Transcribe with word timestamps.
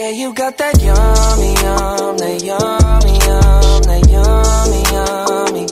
Yeah, 0.00 0.12
you 0.12 0.32
got 0.32 0.56
that 0.56 0.80
yummy, 0.80 1.52
yum, 1.60 2.16
that 2.16 2.42
yummy, 2.42 3.12
yum, 3.20 3.82
that 3.84 4.08
yummy, 4.08 4.82
yummy. 4.96 5.66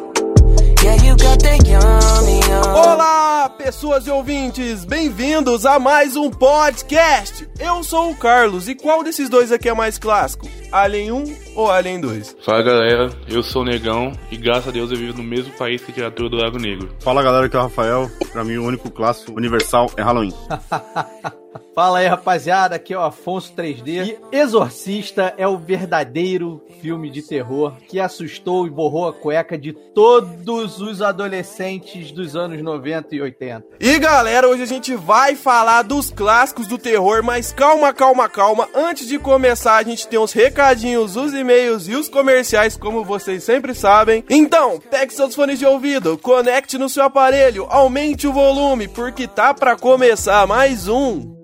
Yeah, 0.85 1.03
you 1.03 1.17
got 1.17 1.41
that 1.41 1.67
yummy, 1.67 2.41
yum. 2.46 2.76
Olá, 2.76 3.49
pessoas 3.49 4.06
e 4.06 4.10
ouvintes, 4.10 4.84
bem-vindos 4.84 5.64
a 5.64 5.78
mais 5.78 6.14
um 6.14 6.28
podcast. 6.28 7.49
Eu 7.58 7.83
sou 7.83 8.11
o 8.11 8.14
Carlos 8.14 8.68
e 8.68 8.75
qual 8.75 9.02
desses 9.02 9.30
dois 9.30 9.50
aqui 9.50 9.66
é 9.66 9.72
mais 9.72 9.96
clássico? 9.96 10.46
Alien 10.70 11.12
1 11.12 11.47
ou 11.59 11.72
Alien 11.72 12.00
2? 12.00 12.36
Fala 12.45 12.62
galera, 12.62 13.11
eu 13.27 13.43
sou 13.43 13.62
o 13.62 13.64
Negão 13.64 14.12
e 14.30 14.36
graças 14.36 14.68
a 14.68 14.70
Deus 14.70 14.93
eu 14.93 14.96
vivo 14.96 15.18
no 15.18 15.25
mesmo 15.25 15.52
país 15.54 15.84
que 15.84 15.90
a 15.90 15.95
criatura 15.95 16.30
do 16.30 16.36
Lago 16.36 16.57
Negro. 16.57 16.95
Fala 17.00 17.20
galera, 17.20 17.46
aqui 17.46 17.57
é 17.57 17.58
o 17.58 17.62
Rafael. 17.62 18.08
Pra 18.30 18.45
mim, 18.45 18.58
o 18.58 18.64
único 18.64 18.88
clássico 18.88 19.32
universal 19.32 19.90
é 19.96 20.02
Halloween. 20.02 20.32
Fala 21.75 22.00
aí, 22.00 22.07
rapaziada. 22.07 22.75
Aqui 22.75 22.93
é 22.93 22.98
o 22.98 23.02
Afonso 23.02 23.52
3D. 23.54 24.18
E 24.32 24.36
Exorcista 24.36 25.32
é 25.36 25.46
o 25.46 25.57
verdadeiro 25.57 26.61
filme 26.81 27.08
de 27.08 27.22
terror 27.22 27.76
que 27.89 28.00
assustou 28.00 28.67
e 28.67 28.70
borrou 28.70 29.09
a 29.09 29.12
cueca 29.12 29.56
de 29.56 29.72
todos 29.72 30.81
os 30.81 31.00
adolescentes 31.00 32.11
dos 32.11 32.34
anos 32.34 32.61
90 32.61 33.15
e 33.15 33.20
80. 33.23 33.65
E 33.81 33.98
galera, 33.98 34.48
hoje 34.48 34.62
a 34.62 34.67
gente 34.67 34.95
vai 34.95 35.37
falar 35.37 35.83
dos 35.83 36.11
clássicos 36.11 36.67
do 36.67 36.79
terror, 36.79 37.23
mas 37.23 37.53
calma, 37.53 37.93
calma, 37.93 38.29
calma. 38.29 38.69
Antes 38.75 39.06
de 39.06 39.19
começar, 39.19 39.77
a 39.77 39.83
gente 39.83 40.06
tem 40.09 40.19
os 40.19 40.33
recadinhos, 40.33 41.17
os 41.17 41.33
e-mails 41.48 41.88
e 41.88 41.95
os 41.95 42.09
comerciais, 42.11 42.77
como 42.77 43.02
vocês 43.02 43.43
sempre 43.43 43.75
sabem. 43.75 44.23
Então, 44.29 44.79
pegue 44.91 45.15
seus 45.15 45.34
fones 45.34 45.59
de 45.59 45.65
ouvido, 45.65 46.19
conecte 46.19 46.77
no 46.77 46.91
seu 46.91 47.05
aparelho, 47.05 47.66
aumente 47.70 48.27
o 48.27 48.33
volume, 48.33 48.87
porque 48.87 49.27
tá 49.27 49.55
pra 49.55 49.75
começar 49.75 50.47
mais 50.47 50.89
um. 50.89 51.38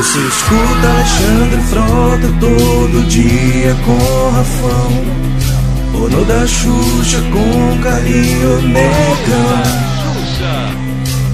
Você 0.00 0.18
escuta 0.18 0.88
Alexandre 0.88 1.60
Frota 1.68 2.32
todo 2.40 3.06
dia 3.06 3.76
com 3.84 4.30
Rafão. 4.30 4.90
Ono 5.92 6.24
da 6.24 6.46
Xuxa 6.46 7.20
com 7.30 7.78
carinho 7.82 8.62
negão. 8.62 9.62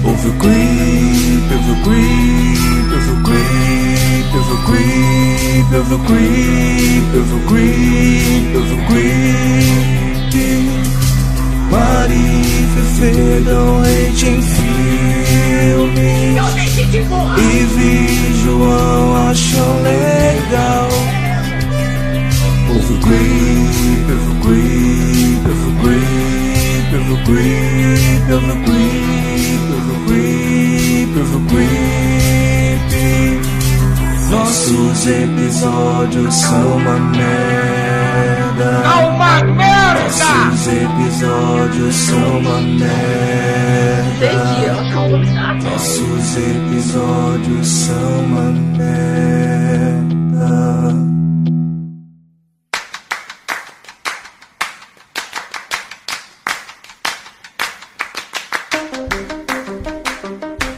Ouve 0.03 0.27
o 0.27 0.33
creep, 0.33 1.49
ouve 1.53 1.71
o 1.71 1.75
creep, 1.81 2.91
ouve 2.91 3.11
o 3.11 3.23
creep, 3.23 4.35
ouve 4.35 4.51
o 4.51 4.57
creep, 4.65 5.71
ouve 5.73 5.93
o 5.93 5.99
creep, 5.99 7.15
ouve 7.15 7.35
o 7.35 7.39
creep, 7.47 8.53
ouve 8.53 8.73
o 8.73 8.85
creep. 8.87 9.77
Mari 11.71 12.67
Fefe 12.75 13.43
dão 13.45 13.79
hate 13.79 14.25
em 14.25 14.41
filme. 14.41 16.17
E 16.97 17.63
vi 17.75 18.33
João 18.43 19.29
acham 19.29 19.81
legal. 19.83 20.89
Ouve 22.69 22.93
o 22.93 22.99
creep, 22.99 24.05
ouve 24.09 24.29
o 24.31 24.35
creep, 24.41 25.45
ouve 25.47 25.67
o 25.67 25.73
creep, 25.81 26.89
ouve 26.93 27.11
o 27.11 27.17
creep, 27.23 28.31
ouve 28.31 28.51
o 28.51 28.57
creep, 28.63 29.65
ouve 29.73 29.91
o 29.91 29.99
creep, 30.07 31.11
ouve 31.17 31.35
o 31.35 31.39
creep. 31.47 31.77
Nossos 34.31 35.07
episódios 35.07 36.33
são 36.33 36.77
uma 36.77 36.97
merda. 37.11 38.83
Uma 39.07 39.43
merda! 39.43 39.86
Nossos 40.07 40.67
episódios 40.67 41.95
são 41.95 42.39
uma 42.39 42.61
merda. 42.61 42.87
Nossos 45.69 46.37
episódios 46.37 47.67
são 47.67 48.19
uma 48.21 48.51
merda. 48.77 50.07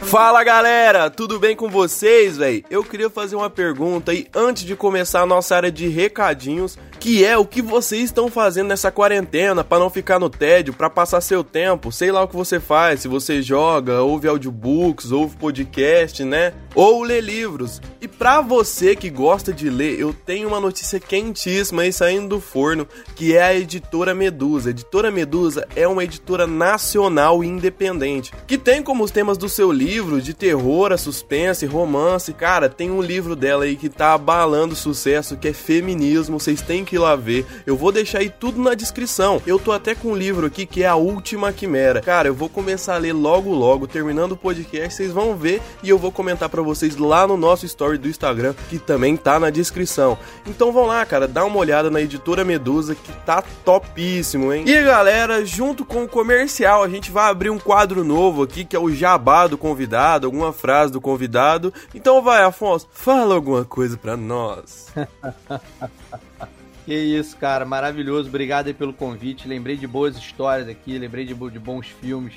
Fala 0.10 0.44
galera, 0.44 1.08
tudo 1.08 1.38
bem 1.38 1.56
com 1.56 1.70
vocês, 1.70 2.36
velho? 2.36 2.64
Eu 2.68 2.84
queria 2.84 3.12
fazer 3.12 3.36
uma 3.36 3.48
pergunta 3.48 4.12
aí 4.12 4.26
antes 4.36 4.64
de 4.64 4.76
começar 4.76 5.22
a 5.22 5.26
nossa 5.26 5.56
área 5.56 5.72
de 5.72 5.88
recadinhos, 5.88 6.80
que 7.00 7.24
é 7.24 7.38
o 7.38 7.46
que 7.46 7.62
vocês 7.62 8.06
estão 8.06 8.28
fazendo 8.28 8.70
nessa 8.70 8.92
quarentena 8.92 9.64
para 9.64 9.78
não 9.78 9.88
ficar 9.88 10.18
no 10.18 10.28
tédio, 10.28 10.74
para 10.74 10.90
passar 10.90 11.22
seu 11.22 11.44
tempo, 11.44 11.92
sei 11.92 12.12
lá 12.12 12.24
o 12.24 12.28
que 12.28 12.36
você 12.36 12.60
faz, 12.60 13.02
se 13.02 13.08
você 13.08 13.40
joga, 13.40 14.02
ouve 14.02 14.28
audiobooks, 14.28 15.12
ouve 15.12 15.38
podcast, 15.38 16.24
né? 16.24 16.54
Ou 16.74 17.04
lê 17.04 17.22
livros. 17.22 17.80
E 18.02 18.08
pra 18.08 18.42
você 18.42 18.96
que 18.96 19.12
gosta 19.12 19.54
de 19.54 19.70
ler, 19.70 20.00
eu 20.00 20.12
tenho 20.12 20.48
uma 20.48 20.60
notícia 20.60 21.00
quentíssima 21.00 21.84
aí 21.84 21.94
saindo 21.94 22.30
do 22.30 22.42
forno, 22.42 22.88
que 23.16 23.36
é 23.36 23.44
a 23.44 23.56
editora 23.56 24.16
Medusa. 24.16 24.70
A 24.70 24.72
editora 24.72 25.12
Medusa 25.12 25.68
é 25.76 25.88
uma 25.88 26.04
editora 26.04 26.48
nacional 26.48 27.44
e 27.44 27.48
independente, 27.48 28.34
que 28.48 28.58
tem 28.58 28.82
como 28.82 29.04
os 29.04 29.12
temas 29.12 29.38
do 29.38 29.48
seu 29.48 29.72
livro 29.72 29.99
de 30.00 30.34
terror, 30.34 30.94
a 30.94 30.98
suspense, 30.98 31.66
romance. 31.66 32.32
Cara, 32.32 32.70
tem 32.70 32.90
um 32.90 33.02
livro 33.02 33.36
dela 33.36 33.66
aí 33.66 33.76
que 33.76 33.90
tá 33.90 34.14
abalando 34.14 34.74
o 34.74 34.78
sucesso, 34.78 35.36
que 35.36 35.50
é 35.50 35.54
Feminismo. 35.54 36.40
Vocês 36.40 36.62
têm 36.62 36.86
que 36.86 36.96
ir 36.96 37.00
lá 37.00 37.18
ver. 37.18 37.46
Eu 37.66 37.76
vou 37.76 37.92
deixar 37.92 38.20
aí 38.20 38.30
tudo 38.30 38.62
na 38.62 38.74
descrição. 38.74 39.42
Eu 39.46 39.60
tô 39.60 39.74
até 39.74 39.94
com 39.94 40.10
um 40.10 40.16
livro 40.16 40.48
aqui 40.48 40.66
que 40.66 40.84
é 40.84 40.88
A 40.88 40.96
Última 40.96 41.52
Quimera. 41.52 42.00
Cara, 42.02 42.30
eu 42.30 42.34
vou 42.34 42.48
começar 42.48 42.96
a 42.96 42.98
ler 42.98 43.12
logo 43.12 43.54
logo, 43.54 43.88
terminando 43.88 44.32
o 44.32 44.38
podcast, 44.38 44.96
vocês 44.96 45.12
vão 45.12 45.36
ver 45.36 45.62
e 45.84 45.90
eu 45.90 45.98
vou 45.98 46.14
comentar 46.14 46.48
para 46.48 46.62
vocês 46.62 46.96
lá 46.96 47.28
no 47.28 47.36
nosso 47.36 47.66
story 47.66 47.98
do 47.98 48.08
Instagram, 48.08 48.56
que 48.70 48.80
também 48.80 49.18
tá 49.18 49.38
na 49.38 49.50
descrição. 49.50 50.18
Então 50.48 50.72
vão 50.72 50.86
lá, 50.86 51.06
cara, 51.06 51.28
dá 51.28 51.44
uma 51.44 51.58
olhada 51.60 51.90
na 51.90 52.00
editora 52.00 52.46
Medusa 52.46 52.96
que 52.96 53.12
tá 53.26 53.44
topíssimo, 53.66 54.54
hein? 54.54 54.64
E 54.66 54.82
galera, 54.82 55.44
junto 55.44 55.84
com 55.84 56.06
o 56.06 56.08
comercial, 56.08 56.84
a 56.84 56.90
gente 56.90 57.12
vai 57.12 57.30
abrir 57.30 57.50
um 57.50 57.60
quadro 57.60 58.06
novo 58.06 58.44
aqui 58.44 58.64
que 58.64 58.78
é 58.78 58.80
o 58.80 58.90
Jabá 58.90 59.48
do 59.48 59.58
convidado, 59.58 59.89
alguma 59.98 60.54
frase 60.54 60.92
do 60.92 61.02
convidado. 61.02 61.74
Então 61.94 62.22
vai, 62.22 62.44
Afonso, 62.44 62.88
fala 62.92 63.36
alguma 63.36 63.66
coisa 63.66 63.98
pra 63.98 64.16
nós. 64.16 64.88
Que 66.90 66.96
isso, 66.96 67.38
cara, 67.38 67.66
maravilhoso. 67.66 68.30
Obrigado 68.30 68.66
aí 68.66 68.74
pelo 68.74 68.92
convite. 68.92 69.48
Lembrei 69.48 69.78
de 69.78 69.86
boas 69.86 70.18
histórias 70.18 70.68
aqui, 70.68 70.98
lembrei 70.98 71.24
de, 71.24 71.36
de 71.36 71.60
bons 71.60 71.86
filmes. 71.86 72.34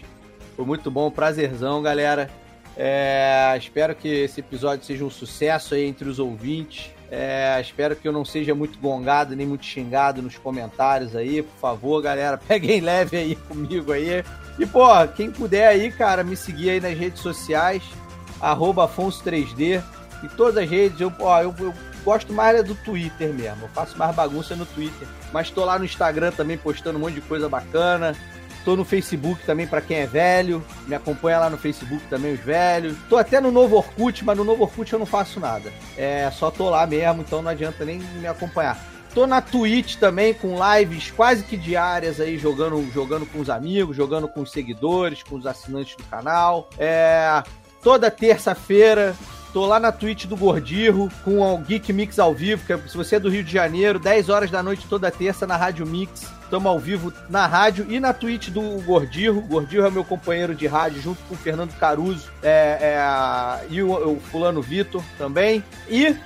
Foi 0.54 0.66
muito 0.66 0.90
bom, 0.90 1.10
prazerzão, 1.10 1.80
galera. 1.80 2.28
É, 2.76 3.54
espero 3.58 3.94
que 3.94 4.08
esse 4.08 4.40
episódio 4.40 4.84
seja 4.84 5.06
um 5.06 5.10
sucesso 5.10 5.74
aí 5.74 5.84
entre 5.84 6.06
os 6.06 6.18
ouvintes. 6.18 6.90
É, 7.10 7.58
espero 7.62 7.96
que 7.96 8.06
eu 8.06 8.12
não 8.12 8.26
seja 8.26 8.54
muito 8.54 8.78
gongado 8.78 9.34
nem 9.34 9.46
muito 9.46 9.64
xingado 9.64 10.20
nos 10.20 10.36
comentários 10.36 11.16
aí. 11.16 11.42
Por 11.42 11.58
favor, 11.58 12.02
galera, 12.02 12.36
peguem 12.46 12.80
leve 12.80 13.16
aí 13.16 13.36
comigo 13.36 13.90
aí. 13.90 14.22
E, 14.58 14.66
pô, 14.66 14.86
quem 15.08 15.30
puder 15.30 15.68
aí, 15.68 15.90
cara, 15.90 16.22
me 16.22 16.36
seguir 16.36 16.70
aí 16.70 16.80
nas 16.80 16.96
redes 16.96 17.22
sociais, 17.22 17.82
arroba 18.40 18.88
Afonso3D. 18.88 19.82
Em 20.22 20.28
todas 20.28 20.62
as 20.62 20.70
redes, 20.70 21.00
eu, 21.00 21.12
ó, 21.18 21.42
eu, 21.42 21.54
eu 21.58 21.74
gosto 22.04 22.32
mais 22.32 22.58
é 22.58 22.62
do 22.62 22.74
Twitter 22.74 23.32
mesmo. 23.32 23.62
Eu 23.62 23.68
faço 23.68 23.96
mais 23.96 24.14
bagunça 24.14 24.54
no 24.54 24.66
Twitter. 24.66 25.08
Mas 25.32 25.50
tô 25.50 25.64
lá 25.64 25.78
no 25.78 25.84
Instagram 25.84 26.30
também 26.32 26.56
postando 26.58 26.98
um 26.98 27.00
monte 27.00 27.14
de 27.14 27.20
coisa 27.22 27.48
bacana. 27.48 28.14
Tô 28.64 28.76
no 28.76 28.84
Facebook 28.84 29.44
também 29.44 29.66
pra 29.66 29.80
quem 29.80 29.98
é 29.98 30.06
velho. 30.06 30.64
Me 30.86 30.94
acompanha 30.94 31.40
lá 31.40 31.50
no 31.50 31.58
Facebook 31.58 32.04
também 32.08 32.34
os 32.34 32.40
velhos. 32.40 32.96
Tô 33.08 33.16
até 33.16 33.40
no 33.40 33.50
novo 33.50 33.76
Orkut, 33.76 34.24
mas 34.24 34.36
no 34.36 34.44
novo 34.44 34.62
Orkut 34.62 34.92
eu 34.92 34.98
não 34.98 35.06
faço 35.06 35.40
nada. 35.40 35.72
É, 35.96 36.30
só 36.30 36.50
tô 36.50 36.70
lá 36.70 36.86
mesmo, 36.86 37.22
então 37.22 37.42
não 37.42 37.50
adianta 37.50 37.84
nem 37.84 37.98
me 37.98 38.26
acompanhar. 38.26 38.91
Tô 39.14 39.26
na 39.26 39.42
Twitch 39.42 39.96
também 39.96 40.32
com 40.32 40.56
lives 40.74 41.10
quase 41.10 41.42
que 41.44 41.56
diárias 41.56 42.18
aí 42.18 42.38
jogando, 42.38 42.82
jogando 42.92 43.26
com 43.26 43.40
os 43.40 43.50
amigos, 43.50 43.96
jogando 43.96 44.26
com 44.26 44.40
os 44.40 44.50
seguidores, 44.50 45.22
com 45.22 45.36
os 45.36 45.46
assinantes 45.46 45.96
do 45.96 46.04
canal. 46.04 46.70
É, 46.78 47.42
toda 47.82 48.10
terça-feira 48.10 49.14
Tô 49.52 49.66
lá 49.66 49.78
na 49.78 49.92
Twitch 49.92 50.24
do 50.24 50.34
Gordirro 50.34 51.10
com 51.22 51.40
o 51.40 51.58
Geek 51.58 51.92
Mix 51.92 52.18
ao 52.18 52.32
vivo, 52.32 52.64
que 52.64 52.72
é- 52.72 52.78
se 52.88 52.96
você 52.96 53.16
é 53.16 53.20
do 53.20 53.28
Rio 53.28 53.44
de 53.44 53.52
Janeiro, 53.52 53.98
10 53.98 54.30
horas 54.30 54.50
da 54.50 54.62
noite 54.62 54.86
toda 54.88 55.10
terça 55.10 55.46
na 55.46 55.58
Rádio 55.58 55.84
Mix. 55.84 56.26
Estamos 56.42 56.66
ao 56.66 56.78
vivo 56.78 57.12
na 57.28 57.46
rádio 57.46 57.86
e 57.88 58.00
na 58.00 58.14
Twitch 58.14 58.48
do 58.48 58.62
Gordirro. 58.82 59.40
O 59.40 59.42
Gordirro 59.42 59.86
é 59.86 59.90
meu 59.90 60.04
companheiro 60.04 60.54
de 60.54 60.66
rádio, 60.66 61.02
junto 61.02 61.22
com 61.28 61.34
o 61.34 61.36
Fernando 61.36 61.74
Caruso 61.78 62.30
é, 62.42 62.78
é, 62.80 63.66
e 63.68 63.82
o, 63.82 64.14
o 64.14 64.20
Fulano 64.20 64.62
Vitor 64.62 65.02
também. 65.18 65.62
E 65.86 66.16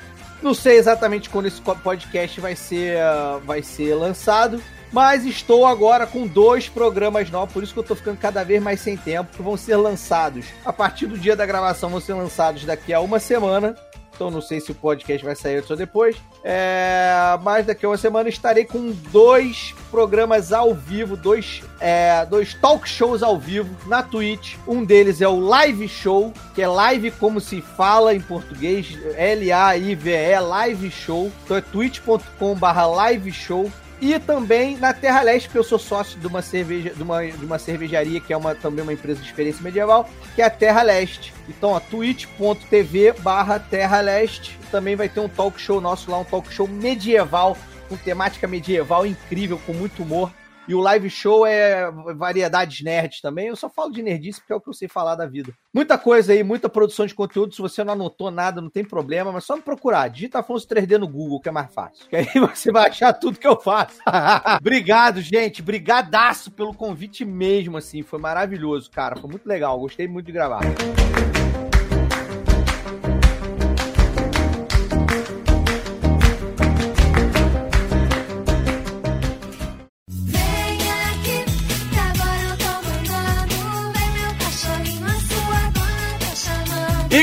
não 0.43 0.55
sei 0.55 0.77
exatamente 0.77 1.31
quando 1.31 1.47
esse 1.47 1.61
podcast 1.61 2.41
vai 2.41 2.55
ser, 2.56 2.99
ah, 2.99 3.41
vai 3.44 3.62
ser 3.62 3.94
lançado, 3.94 4.62
mas 4.93 5.25
estou 5.25 5.67
agora 5.67 6.06
com 6.06 6.27
dois 6.27 6.69
programas 6.69 7.31
novos, 7.31 7.53
por 7.53 7.62
isso 7.62 7.73
que 7.73 7.79
eu 7.79 7.85
tô 7.85 7.94
ficando 7.94 8.19
cada 8.19 8.44
vez 8.44 8.62
mais 8.62 8.81
sem 8.81 8.97
tempo, 8.97 9.37
que 9.37 9.43
vão 9.43 9.56
ser 9.56 9.77
lançados 9.77 10.47
a 10.65 10.73
partir 10.73 11.06
do 11.06 11.19
dia 11.19 11.37
da 11.37 11.44
gravação, 11.44 11.91
vão 11.91 12.00
ser 12.00 12.15
lançados 12.15 12.65
daqui 12.65 12.93
a 12.93 13.00
uma 13.00 13.19
semana. 13.19 13.77
Então 14.17 14.31
não 14.31 14.41
sei 14.41 14.59
se 14.59 14.73
o 14.73 14.75
podcast 14.75 15.25
vai 15.25 15.37
sair 15.37 15.63
ou 15.69 15.77
depois. 15.77 16.17
É, 16.43 17.39
mas 17.43 17.67
daqui 17.67 17.87
a 17.87 17.91
uma 17.91 17.97
semana 17.97 18.29
estarei 18.29 18.65
com 18.65 18.91
dois 19.13 19.75
programas 19.91 20.53
ao 20.53 20.75
vivo, 20.75 21.17
dois, 21.17 21.63
é, 21.79 22.27
dois 22.27 22.55
talk 22.55 22.89
shows 22.89 23.23
ao 23.23 23.39
vivo 23.39 23.77
na 23.89 24.03
Twitch. 24.03 24.57
Um 24.67 24.85
deles 24.85 25.21
é 25.21 25.29
o 25.29 25.39
Live 25.39 25.87
Show, 25.89 26.33
que 26.55 26.63
é 26.63 26.69
live 26.69 27.11
como 27.13 27.41
se 27.41 27.61
fala 27.61 28.15
em 28.15 28.21
português, 28.21 28.99
L-A-I-V-E, 29.17 30.41
Live 30.41 30.91
Show. 30.91 31.31
Então 31.45 31.57
é 31.57 31.61
twitch.com/barra 31.61 32.87
live 32.87 33.33
show. 33.33 33.71
E 34.00 34.19
também 34.19 34.76
na 34.76 34.93
Terra 34.93 35.22
Leste, 35.22 35.48
que 35.48 35.56
eu 35.56 35.64
sou 35.64 35.78
sócio 35.78 36.19
de 36.19 36.26
uma, 36.26 36.43
cerveja, 36.43 36.90
de 36.90 37.02
uma, 37.02 37.25
de 37.25 37.44
uma 37.44 37.58
cervejaria, 37.58 38.20
que 38.20 38.32
é 38.32 38.37
uma, 38.37 38.54
também 38.54 38.82
uma 38.82 38.93
empresa 38.93 39.20
de 39.20 39.26
experiência 39.26 39.62
medieval, 39.62 40.08
que 40.34 40.43
é 40.43 40.44
a 40.44 40.50
Terra 40.50 40.82
Leste. 40.82 41.32
Então, 41.48 41.70
ó, 41.70 41.81
twitch.tv 41.81 43.12
barra 43.20 43.58
Terra 43.58 44.00
Leste. 44.00 44.58
Também 44.70 44.96
vai 44.96 45.08
ter 45.08 45.20
um 45.20 45.28
talk 45.28 45.58
show 45.60 45.81
nosso 45.81 46.10
lá, 46.10 46.19
um 46.19 46.25
talk 46.25 46.52
show 46.52 46.69
medieval, 46.69 47.56
com 47.88 47.96
temática 47.96 48.46
medieval 48.46 49.06
incrível, 49.06 49.58
com 49.64 49.72
muito 49.72 50.02
humor. 50.02 50.31
E 50.69 50.75
o 50.75 50.81
live 50.81 51.09
show 51.09 51.47
é 51.47 51.91
variedades 52.17 52.83
nerds 52.83 53.21
também. 53.21 53.49
Eu 53.49 53.57
só 53.57 53.69
falo 53.69 53.93
de 53.93 54.03
nerdice 54.03 54.41
porque 54.41 54.53
é 54.53 54.57
o 54.57 54.61
que 54.61 54.69
eu 54.69 54.75
sei 54.75 54.89
falar 54.89 55.15
da 55.15 55.27
vida. 55.27 55.53
Muita 55.73 55.97
coisa 55.97 56.33
aí, 56.33 56.43
muita 56.43 56.69
produção 56.69 57.07
de 57.07 57.15
conteúdo. 57.15 57.55
Se 57.55 57.63
você 57.63 57.85
não 57.85 57.93
anotou 57.93 58.31
nada, 58.31 58.61
não 58.61 58.71
tem 58.71 58.85
problema, 58.85 59.31
mas 59.31 59.45
só 59.45 59.57
me 59.57 59.63
procurar. 59.63 60.09
Digita 60.09 60.41
Afonso 60.41 60.67
3D 60.67 60.99
no 60.99 61.09
Google, 61.09 61.41
que 61.41 61.49
é 61.49 61.53
mais 61.53 61.73
fácil. 61.73 62.07
Que 62.09 62.17
aí 62.17 62.27
você 62.55 62.73
vai 62.73 62.89
achar 62.89 63.13
tudo 63.13 63.39
que 63.39 63.47
eu 63.47 63.61
faço. 63.61 63.99
Obrigado, 64.61 65.21
gente. 65.21 65.63
Brigadaço 65.63 66.51
pelo 66.51 66.75
convite 66.75 67.25
mesmo, 67.25 67.77
assim. 67.77 68.03
Foi 68.03 68.19
maravilhoso, 68.19 68.91
cara. 68.91 69.17
Foi 69.17 69.31
muito 69.31 69.47
legal. 69.47 69.79
Gostei 69.79 70.09
muito 70.09 70.27
de 70.27 70.33
gravar. 70.33 70.63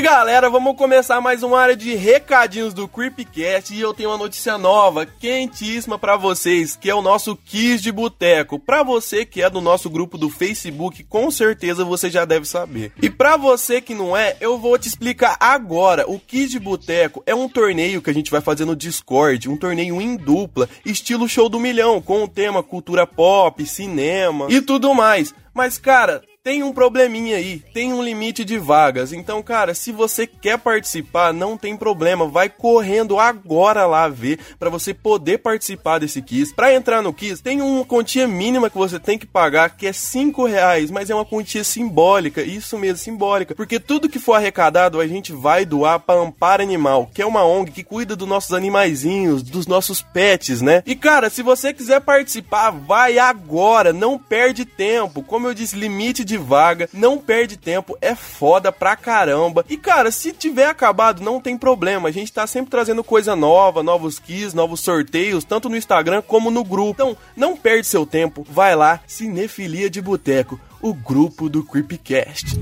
Galera, 0.03 0.49
vamos 0.49 0.75
começar 0.75 1.21
mais 1.21 1.43
uma 1.43 1.57
área 1.57 1.77
de 1.77 1.95
recadinhos 1.95 2.73
do 2.73 2.89
Creepcast 2.89 3.73
e 3.73 3.79
eu 3.79 3.93
tenho 3.93 4.09
uma 4.09 4.17
notícia 4.17 4.57
nova, 4.57 5.05
quentíssima 5.05 5.97
pra 5.97 6.17
vocês, 6.17 6.75
que 6.75 6.89
é 6.89 6.93
o 6.93 7.01
nosso 7.01 7.37
Kiss 7.37 7.81
de 7.81 7.89
Boteco. 7.89 8.59
Pra 8.59 8.83
você 8.83 9.25
que 9.25 9.41
é 9.41 9.49
do 9.49 9.61
nosso 9.61 9.89
grupo 9.89 10.17
do 10.17 10.29
Facebook, 10.29 11.05
com 11.05 11.31
certeza 11.31 11.85
você 11.85 12.09
já 12.09 12.25
deve 12.25 12.45
saber. 12.45 12.91
E 13.01 13.09
pra 13.09 13.37
você 13.37 13.79
que 13.79 13.95
não 13.95 14.15
é, 14.15 14.35
eu 14.41 14.57
vou 14.57 14.77
te 14.77 14.89
explicar 14.89 15.37
agora. 15.39 16.03
O 16.05 16.19
Kiss 16.19 16.51
de 16.51 16.59
Boteco 16.59 17.23
é 17.25 17.33
um 17.33 17.47
torneio 17.47 18.01
que 18.01 18.09
a 18.09 18.13
gente 18.13 18.29
vai 18.29 18.41
fazer 18.41 18.65
no 18.65 18.75
Discord, 18.75 19.47
um 19.47 19.55
torneio 19.55 20.01
em 20.01 20.17
dupla, 20.17 20.67
estilo 20.85 21.29
show 21.29 21.47
do 21.47 21.61
milhão, 21.61 22.01
com 22.01 22.25
o 22.25 22.27
tema 22.27 22.61
cultura 22.61 23.07
pop, 23.07 23.65
cinema 23.65 24.47
e 24.49 24.59
tudo 24.59 24.93
mais. 24.93 25.33
Mas 25.53 25.77
cara, 25.77 26.21
tem 26.43 26.61
um 26.61 26.73
probleminha 26.73 27.37
aí, 27.37 27.63
tem 27.73 27.93
um 27.93 28.03
limite 28.03 28.43
de 28.43 28.57
vagas. 28.57 29.13
Então, 29.13 29.41
cara, 29.41 29.73
se 29.73 29.93
você 29.93 30.27
quer 30.27 30.57
participar, 30.57 31.33
não 31.33 31.57
tem 31.57 31.77
problema, 31.77 32.27
vai 32.27 32.49
correndo 32.49 33.17
agora 33.17 33.85
lá 33.85 34.09
ver 34.09 34.37
para 34.59 34.69
você 34.69 34.93
poder 34.93 35.37
participar 35.37 35.99
desse 35.99 36.21
quiz. 36.21 36.51
Para 36.51 36.73
entrar 36.73 37.01
no 37.01 37.13
quiz, 37.13 37.39
tem 37.39 37.61
uma 37.61 37.85
quantia 37.85 38.27
mínima 38.27 38.69
que 38.69 38.77
você 38.77 38.99
tem 38.99 39.17
que 39.17 39.25
pagar, 39.25 39.69
que 39.69 39.87
é 39.87 39.93
5 39.93 40.45
reais, 40.45 40.91
mas 40.91 41.09
é 41.09 41.15
uma 41.15 41.23
quantia 41.23 41.63
simbólica, 41.63 42.41
isso 42.41 42.77
mesmo, 42.77 42.97
simbólica, 42.97 43.55
porque 43.55 43.79
tudo 43.79 44.09
que 44.09 44.19
for 44.19 44.33
arrecadado 44.33 44.99
a 44.99 45.07
gente 45.07 45.31
vai 45.31 45.65
doar 45.65 46.01
para 46.01 46.19
Amparo 46.19 46.61
Animal, 46.61 47.09
que 47.13 47.21
é 47.21 47.25
uma 47.25 47.45
ONG 47.45 47.71
que 47.71 47.85
cuida 47.85 48.17
dos 48.17 48.27
nossos 48.27 48.51
animaizinhos, 48.51 49.43
dos 49.43 49.65
nossos 49.65 50.01
pets, 50.01 50.61
né? 50.61 50.83
E 50.85 50.93
cara, 50.93 51.29
se 51.29 51.41
você 51.41 51.73
quiser 51.73 52.01
participar, 52.01 52.69
vai 52.71 53.17
agora, 53.17 53.93
não 53.93 54.19
perde 54.19 54.65
tempo. 54.65 55.23
Como 55.23 55.47
eu 55.47 55.53
disse, 55.53 55.77
limite 55.77 56.25
de 56.25 56.32
vaga, 56.37 56.89
não 56.93 57.17
perde 57.17 57.57
tempo, 57.57 57.97
é 58.01 58.15
foda 58.15 58.71
pra 58.71 58.95
caramba. 58.95 59.65
E 59.69 59.77
cara, 59.77 60.11
se 60.11 60.31
tiver 60.31 60.67
acabado, 60.67 61.21
não 61.21 61.39
tem 61.39 61.57
problema. 61.57 62.09
A 62.09 62.11
gente 62.11 62.31
tá 62.31 62.45
sempre 62.47 62.71
trazendo 62.71 63.03
coisa 63.03 63.35
nova, 63.35 63.83
novos 63.83 64.19
keys, 64.19 64.53
novos 64.53 64.81
sorteios, 64.81 65.43
tanto 65.43 65.69
no 65.69 65.77
Instagram 65.77 66.21
como 66.21 66.51
no 66.51 66.63
grupo. 66.63 66.91
Então, 66.91 67.17
não 67.35 67.55
perde 67.55 67.87
seu 67.87 68.05
tempo, 68.05 68.45
vai 68.49 68.75
lá, 68.75 68.99
Cinefilia 69.07 69.89
de 69.89 70.01
Boteco, 70.01 70.59
o 70.81 70.93
grupo 70.93 71.49
do 71.49 71.63
Creepcast. 71.63 72.57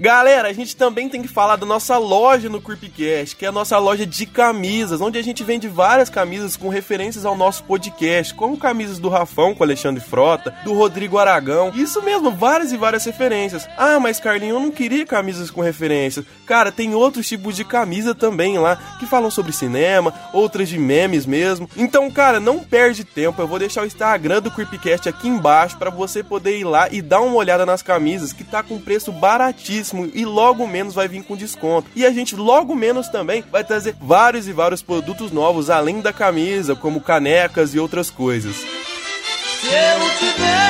Galera, 0.00 0.48
a 0.48 0.52
gente 0.54 0.74
também 0.76 1.10
tem 1.10 1.20
que 1.20 1.28
falar 1.28 1.56
da 1.56 1.66
nossa 1.66 1.98
loja 1.98 2.48
no 2.48 2.58
Creepcast, 2.58 3.36
que 3.36 3.44
é 3.44 3.48
a 3.48 3.52
nossa 3.52 3.76
loja 3.76 4.06
de 4.06 4.24
camisas, 4.24 4.98
onde 4.98 5.18
a 5.18 5.22
gente 5.22 5.44
vende 5.44 5.68
várias 5.68 6.08
camisas 6.08 6.56
com 6.56 6.70
referências 6.70 7.26
ao 7.26 7.36
nosso 7.36 7.64
podcast, 7.64 8.32
como 8.32 8.56
camisas 8.56 8.98
do 8.98 9.10
Rafão 9.10 9.54
com 9.54 9.62
Alexandre 9.62 10.02
Frota, 10.02 10.54
do 10.64 10.72
Rodrigo 10.72 11.18
Aragão, 11.18 11.70
isso 11.74 12.00
mesmo, 12.00 12.30
várias 12.30 12.72
e 12.72 12.78
várias 12.78 13.04
referências. 13.04 13.68
Ah, 13.76 14.00
mas 14.00 14.18
Carlinho, 14.18 14.56
eu 14.56 14.60
não 14.60 14.70
queria 14.70 15.04
camisas 15.04 15.50
com 15.50 15.60
referências. 15.60 16.24
Cara, 16.46 16.72
tem 16.72 16.94
outros 16.94 17.28
tipos 17.28 17.54
de 17.54 17.62
camisa 17.62 18.14
também 18.14 18.58
lá, 18.58 18.76
que 18.98 19.04
falam 19.04 19.30
sobre 19.30 19.52
cinema, 19.52 20.14
outras 20.32 20.70
de 20.70 20.78
memes 20.78 21.26
mesmo. 21.26 21.68
Então, 21.76 22.10
cara, 22.10 22.40
não 22.40 22.60
perde 22.60 23.04
tempo, 23.04 23.42
eu 23.42 23.46
vou 23.46 23.58
deixar 23.58 23.82
o 23.82 23.86
Instagram 23.86 24.40
do 24.40 24.50
Creepcast 24.50 25.10
aqui 25.10 25.28
embaixo 25.28 25.76
para 25.76 25.90
você 25.90 26.22
poder 26.22 26.58
ir 26.58 26.64
lá 26.64 26.88
e 26.90 27.02
dar 27.02 27.20
uma 27.20 27.36
olhada 27.36 27.66
nas 27.66 27.82
camisas, 27.82 28.32
que 28.32 28.44
tá 28.44 28.62
com 28.62 28.80
preço 28.80 29.12
baratíssimo 29.12 29.89
e 30.14 30.24
logo 30.24 30.66
menos 30.66 30.94
vai 30.94 31.08
vir 31.08 31.22
com 31.22 31.36
desconto. 31.36 31.90
E 31.94 32.04
a 32.04 32.10
gente 32.10 32.36
logo 32.36 32.74
menos 32.74 33.08
também 33.08 33.44
vai 33.50 33.64
trazer 33.64 33.96
vários 34.00 34.48
e 34.48 34.52
vários 34.52 34.82
produtos 34.82 35.30
novos 35.30 35.70
além 35.70 36.00
da 36.00 36.12
camisa, 36.12 36.74
como 36.74 37.00
canecas 37.00 37.74
e 37.74 37.78
outras 37.78 38.10
coisas. 38.10 38.56
Se 38.56 39.66
eu 39.66 40.00
tiver 40.18 40.60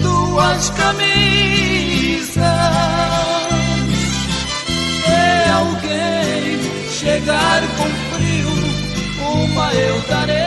duas 0.00 0.70
camisas 0.70 2.36
e 5.08 5.50
alguém 5.50 6.60
chegar 6.90 7.62
com 7.76 7.88
frio, 8.14 8.48
uma 9.20 9.74
eu 9.74 10.00
darei. 10.08 10.43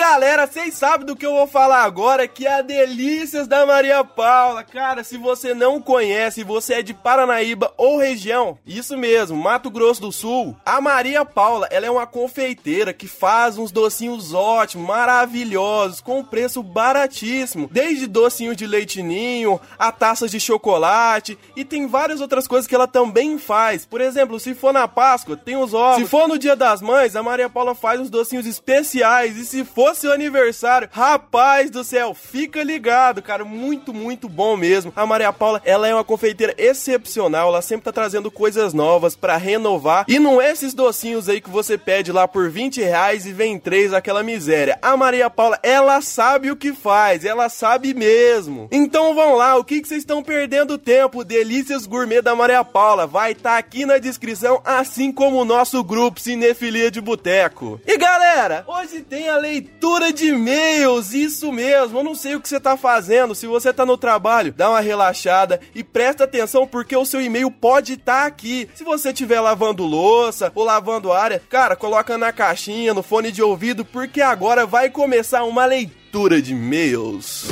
Galera, 0.00 0.46
vocês 0.46 0.72
sabem 0.72 1.04
do 1.04 1.14
que 1.14 1.26
eu 1.26 1.34
vou 1.34 1.46
falar 1.46 1.82
agora, 1.82 2.26
que 2.26 2.46
é 2.46 2.54
a 2.54 2.62
Delícias 2.62 3.46
da 3.46 3.66
Maria 3.66 4.02
Paula. 4.02 4.64
Cara, 4.64 5.04
se 5.04 5.18
você 5.18 5.52
não 5.52 5.78
conhece, 5.78 6.42
você 6.42 6.76
é 6.76 6.82
de 6.82 6.94
Paranaíba 6.94 7.70
ou 7.76 7.98
região, 7.98 8.56
isso 8.66 8.96
mesmo, 8.96 9.36
Mato 9.36 9.70
Grosso 9.70 10.00
do 10.00 10.10
Sul, 10.10 10.56
a 10.64 10.80
Maria 10.80 11.22
Paula, 11.22 11.68
ela 11.70 11.84
é 11.84 11.90
uma 11.90 12.06
confeiteira 12.06 12.94
que 12.94 13.06
faz 13.06 13.58
uns 13.58 13.70
docinhos 13.70 14.32
ótimos, 14.32 14.88
maravilhosos, 14.88 16.00
com 16.00 16.24
preço 16.24 16.62
baratíssimo, 16.62 17.68
desde 17.70 18.06
docinhos 18.06 18.56
de 18.56 18.66
leitinho, 18.66 19.60
a 19.78 19.92
taças 19.92 20.30
de 20.30 20.40
chocolate 20.40 21.38
e 21.54 21.62
tem 21.62 21.86
várias 21.86 22.22
outras 22.22 22.48
coisas 22.48 22.66
que 22.66 22.74
ela 22.74 22.88
também 22.88 23.36
faz. 23.36 23.84
Por 23.84 24.00
exemplo, 24.00 24.40
se 24.40 24.54
for 24.54 24.72
na 24.72 24.88
Páscoa, 24.88 25.36
tem 25.36 25.58
os 25.58 25.74
ovos. 25.74 26.02
Se 26.02 26.08
for 26.08 26.26
no 26.26 26.38
Dia 26.38 26.56
das 26.56 26.80
Mães, 26.80 27.14
a 27.14 27.22
Maria 27.22 27.50
Paula 27.50 27.74
faz 27.74 28.00
uns 28.00 28.08
docinhos 28.08 28.46
especiais 28.46 29.36
e 29.36 29.44
se 29.44 29.62
for 29.62 29.89
seu 29.94 30.12
aniversário, 30.12 30.88
rapaz 30.90 31.70
do 31.70 31.82
céu, 31.84 32.14
fica 32.14 32.62
ligado, 32.62 33.22
cara, 33.22 33.44
muito, 33.44 33.92
muito 33.92 34.28
bom 34.28 34.56
mesmo. 34.56 34.92
A 34.94 35.06
Maria 35.06 35.32
Paula, 35.32 35.60
ela 35.64 35.88
é 35.88 35.94
uma 35.94 36.04
confeiteira 36.04 36.54
excepcional, 36.56 37.48
ela 37.48 37.62
sempre 37.62 37.84
tá 37.84 37.92
trazendo 37.92 38.30
coisas 38.30 38.72
novas 38.72 39.16
pra 39.16 39.36
renovar. 39.36 40.04
E 40.08 40.18
não 40.18 40.40
é 40.40 40.50
esses 40.50 40.74
docinhos 40.74 41.28
aí 41.28 41.40
que 41.40 41.50
você 41.50 41.76
pede 41.76 42.12
lá 42.12 42.26
por 42.28 42.50
20 42.50 42.80
reais 42.80 43.26
e 43.26 43.32
vem 43.32 43.58
três, 43.58 43.92
aquela 43.92 44.22
miséria. 44.22 44.78
A 44.80 44.96
Maria 44.96 45.28
Paula, 45.28 45.58
ela 45.62 46.00
sabe 46.00 46.50
o 46.50 46.56
que 46.56 46.72
faz, 46.72 47.24
ela 47.24 47.48
sabe 47.48 47.94
mesmo. 47.94 48.68
Então 48.70 49.14
vão 49.14 49.34
lá, 49.34 49.56
o 49.56 49.64
que 49.64 49.80
que 49.80 49.88
vocês 49.88 50.02
estão 50.02 50.22
perdendo 50.22 50.78
tempo? 50.78 51.24
Delícias 51.24 51.86
Gourmet 51.86 52.22
da 52.22 52.34
Maria 52.34 52.64
Paula, 52.64 53.06
vai 53.06 53.32
estar 53.32 53.50
tá 53.52 53.58
aqui 53.58 53.84
na 53.84 53.98
descrição, 53.98 54.60
assim 54.64 55.12
como 55.12 55.40
o 55.40 55.44
nosso 55.44 55.82
grupo 55.82 56.20
Cinefilia 56.20 56.90
de 56.90 57.00
Boteco. 57.00 57.80
E 57.86 57.96
galera, 57.96 58.64
hoje 58.66 59.00
tem 59.00 59.28
a 59.28 59.36
leitura 59.36 59.79
de 60.12 60.28
e-mails, 60.28 61.14
isso 61.14 61.50
mesmo. 61.52 61.98
Eu 61.98 62.04
não 62.04 62.14
sei 62.14 62.34
o 62.34 62.40
que 62.40 62.48
você 62.48 62.60
tá 62.60 62.76
fazendo. 62.76 63.34
Se 63.34 63.46
você 63.46 63.72
tá 63.72 63.86
no 63.86 63.96
trabalho, 63.96 64.52
dá 64.52 64.70
uma 64.70 64.80
relaxada 64.80 65.60
e 65.74 65.82
presta 65.82 66.24
atenção 66.24 66.66
porque 66.66 66.96
o 66.96 67.04
seu 67.04 67.20
e-mail 67.20 67.50
pode 67.50 67.94
estar 67.94 68.22
tá 68.22 68.26
aqui. 68.26 68.68
Se 68.74 68.84
você 68.84 69.08
estiver 69.10 69.40
lavando 69.40 69.84
louça 69.84 70.52
ou 70.54 70.64
lavando 70.64 71.12
área, 71.12 71.42
cara, 71.48 71.76
coloca 71.76 72.18
na 72.18 72.32
caixinha, 72.32 72.92
no 72.92 73.02
fone 73.02 73.32
de 73.32 73.42
ouvido, 73.42 73.84
porque 73.84 74.20
agora 74.20 74.66
vai 74.66 74.90
começar 74.90 75.44
uma 75.44 75.64
leitura 75.64 76.40
de 76.42 76.52
e-mails. 76.52 77.48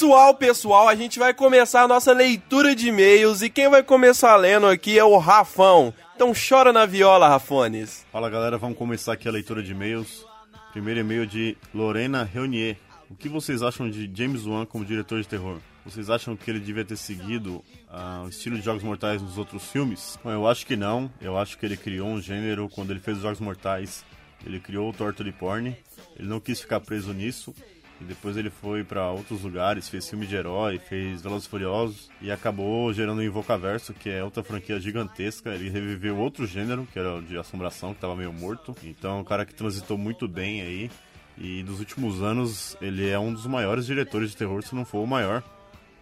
Pessoal, 0.00 0.34
pessoal, 0.34 0.88
a 0.88 0.94
gente 0.94 1.18
vai 1.18 1.34
começar 1.34 1.82
a 1.82 1.86
nossa 1.86 2.14
leitura 2.14 2.74
de 2.74 2.88
e-mails 2.88 3.42
e 3.42 3.50
quem 3.50 3.68
vai 3.68 3.82
começar 3.82 4.34
lendo 4.36 4.66
aqui 4.66 4.98
é 4.98 5.04
o 5.04 5.18
Rafão. 5.18 5.92
Então 6.16 6.32
chora 6.32 6.72
na 6.72 6.86
viola, 6.86 7.28
Rafones. 7.28 8.06
Fala 8.10 8.30
galera, 8.30 8.56
vamos 8.56 8.78
começar 8.78 9.12
aqui 9.12 9.28
a 9.28 9.30
leitura 9.30 9.62
de 9.62 9.72
e-mails. 9.72 10.24
Primeiro 10.72 11.00
e-mail 11.00 11.26
de 11.26 11.54
Lorena 11.74 12.24
Reunier. 12.24 12.78
O 13.10 13.14
que 13.14 13.28
vocês 13.28 13.62
acham 13.62 13.90
de 13.90 14.10
James 14.14 14.46
Wan 14.46 14.64
como 14.64 14.86
diretor 14.86 15.20
de 15.20 15.28
terror? 15.28 15.58
Vocês 15.84 16.08
acham 16.08 16.34
que 16.34 16.50
ele 16.50 16.60
devia 16.60 16.82
ter 16.82 16.96
seguido 16.96 17.62
ah, 17.90 18.22
o 18.24 18.30
estilo 18.30 18.56
de 18.56 18.64
Jogos 18.64 18.82
Mortais 18.82 19.20
nos 19.20 19.36
outros 19.36 19.64
filmes? 19.70 20.18
Bom, 20.24 20.30
eu 20.30 20.48
acho 20.48 20.64
que 20.64 20.76
não. 20.76 21.12
Eu 21.20 21.36
acho 21.36 21.58
que 21.58 21.66
ele 21.66 21.76
criou 21.76 22.08
um 22.08 22.22
gênero 22.22 22.70
quando 22.70 22.90
ele 22.90 23.00
fez 23.00 23.18
os 23.18 23.22
Jogos 23.22 23.40
Mortais. 23.40 24.02
Ele 24.46 24.60
criou 24.60 24.88
o 24.88 24.94
Torture 24.94 25.30
Porn. 25.30 25.76
Ele 26.18 26.26
não 26.26 26.40
quis 26.40 26.58
ficar 26.58 26.80
preso 26.80 27.12
nisso. 27.12 27.54
E 28.00 28.04
depois 28.04 28.36
ele 28.36 28.48
foi 28.48 28.82
pra 28.82 29.10
outros 29.10 29.42
lugares, 29.42 29.88
fez 29.88 30.08
filme 30.08 30.26
de 30.26 30.34
herói, 30.34 30.78
fez 30.78 31.20
Velozes 31.20 31.46
Furiosos 31.46 32.10
e 32.22 32.30
acabou 32.30 32.90
gerando 32.94 33.18
o 33.18 33.22
Invocaverso, 33.22 33.92
que 33.92 34.08
é 34.08 34.24
outra 34.24 34.42
franquia 34.42 34.80
gigantesca. 34.80 35.50
Ele 35.50 35.68
reviveu 35.68 36.16
outro 36.16 36.46
gênero, 36.46 36.88
que 36.90 36.98
era 36.98 37.16
o 37.16 37.22
de 37.22 37.36
assombração, 37.36 37.92
que 37.92 38.00
tava 38.00 38.16
meio 38.16 38.32
morto. 38.32 38.74
Então, 38.82 39.18
é 39.18 39.20
um 39.20 39.24
cara 39.24 39.44
que 39.44 39.54
transitou 39.54 39.98
muito 39.98 40.26
bem 40.26 40.62
aí. 40.62 40.90
E 41.36 41.62
nos 41.62 41.78
últimos 41.78 42.22
anos, 42.22 42.76
ele 42.80 43.08
é 43.08 43.18
um 43.18 43.32
dos 43.32 43.46
maiores 43.46 43.84
diretores 43.84 44.30
de 44.30 44.36
terror, 44.36 44.62
se 44.62 44.74
não 44.74 44.84
for 44.84 45.00
o 45.00 45.06
maior. 45.06 45.42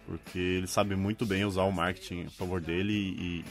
Porque 0.05 0.39
ele 0.39 0.67
sabe 0.67 0.95
muito 0.95 1.25
bem 1.25 1.43
usar 1.43 1.63
o 1.63 1.71
marketing 1.71 2.25
a 2.27 2.29
favor 2.31 2.61
dele 2.61 2.93
e, 2.93 3.39
e 3.39 3.45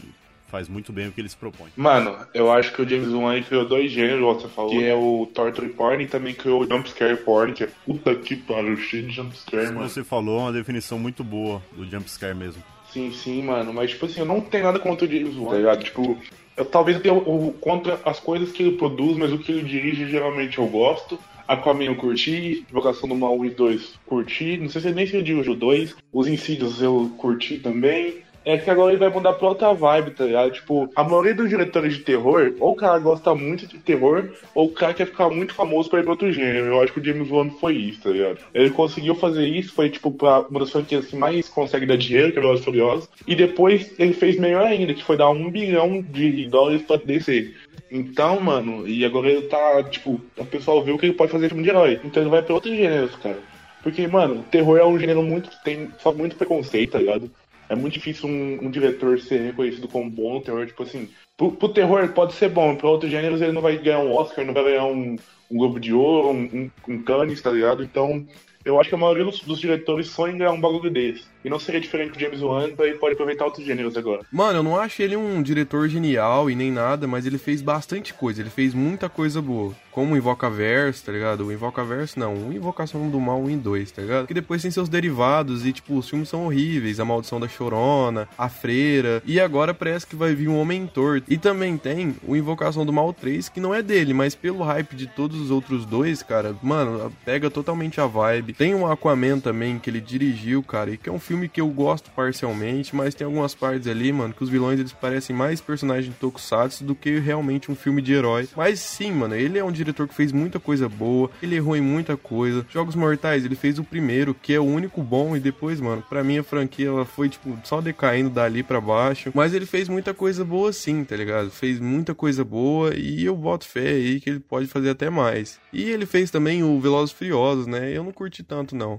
faz 0.51 0.69
muito 0.69 0.93
bem 0.93 1.09
o 1.09 1.13
que 1.13 1.21
ele 1.21 1.29
se 1.29 1.37
propõe. 1.37 1.69
Mano, 1.77 2.17
eu 2.35 2.51
acho 2.51 2.73
que 2.73 2.83
o 2.83 2.89
James 2.89 3.09
Wan 3.13 3.41
criou 3.43 3.67
dois 3.67 3.91
gêneros, 3.93 4.21
você 4.43 4.49
falou, 4.49 4.71
que 4.71 4.85
é 4.85 4.95
o 4.95 5.29
Torture 5.35 5.69
Porn 5.69 6.03
e 6.03 6.07
também 6.07 6.35
criou 6.35 6.63
o 6.63 6.67
Jumpscare 6.67 7.17
Porn, 7.19 7.53
que 7.53 7.65
é 7.65 7.69
puta 7.85 8.15
que 8.15 8.37
pariu, 8.37 8.77
cheio 8.77 9.05
de 9.07 9.15
Jumpscare, 9.15 9.67
Como 9.67 9.79
mano. 9.81 9.89
você 9.91 10.03
falou, 10.03 10.39
é 10.41 10.43
uma 10.45 10.53
definição 10.53 10.99
muito 10.99 11.23
boa 11.23 11.63
do 11.77 11.85
jumpscare 11.89 12.35
mesmo. 12.35 12.63
Sim, 12.93 13.13
sim, 13.13 13.43
mano, 13.43 13.73
mas 13.73 13.91
tipo 13.91 14.07
assim, 14.07 14.21
eu 14.21 14.27
não 14.27 14.41
tenho 14.41 14.65
nada 14.65 14.79
contra 14.79 15.07
o 15.07 15.11
James 15.11 15.37
Wan, 15.37 15.51
tá 15.51 15.57
ligado? 15.59 15.85
Tipo, 15.85 16.17
eu 16.57 16.65
talvez 16.65 16.97
eu 16.97 17.03
tenha 17.03 17.15
o- 17.15 17.49
o- 17.49 17.53
contra 17.53 18.01
as 18.05 18.19
coisas 18.19 18.51
que 18.51 18.63
ele 18.63 18.77
produz, 18.79 19.17
mas 19.19 19.31
o 19.33 19.39
que 19.39 19.53
ele 19.53 19.63
dirige 19.63 20.09
geralmente 20.09 20.57
eu 20.59 20.67
gosto. 20.67 21.19
Aquaman 21.47 21.85
eu 21.85 21.97
curti, 21.97 22.65
Invocação 22.71 23.09
do 23.09 23.15
Mal 23.15 23.35
1 23.39 23.45
e 23.47 23.51
2 23.51 23.99
curti, 24.07 24.57
não 24.59 24.69
sei 24.69 24.81
se 24.83 24.91
nem 24.93 25.07
se 25.07 25.17
eu 25.17 25.23
dirige 25.23 25.51
o 25.51 25.55
2, 25.55 25.95
os 26.13 26.27
Insídios 26.29 26.81
eu 26.83 27.11
curti 27.19 27.59
também. 27.59 28.17
É 28.45 28.57
que 28.57 28.71
agora 28.71 28.93
ele 28.93 29.01
vai 29.01 29.11
mudar 29.11 29.35
pra 29.35 29.49
outra 29.49 29.75
vibe, 29.75 30.13
tá 30.13 30.25
ligado? 30.25 30.51
Tipo, 30.53 30.91
a 30.97 31.05
maioria 31.05 31.35
dos 31.35 31.49
diretores 31.49 31.97
de 31.97 32.03
terror, 32.03 32.55
ou 32.59 32.73
o 32.73 32.77
cara 32.77 32.99
gosta 32.99 33.35
muito 33.35 33.67
de 33.67 33.79
terror, 33.79 34.31
ou 34.55 34.67
o 34.67 34.73
cara 34.73 34.95
quer 34.95 35.07
ficar 35.07 35.29
muito 35.29 35.53
famoso 35.53 35.91
pra 35.91 36.01
ir 36.01 36.03
pra 36.03 36.13
outro 36.13 36.33
gênero. 36.33 36.67
Eu 36.67 36.81
acho 36.81 36.93
que 36.93 37.01
o 37.01 37.05
James 37.05 37.31
Wan 37.31 37.51
foi 37.51 37.75
isso, 37.75 38.03
tá 38.03 38.11
ligado? 38.11 38.39
Ele 38.55 38.71
conseguiu 38.71 39.15
fazer 39.15 39.47
isso, 39.47 39.75
foi 39.75 39.91
tipo 39.91 40.11
pra 40.11 40.41
uma 40.41 40.61
das 40.61 40.71
franquias 40.71 41.07
que 41.07 41.17
mais 41.17 41.49
consegue 41.49 41.85
dar 41.85 41.99
dinheiro, 41.99 42.33
que 42.33 42.39
é 42.39 42.41
Velozes 42.41 42.65
Furiosos. 42.65 43.09
E 43.27 43.35
depois 43.35 43.93
ele 43.99 44.15
fez 44.15 44.39
melhor 44.39 44.65
ainda, 44.65 44.95
que 44.95 45.05
foi 45.05 45.17
dar 45.17 45.31
um 45.31 45.51
bilhão 45.51 46.01
de 46.01 46.49
dólares 46.49 46.83
pra 46.83 46.97
DC. 46.97 47.53
Então, 47.91 48.41
mano, 48.41 48.87
e 48.87 49.05
agora 49.05 49.29
ele 49.29 49.43
tá, 49.43 49.83
tipo, 49.85 50.21
o 50.37 50.45
pessoal 50.45 50.83
viu 50.83 50.99
que 50.99 51.07
ele 51.07 51.15
pode 51.15 51.33
fazer 51.33 51.49
filme 51.49 51.63
de 51.63 51.71
herói. 51.71 52.01
Então 52.05 52.23
ele 52.23 52.31
vai 52.31 52.43
pra 52.43 52.55
outros 52.55 52.75
gêneros, 52.75 53.15
cara. 53.17 53.39
Porque, 53.83 54.07
mano, 54.07 54.45
terror 54.51 54.79
é 54.79 54.85
um 54.85 54.99
gênero 54.99 55.23
muito 55.23 55.49
que 55.49 55.65
tem 55.65 55.89
só 55.99 56.13
muito 56.13 56.37
preconceito, 56.37 56.93
tá 56.93 56.99
ligado? 56.99 57.31
É 57.69 57.75
muito 57.75 57.95
difícil 57.95 58.29
um, 58.29 58.67
um 58.67 58.71
diretor 58.71 59.21
ser 59.21 59.41
reconhecido 59.41 59.89
como 59.89 60.11
bom 60.11 60.35
no 60.35 60.41
terror, 60.41 60.67
tipo 60.67 60.83
assim. 60.83 61.09
Pro, 61.37 61.53
pro 61.53 61.69
terror 61.69 62.09
pode 62.13 62.35
ser 62.35 62.49
bom, 62.49 62.75
pra 62.75 62.89
outros 62.89 63.11
gêneros 63.11 63.41
ele 63.41 63.53
não 63.53 63.63
vai 63.63 63.77
ganhar 63.79 64.01
um 64.01 64.15
Oscar, 64.15 64.45
não 64.45 64.55
vai 64.55 64.65
ganhar 64.65 64.87
um, 64.87 65.17
um 65.51 65.57
Globo 65.57 65.79
de 65.79 65.93
Ouro, 65.93 66.31
um, 66.31 66.43
um, 66.43 66.71
um 66.95 67.03
Cannes, 67.03 67.41
tá 67.41 67.51
ligado? 67.51 67.83
Então, 67.83 68.27
eu 68.65 68.81
acho 68.81 68.89
que 68.89 68.95
a 68.95 68.99
maioria 68.99 69.25
dos, 69.25 69.41
dos 69.41 69.61
diretores 69.61 70.09
sonha 70.09 70.35
em 70.35 70.39
ganhar 70.39 70.53
um 70.53 70.61
bagulho 70.61 70.91
desse. 70.91 71.25
E 71.45 71.51
não 71.51 71.59
seria 71.59 71.81
diferente 71.81 72.13
do 72.13 72.21
James 72.21 72.43
Wan, 72.43 72.69
então 72.69 72.85
ele 72.85 72.99
pode 72.99 73.15
aproveitar 73.15 73.45
outros 73.45 73.65
gêneros 73.65 73.97
agora. 73.97 74.23
Mano, 74.33 74.59
eu 74.59 74.63
não 74.63 74.79
acho 74.79 75.03
ele 75.03 75.17
um 75.17 75.43
diretor 75.43 75.89
genial 75.89 76.51
e 76.51 76.55
nem 76.55 76.71
nada, 76.71 77.07
mas 77.07 77.27
ele 77.27 77.39
fez 77.39 77.63
bastante 77.63 78.13
coisa, 78.13 78.41
ele 78.41 78.51
fez 78.51 78.75
muita 78.75 79.09
coisa 79.09 79.41
boa. 79.41 79.75
Como 79.91 80.15
o 80.15 80.17
Invocaverso, 80.17 81.05
tá 81.05 81.13
ligado? 81.13 81.47
O 81.47 81.53
Invocaverso 81.53 82.19
não, 82.21 82.35
o 82.35 82.53
Invocação 82.53 83.09
do 83.11 83.19
Mal 83.19 83.41
1 83.41 83.51
e 83.51 83.57
2, 83.57 83.91
tá 83.91 84.03
ligado? 84.03 84.27
Que 84.27 84.35
depois 84.35 84.63
tem 84.63 84.71
seus 84.71 84.89
derivados 84.89 85.67
e, 85.67 85.73
tipo, 85.73 85.97
os 85.97 86.09
filmes 86.09 86.29
são 86.29 86.47
horríveis. 86.47 87.01
A 87.01 87.05
Maldição 87.05 87.41
da 87.41 87.49
Chorona, 87.49 88.29
A 88.39 88.49
Freira, 88.49 89.21
e 89.27 89.41
agora 89.41 89.75
parece 89.75 90.07
que 90.07 90.15
vai 90.15 90.35
vir 90.35 90.49
um 90.49 90.59
Homem 90.59 90.87
Torto. 90.87 91.33
E 91.33 91.37
também 91.37 91.77
tem 91.77 92.15
o 92.27 92.37
Invocação 92.37 92.87
do 92.87 92.93
Mal 92.93 93.13
3, 93.13 93.49
que 93.49 93.61
não 93.61 93.75
é 93.75 93.83
dele, 93.83 94.15
mas 94.15 94.37
pelo 94.37 94.63
hype 94.63 94.95
de 94.95 95.09
todos 95.09 95.41
os 95.41 95.51
outros 95.51 95.85
dois, 95.85 96.23
cara, 96.23 96.55
mano, 96.63 97.13
pega 97.25 97.51
totalmente 97.51 98.01
a 98.01 98.07
vibe. 98.07 98.53
Tem 98.53 98.75
o 98.75 98.87
Aquaman 98.87 99.41
também, 99.41 99.81
que 99.81 99.91
ele 99.91 100.01
dirigiu, 100.01 100.63
cara, 100.63 100.91
e 100.91 100.97
que 100.97 101.09
é 101.09 101.13
um 101.13 101.19
filme 101.29 101.47
que 101.47 101.61
eu 101.61 101.69
gosto 101.69 102.11
parcialmente, 102.13 102.97
mas 102.97 103.15
tem 103.15 103.27
algumas 103.27 103.55
partes 103.55 103.87
ali, 103.87 104.11
mano, 104.11 104.33
que 104.33 104.43
os 104.43 104.49
vilões 104.49 104.81
eles 104.81 104.95
parecem 104.95 105.37
mais 105.37 105.61
personagens 105.61 106.07
de 106.07 106.19
Tokusatsu 106.19 106.85
do 106.85 106.95
que 106.95 107.19
realmente 107.19 107.71
um 107.71 107.75
filme 107.75 108.01
de 108.01 108.15
herói. 108.15 108.49
Mas 108.57 108.81
sim, 108.81 109.13
mano, 109.13 109.35
ele 109.35 109.59
é 109.59 109.65
um 109.65 109.71
diretor 109.71 110.09
que 110.09 110.15
fez 110.15 110.33
muita 110.33 110.59
coisa 110.59 110.89
boa, 110.89 111.31
ele 111.43 111.57
errou 111.57 111.77
em 111.77 111.83
muita 111.83 112.17
coisa. 112.17 112.65
Jogos 112.71 112.95
Mortais, 112.95 113.45
ele 113.45 113.55
fez 113.55 113.79
o 113.79 113.85
primeiro, 113.85 114.33
que 114.33 114.55
é 114.55 114.59
o 114.59 114.65
único 114.65 115.03
bom, 115.03 115.37
e 115.37 115.41
depois, 115.41 115.83
mano, 115.83 116.03
pra 116.09 116.25
mim 116.25 116.39
a 116.39 116.43
franquia 116.43 116.89
ela 116.89 117.05
foi, 117.05 117.29
tipo, 117.29 117.59
só 117.63 117.83
decaindo 117.83 118.31
dali 118.31 118.63
pra 118.63 118.81
baixo. 118.81 119.31
Mas 119.35 119.53
ele 119.53 119.67
fez 119.67 119.87
muita 119.87 120.15
coisa 120.15 120.43
boa 120.47 120.73
sim, 120.73 121.05
tá 121.05 121.15
ligado? 121.15 121.51
Fez 121.51 121.79
muita 121.79 122.15
coisa 122.15 122.43
boa 122.43 122.95
e 122.97 123.23
eu 123.23 123.37
boto 123.37 123.67
fé 123.67 123.89
aí 123.91 124.19
que 124.19 124.31
ele 124.31 124.41
pode 124.41 124.67
fazer 124.67 124.89
até 124.89 125.11
mais. 125.11 125.61
E 125.75 125.83
ele 125.91 126.07
fez 126.07 126.31
também 126.31 126.63
o 126.63 126.81
Velozes 126.81 127.13
Furiosos, 127.13 127.67
né? 127.67 127.95
Eu 127.95 128.03
não 128.03 128.13
curti 128.13 128.43
tanto, 128.43 128.75
não. 128.75 128.99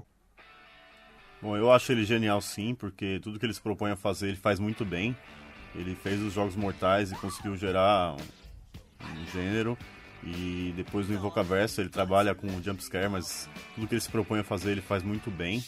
Bom, 1.42 1.56
eu 1.56 1.72
acho 1.72 1.90
ele 1.92 2.04
genial 2.04 2.40
sim, 2.40 2.74
porque 2.74 3.18
tudo 3.22 3.38
que 3.38 3.46
ele 3.46 3.54
se 3.54 3.60
propõe 3.60 3.90
a 3.90 3.96
fazer 3.96 4.28
ele 4.28 4.36
faz 4.36 4.58
muito 4.58 4.84
bem. 4.84 5.16
Ele 5.74 5.94
fez 5.94 6.20
os 6.20 6.32
Jogos 6.32 6.56
Mortais 6.56 7.12
e 7.12 7.14
conseguiu 7.14 7.56
gerar 7.56 8.14
um, 8.14 9.20
um 9.20 9.26
gênero. 9.32 9.78
E 10.22 10.74
depois 10.76 11.08
no 11.08 11.14
Invocaverso 11.14 11.80
ele 11.80 11.88
trabalha 11.88 12.34
com 12.34 12.46
o 12.46 12.62
jumpscare, 12.62 13.08
mas 13.08 13.48
tudo 13.74 13.86
que 13.86 13.94
ele 13.94 14.00
se 14.02 14.10
propõe 14.10 14.40
a 14.40 14.44
fazer 14.44 14.72
ele 14.72 14.82
faz 14.82 15.02
muito 15.02 15.30
bem. 15.30 15.64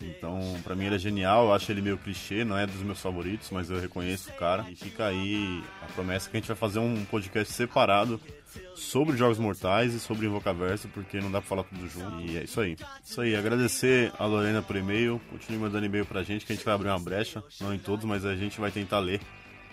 Então, 0.00 0.40
pra 0.64 0.74
mim 0.74 0.86
ele 0.86 0.94
é 0.94 0.98
genial, 0.98 1.46
eu 1.46 1.52
acho 1.52 1.70
ele 1.70 1.82
meio 1.82 1.98
clichê, 1.98 2.42
não 2.42 2.56
é 2.56 2.66
dos 2.66 2.82
meus 2.82 3.00
favoritos, 3.00 3.50
mas 3.50 3.68
eu 3.68 3.78
reconheço 3.78 4.30
o 4.30 4.32
cara. 4.34 4.64
E 4.70 4.74
fica 4.74 5.06
aí 5.06 5.62
a 5.82 5.92
promessa 5.92 6.30
que 6.30 6.36
a 6.38 6.40
gente 6.40 6.48
vai 6.48 6.56
fazer 6.56 6.78
um 6.78 7.04
podcast 7.04 7.52
separado 7.52 8.18
sobre 8.74 9.16
Jogos 9.16 9.38
Mortais 9.38 9.94
e 9.94 10.00
sobre 10.00 10.26
Invocaverso, 10.26 10.88
porque 10.88 11.20
não 11.20 11.30
dá 11.30 11.40
pra 11.40 11.48
falar 11.48 11.64
tudo 11.64 11.88
junto. 11.88 12.20
E 12.20 12.38
é 12.38 12.44
isso 12.44 12.60
aí. 12.60 12.76
Isso 13.04 13.20
aí, 13.20 13.36
agradecer 13.36 14.12
a 14.18 14.26
Lorena 14.26 14.62
por 14.62 14.76
e-mail, 14.76 15.20
continue 15.30 15.58
mandando 15.58 15.86
e-mail 15.86 16.06
pra 16.06 16.22
gente, 16.22 16.44
que 16.44 16.52
a 16.52 16.54
gente 16.54 16.64
vai 16.64 16.74
abrir 16.74 16.88
uma 16.88 16.98
brecha, 16.98 17.42
não 17.60 17.74
em 17.74 17.78
todos, 17.78 18.04
mas 18.04 18.24
a 18.24 18.34
gente 18.34 18.60
vai 18.60 18.70
tentar 18.70 18.98
ler 18.98 19.20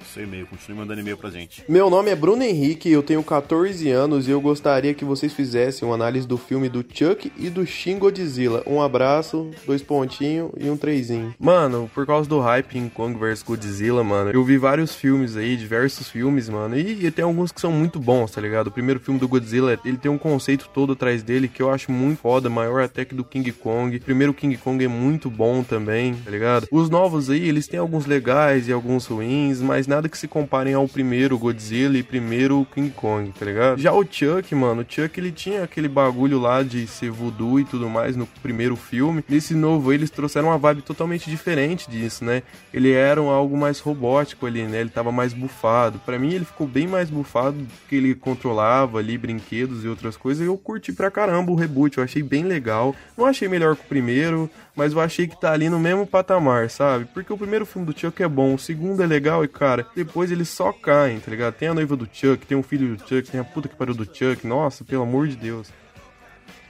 seu 0.06 0.24
e-mail, 0.24 0.48
continue 0.48 0.78
mandando 0.78 1.02
e-mail 1.02 1.18
pra 1.18 1.30
gente. 1.30 1.64
Meu 1.68 1.90
nome 1.90 2.10
é 2.10 2.16
Bruno 2.16 2.44
Henrique, 2.44 2.92
eu 2.92 3.04
tenho 3.04 3.24
14 3.24 3.90
anos 3.90 4.28
e 4.28 4.32
eu 4.32 4.42
gostaria 4.42 4.94
que 4.94 5.06
vocês 5.06 5.34
fizessem 5.34 5.88
uma 5.88 5.96
análise 5.96 6.28
do 6.28 6.38
filme 6.38 6.70
do 6.70 6.86
Chuck 6.88 7.32
e 7.38 7.50
do 7.50 7.66
Shin 7.66 7.98
Godzilla. 7.98 8.64
Um 8.66 8.82
abraço, 8.82 9.52
dois 9.66 9.82
pontinhos 9.82 10.52
e 10.58 10.70
um 10.70 10.78
trezinho. 10.78 11.34
Mano, 11.40 11.90
por 11.94 12.06
causa 12.06 12.30
do 12.30 12.40
hype 12.40 12.78
em 12.78 12.90
Kong 12.90 13.18
vs 13.18 13.44
Godzilla, 13.44 14.04
mano, 14.04 14.32
eu 14.32 14.44
vi 14.44 14.58
vários 14.58 14.96
filmes 14.96 15.36
aí, 15.36 15.56
diversos 15.56 16.10
filmes, 16.10 16.50
mano, 16.50 16.78
e, 16.78 17.06
e 17.06 17.12
tem 17.12 17.24
alguns 17.24 17.52
que 17.52 17.62
são 17.62 17.72
muito 17.72 18.00
bons, 18.00 18.32
tá 18.32 18.42
ligado? 18.42 18.68
O 18.68 18.72
primeiro 18.72 19.00
filme 19.00 19.20
do 19.20 19.28
Godzilla, 19.28 19.80
ele 19.84 19.98
tem 19.98 20.12
um 20.12 20.18
conceito 20.18 20.70
todo 20.74 20.94
atrás 20.94 21.24
dele 21.24 21.48
que 21.48 21.62
eu 21.62 21.72
acho 21.72 21.92
muito 21.92 22.20
foda, 22.20 22.50
maior 22.50 22.82
até 22.82 23.06
que 23.06 23.16
do 23.16 23.24
King 23.24 23.52
Kong. 23.52 23.96
O 23.96 24.02
primeiro 24.02 24.34
King 24.34 24.58
Kong 24.58 24.84
é 24.84 24.88
muito 24.88 25.30
bom 25.30 25.64
também, 25.64 26.14
tá 26.16 26.32
ligado? 26.32 26.68
Os 26.72 26.90
novos 26.90 27.30
aí, 27.30 27.48
eles 27.48 27.68
têm 27.68 27.80
alguns 27.80 28.06
legais 28.06 28.68
e 28.68 28.74
alguns 28.74 29.06
ruins, 29.06 29.62
mas 29.62 29.87
nada 29.88 30.10
que 30.10 30.18
se 30.18 30.28
comparem 30.28 30.74
ao 30.74 30.88
primeiro 30.88 31.38
Godzilla 31.38 31.98
e 31.98 32.04
primeiro 32.04 32.66
King 32.74 32.90
Kong, 32.92 33.32
tá 33.32 33.46
ligado? 33.46 33.80
Já 33.80 33.94
o 33.94 34.04
Chuck, 34.04 34.54
mano, 34.54 34.82
o 34.82 34.86
Chuck 34.88 35.20
ele 35.20 35.32
tinha 35.32 35.64
aquele 35.64 35.88
bagulho 35.88 36.40
lá 36.40 36.64
de 36.64 36.86
ser 36.88 37.10
voodoo 37.10 37.60
e 37.60 37.66
tudo 37.66 37.90
mais 37.90 38.16
no 38.16 38.28
primeiro 38.42 38.76
filme. 38.76 39.24
Nesse 39.28 39.54
novo 39.54 39.92
eles 39.94 40.10
trouxeram 40.10 40.50
uma 40.50 40.58
vibe 40.58 40.82
totalmente 40.82 41.30
diferente 41.30 41.90
disso, 41.90 42.24
né? 42.24 42.44
Ele 42.74 42.92
era 42.92 43.22
algo 43.22 43.58
mais 43.58 43.80
robótico 43.80 44.46
ali, 44.46 44.64
né? 44.64 44.82
Ele 44.82 44.90
tava 44.90 45.12
mais 45.12 45.34
bufado. 45.34 46.00
Pra 46.00 46.20
mim 46.20 46.34
ele 46.34 46.46
ficou 46.46 46.68
bem 46.68 46.88
mais 46.88 47.10
bufado 47.10 47.58
porque 47.80 47.96
ele 47.96 48.14
controlava 48.16 49.00
ali 49.00 49.18
brinquedos 49.18 49.84
e 49.84 49.88
outras 49.88 50.18
coisas. 50.18 50.44
E 50.44 50.48
eu 50.48 50.58
curti 50.58 50.92
pra 50.92 51.10
caramba 51.12 51.52
o 51.52 51.56
reboot, 51.56 51.98
eu 51.98 52.04
achei 52.04 52.22
bem 52.22 52.44
legal. 52.44 52.96
Não 53.18 53.26
achei 53.26 53.48
melhor 53.48 53.76
que 53.76 53.84
o 53.84 53.88
primeiro, 53.88 54.50
mas 54.78 54.94
eu 54.94 55.02
achei 55.02 55.28
que 55.28 55.40
tá 55.42 55.52
ali 55.52 55.70
no 55.70 55.80
mesmo 55.80 56.06
patamar, 56.06 56.70
sabe? 56.70 57.06
Porque 57.06 57.34
o 57.34 57.38
primeiro 57.38 57.66
filme 57.66 57.92
do 57.92 58.00
Chuck 58.00 58.22
é 58.22 58.28
bom, 58.28 58.54
o 58.54 58.60
segundo 58.60 59.02
é 59.02 59.08
legal 59.08 59.44
e, 59.44 59.48
cara, 59.48 59.88
depois 59.96 60.32
eles 60.32 60.48
só 60.50 60.72
caem, 60.72 61.20
tá 61.20 61.32
ligado? 61.32 61.56
Tem 61.56 61.68
a 61.68 61.74
noiva 61.74 61.98
do 61.98 62.08
Chuck, 62.12 62.46
tem 62.46 62.56
um 62.56 62.62
filho 62.62 62.96
do 62.96 63.00
Chuck, 63.00 63.24
tem 63.24 63.42
a 63.42 63.44
puta 63.44 63.68
que 63.68 63.76
pariu 63.76 63.96
do 63.96 64.06
Chuck, 64.06 64.46
nossa, 64.46 64.86
pelo 64.86 65.02
amor 65.02 65.28
de 65.28 65.36
Deus. 65.36 65.74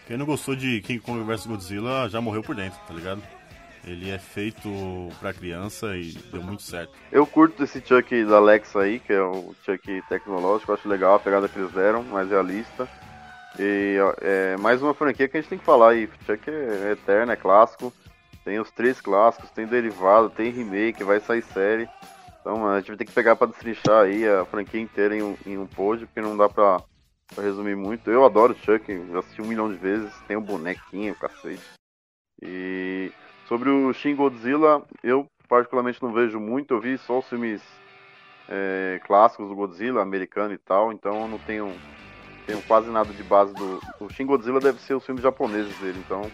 Quem 0.08 0.16
não 0.16 0.26
gostou 0.26 0.56
de 0.56 0.80
King 0.80 1.02
Kong 1.02 1.22
vs 1.26 1.46
Godzilla 1.46 2.08
já 2.08 2.22
morreu 2.22 2.42
por 2.42 2.56
dentro, 2.56 2.80
tá 2.88 2.94
ligado? 2.94 3.22
Ele 3.86 4.10
é 4.10 4.18
feito 4.18 4.70
pra 5.20 5.34
criança 5.34 5.96
e 5.98 6.14
deu 6.32 6.42
muito 6.42 6.62
certo. 6.62 6.94
Eu 7.12 7.26
curto 7.26 7.64
esse 7.64 7.84
Chuck 7.86 8.24
da 8.26 8.38
Alexa 8.38 8.80
aí, 8.80 9.00
que 9.00 9.12
é 9.12 9.22
o 9.22 9.54
Chuck 9.66 10.02
tecnológico, 10.08 10.72
acho 10.72 10.88
legal 10.88 11.16
a 11.16 11.20
pegada 11.20 11.50
que 11.50 11.60
eles 11.60 11.72
deram, 11.72 12.04
mais 12.04 12.30
realista. 12.30 12.88
E 13.60 13.98
é 14.22 14.58
mais 14.58 14.82
uma 14.82 14.94
franquia 14.94 15.28
que 15.28 15.38
a 15.38 15.42
gente 15.42 15.50
tem 15.50 15.58
que 15.58 15.66
falar 15.66 15.92
aí. 15.92 16.10
Chuck 16.26 16.50
é 16.50 16.92
eterno, 16.92 17.32
é 17.32 17.36
clássico. 17.36 17.92
Tem 18.46 18.60
os 18.60 18.72
três 18.72 19.02
clássicos, 19.02 19.50
tem 19.52 19.66
derivado, 19.66 20.30
tem 20.30 20.52
remake, 20.52 21.04
vai 21.04 21.20
sair 21.20 21.42
série. 21.42 21.90
Então 22.40 22.66
a 22.66 22.80
gente 22.80 22.88
vai 22.88 22.98
ter 22.98 23.06
que 23.06 23.12
pegar 23.12 23.36
pra 23.36 23.48
destrinchar 23.48 24.06
aí 24.06 24.28
a 24.28 24.46
franquia 24.46 24.80
inteira 24.80 25.16
em 25.16 25.22
um, 25.22 25.36
em 25.46 25.58
um 25.58 25.66
pod, 25.66 26.06
porque 26.06 26.22
não 26.22 26.38
dá 26.38 26.48
pra, 26.48 26.82
pra 27.36 27.44
resumir 27.44 27.76
muito. 27.76 28.10
Eu 28.10 28.24
adoro 28.24 28.56
Chuck, 28.56 28.86
já 29.12 29.20
assisti 29.20 29.42
um 29.42 29.48
milhão 29.48 29.70
de 29.70 29.78
vezes, 29.78 30.14
tem 30.28 30.38
um 30.38 30.42
bonequinho, 30.42 31.14
cacete. 31.16 31.62
E 32.42 33.12
sobre 33.48 33.70
o 33.70 33.92
Shin 33.92 34.16
Godzilla, 34.16 34.82
eu 35.04 35.26
particularmente 35.50 36.02
não 36.02 36.14
vejo 36.14 36.40
muito, 36.40 36.74
eu 36.74 36.80
vi 36.80 36.98
só 36.98 37.20
os 37.20 37.28
filmes 37.28 37.62
é, 38.48 39.02
clássicos 39.06 39.50
do 39.50 39.56
Godzilla, 39.56 40.02
americano 40.02 40.54
e 40.54 40.58
tal, 40.58 40.94
então 40.94 41.24
eu 41.24 41.28
não 41.28 41.40
tenho, 41.40 41.74
tenho 42.48 42.62
quase 42.64 42.90
nada 42.90 43.14
de 43.14 43.22
base 43.22 43.54
do. 43.54 43.80
O 44.00 44.10
Shin 44.10 44.26
Godzilla 44.26 44.60
deve 44.60 44.80
ser 44.80 44.96
os 44.96 45.06
filmes 45.06 45.22
japoneses 45.22 45.78
dele, 45.78 46.00
então 46.04 46.26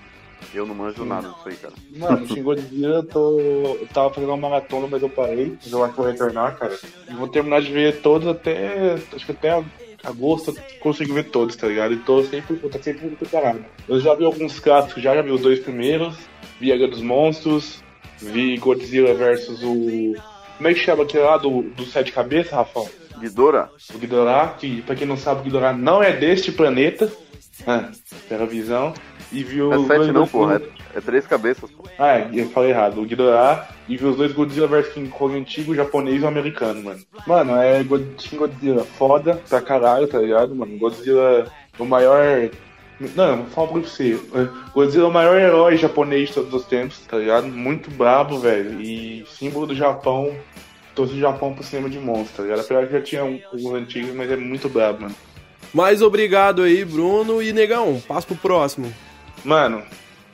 eu 0.54 0.66
não 0.66 0.76
manjo 0.76 1.04
nada 1.04 1.28
disso 1.30 1.50
aí, 1.50 1.56
cara. 1.56 1.74
Mano, 1.98 2.28
Shin 2.28 2.44
Godzilla, 2.44 2.96
eu, 2.98 3.04
tô... 3.04 3.40
eu 3.40 3.88
tava 3.94 4.14
fazendo 4.14 4.30
uma 4.30 4.50
maratona, 4.50 4.88
mas 4.88 5.02
eu 5.02 5.10
parei. 5.10 5.58
Mas 5.62 5.72
eu 5.72 5.84
acho 5.84 5.94
que 5.94 6.02
vou 6.02 6.10
retornar, 6.10 6.58
cara. 6.58 6.78
E 7.10 7.14
vou 7.16 7.28
terminar 7.28 7.62
de 7.62 7.72
ver 7.72 8.02
todos 8.02 8.28
até. 8.28 8.94
Acho 9.14 9.26
que 9.26 9.32
até 9.32 9.64
agosto 10.04 10.52
eu 10.52 10.80
consigo 10.80 11.14
ver 11.14 11.30
todos, 11.32 11.56
tá 11.56 11.68
ligado? 11.68 11.94
E 11.94 11.98
tô 11.98 12.22
sempre, 12.24 12.60
eu 12.62 12.70
tô 12.70 12.78
sempre 12.82 13.02
muito 13.02 13.18
preparado. 13.18 13.66
Eu 13.88 14.00
já 14.00 14.14
vi 14.14 14.24
alguns 14.24 14.60
clássicos, 14.60 15.02
já, 15.02 15.16
já 15.16 15.22
vi 15.22 15.32
os 15.32 15.42
dois 15.42 15.60
primeiros. 15.60 16.16
Vi 16.60 16.72
a 16.72 16.78
Guerra 16.78 16.92
dos 16.92 17.02
Monstros. 17.02 17.82
Vi 18.20 18.56
Godzilla 18.58 19.14
versus 19.14 19.64
o. 19.64 20.14
Como 20.58 20.70
é 20.70 20.74
que 20.74 20.80
chama 20.80 21.04
aquele 21.04 21.24
lá 21.24 21.38
do, 21.38 21.64
do 21.64 21.84
Sete 21.86 22.12
Cabeças, 22.12 22.54
Rafão? 22.54 22.88
Ghidorah, 23.24 23.70
O 23.94 23.98
Ghidorah, 23.98 24.56
que 24.60 24.82
pra 24.82 24.96
quem 24.96 25.08
não 25.08 25.18
sabe, 25.18 25.42
o 25.42 25.44
Ghidorah 25.44 25.74
não 25.74 26.04
é 26.04 26.12
deste 26.12 26.52
planeta. 26.52 27.12
Ah, 27.66 27.90
pela 28.28 28.46
visão. 28.46 28.94
E 29.32 29.44
viu 29.44 29.72
é 29.74 29.88
sete 29.88 30.12
não, 30.12 30.28
porra, 30.28 30.62
é, 30.94 30.98
é 30.98 31.02
três 31.02 31.26
cabeças, 31.26 31.72
pô. 31.72 31.84
Ah, 31.98 32.20
é, 32.20 32.30
eu 32.34 32.50
falei 32.50 32.72
errado. 32.72 33.00
O 33.00 33.06
Ghidorah 33.06 33.68
e 33.88 33.96
viu 33.96 34.10
os 34.10 34.18
dois 34.18 34.34
Godzilla 34.34 34.68
vs 34.68 34.90
King 34.94 35.10
Kong 35.10 35.38
antigo, 35.38 35.74
japonês 35.74 36.22
e 36.22 36.26
americano, 36.26 36.84
mano. 36.84 37.00
Mano, 37.26 37.56
é 37.56 37.84
Shin 38.20 38.38
Godzilla 38.38 38.84
foda 38.84 39.42
pra 39.48 39.62
caralho, 39.62 40.08
tá 40.08 40.20
ligado, 40.20 40.54
mano? 40.54 40.78
Godzilla, 40.78 41.48
o 41.80 41.86
maior. 41.86 42.50
Não, 43.16 43.38
vou 43.38 43.46
falar 43.48 43.68
pra 43.70 43.80
você. 43.82 44.20
Godzilla 44.74 45.06
é 45.06 45.10
o 45.10 45.14
maior 45.14 45.40
herói 45.40 45.78
japonês 45.78 46.30
de 46.30 46.36
todos 46.36 46.54
os 46.54 46.66
tempos, 46.66 47.00
tá 47.08 47.18
ligado? 47.18 47.48
Muito 47.48 47.90
brabo, 47.90 48.40
velho. 48.40 48.82
E 48.82 49.26
símbolo 49.28 49.68
do 49.68 49.76
Japão. 49.76 50.36
Trouxe 50.96 51.14
o 51.14 51.20
Japão 51.20 51.54
pro 51.54 51.64
cinema 51.64 51.90
de 51.90 52.00
monstros, 52.00 52.38
ligado? 52.44 52.60
Apesar 52.62 52.86
que 52.86 52.94
já 52.94 53.02
tinha 53.02 53.26
um- 53.26 53.40
alguns 53.52 53.74
antigos, 53.74 54.14
mas 54.14 54.30
é 54.30 54.36
muito 54.36 54.70
brabo, 54.70 55.02
mano. 55.04 55.16
Mais 55.74 56.02
obrigado 56.04 56.62
aí, 56.62 56.86
Bruno. 56.86 57.42
E 57.42 57.52
negão, 57.52 58.02
passa 58.08 58.28
pro 58.28 58.36
próximo. 58.36 58.94
Mano, 59.44 59.82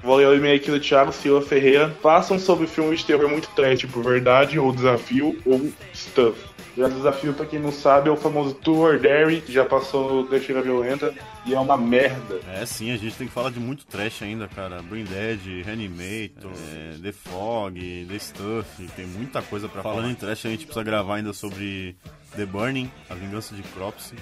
vou 0.04 0.18
ler 0.18 0.28
o 0.28 0.36
e-mail 0.36 0.58
aqui 0.58 0.70
do 0.70 0.80
Thiago 0.80 1.14
Silva 1.14 1.42
Ferreira. 1.42 1.96
Façam 2.04 2.38
sobre 2.38 2.68
filmes 2.68 3.00
de 3.00 3.06
terror 3.06 3.30
muito 3.30 3.50
trash, 3.56 3.80
tipo 3.80 4.02
Verdade 4.02 4.60
ou 4.60 4.72
Desafio 4.74 5.38
ou 5.46 5.70
Stuff. 5.96 6.38
Já 6.80 6.88
Desafio, 6.88 7.34
pra 7.34 7.46
quem 7.46 7.60
não 7.60 7.72
sabe, 7.72 8.08
é 8.10 8.12
o 8.12 8.16
famoso 8.18 8.54
Tour 8.56 9.00
Dare, 9.00 9.42
que 9.42 9.52
já 9.52 9.66
passou 9.66 10.24
no 10.24 10.30
Defeira 10.30 10.62
Violenta, 10.62 11.14
e 11.46 11.54
é 11.54 11.60
uma 11.60 11.78
merda. 11.78 12.40
É 12.48 12.66
sim, 12.66 12.92
a 12.92 12.98
gente 12.98 13.16
tem 13.18 13.28
que 13.28 13.34
falar 13.34 13.50
de 13.52 13.60
muito 13.60 13.86
trash 13.86 14.22
ainda, 14.24 14.48
cara. 14.48 14.82
Brain 14.82 15.04
Dead, 15.04 15.64
Reanimator, 15.66 16.52
é, 16.72 16.96
The 17.02 17.12
Fog, 17.12 18.06
The 18.10 18.20
Stuff, 18.20 18.88
tem 18.96 19.06
muita 19.06 19.42
coisa 19.42 19.68
pra 19.68 19.82
falar. 19.84 19.96
Falando 19.96 20.12
em 20.12 20.16
trash, 20.16 20.46
a 20.46 20.50
gente 20.50 20.66
precisa 20.66 20.84
gravar 20.84 21.16
ainda 21.16 21.34
sobre 21.34 21.96
The 22.36 22.46
Burning, 22.46 22.90
A 23.10 23.14
Vingança 23.16 23.54
de 23.54 23.62
Cropsy, 23.64 24.16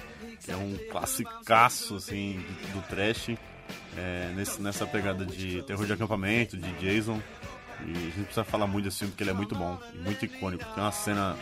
que 0.44 0.50
é 0.50 0.56
um 0.56 0.76
classicaço, 0.90 1.94
assim, 1.96 2.44
do, 2.72 2.80
do 2.80 2.88
trash, 2.88 3.30
é, 3.96 4.32
nesse- 4.34 4.60
nessa 4.60 4.86
pegada 4.86 5.24
de 5.24 5.62
terror 5.62 5.86
de 5.86 5.92
acampamento, 5.92 6.56
de 6.56 6.72
Jason. 6.74 7.20
E 7.86 7.90
a 7.92 7.94
gente 7.94 8.14
precisa 8.24 8.42
falar 8.44 8.66
muito 8.66 8.86
desse 8.86 8.98
filme, 8.98 9.12
porque 9.12 9.22
ele 9.22 9.30
é 9.30 9.34
muito 9.34 9.54
bom, 9.54 9.78
e 9.94 9.98
muito 9.98 10.24
icônico. 10.24 10.64
Tem 10.74 10.82
uma 10.82 10.90
cena, 10.90 11.36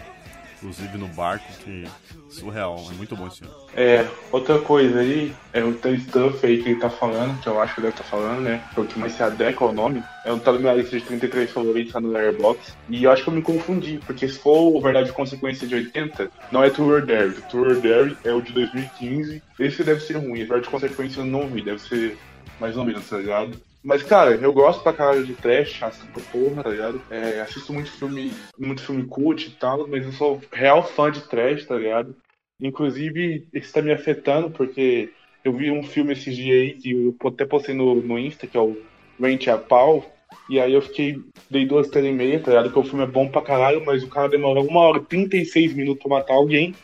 inclusive, 0.56 0.98
no 0.98 1.08
barco, 1.08 1.44
que 1.62 1.84
surreal, 2.28 2.76
é 2.90 2.94
muito 2.94 3.14
bom 3.14 3.26
esse 3.26 3.38
filme. 3.38 3.54
É, 3.74 4.06
outra 4.32 4.58
coisa 4.58 5.00
aí, 5.00 5.32
é 5.52 5.62
o 5.62 5.74
The 5.74 5.96
Stuff 5.98 6.44
aí 6.44 6.62
que 6.62 6.70
ele 6.70 6.80
tá 6.80 6.90
falando, 6.90 7.40
que 7.40 7.48
eu 7.48 7.60
acho 7.60 7.74
que 7.74 7.80
deve 7.80 7.92
estar 7.92 8.04
falando, 8.04 8.40
né? 8.40 8.62
Que 8.72 8.80
é 8.80 8.82
o 8.82 8.86
que 8.86 8.98
mais 8.98 9.12
se 9.12 9.22
adequa 9.22 9.64
ao 9.64 9.72
nome. 9.72 10.02
É 10.24 10.32
um 10.32 10.38
tá 10.38 10.52
na 10.52 10.74
lista 10.74 10.98
de 10.98 11.04
33 11.04 11.50
favoritos 11.50 11.92
lá 11.92 12.00
no 12.00 12.10
Letterboxd. 12.10 12.74
E 12.88 13.04
eu 13.04 13.10
acho 13.10 13.22
que 13.22 13.28
eu 13.28 13.34
me 13.34 13.42
confundi, 13.42 14.00
porque 14.04 14.28
se 14.28 14.38
for 14.38 14.74
o 14.74 14.80
Verdade 14.80 15.10
e 15.10 15.12
Consequência 15.12 15.66
de 15.66 15.74
80, 15.74 16.30
não 16.50 16.64
é 16.64 16.70
Tour. 16.70 17.02
O 17.02 17.50
Tour 17.50 17.80
Dare 17.80 18.16
é 18.24 18.32
o 18.32 18.40
de 18.40 18.52
2015. 18.52 19.42
Esse 19.58 19.84
deve 19.84 20.00
ser 20.00 20.16
ruim, 20.16 20.38
Verdade 20.38 20.66
e 20.66 20.70
Consequência 20.70 21.20
eu 21.20 21.26
não 21.26 21.46
vi, 21.48 21.62
deve 21.62 21.80
ser 21.80 22.16
mais 22.60 22.76
ou 22.76 22.84
menos, 22.84 23.08
tá 23.08 23.18
ligado? 23.18 23.60
Mas, 23.86 24.02
cara, 24.02 24.32
eu 24.32 24.52
gosto 24.52 24.82
pra 24.82 24.92
caralho 24.92 25.24
de 25.24 25.32
trash, 25.34 25.80
assisto 25.80 26.08
pra 26.08 26.20
porra, 26.32 26.64
tá 26.64 26.70
ligado? 26.70 27.00
É, 27.08 27.40
assisto 27.40 27.72
muito 27.72 27.88
filme, 27.92 28.32
muito 28.58 28.82
filme 28.82 29.06
cult 29.06 29.46
e 29.46 29.50
tal, 29.52 29.86
mas 29.86 30.04
eu 30.04 30.10
sou 30.10 30.40
real 30.52 30.82
fã 30.82 31.08
de 31.08 31.20
trash, 31.20 31.66
tá 31.66 31.76
ligado? 31.76 32.16
Inclusive, 32.60 33.46
isso 33.54 33.72
tá 33.72 33.80
me 33.80 33.92
afetando, 33.92 34.50
porque 34.50 35.12
eu 35.44 35.52
vi 35.52 35.70
um 35.70 35.84
filme 35.84 36.14
esses 36.14 36.34
dias 36.34 36.62
aí, 36.62 36.72
que 36.72 36.90
eu 36.90 37.28
até 37.28 37.46
postei 37.46 37.76
no, 37.76 37.94
no 37.94 38.18
Insta, 38.18 38.48
que 38.48 38.56
é 38.56 38.60
o 38.60 38.76
Rente 39.20 39.48
a 39.48 39.56
Pau, 39.56 40.04
e 40.50 40.58
aí 40.58 40.72
eu 40.74 40.82
fiquei, 40.82 41.20
dei 41.48 41.64
duas, 41.64 41.86
três 41.86 42.06
e 42.06 42.10
meia, 42.10 42.40
tá 42.40 42.50
ligado? 42.50 42.72
Que 42.72 42.78
o 42.80 42.82
filme 42.82 43.04
é 43.04 43.06
bom 43.06 43.28
pra 43.28 43.40
caralho, 43.40 43.86
mas 43.86 44.02
o 44.02 44.08
cara 44.08 44.28
demorou 44.28 44.66
uma 44.66 44.80
hora 44.80 44.98
e 44.98 45.04
36 45.04 45.72
minutos 45.74 46.02
pra 46.02 46.18
matar 46.18 46.34
alguém, 46.34 46.74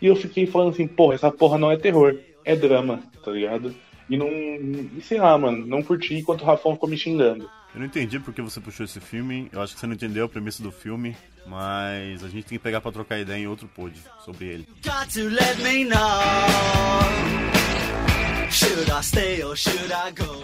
e 0.00 0.06
eu 0.06 0.14
fiquei 0.14 0.46
falando 0.46 0.70
assim, 0.70 0.86
porra, 0.86 1.16
essa 1.16 1.32
porra 1.32 1.58
não 1.58 1.72
é 1.72 1.76
terror, 1.76 2.16
é 2.44 2.54
drama, 2.54 3.02
tá 3.24 3.32
ligado? 3.32 3.74
E 4.08 4.16
não, 4.16 4.28
e 4.28 5.00
sei 5.02 5.18
lá, 5.18 5.36
mano, 5.38 5.66
não 5.66 5.82
curti 5.82 6.14
enquanto 6.14 6.42
o 6.42 6.44
Rafão 6.44 6.74
ficou 6.74 6.88
me 6.88 6.96
xingando. 6.96 7.48
Eu 7.74 7.80
não 7.80 7.86
entendi 7.86 8.20
porque 8.20 8.40
você 8.40 8.60
puxou 8.60 8.84
esse 8.84 9.00
filme. 9.00 9.48
Eu 9.52 9.60
acho 9.60 9.74
que 9.74 9.80
você 9.80 9.86
não 9.86 9.94
entendeu 9.94 10.26
a 10.26 10.28
premissa 10.28 10.62
do 10.62 10.70
filme. 10.70 11.16
Mas 11.46 12.22
a 12.22 12.28
gente 12.28 12.44
tem 12.44 12.56
que 12.56 12.62
pegar 12.62 12.80
pra 12.80 12.92
trocar 12.92 13.18
ideia 13.18 13.42
em 13.42 13.46
outro 13.46 13.68
pod 13.68 13.94
sobre 14.24 14.46
ele. 14.46 14.68
Got 14.82 15.12
to 15.12 15.28
let 15.28 15.58
me 15.58 15.84
know. 15.84 15.98
Should 18.50 18.90
I 18.90 19.02
stay 19.02 19.42
or 19.42 19.56
should 19.56 19.92
I 19.92 20.12
go? 20.12 20.42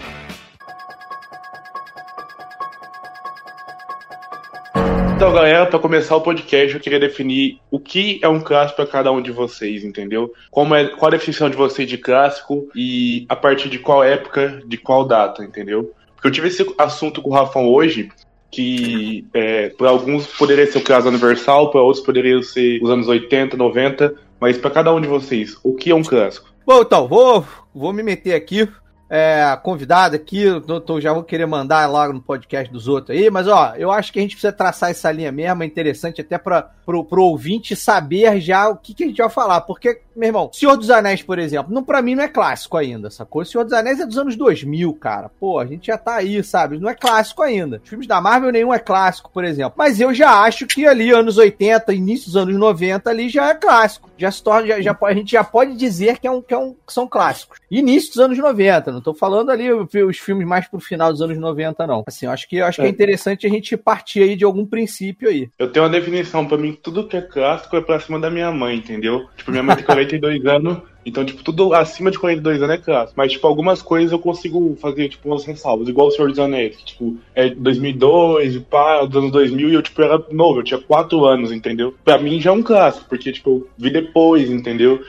Então, 5.21 5.35
galera, 5.35 5.67
pra 5.67 5.79
começar 5.79 6.17
o 6.17 6.23
podcast, 6.23 6.75
eu 6.75 6.81
queria 6.81 6.99
definir 6.99 7.59
o 7.71 7.79
que 7.79 8.19
é 8.23 8.29
um 8.29 8.41
clássico 8.41 8.77
pra 8.77 8.87
cada 8.87 9.13
um 9.13 9.21
de 9.21 9.31
vocês, 9.31 9.85
entendeu? 9.85 10.33
Como 10.51 10.75
é, 10.75 10.87
qual 10.87 11.09
a 11.09 11.11
definição 11.11 11.51
de 11.51 11.59
vocês 11.59 11.87
de 11.87 11.99
clássico 11.99 12.71
e 12.75 13.27
a 13.29 13.37
partir 13.37 13.69
de 13.69 13.79
qual 13.79 14.03
época, 14.03 14.63
de 14.65 14.79
qual 14.79 15.05
data, 15.05 15.45
entendeu? 15.45 15.93
Porque 16.15 16.27
eu 16.27 16.33
tive 16.33 16.49
esse 16.49 16.67
assunto 16.79 17.21
com 17.21 17.29
o 17.29 17.35
Rafão 17.35 17.69
hoje, 17.69 18.11
que 18.51 19.27
é, 19.35 19.69
para 19.69 19.91
alguns 19.91 20.27
poderia 20.27 20.67
ser 20.67 20.79
o 20.79 20.85
caso 20.85 21.09
universal, 21.09 21.71
para 21.71 21.83
outros 21.83 22.03
poderia 22.03 22.43
ser 22.43 22.83
os 22.83 22.89
anos 22.89 23.07
80, 23.07 23.59
90, 23.59 24.15
mas 24.41 24.57
pra 24.57 24.71
cada 24.71 24.91
um 24.91 25.03
de 25.03 25.07
vocês, 25.07 25.55
o 25.63 25.75
que 25.75 25.91
é 25.91 25.95
um 25.95 26.03
clássico? 26.03 26.49
Bom, 26.67 26.81
então, 26.81 27.07
vou, 27.07 27.45
vou 27.75 27.93
me 27.93 28.03
meter 28.03 28.33
aqui. 28.33 28.67
É, 29.13 29.59
convidado 29.65 30.15
aqui, 30.15 30.45
tô- 30.87 31.01
já 31.01 31.13
vou 31.13 31.25
querer 31.25 31.45
mandar 31.45 31.85
logo 31.91 32.13
no 32.13 32.23
podcast 32.23 32.73
dos 32.73 32.87
outros 32.87 33.17
aí, 33.19 33.29
mas 33.29 33.49
ó, 33.49 33.75
eu 33.77 33.91
acho 33.91 34.13
que 34.13 34.21
a 34.21 34.23
gente 34.23 34.37
precisa 34.37 34.53
traçar 34.53 34.89
essa 34.89 35.11
linha 35.11 35.33
mesmo, 35.33 35.65
é 35.65 35.67
interessante 35.67 36.21
até 36.21 36.39
para 36.39 36.71
pro 36.87 37.23
ouvinte 37.25 37.75
saber 37.75 38.41
já 38.41 38.69
o 38.69 38.77
que, 38.77 38.95
que 38.95 39.03
a 39.03 39.07
gente 39.09 39.19
vai 39.19 39.29
falar, 39.29 39.63
porque, 39.63 40.01
meu 40.21 40.29
irmão, 40.29 40.51
Senhor 40.53 40.77
dos 40.77 40.91
Anéis, 40.91 41.23
por 41.23 41.39
exemplo, 41.39 41.73
não, 41.73 41.83
pra 41.83 42.03
mim 42.03 42.15
não 42.15 42.23
é 42.23 42.29
clássico 42.29 42.77
ainda, 42.77 43.09
sacou? 43.11 43.45
Senhor 43.45 43.65
dos 43.65 43.73
Anéis 43.73 43.99
é 44.01 44.07
dos 44.07 44.19
anos 44.19 44.37
2000, 44.37 44.93
cara, 44.95 45.31
pô, 45.41 45.59
a 45.59 45.65
gente 45.67 45.87
já 45.87 45.97
tá 45.97 46.17
aí, 46.17 46.43
sabe? 46.45 46.79
Não 46.79 46.89
é 46.91 46.95
clássico 46.95 47.43
ainda. 47.43 47.81
Os 47.83 47.89
filmes 47.89 48.07
da 48.07 48.21
Marvel 48.21 48.53
nenhum 48.53 48.73
é 48.73 48.79
clássico, 48.79 49.31
por 49.33 49.45
exemplo, 49.45 49.75
mas 49.77 50.01
eu 50.01 50.13
já 50.13 50.43
acho 50.43 50.67
que 50.67 50.87
ali, 50.87 51.11
anos 51.11 51.39
80, 51.39 51.93
início 51.95 52.27
dos 52.27 52.37
anos 52.37 52.55
90 52.57 53.09
ali 53.09 53.29
já 53.29 53.49
é 53.49 53.55
clássico, 53.55 54.11
já 54.19 54.31
se 54.31 54.43
torna, 54.43 54.67
já, 54.69 54.81
já 54.81 54.99
a 55.03 55.15
gente 55.15 55.33
já 55.33 55.43
pode 55.43 55.75
dizer 55.75 56.19
que, 56.19 56.27
é 56.27 56.31
um, 56.31 56.43
que, 56.43 56.53
é 56.53 56.59
um, 56.59 56.73
que 56.87 56.93
são 56.93 57.09
clássicos. 57.09 57.59
Início 57.71 58.11
dos 58.11 58.19
anos 58.21 58.37
90, 58.39 58.93
não 58.93 59.01
tô 59.01 59.15
falando 59.15 59.51
ali 59.51 59.73
os 59.73 60.19
filmes 60.19 60.47
mais 60.47 60.69
pro 60.69 60.79
final 60.81 61.11
dos 61.11 61.23
anos 61.23 61.39
90, 61.39 61.87
não. 61.87 62.05
Assim, 62.07 62.27
eu 62.27 62.33
acho 62.33 62.47
que, 62.49 62.57
eu 62.57 62.67
acho 62.67 62.77
que 62.77 62.87
é 62.87 62.87
É. 62.87 62.91
interessante 62.91 63.47
a 63.47 63.51
gente 63.51 63.77
partir 63.77 64.23
aí 64.23 64.37
de 64.37 64.45
algum 64.45 64.67
princípio 64.67 65.29
aí. 65.29 65.49
Eu 65.59 65.71
tenho 65.73 65.85
uma 65.87 65.91
definição, 65.91 66.47
pra 66.47 66.59
mim, 66.59 66.77
tudo 66.83 67.07
que 67.09 67.17
é 67.17 67.23
clássico 67.23 67.77
é 67.77 67.81
pra 67.81 68.01
cima 68.01 68.19
da 68.19 68.29
minha 68.31 68.51
mãe, 68.51 68.77
entendeu? 68.77 69.27
Tipo, 69.37 69.51
minha 69.53 69.63
mãe 69.63 69.77
tem 69.77 70.10
42 70.19 70.47
anos, 70.47 70.79
então, 71.05 71.25
tipo, 71.25 71.43
tudo 71.43 71.73
acima 71.73 72.11
de 72.11 72.19
42 72.19 72.63
anos 72.63 72.75
é 72.75 72.79
clássico. 72.79 73.15
Mas, 73.17 73.33
tipo, 73.33 73.47
algumas 73.47 73.81
coisas 73.81 74.13
eu 74.13 74.19
consigo 74.19 74.77
fazer, 74.81 75.09
tipo, 75.09 75.29
umas 75.29 75.45
ressalvas, 75.45 75.89
igual 75.89 76.09
o 76.09 76.11
Senhor 76.11 76.29
dos 76.29 76.39
Anéis, 76.39 76.77
que, 76.77 76.85
tipo, 76.85 77.17
é 77.35 77.49
2002, 77.51 78.57
e 78.57 78.61
pá, 78.61 79.05
dos 79.05 79.17
anos 79.17 79.33
2000, 79.33 79.71
e 79.71 79.75
eu, 79.75 79.83
tipo, 79.83 80.03
era 80.03 80.23
novo, 80.31 80.61
eu 80.61 80.65
tinha 80.65 80.81
4 80.81 81.25
anos, 81.25 81.53
entendeu? 81.53 81.95
Pra 82.05 82.19
mim 82.19 82.41
já 82.41 82.51
é 82.51 82.53
um 82.53 82.63
clássico, 82.63 83.09
porque, 83.09 83.33
tipo, 83.33 83.51
eu 83.51 83.69
vi 83.79 83.91
depois, 83.91 84.51
entendeu? 84.51 85.01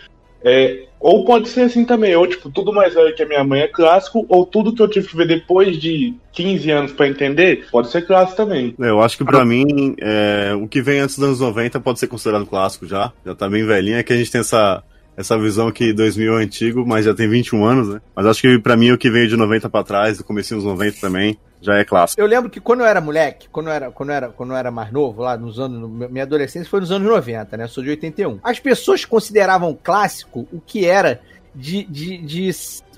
É, 0.43 0.85
ou 0.99 1.25
pode 1.25 1.49
ser 1.49 1.61
assim 1.61 1.83
também, 1.83 2.15
ou 2.15 2.27
tipo, 2.27 2.49
tudo 2.49 2.71
mais 2.73 2.93
velho 2.93 3.15
que 3.15 3.23
a 3.23 3.27
minha 3.27 3.43
mãe 3.43 3.61
é 3.61 3.67
clássico, 3.67 4.25
ou 4.29 4.45
tudo 4.45 4.73
que 4.73 4.81
eu 4.81 4.87
tive 4.87 5.07
que 5.07 5.17
ver 5.17 5.27
depois 5.27 5.77
de 5.77 6.13
15 6.31 6.71
anos 6.71 6.91
pra 6.91 7.07
entender, 7.07 7.67
pode 7.71 7.89
ser 7.89 8.05
clássico 8.05 8.37
também. 8.37 8.73
Eu 8.77 9.01
acho 9.01 9.17
que 9.17 9.25
pra 9.25 9.43
mim, 9.43 9.95
é, 9.99 10.53
o 10.55 10.67
que 10.67 10.81
vem 10.81 10.99
antes 10.99 11.17
dos 11.17 11.25
anos 11.25 11.39
90 11.39 11.79
pode 11.79 11.99
ser 11.99 12.07
considerado 12.07 12.45
clássico 12.45 12.87
já. 12.87 13.11
Já 13.25 13.35
tá 13.35 13.49
bem 13.49 13.65
velhinho, 13.65 13.97
é 13.97 14.03
que 14.03 14.13
a 14.13 14.17
gente 14.17 14.31
tem 14.31 14.41
essa, 14.41 14.83
essa 15.21 15.37
visão 15.37 15.71
que 15.71 15.93
2000 15.93 16.39
é 16.39 16.43
antigo, 16.43 16.85
mas 16.85 17.05
já 17.05 17.13
tem 17.13 17.29
21 17.29 17.65
anos, 17.65 17.89
né? 17.89 18.01
Mas 18.15 18.25
acho 18.25 18.41
que 18.41 18.59
pra 18.59 18.75
mim 18.75 18.91
o 18.91 18.97
que 18.97 19.09
veio 19.09 19.27
de 19.27 19.37
90 19.37 19.69
pra 19.69 19.83
trás, 19.83 20.17
do 20.17 20.23
comecinho 20.23 20.59
dos 20.59 20.69
90 20.69 20.99
também, 20.99 21.37
já 21.61 21.77
é 21.77 21.85
clássico. 21.85 22.19
Eu 22.19 22.25
lembro 22.25 22.49
que 22.49 22.59
quando 22.59 22.81
eu 22.81 22.85
era 22.85 22.99
moleque, 22.99 23.47
quando 23.49 23.67
eu 23.67 23.73
era, 23.73 23.91
quando 23.91 24.09
eu 24.09 24.15
era, 24.15 24.29
quando 24.29 24.51
eu 24.51 24.57
era 24.57 24.71
mais 24.71 24.91
novo, 24.91 25.21
lá 25.21 25.37
nos 25.37 25.59
anos. 25.59 26.09
Minha 26.09 26.23
adolescência 26.23 26.69
foi 26.69 26.79
nos 26.81 26.91
anos 26.91 27.07
90, 27.07 27.55
né? 27.55 27.63
Eu 27.65 27.69
sou 27.69 27.83
de 27.83 27.91
81. 27.91 28.39
As 28.43 28.59
pessoas 28.59 29.05
consideravam 29.05 29.77
clássico 29.81 30.47
o 30.51 30.59
que 30.59 30.85
era 30.85 31.21
de, 31.53 31.83
de, 31.83 32.17
de 32.17 32.51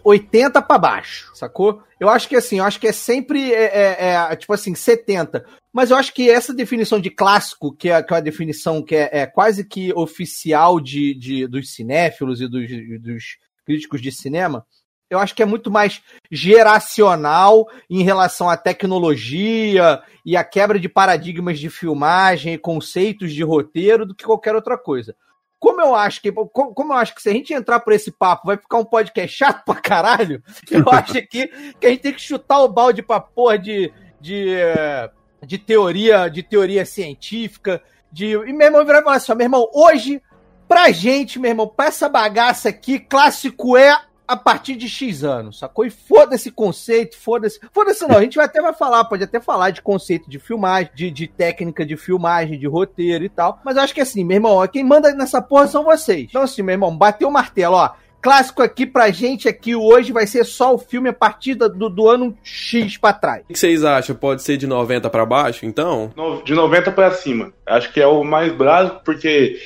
80 0.03 0.61
pra 0.61 0.77
baixo, 0.77 1.31
sacou? 1.35 1.81
Eu 1.99 2.09
acho 2.09 2.27
que 2.27 2.35
assim, 2.35 2.59
eu 2.59 2.65
acho 2.65 2.79
que 2.79 2.87
é 2.87 2.91
sempre, 2.91 3.53
é, 3.53 3.63
é, 3.63 4.27
é, 4.31 4.35
tipo 4.35 4.53
assim, 4.53 4.75
70. 4.75 5.45
Mas 5.73 5.89
eu 5.89 5.97
acho 5.97 6.13
que 6.13 6.29
essa 6.29 6.53
definição 6.53 6.99
de 6.99 7.09
clássico, 7.09 7.75
que 7.75 7.89
é, 7.89 8.03
que 8.03 8.13
é 8.13 8.15
uma 8.15 8.21
definição 8.21 8.83
que 8.83 8.95
é, 8.95 9.09
é 9.11 9.25
quase 9.25 9.65
que 9.67 9.91
oficial 9.93 10.79
de, 10.79 11.15
de, 11.15 11.47
dos 11.47 11.73
cinéfilos 11.73 12.39
e 12.39 12.47
dos, 12.47 12.69
dos 13.01 13.23
críticos 13.65 13.99
de 13.99 14.11
cinema, 14.11 14.63
eu 15.09 15.17
acho 15.17 15.33
que 15.33 15.41
é 15.41 15.45
muito 15.45 15.71
mais 15.71 16.01
geracional 16.31 17.67
em 17.89 18.03
relação 18.03 18.47
à 18.49 18.55
tecnologia 18.55 20.01
e 20.23 20.37
à 20.37 20.43
quebra 20.43 20.79
de 20.79 20.87
paradigmas 20.87 21.59
de 21.59 21.71
filmagem, 21.71 22.57
conceitos 22.57 23.33
de 23.33 23.43
roteiro, 23.43 24.05
do 24.05 24.15
que 24.15 24.25
qualquer 24.25 24.55
outra 24.55 24.77
coisa. 24.77 25.15
Como 25.59 25.81
eu 25.81 25.95
acho 25.95 26.21
que, 26.21 26.31
como, 26.31 26.73
como 26.73 26.93
eu 26.93 26.97
acho 26.97 27.15
que 27.15 27.21
se 27.21 27.29
a 27.29 27.33
gente 27.33 27.53
entrar 27.53 27.79
por 27.79 27.93
esse 27.93 28.11
papo 28.11 28.47
vai 28.47 28.57
ficar 28.57 28.77
um 28.77 28.85
podcast 28.85 29.35
chato 29.35 29.63
pra 29.65 29.75
caralho, 29.75 30.43
eu 30.69 30.83
acho 30.91 31.13
que, 31.27 31.47
que 31.79 31.87
a 31.87 31.89
gente 31.89 32.01
tem 32.01 32.13
que 32.13 32.21
chutar 32.21 32.59
o 32.59 32.67
balde 32.67 33.01
pra 33.01 33.19
porra 33.19 33.57
de, 33.57 33.91
de, 34.19 34.49
eh, 34.49 35.09
de 35.45 35.57
teoria, 35.57 36.29
de 36.29 36.43
teoria 36.43 36.85
científica, 36.85 37.81
de. 38.11 38.31
E 38.31 38.53
meu 38.53 38.67
irmão 38.67 38.85
virar 38.85 38.99
e 38.99 39.03
falar 39.03 39.15
assim, 39.17 39.33
meu 39.35 39.45
irmão, 39.45 39.69
hoje, 39.73 40.21
pra 40.67 40.91
gente, 40.91 41.39
meu 41.39 41.51
irmão, 41.51 41.67
pra 41.67 41.87
essa 41.87 42.07
bagaça 42.07 42.69
aqui, 42.69 42.99
clássico 42.99 43.77
é 43.77 43.97
a 44.27 44.37
partir 44.37 44.75
de 44.75 44.87
X 44.87 45.23
anos, 45.23 45.59
sacou? 45.59 45.85
E 45.85 45.89
foda-se 45.89 46.49
conceito, 46.49 47.17
foda-se. 47.17 47.59
Foda-se 47.71 48.07
não, 48.07 48.17
a 48.17 48.21
gente 48.21 48.37
vai 48.37 48.45
até 48.45 48.61
vai 48.61 48.73
falar, 48.73 49.03
pode 49.05 49.23
até 49.23 49.39
falar 49.39 49.71
de 49.71 49.81
conceito 49.81 50.29
de 50.29 50.39
filmagem, 50.39 50.91
de, 50.95 51.11
de 51.11 51.27
técnica 51.27 51.85
de 51.85 51.97
filmagem, 51.97 52.57
de 52.57 52.67
roteiro 52.67 53.23
e 53.23 53.29
tal. 53.29 53.59
Mas 53.63 53.75
eu 53.75 53.83
acho 53.83 53.93
que 53.93 54.01
assim, 54.01 54.23
meu 54.23 54.35
irmão, 54.35 54.65
quem 54.67 54.83
manda 54.83 55.13
nessa 55.13 55.41
porra 55.41 55.67
são 55.67 55.83
vocês. 55.83 56.27
Então, 56.29 56.41
assim, 56.41 56.61
meu 56.61 56.73
irmão, 56.73 56.95
bateu 56.97 57.27
o 57.27 57.31
martelo, 57.31 57.75
ó. 57.75 57.91
Clássico 58.23 58.61
aqui 58.63 58.85
pra 58.85 59.11
gente 59.11 59.49
aqui 59.49 59.75
hoje 59.75 60.13
vai 60.13 60.25
ser 60.25 60.45
só 60.45 60.73
o 60.73 60.77
filme 60.77 61.09
a 61.09 61.13
partir 61.13 61.55
do, 61.55 61.67
do 61.89 62.07
ano 62.09 62.35
X 62.41 62.97
pra 62.97 63.11
trás. 63.11 63.43
O 63.49 63.51
que 63.53 63.59
vocês 63.59 63.83
acham? 63.83 64.15
Pode 64.15 64.41
ser 64.41 64.55
de 64.55 64.65
90 64.65 65.09
pra 65.09 65.25
baixo, 65.25 65.65
então? 65.65 66.11
De 66.45 66.53
90 66.55 66.91
pra 66.93 67.11
cima. 67.11 67.51
Acho 67.65 67.91
que 67.91 67.99
é 68.01 68.07
o 68.07 68.23
mais 68.23 68.51
básico, 68.53 69.01
porque 69.03 69.57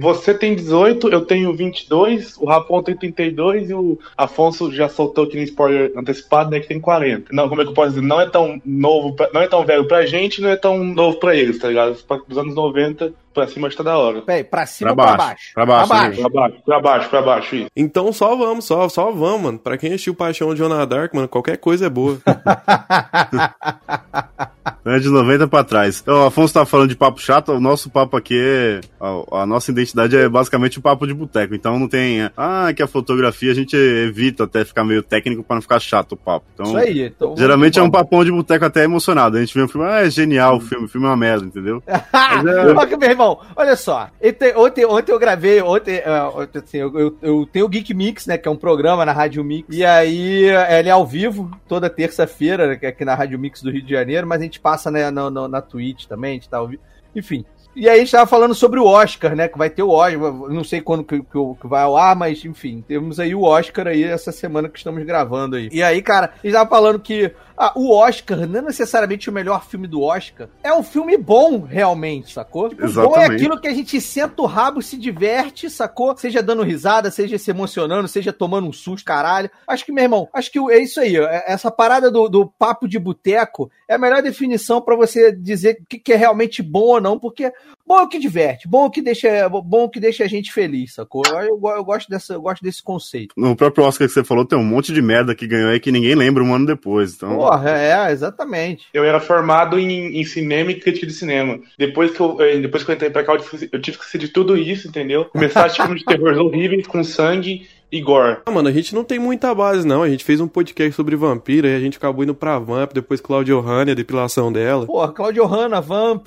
você 0.00 0.32
tem 0.32 0.54
18, 0.54 1.08
eu 1.10 1.26
tenho 1.26 1.54
22, 1.54 2.36
o 2.38 2.46
Rapon 2.46 2.82
tem 2.82 2.96
32 2.96 3.70
e 3.70 3.74
o 3.74 3.98
Afonso 4.16 4.72
já 4.72 4.88
soltou 4.88 5.24
aqui 5.24 5.36
no 5.36 5.42
spoiler 5.42 5.92
antecipado, 5.96 6.50
né, 6.50 6.60
que 6.60 6.68
tem 6.68 6.80
40. 6.80 7.28
Não, 7.32 7.48
como 7.48 7.60
é 7.60 7.64
que 7.64 7.70
eu 7.70 7.74
posso 7.74 7.90
dizer? 7.90 8.02
Não 8.02 8.20
é 8.20 8.28
tão 8.28 8.60
novo, 8.64 9.14
pra- 9.14 9.30
não 9.32 9.40
é 9.42 9.46
tão 9.48 9.64
velho 9.64 9.86
pra 9.86 10.06
gente, 10.06 10.40
não 10.40 10.48
é 10.50 10.56
tão 10.56 10.82
novo 10.82 11.18
pra 11.18 11.34
eles, 11.36 11.58
tá 11.58 11.68
ligado? 11.68 11.96
Dos 12.28 12.38
anos 12.38 12.54
90 12.54 13.12
pra 13.36 13.46
cima 13.46 13.68
acho 13.68 13.76
que 13.76 13.84
tá 13.84 13.90
da 13.90 13.98
hora. 13.98 14.22
Peraí, 14.22 14.42
pra 14.42 14.66
cima 14.66 14.94
Pra 14.94 15.04
ou 15.04 15.08
pra 15.08 15.16
baixo, 15.16 15.28
baixo? 15.28 15.52
pra 15.54 15.66
baixo? 15.66 15.88
Pra 15.88 15.98
baixo, 16.28 16.62
pra 16.64 16.80
baixo, 16.80 17.10
pra 17.10 17.22
baixo, 17.22 17.56
isso. 17.56 17.66
Então 17.76 18.12
só 18.12 18.34
vamos, 18.34 18.64
só, 18.64 18.88
só 18.88 19.10
vamos, 19.12 19.42
mano. 19.42 19.58
Pra 19.58 19.78
quem 19.78 19.90
assistiu 19.90 20.14
Paixão 20.14 20.52
de 20.52 20.58
Jonah 20.58 20.84
Dark, 20.84 21.14
mano, 21.14 21.28
qualquer 21.28 21.58
coisa 21.58 21.86
é 21.86 21.90
boa. 21.90 22.18
É 24.86 24.98
de 24.98 25.08
90 25.08 25.48
pra 25.48 25.64
trás. 25.64 26.00
Então, 26.00 26.22
o 26.22 26.26
Afonso 26.26 26.54
tá 26.54 26.64
falando 26.64 26.88
de 26.88 26.96
papo 26.96 27.20
chato, 27.20 27.52
o 27.52 27.60
nosso 27.60 27.90
papo 27.90 28.16
aqui 28.16 28.38
é. 28.38 28.80
A, 29.00 29.42
a 29.42 29.46
nossa 29.46 29.70
identidade 29.70 30.16
é 30.16 30.28
basicamente 30.28 30.78
o 30.78 30.82
papo 30.82 31.06
de 31.06 31.12
boteco. 31.12 31.54
Então 31.54 31.78
não 31.78 31.88
tem. 31.88 32.22
é, 32.22 32.30
Ah, 32.36 32.72
que 32.74 32.82
a 32.82 32.86
fotografia 32.86 33.50
a 33.50 33.54
gente 33.54 33.76
evita 33.76 34.44
até 34.44 34.64
ficar 34.64 34.84
meio 34.84 35.02
técnico 35.02 35.42
pra 35.42 35.56
não 35.56 35.62
ficar 35.62 35.80
chato 35.80 36.12
o 36.12 36.16
papo. 36.16 36.46
Então, 36.54 36.66
Isso 36.66 36.76
aí. 36.76 37.02
Então, 37.02 37.34
geralmente 37.36 37.78
é 37.78 37.82
um 37.82 37.90
papão 37.90 38.24
de 38.24 38.30
boteco 38.30 38.64
até 38.64 38.84
emocionado. 38.84 39.36
A 39.36 39.40
gente 39.40 39.54
vê 39.54 39.62
um 39.62 39.68
filme, 39.68 39.86
ah, 39.88 40.06
é 40.06 40.10
genial 40.10 40.56
o 40.56 40.60
filme, 40.60 40.84
o 40.86 40.88
filme 40.88 41.06
é 41.06 41.10
uma 41.10 41.16
merda, 41.16 41.44
entendeu? 41.46 41.82
Olha 42.76 42.86
que, 42.86 42.96
meu 42.96 43.10
irmão, 43.10 43.40
olha 43.56 43.76
só. 43.76 44.08
Ontem, 44.56 44.86
ontem, 44.86 45.12
eu 45.12 45.18
gravei, 45.18 45.60
ontem, 45.62 45.96
é, 45.96 46.22
ontem, 46.22 46.58
assim, 46.58 46.78
eu, 46.78 46.98
eu, 46.98 47.16
eu 47.22 47.48
tenho 47.50 47.64
o 47.66 47.68
Geek 47.68 47.92
Mix, 47.94 48.26
né? 48.26 48.38
Que 48.38 48.48
é 48.48 48.50
um 48.50 48.56
programa 48.56 49.04
na 49.04 49.12
Rádio 49.12 49.42
Mix. 49.42 49.68
E 49.74 49.84
aí 49.84 50.44
ele 50.70 50.88
é 50.88 50.92
ao 50.92 51.06
vivo, 51.06 51.50
toda 51.68 51.90
terça-feira, 51.90 52.68
né, 52.68 52.88
aqui 52.88 53.04
na 53.04 53.14
Rádio 53.14 53.38
Mix 53.38 53.62
do 53.62 53.70
Rio 53.70 53.82
de 53.82 53.90
Janeiro, 53.92 54.26
mas 54.26 54.40
a 54.40 54.44
gente 54.44 54.60
passa 54.60 54.75
né, 54.90 55.10
na, 55.10 55.30
na, 55.30 55.48
na 55.48 55.60
Twitch 55.60 56.06
também, 56.06 56.32
a 56.32 56.34
gente 56.34 56.48
tá 56.48 56.62
vivo. 56.62 56.82
Enfim. 57.14 57.44
E 57.76 57.88
aí 57.90 57.96
a 57.96 57.98
gente 57.98 58.10
tava 58.10 58.26
falando 58.26 58.54
sobre 58.54 58.80
o 58.80 58.86
Oscar, 58.86 59.36
né? 59.36 59.48
Que 59.48 59.58
vai 59.58 59.68
ter 59.68 59.82
o 59.82 59.90
Oscar, 59.90 60.32
não 60.32 60.64
sei 60.64 60.80
quando 60.80 61.04
que, 61.04 61.18
que, 61.18 61.54
que 61.60 61.66
vai 61.66 61.82
ao 61.82 61.94
ar, 61.94 62.16
mas 62.16 62.42
enfim, 62.42 62.82
temos 62.86 63.20
aí 63.20 63.34
o 63.34 63.42
Oscar 63.42 63.88
aí 63.88 64.02
essa 64.02 64.32
semana 64.32 64.66
que 64.66 64.78
estamos 64.78 65.04
gravando 65.04 65.56
aí. 65.56 65.68
E 65.70 65.82
aí, 65.82 66.00
cara, 66.00 66.32
a 66.42 66.46
gente 66.46 66.54
tava 66.54 66.70
falando 66.70 66.98
que 66.98 67.30
ah, 67.56 67.72
o 67.74 67.92
Oscar 67.92 68.46
não 68.46 68.58
é 68.58 68.62
necessariamente 68.62 69.30
o 69.30 69.32
melhor 69.32 69.64
filme 69.64 69.86
do 69.86 70.02
Oscar. 70.02 70.48
É 70.62 70.72
um 70.72 70.82
filme 70.82 71.16
bom, 71.16 71.60
realmente, 71.60 72.32
sacou? 72.32 72.68
Tipo, 72.68 72.90
bom 72.92 73.16
é 73.16 73.26
aquilo 73.26 73.60
que 73.60 73.68
a 73.68 73.74
gente 73.74 74.00
senta 74.00 74.42
o 74.42 74.46
rabo, 74.46 74.82
se 74.82 74.96
diverte, 74.96 75.70
sacou? 75.70 76.16
Seja 76.16 76.42
dando 76.42 76.62
risada, 76.62 77.10
seja 77.10 77.38
se 77.38 77.50
emocionando, 77.50 78.08
seja 78.08 78.32
tomando 78.32 78.68
um 78.68 78.72
susto, 78.72 79.04
caralho. 79.04 79.50
Acho 79.66 79.84
que, 79.84 79.92
meu 79.92 80.04
irmão, 80.04 80.28
acho 80.32 80.50
que 80.50 80.58
é 80.58 80.78
isso 80.82 81.00
aí. 81.00 81.16
É- 81.16 81.44
Essa 81.46 81.70
parada 81.70 82.10
do, 82.10 82.28
do 82.28 82.46
papo 82.46 82.86
de 82.88 82.98
boteco 82.98 83.70
é 83.88 83.94
a 83.94 83.98
melhor 83.98 84.22
definição 84.22 84.80
pra 84.80 84.96
você 84.96 85.32
dizer 85.32 85.78
o 85.80 85.86
que, 85.86 85.98
que 85.98 86.12
é 86.12 86.16
realmente 86.16 86.62
bom 86.62 86.80
ou 86.80 87.00
não, 87.00 87.18
porque 87.18 87.52
bom 87.86 87.98
é 87.98 88.02
o 88.02 88.08
que 88.08 88.18
diverte, 88.18 88.68
bom 88.68 88.84
é 88.84 88.86
o 88.86 88.90
que 88.90 89.00
deixa, 89.00 89.48
bom 89.48 89.82
é 89.82 89.84
o 89.84 89.88
que 89.88 90.00
deixa 90.00 90.24
a 90.24 90.28
gente 90.28 90.52
feliz, 90.52 90.94
sacou? 90.94 91.22
Eu, 91.26 91.40
eu, 91.40 91.60
eu 91.76 91.84
gosto, 91.84 92.08
dessa, 92.08 92.34
eu 92.34 92.40
gosto 92.42 92.62
desse 92.62 92.82
conceito. 92.82 93.34
No 93.36 93.54
próprio 93.56 93.84
Oscar 93.84 94.06
que 94.06 94.12
você 94.12 94.24
falou, 94.24 94.44
tem 94.44 94.58
um 94.58 94.64
monte 94.64 94.92
de 94.92 95.00
merda 95.00 95.34
que 95.34 95.46
ganhou 95.46 95.70
aí 95.70 95.80
que 95.80 95.92
ninguém 95.92 96.14
lembra 96.14 96.42
um 96.42 96.54
ano 96.54 96.66
depois. 96.66 97.14
Então, 97.14 97.45
Porra, 97.50 97.70
é, 97.70 98.12
exatamente. 98.12 98.86
Eu 98.92 99.04
era 99.04 99.20
formado 99.20 99.78
em, 99.78 100.20
em 100.20 100.24
cinema 100.24 100.70
e 100.70 100.80
crítica 100.80 101.06
de 101.06 101.12
cinema. 101.12 101.58
Depois 101.78 102.10
que 102.10 102.20
eu, 102.20 102.40
eh, 102.40 102.58
depois 102.58 102.84
que 102.84 102.90
eu 102.90 102.94
entrei 102.94 103.10
pra 103.10 103.24
cá, 103.24 103.34
eu 103.34 103.40
tive, 103.40 103.68
eu 103.72 103.80
tive 103.80 103.98
que 103.98 104.06
ser 104.06 104.18
de 104.18 104.28
tudo 104.28 104.56
isso, 104.56 104.88
entendeu? 104.88 105.26
Começar 105.26 105.66
a 105.66 105.68
filmes 105.68 106.00
de 106.00 106.04
terror 106.04 106.36
horríveis 106.38 106.86
com 106.86 107.02
sangue 107.04 107.68
e 107.90 108.00
gore. 108.00 108.38
Ah, 108.44 108.50
mano, 108.50 108.68
a 108.68 108.72
gente 108.72 108.94
não 108.94 109.04
tem 109.04 109.18
muita 109.18 109.54
base, 109.54 109.86
não. 109.86 110.02
A 110.02 110.08
gente 110.08 110.24
fez 110.24 110.40
um 110.40 110.48
podcast 110.48 110.92
sobre 110.92 111.16
vampiro, 111.16 111.66
aí 111.66 111.76
a 111.76 111.80
gente 111.80 111.96
acabou 111.96 112.24
indo 112.24 112.34
pra 112.34 112.58
Vamp, 112.58 112.92
depois 112.92 113.20
Claudio 113.20 113.60
Hanna, 113.60 113.92
a 113.92 113.94
depilação 113.94 114.52
dela. 114.52 114.86
Porra, 114.86 115.12
Claudio 115.12 115.46
Hanna, 115.46 115.80
Vamp, 115.80 116.26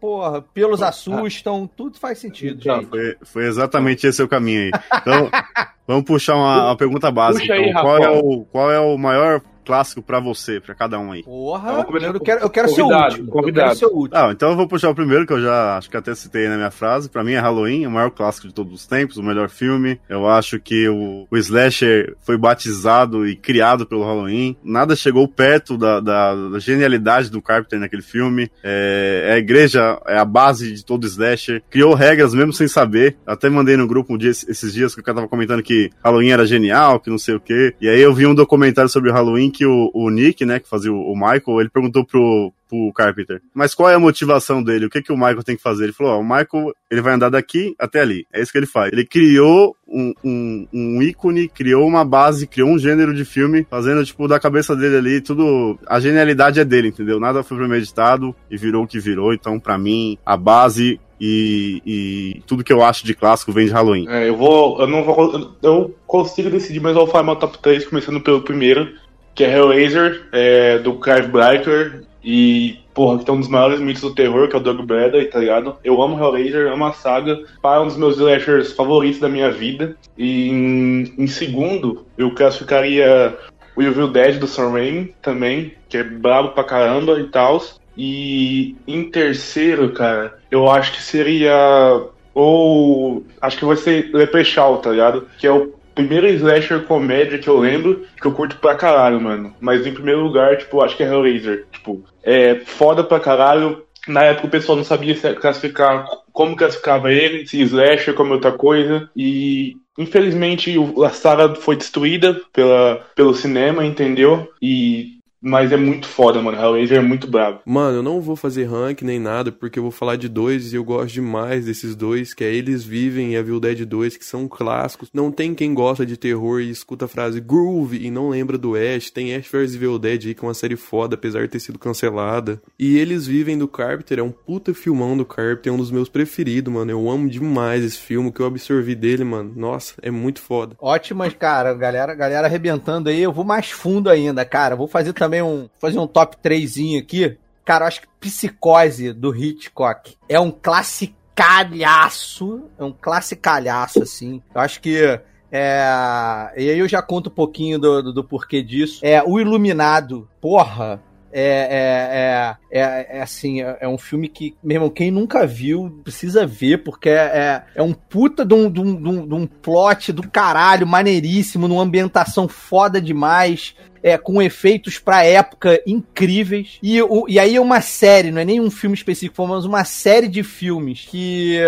porra, 0.00 0.42
pelos 0.42 0.82
assustam, 0.82 1.68
tudo 1.76 1.98
faz 1.98 2.18
sentido, 2.18 2.58
Então, 2.60 2.80
gente. 2.80 2.88
foi, 2.88 3.16
foi 3.22 3.46
exatamente 3.46 4.06
esse 4.06 4.22
o 4.22 4.28
caminho 4.28 4.62
aí. 4.62 4.70
Então, 5.00 5.30
vamos 5.86 6.04
puxar 6.04 6.34
uma, 6.34 6.66
uma 6.66 6.76
pergunta 6.76 7.10
básica. 7.10 7.40
Puxa 7.40 7.54
aí, 7.54 7.70
então. 7.70 7.82
qual, 7.82 7.98
é 7.98 8.10
o, 8.10 8.44
qual 8.50 8.72
é 8.72 8.80
o 8.80 8.98
maior 8.98 9.40
clássico 9.66 10.00
pra 10.02 10.20
você, 10.20 10.60
pra 10.60 10.74
cada 10.74 10.98
um 10.98 11.12
aí? 11.12 11.22
Porra, 11.22 11.84
começar 11.84 12.06
eu 12.06 12.12
com 12.14 12.20
quero, 12.20 12.40
eu 12.40 12.50
quero 12.50 12.68
ser 12.68 12.82
o 12.82 12.84
convidado, 12.84 13.04
último. 13.12 13.28
Eu 13.28 13.32
convidado. 13.32 13.66
quero 13.68 13.78
ser 13.78 13.86
o 13.86 13.96
último. 13.96 14.18
Ah, 14.20 14.30
então 14.32 14.50
eu 14.50 14.56
vou 14.56 14.68
puxar 14.68 14.90
o 14.90 14.94
primeiro, 14.94 15.26
que 15.26 15.32
eu 15.32 15.40
já 15.42 15.76
acho 15.76 15.90
que 15.90 15.96
até 15.96 16.14
citei 16.14 16.48
na 16.48 16.56
minha 16.56 16.70
frase. 16.70 17.10
Pra 17.10 17.24
mim 17.24 17.32
é 17.32 17.38
Halloween, 17.40 17.86
o 17.86 17.90
maior 17.90 18.10
clássico 18.10 18.46
de 18.48 18.54
todos 18.54 18.72
os 18.72 18.86
tempos, 18.86 19.16
o 19.16 19.22
melhor 19.22 19.48
filme. 19.48 20.00
Eu 20.08 20.26
acho 20.28 20.58
que 20.60 20.88
o, 20.88 21.26
o 21.30 21.36
Slasher 21.36 22.16
foi 22.24 22.36
batizado 22.38 23.26
e 23.26 23.34
criado 23.36 23.86
pelo 23.86 24.04
Halloween. 24.04 24.56
Nada 24.62 24.94
chegou 24.96 25.26
perto 25.28 25.76
da, 25.76 26.00
da- 26.00 26.34
da 26.50 26.58
genialidade 26.58 27.30
do 27.30 27.42
Carpenter 27.42 27.78
naquele 27.80 28.02
filme. 28.02 28.50
É, 28.62 29.32
a 29.34 29.38
igreja 29.38 30.00
é 30.06 30.18
a 30.18 30.24
base 30.24 30.72
de 30.72 30.84
todo 30.84 31.06
Slasher. 31.06 31.62
Criou 31.70 31.94
regras 31.94 32.34
mesmo 32.34 32.52
sem 32.52 32.68
saber. 32.68 33.16
Até 33.26 33.48
mandei 33.48 33.76
no 33.76 33.86
grupo 33.86 34.14
um 34.14 34.18
dia, 34.18 34.30
esses 34.30 34.72
dias 34.72 34.94
que 34.94 35.00
o 35.00 35.04
cara 35.04 35.16
tava 35.16 35.28
comentando 35.28 35.62
que 35.62 35.90
Halloween 36.04 36.30
era 36.30 36.46
genial, 36.46 37.00
que 37.00 37.10
não 37.10 37.18
sei 37.18 37.34
o 37.34 37.40
quê. 37.40 37.74
E 37.80 37.88
aí 37.88 38.00
eu 38.00 38.12
vi 38.14 38.26
um 38.26 38.34
documentário 38.34 38.88
sobre 38.90 39.10
o 39.10 39.12
Halloween 39.12 39.50
que 39.56 39.64
o, 39.66 39.90
o 39.94 40.10
Nick, 40.10 40.44
né, 40.44 40.60
que 40.60 40.68
fazia 40.68 40.92
o, 40.92 41.12
o 41.12 41.14
Michael, 41.14 41.60
ele 41.60 41.70
perguntou 41.70 42.04
pro, 42.04 42.52
pro 42.68 42.92
Carpenter. 42.92 43.40
Mas 43.54 43.74
qual 43.74 43.88
é 43.88 43.94
a 43.94 43.98
motivação 43.98 44.62
dele? 44.62 44.86
O 44.86 44.90
que 44.90 45.00
que 45.00 45.12
o 45.12 45.16
Michael 45.16 45.42
tem 45.42 45.56
que 45.56 45.62
fazer? 45.62 45.84
Ele 45.84 45.92
falou, 45.92 46.12
ó, 46.12 46.20
o 46.20 46.22
Michael, 46.22 46.74
ele 46.90 47.00
vai 47.00 47.14
andar 47.14 47.30
daqui 47.30 47.74
até 47.78 48.00
ali. 48.00 48.26
É 48.32 48.42
isso 48.42 48.52
que 48.52 48.58
ele 48.58 48.66
faz. 48.66 48.92
Ele 48.92 49.06
criou 49.06 49.74
um, 49.88 50.12
um, 50.22 50.68
um 50.72 51.02
ícone, 51.02 51.48
criou 51.48 51.86
uma 51.86 52.04
base, 52.04 52.46
criou 52.46 52.68
um 52.68 52.78
gênero 52.78 53.14
de 53.14 53.24
filme, 53.24 53.66
fazendo, 53.70 54.04
tipo, 54.04 54.28
da 54.28 54.38
cabeça 54.38 54.76
dele 54.76 54.96
ali, 54.96 55.20
tudo... 55.20 55.78
A 55.86 55.98
genialidade 55.98 56.60
é 56.60 56.64
dele, 56.64 56.88
entendeu? 56.88 57.18
Nada 57.18 57.42
foi 57.42 57.56
premeditado 57.56 58.34
e 58.50 58.56
virou 58.56 58.84
o 58.84 58.88
que 58.88 59.00
virou. 59.00 59.32
Então, 59.32 59.58
pra 59.58 59.78
mim, 59.78 60.18
a 60.26 60.36
base 60.36 61.00
e, 61.20 61.80
e 61.86 62.42
tudo 62.46 62.62
que 62.62 62.72
eu 62.72 62.82
acho 62.82 63.04
de 63.04 63.14
clássico 63.14 63.52
vem 63.52 63.66
de 63.66 63.72
Halloween. 63.72 64.06
É, 64.08 64.28
eu 64.28 64.36
vou. 64.36 64.80
Eu 64.80 64.86
não 64.86 65.02
vou. 65.02 65.56
Eu 65.62 65.94
consigo 66.06 66.50
decidir, 66.50 66.80
mas 66.80 66.94
eu 66.94 67.02
vou 67.02 67.06
falar 67.06 67.24
meu 67.24 67.36
top 67.36 67.58
3, 67.58 67.86
começando 67.86 68.20
pelo 68.20 68.42
primeiro, 68.42 68.92
que 69.36 69.44
é 69.44 69.54
Hellraiser, 69.54 70.26
é, 70.32 70.78
do 70.78 70.94
Clive 70.94 71.28
Barker. 71.28 72.02
E, 72.24 72.80
porra, 72.92 73.18
que 73.18 73.26
tem 73.26 73.34
um 73.34 73.38
dos 73.38 73.48
maiores 73.48 73.78
mitos 73.78 74.02
do 74.02 74.14
terror, 74.14 74.48
que 74.48 74.56
é 74.56 74.58
o 74.58 74.62
Doug 74.62 74.80
Bradley, 74.80 75.26
tá 75.26 75.38
ligado? 75.38 75.76
Eu 75.84 76.02
amo 76.02 76.18
Hellraiser, 76.18 76.72
amo 76.72 76.86
a 76.86 76.92
saga. 76.92 77.38
É 77.62 77.78
um 77.78 77.86
dos 77.86 77.96
meus 77.96 78.16
slashers 78.16 78.72
favoritos 78.72 79.20
da 79.20 79.28
minha 79.28 79.50
vida. 79.50 79.94
E 80.16 80.48
em, 80.48 81.14
em 81.18 81.26
segundo, 81.28 82.04
eu 82.18 82.34
classificaria 82.34 83.36
o 83.76 83.82
Evil 83.82 84.08
Dead 84.08 84.38
do 84.38 84.48
Sam 84.48 84.70
Raimi 84.70 85.14
também, 85.20 85.74
que 85.88 85.98
é 85.98 86.02
brabo 86.02 86.48
pra 86.48 86.64
caramba 86.64 87.20
e 87.20 87.24
tal. 87.24 87.62
E 87.96 88.74
em 88.88 89.10
terceiro, 89.10 89.92
cara, 89.92 90.38
eu 90.50 90.68
acho 90.68 90.92
que 90.92 91.02
seria 91.02 92.08
ou 92.34 93.24
acho 93.40 93.56
que 93.56 93.64
vai 93.64 93.76
ser 93.76 94.10
Leprechaun, 94.12 94.76
tá 94.78 94.90
ligado? 94.90 95.26
Que 95.38 95.46
é 95.46 95.50
o 95.50 95.72
primeiro 95.96 96.28
slasher 96.28 96.84
comédia 96.84 97.38
que 97.38 97.48
eu 97.48 97.58
lembro, 97.58 98.06
que 98.20 98.26
eu 98.26 98.32
curto 98.32 98.56
pra 98.58 98.76
caralho, 98.76 99.20
mano. 99.20 99.56
Mas 99.58 99.84
em 99.84 99.94
primeiro 99.94 100.20
lugar, 100.20 100.58
tipo, 100.58 100.82
acho 100.82 100.96
que 100.96 101.02
é 101.02 101.06
Hellraiser. 101.06 101.66
Tipo, 101.72 102.04
é 102.22 102.60
foda 102.64 103.02
pra 103.02 103.18
caralho. 103.18 103.82
Na 104.06 104.22
época 104.22 104.46
o 104.46 104.50
pessoal 104.50 104.76
não 104.76 104.84
sabia 104.84 105.16
classificar, 105.34 106.06
como 106.32 106.54
classificava 106.54 107.10
ele, 107.10 107.46
se 107.46 107.60
slasher 107.62 108.14
como 108.14 108.34
outra 108.34 108.52
coisa. 108.52 109.10
E 109.16 109.74
infelizmente 109.98 110.76
a 111.04 111.08
saga 111.08 111.54
foi 111.56 111.74
destruída 111.74 112.40
pela, 112.52 113.04
pelo 113.16 113.34
cinema, 113.34 113.84
entendeu? 113.84 114.48
E 114.62 115.15
mas 115.40 115.72
é 115.72 115.76
muito 115.76 116.06
foda, 116.06 116.40
mano. 116.40 116.58
Hellraiser 116.58 116.98
é 116.98 117.02
muito 117.02 117.26
brabo. 117.26 117.60
Mano, 117.64 117.98
eu 117.98 118.02
não 118.02 118.20
vou 118.20 118.36
fazer 118.36 118.64
rank 118.64 119.02
nem 119.02 119.18
nada, 119.18 119.52
porque 119.52 119.78
eu 119.78 119.82
vou 119.82 119.92
falar 119.92 120.16
de 120.16 120.28
dois 120.28 120.72
e 120.72 120.76
eu 120.76 120.84
gosto 120.84 121.14
demais 121.14 121.66
desses 121.66 121.94
dois, 121.94 122.34
que 122.34 122.44
é 122.44 122.52
Eles 122.52 122.84
Vivem 122.84 123.32
e 123.32 123.36
Evil 123.36 123.60
Dead 123.60 123.84
2, 123.84 124.16
que 124.16 124.24
são 124.24 124.48
clássicos. 124.48 125.08
Não 125.12 125.30
tem 125.30 125.54
quem 125.54 125.74
gosta 125.74 126.04
de 126.04 126.16
terror 126.16 126.60
e 126.60 126.70
escuta 126.70 127.04
a 127.04 127.08
frase 127.08 127.40
groove 127.40 128.04
e 128.04 128.10
não 128.10 128.28
lembra 128.28 128.58
do 128.58 128.74
Ash. 128.74 129.10
Tem 129.10 129.34
Ash 129.34 129.48
vs 129.48 129.74
Evil 129.74 129.98
Dead 129.98 130.26
aí, 130.26 130.34
que 130.34 130.44
é 130.44 130.48
uma 130.48 130.54
série 130.54 130.76
foda, 130.76 131.14
apesar 131.14 131.42
de 131.42 131.48
ter 131.48 131.60
sido 131.60 131.78
cancelada. 131.78 132.60
E 132.78 132.98
Eles 132.98 133.26
Vivem 133.26 133.58
do 133.58 133.68
Carpenter 133.68 134.18
é 134.18 134.22
um 134.22 134.30
puta 134.30 134.74
filmão 134.74 135.16
do 135.16 135.24
Carpenter, 135.24 135.72
é 135.72 135.74
um 135.74 135.78
dos 135.78 135.90
meus 135.90 136.08
preferidos, 136.08 136.72
mano. 136.72 136.90
Eu 136.90 137.08
amo 137.08 137.28
demais 137.28 137.84
esse 137.84 137.98
filme, 137.98 138.28
o 138.28 138.32
que 138.32 138.40
eu 138.40 138.46
absorvi 138.46 138.94
dele, 138.94 139.24
mano. 139.24 139.52
Nossa, 139.54 139.94
é 140.02 140.10
muito 140.10 140.40
foda. 140.40 140.76
Ótimas, 140.80 141.34
cara. 141.34 141.74
Galera, 141.74 142.14
galera 142.14 142.46
arrebentando 142.46 143.08
aí. 143.08 143.22
Eu 143.22 143.32
vou 143.32 143.44
mais 143.44 143.70
fundo 143.70 144.10
ainda, 144.10 144.44
cara. 144.44 144.76
Vou 144.76 144.88
fazer 144.88 145.12
também 145.12 145.35
um, 145.42 145.68
fazer 145.78 145.98
um 145.98 146.06
top 146.06 146.36
3 146.38 146.74
aqui. 147.00 147.38
Cara, 147.64 147.86
acho 147.86 148.02
que 148.02 148.08
Psicose 148.20 149.12
do 149.12 149.34
Hitchcock 149.34 150.16
é 150.28 150.38
um 150.38 150.50
classicalhaço. 150.50 152.64
É 152.78 152.84
um 152.84 152.92
classicalhaço, 152.92 154.02
assim. 154.02 154.42
Eu 154.54 154.60
acho 154.60 154.80
que. 154.80 155.18
É, 155.50 156.52
e 156.56 156.70
aí 156.70 156.78
eu 156.78 156.88
já 156.88 157.00
conto 157.00 157.28
um 157.28 157.32
pouquinho 157.32 157.78
do, 157.78 158.02
do, 158.02 158.12
do 158.12 158.24
porquê 158.24 158.62
disso. 158.62 159.00
É, 159.02 159.22
O 159.22 159.40
Iluminado, 159.40 160.28
porra, 160.40 161.02
é, 161.38 162.56
é, 162.72 162.78
é, 162.80 162.80
é, 162.80 163.18
é 163.18 163.22
assim, 163.22 163.60
é, 163.60 163.76
é 163.82 163.88
um 163.88 163.98
filme 163.98 164.26
que, 164.26 164.56
meu 164.64 164.76
irmão, 164.76 164.88
quem 164.88 165.10
nunca 165.10 165.46
viu 165.46 166.00
precisa 166.02 166.46
ver, 166.46 166.82
porque 166.82 167.10
é, 167.10 167.12
é, 167.14 167.62
é 167.74 167.82
um 167.82 167.92
puta 167.92 168.42
de 168.42 168.54
um, 168.54 168.70
de, 168.70 168.80
um, 168.80 169.26
de 169.26 169.34
um- 169.34 169.46
plot 169.46 170.12
do 170.12 170.26
caralho, 170.30 170.86
maneiríssimo, 170.86 171.68
numa 171.68 171.82
ambientação 171.82 172.48
foda 172.48 173.00
demais. 173.00 173.74
É, 174.02 174.16
com 174.16 174.40
efeitos 174.40 175.00
pra 175.00 175.24
época 175.24 175.82
incríveis. 175.84 176.78
E, 176.80 177.02
o, 177.02 177.26
e 177.28 177.40
aí 177.40 177.58
uma 177.58 177.80
série, 177.80 178.30
não 178.30 178.40
é 178.40 178.44
nem 178.44 178.60
um 178.60 178.70
filme 178.70 178.94
específico, 178.94 179.44
mas 179.48 179.64
uma 179.64 179.84
série 179.84 180.28
de 180.28 180.44
filmes 180.44 181.06
que, 181.10 181.58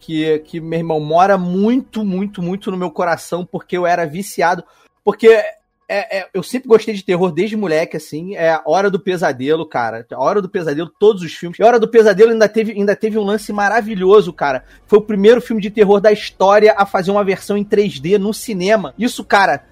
que, 0.00 0.40
que, 0.40 0.60
meu 0.60 0.80
irmão, 0.80 0.98
mora 0.98 1.38
muito, 1.38 2.04
muito, 2.04 2.42
muito 2.42 2.68
no 2.72 2.76
meu 2.76 2.90
coração, 2.90 3.46
porque 3.46 3.76
eu 3.76 3.86
era 3.86 4.06
viciado. 4.06 4.64
Porque 5.04 5.40
é, 5.88 6.18
é, 6.18 6.28
eu 6.32 6.42
sempre 6.42 6.68
gostei 6.68 6.94
de 6.94 7.04
terror 7.04 7.30
desde 7.30 7.56
moleque, 7.56 7.96
assim. 7.96 8.34
É 8.36 8.52
a 8.52 8.62
Hora 8.64 8.90
do 8.90 8.98
Pesadelo, 8.98 9.66
cara. 9.66 10.06
A 10.12 10.22
Hora 10.22 10.40
do 10.40 10.48
Pesadelo, 10.48 10.90
todos 10.98 11.22
os 11.22 11.32
filmes. 11.32 11.58
E 11.58 11.62
a 11.62 11.66
Hora 11.66 11.78
do 11.78 11.88
Pesadelo 11.88 12.32
ainda 12.32 12.48
teve, 12.48 12.72
ainda 12.72 12.96
teve 12.96 13.18
um 13.18 13.24
lance 13.24 13.52
maravilhoso, 13.52 14.32
cara. 14.32 14.64
Foi 14.86 14.98
o 14.98 15.02
primeiro 15.02 15.40
filme 15.40 15.60
de 15.60 15.70
terror 15.70 16.00
da 16.00 16.12
história 16.12 16.74
a 16.76 16.86
fazer 16.86 17.10
uma 17.10 17.24
versão 17.24 17.56
em 17.56 17.64
3D 17.64 18.18
no 18.18 18.32
cinema. 18.32 18.94
Isso, 18.98 19.24
cara, 19.24 19.64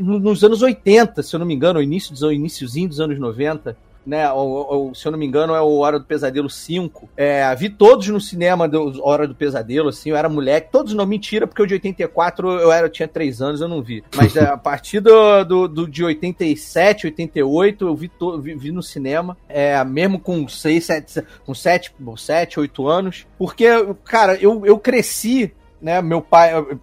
nos 0.00 0.42
anos 0.44 0.60
80, 0.60 1.22
se 1.22 1.34
eu 1.34 1.40
não 1.40 1.46
me 1.46 1.54
engano, 1.54 1.80
início 1.80 2.12
dos, 2.12 2.22
o 2.22 2.32
iniciozinho 2.32 2.88
dos 2.88 3.00
anos 3.00 3.18
90. 3.18 3.76
Né, 4.06 4.30
ou, 4.30 4.48
ou, 4.70 4.94
se 4.94 5.06
eu 5.08 5.12
não 5.12 5.18
me 5.18 5.24
engano, 5.24 5.54
é 5.54 5.60
o 5.62 5.78
Hora 5.78 5.98
do 5.98 6.04
Pesadelo 6.04 6.50
5. 6.50 7.08
É, 7.16 7.54
vi 7.54 7.70
todos 7.70 8.06
no 8.08 8.20
cinema 8.20 8.68
do 8.68 9.02
Hora 9.02 9.26
do 9.26 9.34
Pesadelo, 9.34 9.88
assim, 9.88 10.10
eu 10.10 10.16
era 10.16 10.28
moleque. 10.28 10.68
Todos 10.70 10.92
não, 10.92 11.06
mentira, 11.06 11.46
porque 11.46 11.62
o 11.62 11.66
de 11.66 11.72
84 11.74 12.50
eu, 12.60 12.70
era, 12.70 12.86
eu 12.86 12.90
tinha 12.90 13.08
3 13.08 13.40
anos, 13.40 13.62
eu 13.62 13.68
não 13.68 13.82
vi. 13.82 14.04
Mas 14.14 14.36
é, 14.36 14.44
a 14.44 14.58
partir 14.58 15.00
do, 15.00 15.44
do, 15.44 15.68
do 15.68 15.88
de 15.88 16.04
87, 16.04 17.06
88, 17.06 17.86
eu 17.86 17.96
vi, 17.96 18.08
to, 18.08 18.38
vi, 18.40 18.54
vi 18.54 18.70
no 18.70 18.82
cinema. 18.82 19.36
É, 19.48 19.82
mesmo 19.84 20.18
com 20.20 20.46
6, 20.46 20.84
7, 20.84 21.22
com 21.46 21.54
7, 21.54 21.94
7, 22.18 22.60
8 22.60 22.86
anos. 22.86 23.26
Porque, 23.38 23.66
cara, 24.04 24.36
eu, 24.36 24.66
eu 24.66 24.78
cresci, 24.78 25.50
né? 25.80 26.02
Meu 26.02 26.20
pai. 26.20 26.54
eu- 26.54 26.78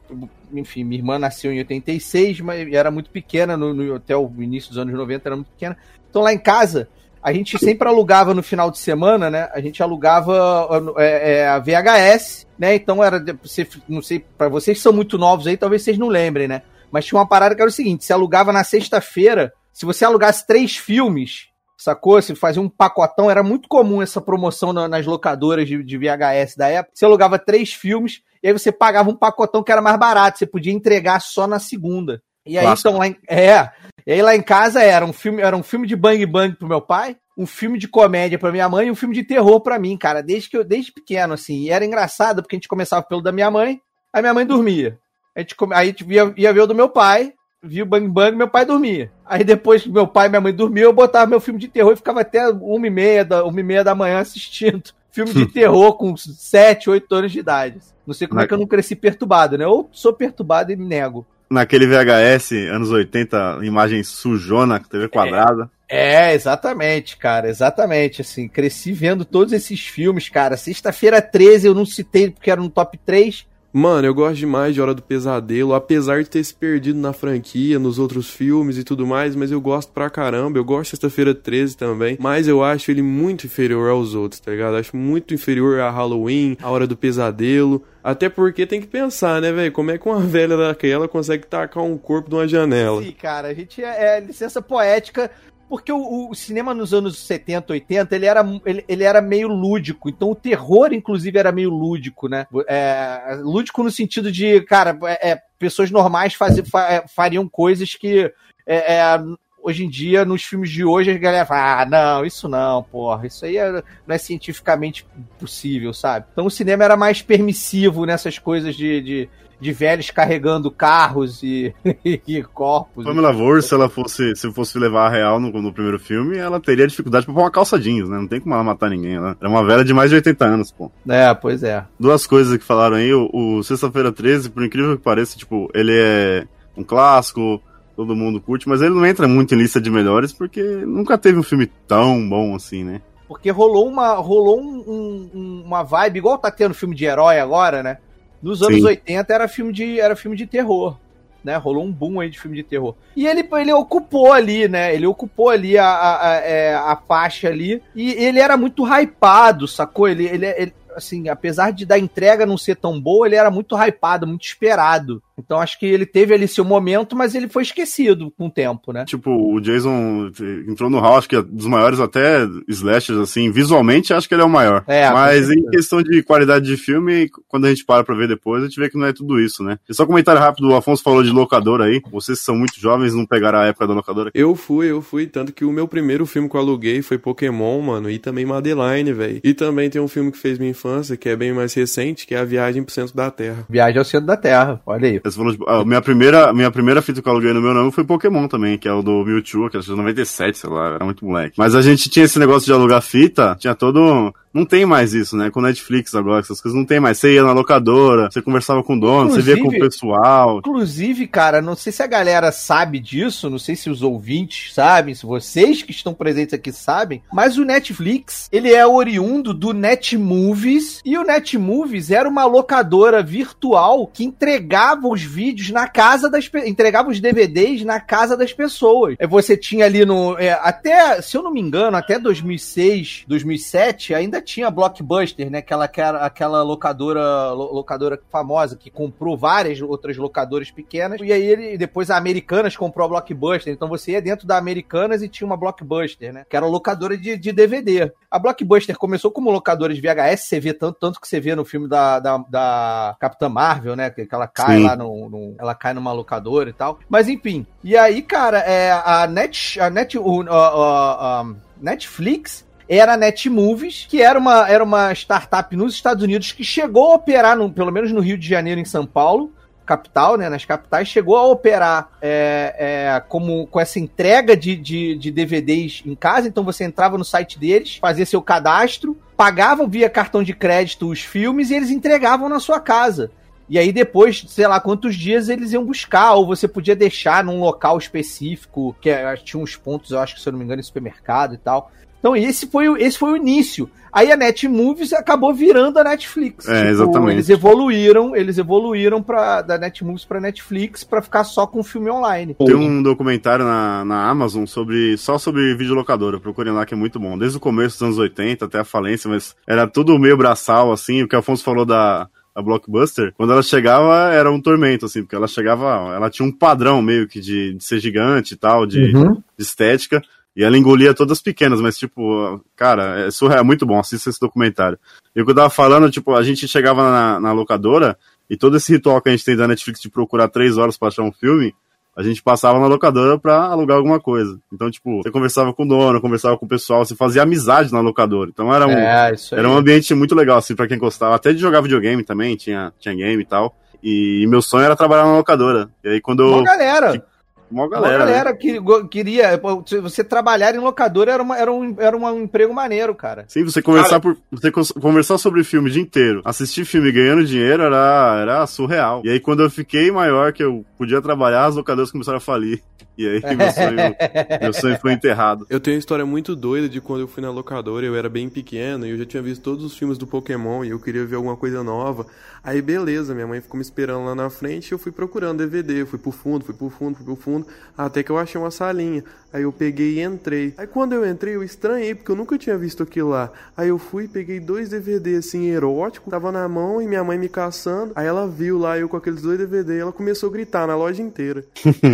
enfim, 0.54 0.84
minha 0.84 1.00
irmã 1.00 1.18
nasceu 1.18 1.52
em 1.54 1.60
86, 1.60 2.42
mas 2.42 2.74
era 2.74 2.92
muito 2.92 3.10
pequena, 3.10 3.56
no, 3.56 3.74
no- 3.74 3.96
até 3.96 4.18
o 4.18 4.30
início 4.40 4.70
dos 4.70 4.78
anos 4.80 4.94
90 4.94 5.30
era 5.30 5.36
muito 5.36 5.48
pequena. 5.52 5.78
Então 6.10 6.22
lá 6.22 6.34
em 6.34 6.38
casa, 6.40 6.90
a 7.24 7.32
gente 7.34 7.58
sempre 7.60 7.88
alugava 7.88 8.34
no 8.34 8.42
final 8.44 8.72
de 8.72 8.78
semana, 8.80 9.30
né? 9.30 9.50
A 9.54 9.62
gente 9.62 9.82
alugava 9.84 10.68
é, 10.98 11.34
é, 11.42 11.48
a 11.48 11.60
VHS, 11.60 12.48
né? 12.58 12.76
Então 12.76 13.04
era, 13.04 13.24
você- 13.44 13.68
não 13.88 14.02
sei, 14.02 14.20
para 14.38 14.50
vocês 14.50 14.78
que 14.78 14.84
são 14.84 14.94
muito 14.94 15.18
novos 15.18 15.48
aí, 15.48 15.58
talvez 15.58 15.82
vocês 15.84 15.98
não 15.98 16.08
lembrem, 16.08 16.48
né? 16.48 16.62
Mas 16.92 17.06
tinha 17.06 17.20
uma 17.20 17.28
parada 17.28 17.56
que 17.56 17.62
era 17.62 17.70
o 17.70 17.74
seguinte: 17.74 18.04
você 18.06 18.14
alugava 18.14 18.52
na 18.52 18.64
sexta-feira, 18.64 19.54
se 19.72 19.86
você 19.86 20.04
alugasse 20.04 20.46
três 20.46 20.76
filmes, 20.78 21.48
sacou? 21.78 22.22
Se 22.22 22.36
fazia 22.36 22.62
um 22.62 22.70
pacotão, 22.70 23.30
era 23.32 23.42
muito 23.44 23.68
comum 23.70 24.02
essa 24.02 24.20
promoção 24.22 24.74
na- 24.74 24.88
nas 24.88 25.06
locadoras 25.06 25.68
de, 25.68 25.84
de 25.84 25.98
VHS 25.98 26.56
da 26.58 26.68
época. 26.68 26.92
Você 26.94 27.06
alugava 27.06 27.40
três 27.40 27.72
filmes 27.74 28.22
e 28.44 28.48
aí 28.48 28.54
você 28.54 28.72
pagava 28.72 29.10
um 29.10 29.16
pacotão 29.16 29.64
que 29.64 29.72
era 29.72 29.82
mais 29.82 29.98
barato, 29.98 30.38
você 30.40 30.46
podia 30.46 30.74
entregar 30.74 31.20
só 31.22 31.48
na 31.48 31.60
segunda. 31.60 32.22
E 32.46 32.58
aí, 32.58 32.66
Clássico. 32.66 32.90
então, 32.90 33.00
lá 33.00 33.08
em, 33.08 33.16
é, 33.30 33.70
e 34.06 34.12
aí 34.12 34.22
lá 34.22 34.36
em 34.36 34.42
casa 34.42 34.82
era 34.82 35.06
um 35.06 35.14
filme, 35.14 35.42
era 35.42 35.56
um 35.56 35.64
filme 35.64 35.88
de 35.88 35.96
bang 35.96 36.26
bang 36.26 36.56
pro 36.56 36.68
meu 36.68 36.82
pai, 36.82 37.16
um 37.38 37.46
filme 37.46 37.78
de 37.78 37.88
comédia 37.88 38.38
pra 38.38 38.52
minha 38.52 38.68
mãe 38.70 38.88
e 38.88 38.92
um 38.92 38.96
filme 38.96 39.16
de 39.16 39.24
terror 39.24 39.60
pra 39.62 39.80
mim, 39.80 39.98
cara, 39.98 40.22
desde 40.22 40.50
que 40.50 40.58
eu 40.58 40.64
desde 40.64 40.92
pequeno 40.92 41.34
assim. 41.34 41.64
E 41.64 41.70
era 41.70 41.86
engraçado 41.86 42.42
porque 42.42 42.56
a 42.56 42.58
gente 42.58 42.68
começava 42.68 43.04
pelo 43.04 43.22
da 43.22 43.32
minha 43.32 43.50
mãe, 43.50 43.80
aí 44.14 44.22
minha 44.22 44.34
mãe 44.34 44.46
dormia. 44.46 44.98
A 45.36 45.40
gente 45.40 45.56
aí 45.72 45.72
a 45.72 45.86
gente 45.86 46.04
via, 46.04 46.34
ia 46.36 46.54
ver 46.54 46.62
o 46.62 46.68
do 46.68 46.76
meu 46.76 46.90
pai, 46.90 47.34
via 47.64 47.84
o 47.84 47.86
bang 47.86 48.08
bang, 48.08 48.36
meu 48.36 48.50
pai 48.50 48.66
dormia. 48.66 49.12
Aí 49.26 49.44
depois 49.44 49.84
que 49.84 49.90
meu 49.90 50.08
pai 50.08 50.28
e 50.28 50.30
minha 50.30 50.42
mãe 50.42 50.54
dormiam, 50.54 50.86
eu 50.86 50.94
botava 50.94 51.28
meu 51.28 51.40
filme 51.40 51.60
de 51.60 51.68
terror 51.68 51.94
e 51.94 51.98
ficava 51.98 52.22
até 52.22 52.48
uma 52.50 52.88
e 52.88 52.90
meia 52.90 53.24
da, 53.24 53.44
uma 53.46 53.60
e 53.60 53.64
meia 53.64 53.84
da 53.84 53.96
manhã 53.96 54.20
assistindo. 54.20 54.92
Filme 55.12 55.34
de 55.34 55.46
terror 55.46 55.98
com 55.98 56.16
7, 56.16 56.90
8 56.90 57.16
anos 57.16 57.34
de 57.34 57.40
idade. 57.40 57.82
Não 58.08 58.14
sei 58.14 58.30
como 58.30 58.40
é 58.40 58.48
que 58.48 58.54
eu 58.54 58.58
não 58.58 58.66
cresci 58.66 58.96
perturbado, 58.96 59.58
né? 59.58 59.68
Ou 59.68 59.90
sou 59.92 60.14
perturbado 60.14 60.72
e 60.72 60.76
me 60.78 60.86
nego. 60.86 61.28
Naquele 61.52 61.86
VHS, 61.86 62.54
anos 62.72 62.92
80, 62.92 63.60
imagem 63.64 64.02
sujona, 64.04 64.80
TV 64.80 65.10
quadrada. 65.10 65.70
É, 65.90 66.34
exatamente, 66.34 67.18
cara, 67.18 67.50
exatamente, 67.50 68.22
assim, 68.22 68.48
cresci 68.48 68.94
vendo 68.94 69.26
todos 69.26 69.52
esses 69.52 69.86
filmes, 69.86 70.30
cara, 70.30 70.56
sexta-feira 70.56 71.22
13 71.22 71.68
eu 71.68 71.76
não 71.76 71.86
citei 71.86 72.32
porque 72.32 72.50
era 72.50 72.62
no 72.62 72.70
top 72.70 72.98
3, 73.06 73.46
Mano, 73.74 74.06
eu 74.06 74.14
gosto 74.14 74.36
demais 74.36 74.76
de 74.76 74.82
Hora 74.82 74.94
do 74.94 75.02
Pesadelo, 75.02 75.74
apesar 75.74 76.22
de 76.22 76.30
ter 76.30 76.44
se 76.44 76.54
perdido 76.54 77.00
na 77.00 77.14
franquia, 77.14 77.80
nos 77.80 77.98
outros 78.00 78.30
filmes 78.30 78.78
e 78.78 78.84
tudo 78.84 79.08
mais, 79.08 79.34
mas 79.34 79.50
eu 79.50 79.62
gosto 79.62 79.94
pra 79.94 80.10
caramba. 80.10 80.60
Eu 80.60 80.66
gosto 80.66 80.84
de 80.84 80.90
Sexta-feira 80.90 81.34
13 81.34 81.78
também, 81.78 82.18
mas 82.20 82.50
eu 82.50 82.62
acho 82.62 82.92
ele 82.92 83.02
muito 83.02 83.46
inferior 83.46 83.90
aos 83.90 84.14
outros, 84.14 84.42
tá 84.42 84.52
ligado? 84.52 84.76
Acho 84.76 84.98
muito 84.98 85.34
inferior 85.34 85.80
a 85.80 85.90
Halloween, 85.90 86.58
a 86.62 86.70
Hora 86.70 86.86
do 86.86 86.98
Pesadelo. 86.98 87.82
Até 88.04 88.28
porque 88.28 88.66
tem 88.66 88.82
que 88.82 88.88
pensar, 88.88 89.42
né, 89.42 89.54
velho? 89.54 89.72
Como 89.72 89.90
é 89.90 89.98
que 89.98 90.06
uma 90.06 90.20
velha 90.22 90.58
daquela 90.58 91.08
consegue 91.08 91.48
tacar 91.48 91.82
um 91.82 91.98
corpo 91.98 92.30
de 92.30 92.36
uma 92.36 92.48
janela? 92.50 93.02
Sim, 93.02 93.14
cara, 93.14 93.48
a 93.48 93.54
gente 93.54 93.82
é, 93.82 94.18
é 94.18 94.20
licença 94.20 94.62
poética, 94.62 95.32
porque 95.72 95.90
o, 95.90 96.30
o 96.30 96.36
cinema 96.36 96.74
nos 96.74 96.94
anos 96.94 97.18
70, 97.20 97.72
80, 97.72 98.14
ele 98.14 98.26
era, 98.26 98.46
ele, 98.66 98.84
ele 98.90 99.04
era 99.06 99.22
meio 99.22 99.48
lúdico. 99.48 100.10
Então 100.10 100.32
o 100.32 100.36
terror, 100.36 100.92
inclusive, 100.92 101.40
era 101.40 101.50
meio 101.50 101.70
lúdico, 101.70 102.28
né? 102.28 102.46
É, 102.68 103.40
lúdico 103.42 103.82
no 103.82 103.90
sentido 103.90 104.30
de, 104.30 104.60
cara, 104.64 105.00
é, 105.04 105.32
é, 105.32 105.42
pessoas 105.58 105.90
normais 105.90 106.34
fazi, 106.34 106.62
fa- 106.62 106.92
é, 106.92 107.08
fariam 107.08 107.48
coisas 107.48 107.96
que. 107.96 108.30
é, 108.68 108.96
é, 108.96 109.20
Hoje 109.64 109.86
em 109.86 109.90
dia, 109.90 110.26
nos 110.26 110.44
filmes 110.44 110.72
de 110.72 110.84
hoje, 110.84 111.12
a 111.12 111.18
galera 111.20 111.46
fala: 111.46 111.82
ah, 111.82 111.86
não, 111.86 112.26
isso 112.26 112.50
não, 112.50 112.82
porra, 112.84 113.28
isso 113.28 113.46
aí 113.46 113.58
é- 113.58 113.72
não 114.06 114.16
é 114.16 114.18
cientificamente 114.18 115.06
possível, 115.40 115.94
sabe? 115.94 116.26
Então 116.34 116.48
o 116.48 116.52
cinema 116.52 116.84
era 116.84 116.98
mais 116.98 117.22
permissivo 117.22 118.06
nessas 118.06 118.40
coisas 118.40 118.76
de, 118.76 119.02
de, 119.02 119.30
de 119.62 119.72
velhos 119.72 120.10
carregando 120.10 120.72
carros 120.72 121.44
e, 121.44 121.74
e 122.04 122.44
corpos. 122.44 123.06
Pamela 123.06 123.32
Voorhees, 123.32 123.66
se 123.66 123.74
ela 123.76 123.88
fosse, 123.88 124.36
se 124.36 124.52
fosse 124.52 124.80
levar 124.80 125.06
a 125.06 125.10
real 125.10 125.40
no, 125.40 125.52
no 125.62 125.72
primeiro 125.72 126.00
filme, 126.00 126.36
ela 126.38 126.60
teria 126.60 126.88
dificuldade 126.88 127.26
pra 127.26 127.34
pôr 127.36 127.42
uma 127.42 127.52
calça 127.52 127.80
jeans, 127.80 128.10
né? 128.10 128.18
Não 128.18 128.28
tem 128.28 128.40
como 128.42 128.56
ela 128.56 128.64
matar 128.64 128.90
ninguém. 128.90 129.14
Ela 129.14 129.38
era 129.40 129.48
uma 129.50 129.64
velha 129.64 129.86
de 129.86 129.94
mais 129.94 130.10
de 130.10 130.16
80 130.16 130.44
anos, 130.46 130.72
pô. 130.72 130.92
É, 131.08 131.32
pois 131.36 131.62
é. 131.64 131.86
Duas 132.00 132.26
coisas 132.26 132.58
que 132.58 132.64
falaram 132.64 132.96
aí, 132.96 133.14
o, 133.14 133.30
o 133.32 133.64
Sexta-feira 133.64 134.12
13, 134.12 134.50
por 134.50 134.64
incrível 134.64 134.98
que 134.98 135.04
pareça, 135.04 135.38
tipo, 135.38 135.70
ele 135.76 135.94
é 135.96 136.48
um 136.76 136.84
clássico, 136.84 137.62
todo 137.96 138.16
mundo 138.16 138.42
curte, 138.42 138.68
mas 138.68 138.82
ele 138.82 138.96
não 138.96 139.06
entra 139.06 139.28
muito 139.28 139.54
em 139.54 139.58
lista 139.60 139.80
de 139.80 139.92
melhores 139.92 140.34
porque 140.34 140.62
nunca 140.64 141.18
teve 141.18 141.38
um 141.38 141.44
filme 141.44 141.68
tão 141.88 142.28
bom 142.28 142.56
assim, 142.56 142.84
né? 142.84 143.02
Porque 143.28 143.50
rolou 143.52 143.88
uma, 143.88 144.16
rolou 144.16 144.60
um- 144.60 145.30
um- 145.34 145.64
uma 145.66 145.84
vibe, 145.84 146.18
igual 146.18 146.38
tá 146.38 146.50
tendo 146.52 146.74
filme 146.74 146.96
de 146.96 147.06
herói 147.06 147.40
agora, 147.40 147.82
né? 147.84 147.98
Nos 148.42 148.62
anos 148.62 148.80
Sim. 148.80 148.86
80 148.86 149.34
era 149.34 149.48
filme 149.48 149.72
de, 149.72 150.00
era 150.00 150.16
filme 150.16 150.36
de 150.36 150.46
terror. 150.46 150.98
Né, 151.44 151.58
rolou 151.58 151.84
um 151.84 151.92
boom 151.92 152.20
aí 152.20 152.30
de 152.30 152.40
filme 152.40 152.56
de 152.56 152.62
terror. 152.62 152.94
E 153.16 153.26
ele, 153.26 153.44
ele 153.54 153.74
ocupou 153.74 154.32
ali, 154.32 154.68
né? 154.68 154.94
Ele 154.94 155.08
ocupou 155.08 155.50
ali 155.50 155.76
a, 155.76 155.88
a, 155.88 156.30
a, 156.30 156.36
é, 156.36 156.76
a 156.76 156.96
faixa 156.96 157.48
ali. 157.48 157.82
E 157.96 158.12
ele 158.12 158.40
era 158.40 158.56
muito 158.56 158.86
hypado, 158.86 159.68
sacou? 159.68 160.08
Ele, 160.08 160.28
ele, 160.28 160.46
ele, 160.46 160.74
assim, 160.96 161.30
apesar 161.30 161.72
de 161.72 161.84
da 161.84 161.98
entrega 161.98 162.46
não 162.46 162.60
ser 162.60 162.76
tão 162.76 163.02
boa, 163.02 163.26
ele 163.26 163.36
era 163.36 163.50
muito 163.50 163.76
hypado, 163.76 164.28
muito 164.28 164.46
esperado. 164.46 165.22
Então 165.38 165.60
acho 165.60 165.80
que 165.80 165.86
ele 165.86 166.06
teve 166.06 166.34
ali 166.34 166.48
seu 166.48 166.64
momento, 166.64 167.16
mas 167.16 167.36
ele 167.36 167.48
foi 167.48 167.64
esquecido 167.64 168.32
com 168.32 168.48
o 168.48 168.52
tempo, 168.52 168.92
né? 168.92 169.06
Tipo, 169.06 169.32
o 169.32 169.60
Jason 169.60 170.32
entrou 170.68 170.90
no 170.90 171.00
hall, 171.00 171.18
acho 171.18 171.30
que 171.30 171.36
é 171.36 171.42
dos 171.42 171.66
maiores 171.66 172.00
até 172.00 172.48
slashers, 172.68 173.20
assim, 173.20 173.52
visualmente 173.52 174.14
acho 174.14 174.28
que 174.28 174.36
ele 174.36 174.42
é 174.42 174.46
o 174.46 174.50
maior. 174.50 174.84
É, 174.88 175.10
Mas 175.10 175.50
em 175.50 175.64
questão 175.70 176.02
de 176.02 176.22
qualidade 176.24 176.66
de 176.66 176.78
filme, 176.78 177.30
quando 177.48 177.66
a 177.66 177.70
gente 177.70 177.86
para 177.86 178.04
pra 178.04 178.16
ver 178.16 178.28
depois, 178.28 178.64
a 178.64 178.68
gente 178.68 178.80
vê 178.80 178.90
que 178.90 178.98
não 178.98 179.08
é 179.08 179.14
tudo 179.14 179.40
isso, 179.40 179.64
né? 179.64 179.78
E 179.90 179.94
só 179.94 180.04
um 180.04 180.08
comentário 180.08 180.42
rápido, 180.42 180.70
o 180.70 180.76
Afonso 180.76 181.04
falou 181.04 181.24
de 181.24 181.30
locadora 181.30 181.86
aí, 181.86 182.02
vocês 182.12 182.40
são 182.40 182.56
muito 182.56 182.80
jovens, 182.80 183.14
não 183.14 183.26
pegaram 183.26 183.60
a 183.60 183.66
época 183.66 183.88
da 183.88 183.94
locadora. 183.94 184.32
Eu 184.34 184.56
fui, 184.56 184.92
eu 184.92 185.02
fui. 185.02 185.28
Tanto 185.28 185.54
que 185.54 185.66
o 185.66 185.72
meu 185.72 185.88
primeiro 185.88 186.26
filme 186.26 186.50
que 186.50 186.56
eu 186.56 186.60
aluguei 186.60 187.02
foi 187.02 187.18
Pokémon, 187.18 187.82
mano. 187.82 188.10
E 188.10 188.20
também 188.20 188.46
Madeline, 188.46 189.14
velho. 189.14 189.42
E 189.44 189.54
também 189.54 189.90
tem 189.90 190.02
um 190.02 190.08
filme 190.08 190.32
que 190.32 190.38
fez 190.38 190.58
minha 190.58 190.72
infância, 190.72 191.18
que 191.18 191.30
é 191.30 191.36
bem 191.36 191.54
mais 191.54 191.74
recente, 191.74 192.26
que 192.26 192.36
é 192.36 192.40
A 192.40 192.46
Viagem 192.46 192.84
pro 192.84 192.94
Centro 192.94 193.16
da 193.16 193.30
Terra. 193.32 193.66
Viagem 193.70 193.98
ao 193.98 194.06
centro 194.06 194.28
da 194.28 194.38
Terra, 194.38 194.82
olha 194.86 195.08
aí. 195.08 195.22
Você 195.32 195.38
falou, 195.38 195.52
tipo, 195.52 195.70
a 195.70 195.86
minha 195.86 196.02
primeira, 196.02 196.54
minha 196.54 196.70
primeira 196.70 197.02
fita 197.02 197.22
que 197.22 197.28
eu 197.28 197.32
aluguei 197.32 197.54
no 197.54 197.62
meu 197.62 197.74
nome 197.74 197.92
foi 197.92 198.04
Pokémon 198.04 198.48
também, 198.48 198.78
que 198.78 198.88
é 198.88 198.94
o 198.94 199.02
do 199.02 199.24
Mewtwo, 199.24 199.70
que 199.70 199.80
de 199.80 199.90
97, 199.90 200.58
sei 200.58 200.70
lá, 200.70 200.96
era 200.96 201.06
muito 201.06 201.26
moleque. 201.26 201.56
Mas 201.58 201.76
a 201.76 201.82
gente 201.82 202.10
tinha 202.10 202.26
esse 202.26 202.38
negócio 202.38 202.66
de 202.66 202.74
alugar 202.74 203.02
fita, 203.02 203.56
tinha 203.60 203.76
todo. 203.76 204.34
Não 204.54 204.66
tem 204.66 204.86
mais 204.86 205.14
isso, 205.14 205.38
né? 205.38 205.50
Com 205.50 205.62
Netflix 205.62 206.14
agora, 206.14 206.42
essas 206.42 206.60
coisas 206.60 206.78
não 206.78 206.86
tem 206.86 207.00
mais. 207.00 207.18
Você 207.18 207.34
ia 207.36 207.44
na 207.44 207.54
locadora, 207.54 208.30
você 208.32 208.42
conversava 208.42 208.84
com 208.84 208.96
o 208.96 209.00
dono, 209.00 209.30
você 209.30 209.42
via 209.42 209.56
com 209.56 209.64
o 209.64 209.66
Inclusive- 209.74 209.86
pessoal. 209.86 210.58
Inclusive, 210.60 211.28
cara, 211.28 211.62
não 211.62 211.76
sei 211.76 211.92
se 211.94 212.04
a 212.04 212.08
galera 212.08 212.52
sabe 212.52 213.00
disso, 213.00 213.50
não 213.50 213.58
sei 213.60 213.76
se 213.76 213.90
os 213.90 214.02
ouvintes 214.02 214.74
sabem, 214.74 215.16
se 215.16 215.26
vocês 215.26 215.82
que 215.84 215.92
estão 215.92 216.14
presentes 216.14 216.54
aqui 216.54 216.72
sabem, 216.72 217.22
mas 217.32 217.58
o 217.58 217.64
Netflix, 217.64 218.50
ele 218.52 218.74
é 218.74 218.86
oriundo 218.86 219.54
do 219.54 219.74
Netmovies, 219.74 221.02
e 221.06 221.18
o 221.18 221.24
Netmovies 221.24 222.12
era 222.12 222.28
uma 222.28 222.46
locadora 222.46 223.24
virtual 223.24 224.06
que 224.08 224.24
entregava 224.24 225.08
os 225.08 225.22
vídeos 225.22 225.70
na 225.70 225.88
casa 225.88 226.30
das 226.30 226.50
entregava 226.66 227.10
os 227.10 227.20
DVDs 227.20 227.84
na 227.86 228.00
casa 228.00 228.36
das 228.36 228.52
pessoas. 228.54 229.16
Você 229.30 229.56
tinha 229.56 229.86
ali 229.86 230.06
no 230.06 230.38
é, 230.38 230.52
até, 230.62 231.22
se 231.22 231.38
eu 231.38 231.44
não 231.44 231.52
me 231.54 231.62
engano, 231.62 231.96
até 231.98 232.20
2006, 232.20 233.24
2007, 233.28 234.14
ainda 234.14 234.41
tinha 234.42 234.70
Blockbuster, 234.72 235.50
né, 235.50 235.60
aquela 235.60 235.86
aquela, 236.26 236.64
locadora 236.64 237.52
lo- 237.52 237.72
locadora 237.74 238.20
famosa 238.30 238.76
que 238.76 238.90
comprou 238.90 239.38
várias 239.38 239.82
outras 239.82 240.18
locadoras 240.18 240.70
pequenas. 240.72 241.20
E 241.22 241.32
aí 241.32 241.44
ele 241.44 241.78
depois 241.78 242.10
a 242.10 242.18
Americanas 242.18 242.76
comprou 242.76 243.06
a 243.06 243.10
Blockbuster. 243.10 243.72
Então 243.74 243.88
você 243.88 244.12
ia 244.12 244.22
dentro 244.22 244.46
da 244.48 244.58
Americanas 244.58 245.22
e 245.22 245.30
tinha 245.30 245.46
uma 245.46 245.56
Blockbuster, 245.58 246.34
né? 246.34 246.46
Que 246.50 246.56
era 246.58 246.66
locadora 246.66 247.18
de, 247.18 247.38
de 247.38 247.52
DVD. 247.52 248.12
A 248.30 248.40
Blockbuster 248.40 248.98
começou 248.98 249.32
como 249.32 249.52
locadora 249.52 249.94
de 249.94 250.02
VHS, 250.02 250.42
você 250.44 250.60
vê 250.60 250.74
tanto, 250.74 250.98
tanto 251.00 251.20
que 251.22 251.28
você 251.28 251.40
vê 251.40 251.56
no 251.56 251.64
filme 251.66 251.88
da, 251.88 252.20
da, 252.20 252.38
da 252.50 253.16
Capitã 253.20 253.48
Marvel, 253.50 253.96
né? 253.96 254.10
Que, 254.10 254.26
que 254.26 254.34
ela 254.36 254.48
cai 254.48 254.78
Sim. 254.78 254.84
lá 254.84 254.96
no, 254.96 255.30
no- 255.30 255.56
Ela 255.60 255.76
cai 255.76 255.94
numa 255.94 256.12
locadora 256.12 256.70
e 256.70 256.74
tal. 256.74 257.00
Mas 257.10 257.28
enfim. 257.30 257.66
E 257.84 257.96
aí, 257.98 258.22
cara, 258.22 258.60
é, 258.60 258.92
a 258.92 259.28
Net. 259.28 259.80
A 259.80 259.90
Net 259.90 260.18
o- 260.18 260.42
a- 260.50 260.56
a- 260.68 261.42
a 261.42 261.46
Netflix 261.80 262.66
era 262.94 263.14
a 263.14 263.18
Netmovies, 263.18 264.06
que 264.10 264.22
era 264.22 264.38
uma, 264.38 264.70
era 264.70 264.84
uma 264.84 265.14
startup 265.14 265.74
nos 265.78 265.94
Estados 265.94 266.22
Unidos 266.22 266.52
que 266.52 266.62
chegou 266.62 267.14
a 267.14 267.16
operar, 267.16 267.56
no, 267.56 267.72
pelo 267.72 267.90
menos 267.90 268.12
no 268.12 268.20
Rio 268.20 268.38
de 268.38 268.46
Janeiro 268.46 268.82
em 268.82 268.86
São 268.86 269.06
Paulo, 269.06 269.50
capital, 269.86 270.38
né, 270.38 270.50
nas 270.50 270.66
capitais, 270.66 271.08
chegou 271.08 271.38
a 271.38 271.48
operar 271.48 272.10
é, 272.22 272.76
é, 272.78 273.24
como, 273.30 273.66
com 273.68 273.80
essa 273.80 273.98
entrega 273.98 274.58
de, 274.58 274.76
de, 274.76 275.16
de 275.16 275.32
DVDs 275.32 276.04
em 276.06 276.16
casa. 276.16 276.50
Então 276.50 276.66
você 276.66 276.84
entrava 276.84 277.18
no 277.18 277.24
site 277.24 277.58
deles, 277.58 277.96
fazia 277.96 278.26
seu 278.26 278.42
cadastro, 278.42 279.18
pagava 279.38 279.88
via 279.88 280.10
cartão 280.10 280.44
de 280.44 280.54
crédito 280.54 281.10
os 281.10 281.22
filmes 281.22 281.70
e 281.70 281.76
eles 281.76 281.92
entregavam 281.92 282.50
na 282.50 282.60
sua 282.60 282.80
casa. 282.82 283.32
E 283.70 283.80
aí 283.80 283.94
depois, 283.94 284.44
sei 284.50 284.68
lá 284.68 284.82
quantos 284.82 285.16
dias 285.16 285.48
eles 285.48 285.72
iam 285.72 285.86
buscar, 285.86 286.34
ou 286.34 286.46
você 286.46 286.68
podia 286.68 286.96
deixar 286.96 287.42
num 287.42 287.62
local 287.62 287.98
específico, 287.98 288.94
que 289.00 289.10
é, 289.10 289.34
tinha 289.38 289.64
uns 289.64 289.78
pontos, 289.78 290.12
eu 290.12 290.20
acho 290.20 290.36
que 290.36 290.42
se 290.42 290.50
eu 290.50 290.52
não 290.52 290.60
me 290.60 290.66
engano, 290.66 290.82
em 290.82 290.84
supermercado 290.84 291.54
e 291.54 291.58
tal. 291.58 291.90
Então 292.22 292.36
esse 292.36 292.68
foi, 292.68 292.88
o- 292.88 292.96
esse 292.96 293.18
foi 293.18 293.32
o 293.34 293.38
início. 293.38 293.90
Aí 294.14 294.30
a 294.30 294.36
Netmovies 294.36 295.14
acabou 295.14 295.54
virando 295.54 295.98
a 295.98 296.04
Netflix. 296.04 296.68
É, 296.68 296.90
exatamente. 296.90 297.36
Eles 297.36 297.50
evoluíram, 297.50 298.36
eles 298.36 298.58
evoluíram 298.58 299.24
pra, 299.24 299.62
da 299.62 299.78
Netmovies 299.78 300.26
pra 300.26 300.40
Netflix 300.42 301.04
pra 301.04 301.22
ficar 301.22 301.46
só 301.46 301.66
com 301.66 301.82
filme 301.82 302.10
online. 302.12 302.54
Tem 302.56 302.76
um 302.76 303.02
documentário 303.02 303.64
na, 303.64 304.04
na 304.04 304.30
Amazon 304.30 304.66
sobre 304.66 305.16
só 305.18 305.38
sobre 305.38 305.74
videolocadora. 305.76 306.40
Procurem 306.42 306.74
lá 306.74 306.86
que 306.86 306.94
é 306.94 306.98
muito 306.98 307.20
bom. 307.20 307.38
Desde 307.38 307.58
o 307.58 307.62
começo 307.62 307.96
dos 307.96 308.02
anos 308.04 308.18
80 308.18 308.66
até 308.66 308.80
a 308.80 308.84
falência, 308.84 309.30
mas 309.30 309.56
era 309.66 309.88
tudo 309.88 310.20
meio 310.20 310.36
braçal, 310.38 310.92
assim. 310.92 311.24
O 311.24 311.28
que 311.28 311.36
o 311.36 311.40
Afonso 311.40 311.64
falou 311.64 311.86
da, 311.86 312.28
da 312.54 312.62
Blockbuster, 312.62 313.34
quando 313.38 313.54
ela 313.54 313.64
chegava 313.64 314.34
era 314.34 314.52
um 314.52 314.62
tormento, 314.62 315.06
assim, 315.06 315.22
porque 315.24 315.38
ela 315.38 315.48
chegava, 315.48 316.14
ela 316.14 316.30
tinha 316.30 316.46
um 316.46 316.52
padrão 316.52 317.02
meio 317.02 317.30
que 317.30 317.40
de, 317.40 317.76
de 317.76 317.84
ser 317.84 318.00
gigante 318.00 318.56
e 318.56 318.58
tal, 318.58 318.86
de, 318.86 319.16
Uhum. 319.16 319.36
de 319.58 319.64
estética. 319.64 320.22
E 320.56 320.64
ela 320.64 320.78
engolia 320.78 321.14
todas 321.14 321.38
as 321.38 321.42
pequenas, 321.42 321.80
mas, 321.80 321.98
tipo, 321.98 322.62
cara, 322.76 323.22
é 323.28 323.32
surreal, 323.32 323.60
é 323.62 323.64
muito 323.64 323.86
bom, 323.86 324.00
assista 324.00 324.30
esse 324.30 324.40
documentário. 324.40 325.00
E 325.36 325.42
o 325.42 325.46
que 325.46 325.52
eu 325.52 325.56
tava 325.56 325.70
falando, 325.70 326.12
tipo, 326.12 326.36
a 326.36 326.44
gente 326.44 326.68
chegava 326.68 327.10
na, 327.10 327.40
na 327.40 327.52
locadora 327.54 328.18
e 328.50 328.58
todo 328.58 328.76
esse 328.76 328.92
ritual 328.92 329.22
que 329.22 329.30
a 329.30 329.32
gente 329.32 329.46
tem 329.46 329.56
da 329.56 329.68
Netflix 329.68 330.02
de 330.02 330.10
procurar 330.10 330.50
três 330.50 330.78
horas 330.78 330.98
pra 330.98 331.08
achar 331.08 331.24
um 331.24 331.32
filme, 331.32 331.74
a 332.16 332.22
gente 332.22 332.44
passava 332.44 332.78
na 332.80 332.88
locadora 332.88 333.40
pra 333.40 333.64
alugar 333.68 333.96
alguma 333.96 334.20
coisa. 334.20 334.60
Então, 334.74 334.92
tipo, 334.92 335.24
você 335.24 335.32
conversava 335.32 335.74
com 335.74 335.84
o 335.84 335.88
dono, 335.88 336.20
conversava 336.20 336.58
com 336.58 336.66
o 336.66 336.70
pessoal, 336.70 337.06
você 337.06 337.16
fazia 337.16 337.44
amizade 337.44 337.94
na 337.94 338.02
locadora. 338.02 338.50
Então 338.54 338.74
era 338.74 338.86
um, 338.86 338.92
É, 338.92 339.34
era 339.52 339.70
um 339.70 339.78
ambiente 339.78 340.14
muito 340.14 340.36
legal, 340.36 340.58
assim, 340.58 340.76
pra 340.76 340.88
quem 340.88 340.98
gostava. 340.98 341.36
Até 341.36 341.54
de 341.54 341.60
jogar 341.60 341.80
videogame 341.80 342.24
também, 342.24 342.58
tinha, 342.58 342.92
tinha 343.00 343.16
game 343.16 343.42
e 343.42 343.46
tal. 343.46 343.74
E 344.04 344.46
meu 344.50 344.62
sonho 344.62 344.84
era 344.84 344.96
trabalhar 344.96 345.24
na 345.24 345.38
locadora. 345.38 345.90
E 346.04 346.10
aí 346.10 346.22
quando 346.22 346.46
Uma 346.46 346.58
eu. 346.58 346.64
galera. 346.64 347.24
Uma 347.72 347.84
Uma 347.84 347.90
galera. 347.90 348.26
né? 348.26 348.26
galera 348.26 348.56
que 348.56 348.80
queria. 349.10 349.60
Você 350.02 350.24
trabalhar 350.24 350.76
em 350.76 350.80
locadora 350.80 351.32
era, 351.32 351.44
uma, 351.44 351.58
era, 351.58 351.72
um, 351.72 351.96
era 351.98 352.18
um 352.18 352.44
emprego 352.44 352.74
maneiro, 352.74 353.16
cara. 353.16 353.46
Sim, 353.48 353.64
você 353.64 353.82
conversar, 353.82 354.20
por, 354.20 354.38
você 354.52 354.72
conversar 354.72 355.38
sobre 355.38 355.64
filme 355.64 355.90
o 355.90 355.92
dia 355.92 356.02
inteiro, 356.02 356.42
assistir 356.46 356.86
filme 356.86 357.12
ganhando 357.12 357.46
dinheiro 357.46 357.84
era, 357.84 358.40
era 358.42 358.68
surreal. 358.68 359.22
E 359.24 359.30
aí, 359.30 359.40
quando 359.40 359.64
eu 359.64 359.70
fiquei 359.70 360.12
maior, 360.12 360.54
que 360.54 360.64
eu 360.64 360.86
podia 360.98 361.22
trabalhar, 361.22 361.66
as 361.66 361.76
locadoras 361.76 362.12
começaram 362.12 362.38
a 362.38 362.42
falir. 362.42 362.82
E 363.18 363.28
aí, 363.28 363.56
meu 363.56 363.72
sonho, 363.72 364.16
meu 364.62 364.74
sonho 364.74 365.00
foi 365.00 365.14
enterrado. 365.14 365.66
Eu 365.70 365.80
tenho 365.80 365.96
uma 365.96 366.00
história 366.00 366.26
muito 366.26 366.56
doida 366.56 366.88
de 366.88 367.02
quando 367.02 367.22
eu 367.22 367.28
fui 367.28 367.42
na 367.42 367.52
locadora, 367.52 368.06
eu 368.06 368.16
era 368.16 368.30
bem 368.30 368.50
pequeno 368.50 369.06
e 369.06 369.12
eu 369.12 369.18
já 369.18 369.26
tinha 369.26 369.44
visto 369.44 369.62
todos 369.62 369.84
os 369.84 369.98
filmes 369.98 370.18
do 370.18 370.26
Pokémon 370.26 370.84
e 370.84 370.90
eu 370.90 371.00
queria 371.00 371.26
ver 371.26 371.36
alguma 371.36 371.58
coisa 371.58 371.84
nova. 371.84 372.26
Aí 372.64 372.82
beleza, 372.82 373.34
minha 373.34 373.48
mãe 373.48 373.60
ficou 373.60 373.78
me 373.78 373.82
esperando 373.82 374.26
lá 374.26 374.36
na 374.36 374.50
frente 374.50 374.90
e 374.90 374.94
eu 374.94 375.00
fui 375.00 375.12
procurando 375.12 375.58
DVD, 375.58 376.02
eu 376.02 376.08
fui 376.08 376.20
pro 376.20 376.32
fundo, 376.32 376.64
fui 376.64 376.76
pro 376.76 376.90
fundo, 376.90 377.16
fui 377.16 377.26
pro 377.26 377.36
fundo, 377.36 377.68
até 377.98 378.22
que 378.22 378.32
eu 378.32 378.38
achei 378.38 378.62
uma 378.62 378.70
salinha. 378.70 379.24
Aí 379.54 379.64
eu 379.64 379.72
peguei 379.72 380.20
e 380.20 380.22
entrei. 380.22 380.74
Aí 380.78 380.88
quando 380.88 381.14
eu 381.14 381.30
entrei, 381.30 381.56
eu 381.56 381.64
estranhei, 381.64 382.16
porque 382.16 382.32
eu 382.32 382.36
nunca 382.36 382.58
tinha 382.58 382.78
visto 382.78 383.04
aquilo 383.04 383.30
lá. 383.30 383.52
Aí 383.76 383.90
eu 383.90 383.98
fui, 383.98 384.28
peguei 384.28 384.60
dois 384.60 384.90
DVD 384.90 385.38
assim, 385.38 385.68
eróticos, 385.68 386.30
tava 386.30 386.52
na 386.52 386.68
mão 386.70 387.02
e 387.02 387.08
minha 387.08 387.24
mãe 387.24 387.38
me 387.38 387.50
caçando. 387.50 388.14
Aí 388.16 388.26
ela 388.26 388.48
viu 388.48 388.78
lá 388.78 388.98
eu 388.98 389.10
com 389.10 389.18
aqueles 389.18 389.42
dois 389.42 389.58
DVD 389.58 389.98
e 389.98 390.00
ela 390.00 390.12
começou 390.14 390.50
a 390.50 390.54
gritar 390.54 390.88
na 390.88 390.96
loja 390.96 391.22
inteira. 391.22 391.66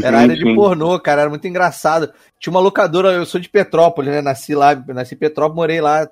Era 0.03 0.21
área 0.21 0.35
de 0.35 0.43
Sim. 0.43 0.55
Cara, 0.99 1.21
era 1.21 1.29
muito 1.29 1.47
engraçado. 1.47 2.11
Tinha 2.39 2.51
uma 2.51 2.59
locadora, 2.59 3.11
eu 3.13 3.25
sou 3.25 3.39
de 3.41 3.49
Petrópolis, 3.49 4.11
né? 4.11 4.21
Nasci 4.21 4.53
lá, 4.55 4.75
nasci 4.87 5.15
em 5.15 5.17
Petrópolis, 5.17 5.55
morei 5.55 5.81
lá 5.81 6.07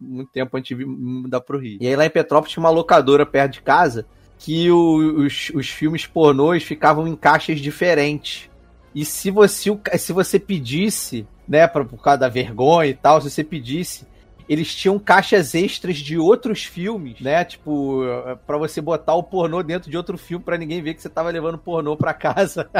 muito 0.00 0.30
tempo 0.32 0.56
antes 0.56 0.76
de 0.76 0.84
mudar 0.84 1.40
pro 1.40 1.58
Rio. 1.58 1.78
E 1.80 1.86
aí 1.86 1.94
lá 1.96 2.06
em 2.06 2.10
Petrópolis 2.10 2.52
tinha 2.52 2.62
uma 2.64 2.70
locadora 2.70 3.24
perto 3.26 3.52
de 3.54 3.62
casa 3.62 4.06
que 4.38 4.70
o- 4.70 5.24
os, 5.24 5.50
os 5.54 5.68
filmes 5.68 6.06
pornôs 6.06 6.62
ficavam 6.62 7.06
em 7.08 7.14
caixas 7.16 7.60
diferentes. 7.60 8.50
E 8.94 9.04
se 9.04 9.30
você, 9.30 9.70
se 9.98 10.12
você 10.12 10.38
pedisse, 10.38 11.26
né, 11.48 11.66
pra, 11.66 11.84
por 11.84 12.02
causa 12.02 12.20
da 12.20 12.28
vergonha 12.28 12.88
e 12.90 12.94
tal, 12.94 13.20
se 13.20 13.30
você 13.30 13.44
pedisse, 13.44 14.06
eles 14.48 14.74
tinham 14.74 14.98
caixas 14.98 15.54
extras 15.54 15.96
de 15.96 16.18
outros 16.18 16.64
filmes, 16.64 17.20
né? 17.20 17.44
Tipo, 17.44 18.04
eh, 18.04 18.36
pra 18.46 18.56
você 18.56 18.80
botar 18.80 19.14
o 19.14 19.22
pornô 19.22 19.62
dentro 19.62 19.90
de 19.90 19.96
outro 19.96 20.16
filme 20.16 20.44
pra 20.44 20.56
ninguém 20.58 20.82
ver 20.82 20.94
que 20.94 21.02
você 21.02 21.08
tava 21.08 21.30
levando 21.30 21.58
pornô 21.58 21.96
pra 21.96 22.14
casa. 22.14 22.68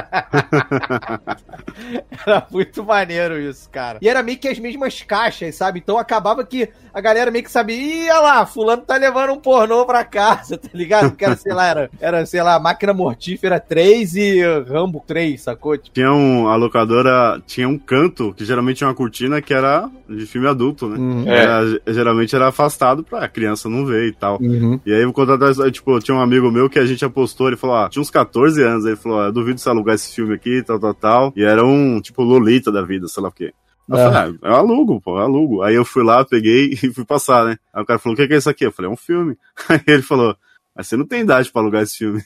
Era 2.27 2.47
muito 2.51 2.85
maneiro 2.85 3.39
isso, 3.39 3.69
cara. 3.71 3.99
E 4.01 4.09
era 4.09 4.23
meio 4.23 4.39
que 4.39 4.49
as 4.49 4.59
mesmas 4.59 5.03
caixas, 5.03 5.55
sabe? 5.55 5.79
Então 5.79 5.99
acabava 5.99 6.45
que 6.45 6.69
a 6.93 7.01
galera 7.01 7.31
meio 7.31 7.45
que 7.45 7.51
sabia, 7.51 7.77
ih, 7.77 8.11
olha 8.11 8.21
lá, 8.21 8.47
fulano 8.47 8.83
tá 8.83 8.97
levando 8.97 9.33
um 9.33 9.41
pornô 9.41 9.85
pra 9.85 10.05
casa, 10.05 10.57
tá 10.59 10.69
ligado? 10.73 11.11
Porque 11.11 11.25
era, 11.25 11.37
sei 11.37 11.53
lá, 11.53 11.67
era, 11.67 11.91
era 12.01 12.27
sei 12.27 12.43
lá, 12.43 12.59
Máquina 12.59 12.93
Mortífera 12.95 13.61
3 13.61 14.17
e 14.17 14.43
Rambo 14.69 15.03
3, 15.07 15.41
sacou? 15.41 15.77
Tipo, 15.77 15.95
Tinha 15.95 16.12
um, 16.12 16.49
a 16.49 16.57
locadora 16.57 17.41
tinha 17.47 17.69
um 17.69 17.79
canto, 17.79 18.33
que 18.35 18.45
geralmente 18.45 18.79
tinha 18.79 18.89
uma 18.89 18.95
cortina 18.95 19.41
que 19.43 19.53
era 19.55 19.89
de 20.09 20.27
filme 20.27 20.49
adulto, 20.49 20.89
né? 20.89 20.99
uhum. 20.99 21.29
Era- 21.29 21.56
geralmente 21.87 22.35
era 22.35 22.49
afastado 22.49 23.03
pra 23.03 23.29
criança 23.29 23.69
não 23.69 23.85
ver 23.85 24.09
e 24.09 24.13
tal. 24.13 24.39
Uhum. 24.41 24.81
E 24.85 24.93
aí, 24.93 25.01
eu 25.01 25.13
vou 25.13 25.13
contar 25.13 25.51
história, 25.51 25.71
tipo, 25.73 25.99
tinha 26.01 26.17
um 26.17 26.21
amigo 26.21 26.51
meu 26.51 26.69
que 26.69 26.79
a 26.79 26.87
gente 26.87 27.05
apostou, 27.05 27.49
ele 27.49 27.57
falou, 27.57 27.77
ah, 27.77 27.89
tinha 27.89 28.03
uns 28.03 28.11
14 28.11 28.63
anos, 28.63 28.85
aí 28.85 28.93
ele 28.93 29.01
falou, 29.01 29.21
ah, 29.21 29.27
eu 29.27 29.33
duvido 29.33 29.61
você 29.61 29.69
alugar 29.69 29.95
esse 29.95 30.15
filme 30.15 30.35
aqui, 30.35 30.63
tal, 30.63 30.79
tal, 30.79 30.95
tal. 30.95 31.33
E 31.37 31.43
era 31.43 31.65
um, 31.65 32.01
tipo, 32.01 32.23
Lolita 32.23 32.73
da 32.73 32.83
vida, 32.83 33.09
sei 33.09 33.23
lá 33.23 33.29
o 33.29 33.33
quê. 33.33 33.53
Eu 33.89 33.97
falei, 33.97 34.37
ah, 34.43 34.49
eu 34.49 34.55
alugo, 34.55 35.01
pô, 35.01 35.19
eu 35.19 35.23
alugo. 35.23 35.63
Aí 35.63 35.75
eu 35.75 35.85
fui 35.85 36.03
lá, 36.03 36.25
peguei 36.25 36.71
e 36.83 36.93
fui 36.93 37.05
passar, 37.05 37.45
né? 37.45 37.57
Aí 37.73 37.83
o 37.83 37.87
cara 37.87 37.99
falou, 37.99 38.15
o 38.15 38.17
que 38.17 38.27
que 38.27 38.35
é 38.35 38.39
isso 38.39 38.51
aqui? 38.51 38.67
Eu 38.67 38.73
falei, 38.73 38.91
é 38.91 38.93
um 38.93 38.97
filme. 38.97 39.37
Aí 39.69 39.81
ele 39.87 40.03
falou, 40.03 40.37
Mas 40.77 40.89
você 40.89 40.97
não 40.97 41.07
tem 41.07 41.22
idade 41.22 41.51
pra 41.51 41.62
alugar 41.62 41.83
esse 41.83 41.97
filme. 41.97 42.22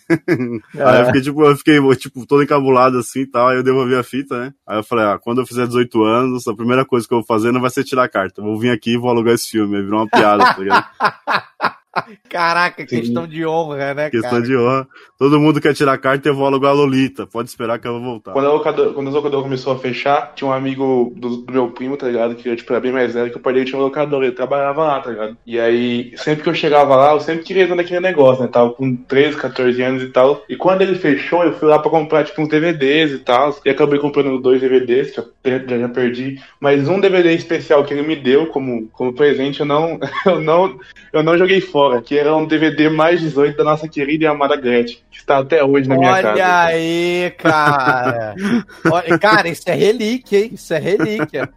É. 0.74 0.82
Aí 0.82 1.01
eu 1.01 1.07
fiquei, 1.07 1.20
tipo, 1.20 1.44
eu 1.44 1.57
fiquei, 1.57 1.96
tipo, 1.96 2.26
todo 2.26 2.42
encabulado 2.42 2.98
assim 2.98 3.20
e 3.20 3.26
tal, 3.26 3.48
aí 3.48 3.57
eu 3.57 3.62
devolvi 3.62 3.94
a 3.94 4.03
fita, 4.03 4.38
né? 4.38 4.55
Aí 4.66 4.78
eu 4.78 4.84
falei, 4.84 5.05
ah, 5.05 5.18
quando 5.18 5.40
eu 5.40 5.46
fizer 5.46 5.66
18 5.66 6.03
anos, 6.03 6.48
a 6.48 6.55
primeira 6.55 6.84
coisa 6.84 7.07
que 7.07 7.14
eu 7.14 7.18
vou 7.18 7.26
fazer 7.26 7.53
não 7.53 7.61
vai 7.61 7.70
ser 7.70 7.84
tirar 7.84 8.05
a 8.05 8.09
carta. 8.09 8.40
Eu 8.40 8.44
vou 8.44 8.59
vir 8.59 8.70
aqui 8.70 8.94
e 8.94 8.98
vou 8.98 9.11
alugar 9.11 9.34
esse 9.34 9.51
filme. 9.51 9.76
Aí 9.76 9.82
virou 9.82 10.01
uma 10.01 10.09
piada, 10.09 10.44
tá 10.44 10.59
ligado? 10.59 10.86
Caraca, 12.28 12.86
Sim. 12.86 13.01
questão 13.01 13.26
de 13.26 13.45
honra, 13.45 13.95
né, 13.95 14.11
Questão 14.11 14.30
cara? 14.30 14.43
de 14.43 14.57
honra. 14.57 14.88
Todo 15.18 15.41
mundo 15.41 15.61
quer 15.61 15.74
tirar 15.74 15.99
carta 15.99 16.28
e 16.28 16.30
eu 16.30 16.34
vou 16.34 16.47
alugar 16.47 16.70
a 16.70 16.74
Lolita. 16.74 17.26
Pode 17.26 17.49
esperar 17.49 17.78
que 17.78 17.88
eu 17.88 17.93
vou 17.93 18.01
voltar. 18.01 18.32
Quando 18.32 18.47
a 18.47 18.53
locadora, 18.53 18.93
quando 18.93 19.09
a 19.09 19.11
locadora 19.11 19.43
começou 19.43 19.72
a 19.72 19.78
fechar, 19.78 20.32
tinha 20.34 20.49
um 20.49 20.53
amigo 20.53 21.12
do, 21.16 21.38
do 21.38 21.53
meu 21.53 21.70
primo, 21.70 21.97
tá 21.97 22.07
ligado? 22.07 22.36
Que 22.36 22.55
tipo, 22.55 22.72
era 22.72 22.80
bem 22.80 22.93
mais 22.93 23.12
velho, 23.12 23.30
que 23.30 23.36
o 23.36 23.41
pai 23.41 23.53
dele 23.53 23.66
tinha 23.66 23.78
uma 23.78 23.84
locadora, 23.84 24.24
ele 24.24 24.34
trabalhava 24.34 24.84
lá, 24.84 25.01
tá 25.01 25.11
ligado? 25.11 25.36
E 25.45 25.59
aí, 25.59 26.12
sempre 26.16 26.45
que 26.45 26.49
eu 26.49 26.55
chegava 26.55 26.95
lá, 26.95 27.12
eu 27.12 27.20
sempre 27.20 27.45
queria 27.45 27.64
entrar 27.64 27.76
naquele 27.76 28.01
negócio, 28.01 28.43
né? 28.43 28.49
Tava 28.49 28.72
com 28.72 28.95
13, 28.95 29.36
14 29.36 29.82
anos 29.82 30.03
e 30.03 30.09
tal. 30.09 30.45
E 30.49 30.57
quando 30.57 30.82
ele 30.82 30.95
fechou, 30.95 31.43
eu 31.43 31.53
fui 31.55 31.68
lá 31.68 31.78
pra 31.78 31.91
comprar, 31.91 32.24
tipo, 32.24 32.41
uns 32.41 32.49
DVDs 32.49 33.12
e 33.12 33.18
tal. 33.18 33.59
E 33.64 33.70
acabei 33.70 33.99
comprando 33.99 34.41
dois 34.41 34.61
DVDs, 34.61 35.11
que 35.11 35.20
eu 35.20 35.28
já, 35.45 35.78
já 35.78 35.88
perdi. 35.88 36.41
Mas 36.61 36.88
um 36.88 37.01
DVD 37.01 37.34
especial 37.34 37.84
que 37.84 37.93
ele 37.93 38.07
me 38.07 38.16
deu 38.16 38.47
como, 38.47 38.88
como 38.88 39.12
presente, 39.12 39.61
eu 39.61 39.66
não, 39.66 39.99
eu 40.24 40.41
não, 40.41 40.78
eu 41.12 41.22
não 41.22 41.36
joguei 41.36 41.61
fora. 41.61 41.89
Que 42.03 42.18
era 42.18 42.34
um 42.36 42.47
DVD 42.47 42.88
mais 42.88 43.20
18 43.20 43.57
da 43.57 43.64
nossa 43.64 43.88
querida 43.88 44.24
e 44.24 44.26
amada 44.26 44.57
Gretchen, 44.57 44.99
que 45.11 45.18
está 45.18 45.38
até 45.38 45.64
hoje 45.64 45.88
na 45.88 45.97
minha 45.97 46.12
Olha 46.12 46.22
casa. 46.22 46.64
aí, 46.66 47.32
cara. 47.38 48.34
Olha, 48.91 49.18
cara, 49.18 49.49
isso 49.49 49.68
é 49.68 49.74
relíquia, 49.74 50.41
hein? 50.41 50.51
Isso 50.53 50.74
é 50.74 50.78
relíquia. 50.78 51.49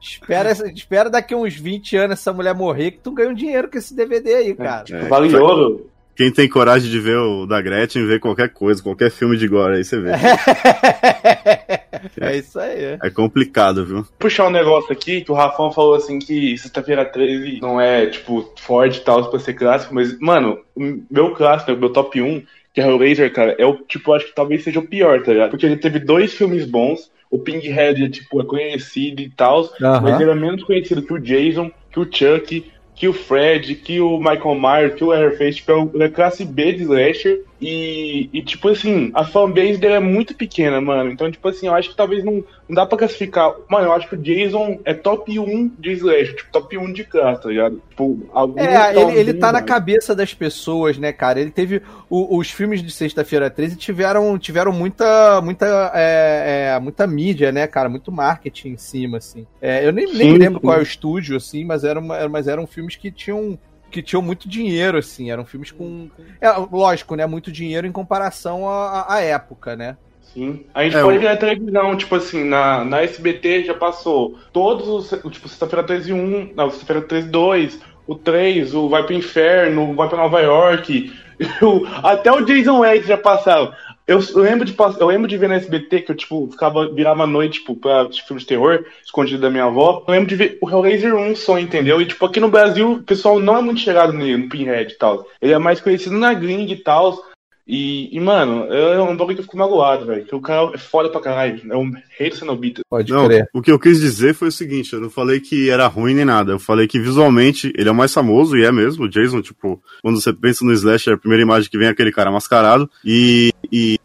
Espera, 0.00 0.52
espera 0.52 1.10
daqui 1.10 1.34
uns 1.34 1.54
20 1.54 1.96
anos 1.96 2.18
essa 2.18 2.32
mulher 2.32 2.54
morrer 2.54 2.92
que 2.92 2.98
tu 2.98 3.12
ganha 3.12 3.30
um 3.30 3.34
dinheiro 3.34 3.70
com 3.70 3.78
esse 3.78 3.94
DVD 3.94 4.34
aí, 4.34 4.54
cara. 4.54 4.84
É, 4.90 5.08
Vale 5.08 5.36
ouro. 5.36 5.91
Quem 6.14 6.30
tem 6.30 6.48
coragem 6.48 6.90
de 6.90 7.00
ver 7.00 7.16
o 7.16 7.46
da 7.46 7.60
Gretchen, 7.60 8.06
vê 8.06 8.18
qualquer 8.18 8.50
coisa, 8.50 8.82
qualquer 8.82 9.10
filme 9.10 9.36
de 9.36 9.48
gore, 9.48 9.76
aí 9.76 9.84
você 9.84 9.98
vê. 10.00 10.10
É 12.20 12.36
isso 12.36 12.58
aí. 12.58 12.98
É 13.00 13.10
complicado, 13.10 13.84
viu? 13.84 14.06
puxar 14.18 14.48
um 14.48 14.50
negócio 14.50 14.92
aqui, 14.92 15.20
que 15.20 15.30
o 15.30 15.34
Rafão 15.34 15.70
falou 15.70 15.94
assim 15.94 16.18
que 16.18 16.56
sexta-feira 16.58 17.04
13 17.04 17.60
não 17.60 17.80
é, 17.80 18.06
tipo, 18.06 18.52
forte 18.58 18.98
e 18.98 19.00
tal 19.02 19.30
pra 19.30 19.38
ser 19.38 19.54
clássico, 19.54 19.94
mas, 19.94 20.18
mano, 20.18 20.58
o 20.74 21.00
meu 21.10 21.32
clássico, 21.32 21.76
meu 21.76 21.90
top 21.90 22.20
1, 22.20 22.42
que 22.74 22.80
é 22.80 22.86
Hellraiser, 22.86 23.32
cara, 23.32 23.54
é 23.58 23.64
o, 23.64 23.76
tipo, 23.76 24.12
acho 24.12 24.26
que 24.26 24.34
talvez 24.34 24.64
seja 24.64 24.80
o 24.80 24.86
pior, 24.86 25.22
tá 25.22 25.32
ligado? 25.32 25.50
Porque 25.50 25.66
ele 25.66 25.76
teve 25.76 25.98
dois 25.98 26.32
filmes 26.32 26.66
bons, 26.66 27.10
o 27.30 27.38
Pinhead, 27.38 28.08
tipo, 28.10 28.40
é 28.40 28.44
conhecido 28.44 29.22
e 29.22 29.30
tal, 29.30 29.70
mas 29.80 30.20
ele 30.20 30.30
é 30.30 30.34
menos 30.34 30.64
conhecido 30.64 31.02
que 31.02 31.14
o 31.14 31.20
Jason, 31.20 31.70
que 31.90 32.00
o 32.00 32.04
Chuck, 32.04 32.70
que 32.94 33.08
o 33.08 33.12
Fred, 33.12 33.74
que 33.76 34.00
o 34.00 34.18
Michael 34.18 34.54
Myers, 34.54 34.94
que 34.94 35.04
o 35.04 35.08
Leatherface, 35.08 35.56
tipo, 35.56 35.72
é 35.72 36.04
é 36.04 36.08
classe 36.08 36.44
B 36.44 36.72
de 36.72 36.82
slasher, 36.82 37.42
e, 37.62 38.28
e, 38.32 38.42
tipo 38.42 38.68
assim, 38.68 39.10
a 39.14 39.24
fanbase 39.24 39.78
dele 39.78 39.94
é 39.94 40.00
muito 40.00 40.34
pequena, 40.34 40.80
mano, 40.80 41.10
então, 41.10 41.30
tipo 41.30 41.46
assim, 41.48 41.66
eu 41.68 41.74
acho 41.74 41.90
que 41.90 41.96
talvez 41.96 42.24
não, 42.24 42.44
não 42.68 42.74
dá 42.74 42.84
pra 42.84 42.98
classificar, 42.98 43.52
mano, 43.70 43.86
eu 43.86 43.92
acho 43.92 44.08
que 44.08 44.14
o 44.14 44.18
Jason 44.18 44.80
é 44.84 44.92
top 44.92 45.38
1 45.38 45.68
de 45.78 45.92
slasher, 45.92 46.34
tipo, 46.36 46.50
top 46.52 46.76
1 46.76 46.92
de 46.92 47.04
classe, 47.04 47.42
tá 47.42 47.48
ligado? 47.48 47.80
Tipo, 47.90 48.18
É, 48.56 48.90
ele, 49.00 49.12
ele 49.20 49.34
tá 49.34 49.46
na 49.48 49.52
mais. 49.54 49.64
cabeça 49.66 50.14
das 50.14 50.34
pessoas, 50.34 50.98
né, 50.98 51.12
cara? 51.12 51.40
Ele 51.40 51.50
teve. 51.50 51.80
o- 52.10 52.36
os 52.36 52.50
filmes 52.50 52.82
de 52.82 52.90
Sexta-feira 52.90 53.48
13 53.48 53.76
tiveram, 53.76 54.38
tiveram 54.38 54.72
muita, 54.72 55.40
muita, 55.40 55.90
é, 55.94 56.72
é, 56.76 56.80
muita 56.80 57.06
mídia, 57.06 57.50
né, 57.52 57.66
cara? 57.66 57.88
Muito 57.88 58.10
marketing 58.12 58.70
em 58.70 58.76
cima, 58.76 59.18
assim. 59.18 59.46
É, 59.60 59.86
eu 59.86 59.92
nem, 59.92 60.06
nem 60.06 60.32
Sim, 60.32 60.38
lembro 60.38 60.60
sim. 60.60 60.66
qual 60.66 60.76
é 60.76 60.80
o 60.80 60.82
estúdio, 60.82 61.36
assim, 61.36 61.64
mas 61.64 61.84
eram, 61.84 62.02
mas 62.02 62.48
eram 62.48 62.66
filmes 62.66 62.96
que 62.96 63.10
tinham. 63.10 63.58
Que 63.92 64.02
tinham 64.02 64.22
muito 64.22 64.48
dinheiro, 64.48 64.96
assim. 64.98 65.30
Eram 65.30 65.44
filmes 65.44 65.70
com. 65.70 66.08
É, 66.40 66.50
lógico, 66.72 67.14
né? 67.14 67.26
Muito 67.26 67.52
dinheiro 67.52 67.86
em 67.86 67.92
comparação 67.92 68.68
à, 68.68 69.06
à 69.14 69.20
época, 69.20 69.76
né? 69.76 69.96
Sim. 70.32 70.64
A 70.72 70.82
gente 70.84 70.96
É, 70.96 71.02
pode 71.02 71.18
ver 71.18 71.28
na 71.28 71.36
televisão, 71.36 71.94
tipo 71.96 72.14
assim, 72.16 72.42
na, 72.42 72.84
na 72.84 73.02
SBT 73.02 73.64
já 73.64 73.74
passou 73.74 74.38
todos 74.52 74.88
os. 74.88 75.10
Tipo, 75.30 75.48
sexta-feira 75.48 75.84
13 75.84 76.12
1, 76.12 76.52
não, 76.54 76.70
sexta-feira 76.70 77.02
13 77.02 77.28
2, 77.28 77.80
o 78.06 78.14
3, 78.14 78.74
o 78.74 78.88
Vai 78.88 79.04
pro 79.04 79.14
Inferno, 79.14 79.90
o 79.90 79.94
Vai 79.94 80.08
pra 80.08 80.16
Nova 80.18 80.40
York, 80.40 81.12
o- 81.62 81.86
até 82.02 82.32
o 82.32 82.40
Jason 82.46 82.82
X 82.84 83.06
já 83.06 83.18
passaram. 83.18 83.72
Eu 84.06 84.18
lembro, 84.34 84.64
de, 84.64 84.74
eu 84.98 85.06
lembro 85.06 85.28
de 85.28 85.36
ver 85.36 85.48
na 85.48 85.54
SBT 85.54 86.02
que 86.02 86.12
eu, 86.12 86.16
tipo, 86.16 86.48
ficava, 86.50 86.92
virava 86.92 87.26
noite, 87.26 87.60
tipo, 87.60 87.88
assistir 87.88 88.26
filmes 88.26 88.42
de 88.42 88.48
terror, 88.48 88.84
escondido 89.04 89.40
da 89.40 89.50
minha 89.50 89.64
avó. 89.64 90.04
Eu 90.06 90.12
lembro 90.12 90.28
de 90.28 90.36
ver 90.36 90.58
o 90.60 90.68
Hellraiser 90.68 91.14
1 91.14 91.36
só, 91.36 91.58
entendeu? 91.58 92.00
E, 92.00 92.06
tipo, 92.06 92.24
aqui 92.26 92.40
no 92.40 92.48
Brasil, 92.48 92.92
o 92.92 93.02
pessoal 93.02 93.38
não 93.38 93.56
é 93.56 93.62
muito 93.62 93.80
chegado 93.80 94.12
nele, 94.12 94.36
no 94.36 94.48
Pinhead 94.48 94.92
e 94.92 94.98
tal. 94.98 95.26
Ele 95.40 95.52
é 95.52 95.58
mais 95.58 95.80
conhecido 95.80 96.16
na 96.16 96.34
gringa 96.34 96.72
e 96.72 96.76
tal. 96.76 97.31
E, 97.66 98.14
e, 98.14 98.20
mano, 98.20 98.64
é 98.72 99.00
um 99.00 99.16
bagulho 99.16 99.36
que 99.36 99.40
eu 99.40 99.44
fico 99.44 99.56
magoado, 99.56 100.06
velho. 100.06 100.24
Que 100.24 100.34
o 100.34 100.40
cara 100.40 100.72
é 100.74 100.78
foda 100.78 101.08
pra 101.08 101.20
caralho. 101.20 101.60
É 101.72 101.76
um 101.76 101.92
rei 102.18 102.28
do 102.28 102.36
Cenobita. 102.36 102.82
Pode 102.88 103.12
Não, 103.12 103.26
crer. 103.26 103.48
o 103.54 103.62
que 103.62 103.70
eu 103.70 103.78
quis 103.78 104.00
dizer 104.00 104.34
foi 104.34 104.48
o 104.48 104.52
seguinte, 104.52 104.92
eu 104.92 105.00
não 105.00 105.10
falei 105.10 105.40
que 105.40 105.70
era 105.70 105.86
ruim 105.86 106.14
nem 106.14 106.24
nada, 106.24 106.52
eu 106.52 106.58
falei 106.58 106.88
que 106.88 106.98
visualmente 106.98 107.72
ele 107.76 107.88
é 107.88 107.92
o 107.92 107.94
mais 107.94 108.12
famoso, 108.12 108.56
e 108.56 108.64
é 108.64 108.72
mesmo, 108.72 109.04
o 109.04 109.08
Jason, 109.08 109.40
tipo, 109.40 109.82
quando 110.02 110.20
você 110.20 110.32
pensa 110.32 110.64
no 110.64 110.72
Slasher, 110.72 111.14
a 111.14 111.18
primeira 111.18 111.42
imagem 111.42 111.70
que 111.70 111.78
vem 111.78 111.88
é 111.88 111.90
aquele 111.90 112.12
cara 112.12 112.30
mascarado, 112.30 112.90
e, 113.04 113.52
e, 113.70 113.98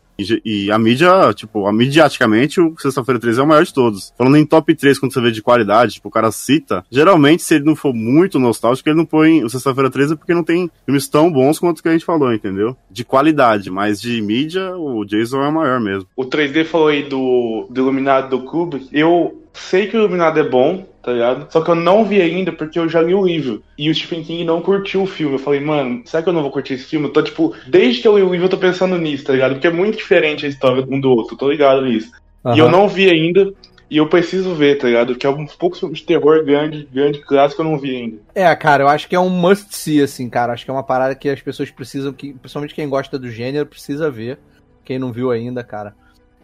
e 0.43 0.71
a 0.71 0.77
mídia, 0.77 1.33
tipo, 1.33 1.67
a 1.67 1.73
mediaticamente, 1.73 2.59
o 2.59 2.75
Sexta-feira 2.77 3.19
13 3.19 3.39
é 3.39 3.43
o 3.43 3.47
maior 3.47 3.63
de 3.63 3.73
todos. 3.73 4.13
Falando 4.17 4.37
em 4.37 4.45
top 4.45 4.73
3, 4.73 4.99
quando 4.99 5.13
você 5.13 5.21
vê 5.21 5.31
de 5.31 5.41
qualidade, 5.41 5.93
tipo, 5.93 6.07
o 6.07 6.11
cara 6.11 6.31
cita, 6.31 6.83
geralmente, 6.89 7.43
se 7.43 7.55
ele 7.55 7.65
não 7.65 7.75
for 7.75 7.93
muito 7.93 8.39
nostálgico, 8.39 8.89
ele 8.89 8.97
não 8.97 9.05
põe 9.05 9.43
o 9.43 9.49
Sexta-feira 9.49 9.89
13 9.89 10.15
porque 10.15 10.33
não 10.33 10.43
tem 10.43 10.69
filmes 10.85 11.07
tão 11.07 11.31
bons 11.31 11.59
quanto 11.59 11.81
que 11.81 11.89
a 11.89 11.91
gente 11.91 12.05
falou, 12.05 12.33
entendeu? 12.33 12.75
De 12.89 13.03
qualidade, 13.03 13.69
mas 13.69 14.01
de 14.01 14.21
mídia, 14.21 14.75
o 14.75 15.05
Jason 15.05 15.41
é 15.43 15.47
o 15.47 15.53
maior 15.53 15.79
mesmo. 15.79 16.07
O 16.15 16.25
3D 16.25 16.65
falou 16.65 16.87
aí 16.87 17.03
do, 17.03 17.67
do 17.69 17.81
Iluminado 17.81 18.29
do 18.29 18.43
Kubrick. 18.43 18.87
Eu 18.91 19.46
sei 19.57 19.87
que 19.87 19.97
o 19.97 19.99
Iluminado 19.99 20.39
é 20.39 20.43
bom, 20.43 20.85
tá 21.03 21.11
ligado? 21.11 21.51
Só 21.51 21.61
que 21.61 21.69
eu 21.69 21.75
não 21.75 22.05
vi 22.05 22.21
ainda 22.21 22.51
porque 22.51 22.77
eu 22.77 22.87
já 22.87 23.01
li 23.01 23.13
o 23.13 23.25
livro. 23.25 23.63
E 23.77 23.89
o 23.89 23.95
Stephen 23.95 24.23
King 24.23 24.43
não 24.43 24.61
curtiu 24.61 25.03
o 25.03 25.07
filme. 25.07 25.35
Eu 25.35 25.39
falei, 25.39 25.59
mano, 25.59 26.01
será 26.05 26.23
que 26.23 26.29
eu 26.29 26.33
não 26.33 26.41
vou 26.41 26.51
curtir 26.51 26.75
esse 26.75 26.85
filme? 26.85 27.07
Eu 27.07 27.13
tô, 27.13 27.21
tipo, 27.21 27.55
desde 27.67 28.01
que 28.01 28.07
eu 28.07 28.17
li 28.17 28.23
o 28.23 28.31
livro 28.31 28.45
eu 28.45 28.49
tô 28.49 28.57
pensando 28.57 28.97
nisso, 28.97 29.25
tá 29.25 29.33
ligado? 29.33 29.53
Porque 29.53 29.67
é 29.67 29.71
muito 29.71 29.97
diferente 29.97 30.45
a 30.45 30.49
história 30.49 30.85
um 30.87 30.99
do 30.99 31.09
outro, 31.09 31.35
tô 31.35 31.49
ligado 31.49 31.81
nisso. 31.85 32.11
E 32.55 32.59
eu 32.59 32.69
não 32.69 32.87
vi 32.87 33.09
ainda. 33.09 33.53
E 33.89 33.97
eu 33.97 34.07
preciso 34.09 34.53
ver, 34.53 34.77
tá 34.77 34.87
ligado? 34.87 35.15
Que 35.15 35.25
é 35.25 35.29
um 35.29 35.47
filmes 35.47 35.99
de 35.99 36.03
terror 36.03 36.43
grande, 36.43 36.87
grande 36.91 37.19
clássico 37.19 37.61
eu 37.61 37.65
não 37.65 37.79
vi 37.79 37.95
ainda. 37.95 38.17
É, 38.35 38.53
cara, 38.53 38.83
eu 38.83 38.87
acho 38.89 39.07
que 39.07 39.15
é 39.15 39.19
um 39.19 39.29
must 39.29 39.73
see, 39.73 40.01
assim, 40.01 40.29
cara. 40.29 40.51
Acho 40.51 40.65
que 40.65 40.71
é 40.71 40.73
uma 40.73 40.83
parada 40.83 41.15
que 41.15 41.29
as 41.29 41.41
pessoas 41.41 41.71
precisam, 41.71 42.11
que, 42.11 42.33
principalmente 42.33 42.75
quem 42.75 42.89
gosta 42.89 43.17
do 43.17 43.31
gênero, 43.31 43.65
precisa 43.65 44.11
ver. 44.11 44.39
Quem 44.83 44.99
não 44.99 45.13
viu 45.13 45.31
ainda, 45.31 45.63
cara. 45.63 45.95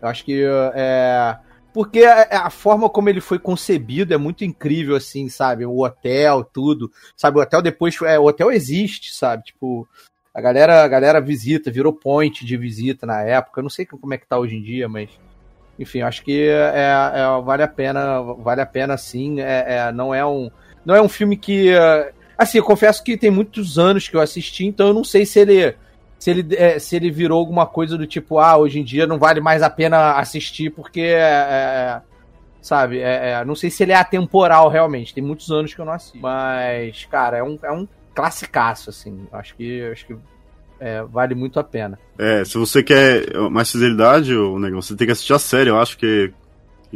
Eu 0.01 0.07
acho 0.07 0.24
que 0.24 0.41
é. 0.74 1.36
Porque 1.74 2.03
a, 2.03 2.45
a 2.45 2.49
forma 2.49 2.88
como 2.89 3.09
ele 3.09 3.19
foi 3.19 3.39
concebido 3.39 4.13
é 4.13 4.17
muito 4.17 4.45
incrível, 4.45 4.95
assim, 4.95 5.28
sabe? 5.28 5.65
O 5.65 5.84
hotel, 5.84 6.43
tudo. 6.43 6.91
Sabe, 7.17 7.39
o 7.39 7.41
hotel 7.41 7.61
depois. 7.61 7.99
É, 8.03 8.19
o 8.19 8.26
hotel 8.26 8.51
existe, 8.51 9.15
sabe? 9.15 9.43
Tipo. 9.43 9.88
A 10.36 10.41
galera, 10.41 10.84
a 10.84 10.88
galera 10.88 11.21
visita, 11.21 11.69
virou 11.69 11.93
point 11.93 12.43
de 12.43 12.57
visita 12.57 13.05
na 13.05 13.21
época. 13.21 13.59
Eu 13.59 13.63
não 13.63 13.69
sei 13.69 13.86
como 13.86 14.13
é 14.15 14.17
que 14.17 14.26
tá 14.26 14.38
hoje 14.38 14.55
em 14.55 14.63
dia, 14.63 14.89
mas. 14.89 15.09
Enfim, 15.78 16.01
acho 16.01 16.24
que 16.24 16.47
é, 16.49 17.11
é- 17.15 17.41
vale 17.43 17.63
a 17.63 17.67
pena, 17.67 18.21
vale 18.21 18.61
a 18.61 18.65
pena 18.65 18.97
sim. 18.97 19.41
É, 19.41 19.65
é- 19.67 19.91
não 19.91 20.13
é 20.13 20.26
um, 20.26 20.49
não 20.86 20.95
é 20.95 21.01
um 21.01 21.09
filme 21.09 21.36
que, 21.38 21.69
é, 21.69 22.13
assim, 22.38 22.57
eu 22.57 22.63
confesso 22.63 23.03
que 23.03 23.17
tem 23.17 23.32
muitos 23.32 23.80
anos 23.80 24.07
que 24.07 24.15
eu 24.15 24.21
assisti, 24.21 24.65
então 24.65 24.88
eu 24.88 24.93
não 24.93 25.03
sei 25.03 25.26
se 25.26 25.39
ele, 25.39 25.76
se 26.24 26.30
ele, 26.30 26.55
é, 26.55 26.80
se 26.80 26.95
ele 26.95 27.11
virou 27.11 27.38
alguma 27.38 27.65
coisa 27.65 27.97
do 27.97 28.07
tipo, 28.07 28.39
ah, 28.39 28.55
hoje 28.55 28.80
em 28.80 28.84
dia 28.86 29.05
não 29.05 29.19
vale 29.19 29.41
mais 29.41 29.61
a 29.61 29.69
pena 29.69 30.13
assistir 30.13 30.69
porque, 30.69 31.01
é, 31.01 31.19
é, 31.19 32.01
sabe, 32.61 32.99
é, 32.99 33.32
é, 33.32 33.45
não 33.45 33.55
sei 33.55 33.69
se 33.69 33.84
ele 33.84 33.91
é 33.91 33.95
atemporal 33.95 34.69
realmente. 34.69 35.13
Tem 35.13 35.21
muitos 35.21 35.51
anos 35.51 35.74
que 35.74 35.82
eu 35.82 35.84
não 35.84 35.91
assisto, 35.91 36.17
mas, 36.21 37.03
cara, 37.11 37.39
é 37.39 37.43
um, 37.43 37.59
é 37.61 37.71
um 37.74 37.86
classicaço, 38.15 38.89
assim. 38.89 39.28
Acho 39.34 39.53
que, 39.53 39.84
acho 39.91 40.07
que 40.07 40.15
é, 40.80 41.03
vale 41.03 41.36
muito 41.36 41.59
a 41.59 41.63
pena. 41.63 41.99
É, 42.17 42.45
se 42.45 42.57
você 42.57 42.82
quer 42.82 43.30
mais 43.51 43.69
fidelidade, 43.69 44.34
o 44.34 44.57
negócio, 44.57 44.93
você 44.93 44.97
tem 44.97 45.07
que 45.07 45.11
assistir 45.11 45.34
a 45.34 45.39
série, 45.39 45.71
eu 45.71 45.78
acho 45.78 45.97
que, 45.97 46.32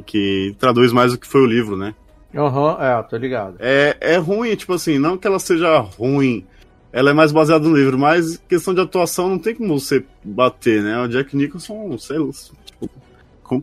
que 0.06 0.56
traduz 0.58 0.94
mais 0.94 1.12
o 1.12 1.18
que 1.18 1.28
foi 1.28 1.42
o 1.42 1.46
livro, 1.46 1.76
né? 1.76 1.94
Aham, 2.34 2.78
é, 2.80 3.04
tô 3.04 3.18
ligado. 3.18 3.58
É, 3.60 3.98
é 4.00 4.16
ruim, 4.16 4.56
tipo 4.56 4.72
assim, 4.72 4.98
não 4.98 5.18
que 5.18 5.28
ela 5.28 5.38
seja 5.38 5.80
ruim, 5.80 6.48
ela 6.92 7.10
é 7.10 7.14
mais 7.14 7.32
baseada 7.32 7.68
no 7.68 7.76
livro, 7.76 7.98
mas 7.98 8.38
questão 8.50 8.74
de 8.74 8.82
atuação 8.82 9.30
não 9.30 9.40
tem 9.40 9.54
como 9.56 9.80
você 9.80 10.04
bater, 10.24 10.82
né? 10.82 11.00
O 11.02 11.08
Jack 11.08 11.36
Nicholson, 11.36 11.98
sei 11.98 12.18
lá, 12.18 12.32
tipo, 12.66 12.90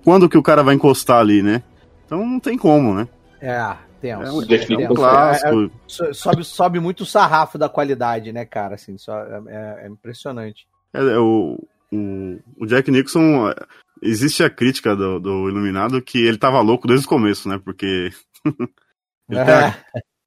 quando 0.03 0.29
que 0.29 0.39
o 0.39 0.43
cara 0.43 0.62
vai 0.62 0.75
encostar 0.75 1.18
ali, 1.20 1.43
né? 1.43 1.62
Então 2.07 2.25
não 2.25 2.39
tem 2.41 2.57
como, 2.57 2.95
né? 2.95 3.09
É, 3.41 3.77
tenso. 4.01 4.22
É 4.22 4.33
um, 4.33 4.41
Jack 4.47 4.72
é 4.72 4.77
um 4.77 4.81
Nicholson 4.81 5.03
clássico. 5.03 5.62
É, 5.64 5.70
so- 5.87 6.14
sobe, 6.14 6.45
sobe 6.45 6.81
muito 6.81 7.03
o 7.03 7.07
sarrafo 7.07 7.59
da 7.59 7.68
qualidade, 7.68 8.33
né, 8.33 8.45
cara? 8.45 8.75
Assim, 8.77 8.97
só, 8.99 9.18
é, 9.49 9.85
é 9.85 9.89
impressionante. 9.89 10.66
É, 10.93 10.99
é, 11.01 11.18
o, 11.18 11.59
o, 11.93 12.39
o 12.59 12.66
Jack 12.66 12.91
Nixon, 12.91 13.49
é, 13.51 13.55
existe 14.03 14.43
a 14.45 14.51
crítica 14.51 14.95
do, 14.95 15.18
do 15.18 15.49
Iluminado 15.49 16.01
que 16.01 16.18
ele 16.18 16.39
tava 16.39 16.61
louco 16.61 16.87
desde 16.87 17.07
o 17.07 17.09
começo, 17.09 17.49
né? 17.49 17.59
Porque 17.62 18.11
ele, 19.29 19.45
tem 19.45 19.55
a- 19.55 19.77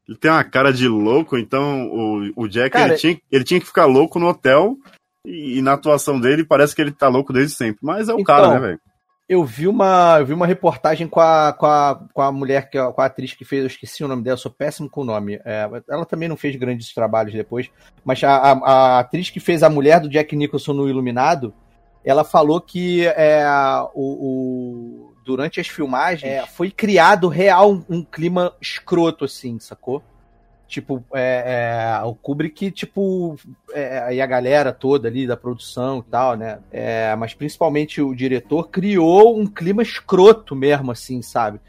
ele 0.07 0.17
tem 0.17 0.31
uma 0.31 0.43
cara 0.43 0.71
de 0.71 0.87
louco, 0.87 1.37
então 1.37 1.87
o, 1.87 2.31
o 2.43 2.47
Jack 2.47 2.71
Cara, 2.71 2.89
ele, 2.93 2.97
tinha, 2.97 3.19
ele 3.31 3.43
tinha 3.43 3.59
que 3.59 3.65
ficar 3.65 3.85
louco 3.85 4.19
no 4.19 4.27
hotel 4.27 4.77
E, 5.25 5.57
e 5.57 5.61
na 5.61 5.73
atuação 5.73 6.19
dele 6.19 6.45
parece 6.45 6.73
que 6.75 6.81
ele 6.81 6.91
tá 6.91 7.07
louco 7.07 7.33
desde 7.33 7.53
sempre. 7.55 7.79
Mas 7.81 8.07
é 8.09 8.13
o 8.13 8.19
Então, 8.19 8.35
cara, 8.35 8.53
né, 8.53 8.59
velho? 8.59 8.79
Eu 9.29 9.43
vi 9.43 9.67
uma, 9.67 10.15
eu 10.19 10.25
vi 10.25 10.33
uma 10.33 10.47
reportagem 10.47 11.05
com 11.05 11.19
a, 11.19 11.51
com 11.51 11.65
a, 11.65 11.99
com 12.13 12.21
a 12.21 12.31
mulher, 12.31 12.69
que, 12.69 12.81
com 12.81 13.01
a 13.01 13.05
atriz 13.05 13.33
que 13.33 13.43
fez, 13.43 13.59
eu 13.61 13.67
esqueci 13.67 14.01
o 14.01 14.07
nome 14.07 14.23
dela, 14.23 14.37
sou 14.37 14.49
péssimo 14.49 14.89
com 14.89 15.01
o 15.01 15.05
nome. 15.05 15.37
É, 15.43 15.69
ela 15.89 16.05
também 16.05 16.29
não 16.29 16.37
fez 16.37 16.55
grandes 16.55 16.93
trabalhos 16.93 17.33
depois, 17.33 17.69
mas 18.05 18.23
a, 18.23 18.31
a, 18.37 18.51
a 18.53 18.99
atriz 18.99 19.29
que 19.29 19.41
fez 19.41 19.63
a 19.63 19.69
mulher 19.69 19.99
do 19.99 20.07
Jack 20.07 20.33
Nicholson 20.33 20.71
no 20.71 20.87
Iluminado, 20.87 21.53
ela 22.05 22.23
falou 22.23 22.61
que 22.61 23.05
é, 23.05 23.43
o, 23.93 24.01
o- 25.06 25.06
durante 25.27 25.59
as 25.59 25.67
filmagens 25.67 26.31
é, 26.31 26.45
foi 26.45 26.71
criado 26.71 27.27
real 27.27 27.83
um, 27.89 28.01
clima 28.01 28.53
escroto, 28.61 29.25
assim, 29.25 29.59
sacou? 29.59 30.01
Tipo, 30.69 31.03
é, 31.13 31.99
é, 31.99 32.03
o 32.05 32.15
Kubrick, 32.15 32.71
tipo, 32.71 33.37
é, 33.73 34.15
e 34.15 34.21
a 34.21 34.25
galera 34.25 34.71
toda 34.71 35.09
ali 35.09 35.27
da 35.27 35.35
produção 35.35 35.99
e 35.99 36.09
tal, 36.09 36.37
né? 36.37 36.59
É, 36.71 37.13
mas 37.17 37.33
principalmente 37.33 38.01
o 38.01 38.15
diretor 38.15 38.69
criou 38.69 39.37
um 39.37 39.45
clima 39.45 39.81
escroto 39.81 40.55
mesmo, 40.55 40.91
assim, 40.91 41.21
sabe? 41.21 41.59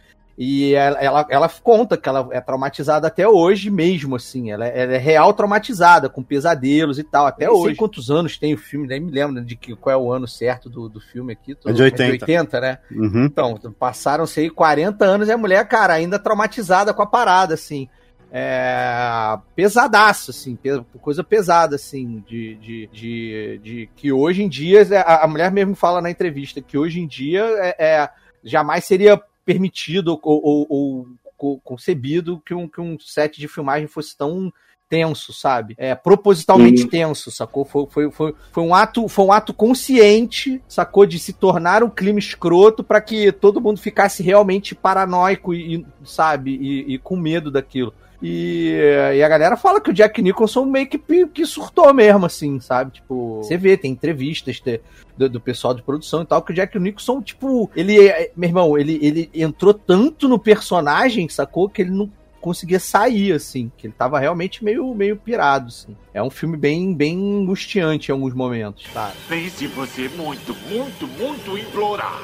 E 0.40 0.72
ela, 0.72 0.98
ela, 1.00 1.26
ela 1.28 1.48
conta 1.48 1.96
que 1.96 2.08
ela 2.08 2.28
é 2.30 2.40
traumatizada 2.40 3.08
até 3.08 3.26
hoje 3.26 3.70
mesmo, 3.70 4.14
assim. 4.14 4.52
Ela, 4.52 4.68
é- 4.68 4.82
ela 4.82 4.92
é 4.94 4.96
real 4.98 5.32
traumatizada, 5.32 6.08
com 6.08 6.22
pesadelos 6.22 6.96
e 6.96 7.02
tal, 7.02 7.26
até 7.26 7.46
sei 7.46 7.54
hoje. 7.54 7.74
quantos 7.74 8.08
anos 8.08 8.38
tem 8.38 8.54
o 8.54 8.58
filme, 8.58 8.86
nem 8.86 9.00
me 9.00 9.10
lembro 9.10 9.44
de 9.44 9.56
que, 9.56 9.74
qual 9.74 9.92
é 9.92 9.96
o 9.96 10.12
ano 10.12 10.28
certo 10.28 10.70
do, 10.70 10.88
do 10.88 11.00
filme 11.00 11.32
aqui. 11.32 11.56
É 11.66 11.72
de 11.72 11.82
80. 11.82 12.02
É 12.04 12.06
de 12.06 12.12
80, 12.12 12.60
né? 12.60 12.78
Uhum. 12.92 13.24
Então, 13.24 13.58
passaram-se 13.76 14.38
aí 14.38 14.48
40 14.48 15.04
anos 15.04 15.26
e 15.26 15.32
a 15.32 15.36
mulher, 15.36 15.66
cara, 15.66 15.94
ainda 15.94 16.20
traumatizada 16.20 16.94
com 16.94 17.02
a 17.02 17.06
parada, 17.06 17.54
assim. 17.54 17.88
É, 18.30 19.38
pesadaço, 19.56 20.30
assim, 20.30 20.56
coisa 21.00 21.24
pesada, 21.24 21.76
assim, 21.76 22.22
de, 22.28 22.54
de, 22.56 22.86
de, 22.92 23.60
de- 23.62 23.90
que 23.96 24.12
hoje 24.12 24.42
em 24.42 24.48
dia, 24.48 24.86
a, 25.04 25.24
a 25.24 25.26
mulher 25.26 25.50
mesmo 25.50 25.74
fala 25.74 26.00
na 26.00 26.10
entrevista 26.10 26.60
que 26.60 26.78
hoje 26.78 27.00
em 27.00 27.06
dia 27.08 27.40
é, 27.58 27.74
é, 27.78 28.08
jamais 28.44 28.84
seria 28.84 29.20
permitido 29.48 30.20
ou, 30.22 30.40
ou- 30.44 30.66
ou 30.68 31.06
co- 31.38 31.58
concebido 31.64 32.42
que 32.44 32.52
um, 32.52 32.68
que 32.68 32.82
um 32.82 32.98
set 33.00 33.40
de 33.40 33.48
filmagem 33.48 33.88
fosse 33.88 34.14
tão 34.14 34.52
tenso, 34.90 35.32
sabe? 35.32 35.74
É 35.78 35.94
propositalmente 35.94 36.82
Sim. 36.82 36.88
tenso, 36.88 37.30
sacou? 37.30 37.64
Foi, 37.64 37.86
foi, 37.90 38.10
foi, 38.10 38.34
foi 38.52 38.62
um 38.62 38.74
ato, 38.74 39.08
foi 39.08 39.24
um 39.24 39.32
ato 39.32 39.54
consciente, 39.54 40.62
sacou? 40.68 41.06
De 41.06 41.18
se 41.18 41.32
tornar 41.32 41.82
um 41.82 41.88
clima 41.88 42.18
escroto 42.18 42.84
para 42.84 43.00
que 43.00 43.32
todo 43.32 43.60
mundo 43.60 43.80
ficasse 43.80 44.22
realmente 44.22 44.74
paranoico 44.74 45.54
e, 45.54 45.76
e, 45.76 45.86
sabe, 46.04 46.50
e, 46.60 46.94
e 46.94 46.98
com 46.98 47.16
medo 47.16 47.50
daquilo. 47.50 47.94
E, 48.20 48.72
e 49.14 49.22
a 49.22 49.28
galera 49.28 49.56
fala 49.56 49.80
que 49.80 49.90
o 49.90 49.94
Jack 49.94 50.20
Nicholson 50.20 50.64
meio 50.64 50.88
que, 50.88 50.98
que 51.28 51.46
surtou 51.46 51.94
mesmo, 51.94 52.26
assim, 52.26 52.58
sabe? 52.58 52.92
Tipo, 52.94 53.36
você 53.42 53.56
vê, 53.56 53.76
tem 53.76 53.92
entrevistas 53.92 54.58
te- 54.58 54.80
do, 55.16 55.28
do 55.28 55.40
pessoal 55.40 55.72
de 55.72 55.82
produção 55.82 56.22
e 56.22 56.26
tal, 56.26 56.42
que 56.42 56.50
o 56.50 56.54
Jack 56.54 56.76
Nicholson, 56.78 57.22
tipo, 57.22 57.70
ele, 57.76 58.08
é- 58.08 58.32
meu 58.36 58.48
irmão, 58.48 58.76
ele, 58.76 58.98
ele 59.00 59.30
entrou 59.32 59.72
tanto 59.72 60.28
no 60.28 60.38
personagem, 60.38 61.28
sacou? 61.28 61.68
Que 61.68 61.82
ele 61.82 61.90
não 61.92 62.10
conseguia 62.40 62.80
sair, 62.80 63.32
assim, 63.32 63.70
que 63.76 63.86
ele 63.86 63.94
tava 63.96 64.18
realmente 64.18 64.64
meio, 64.64 64.92
meio 64.94 65.16
pirado, 65.16 65.68
assim. 65.68 65.96
É 66.12 66.20
um 66.22 66.30
filme 66.30 66.56
bem, 66.56 66.92
bem 66.94 67.16
angustiante 67.42 68.10
em 68.10 68.12
alguns 68.12 68.34
momentos, 68.34 68.84
cara. 68.92 69.12
Pense 69.28 69.66
você 69.68 70.08
muito, 70.08 70.56
muito, 70.68 71.06
muito 71.06 71.56
implorar. 71.58 72.20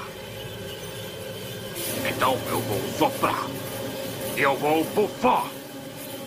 Então 2.08 2.36
eu 2.48 2.58
vou 2.60 2.80
soprar. 2.98 3.46
Eu 4.36 4.56
vou 4.56 4.84
bufar. 4.94 5.46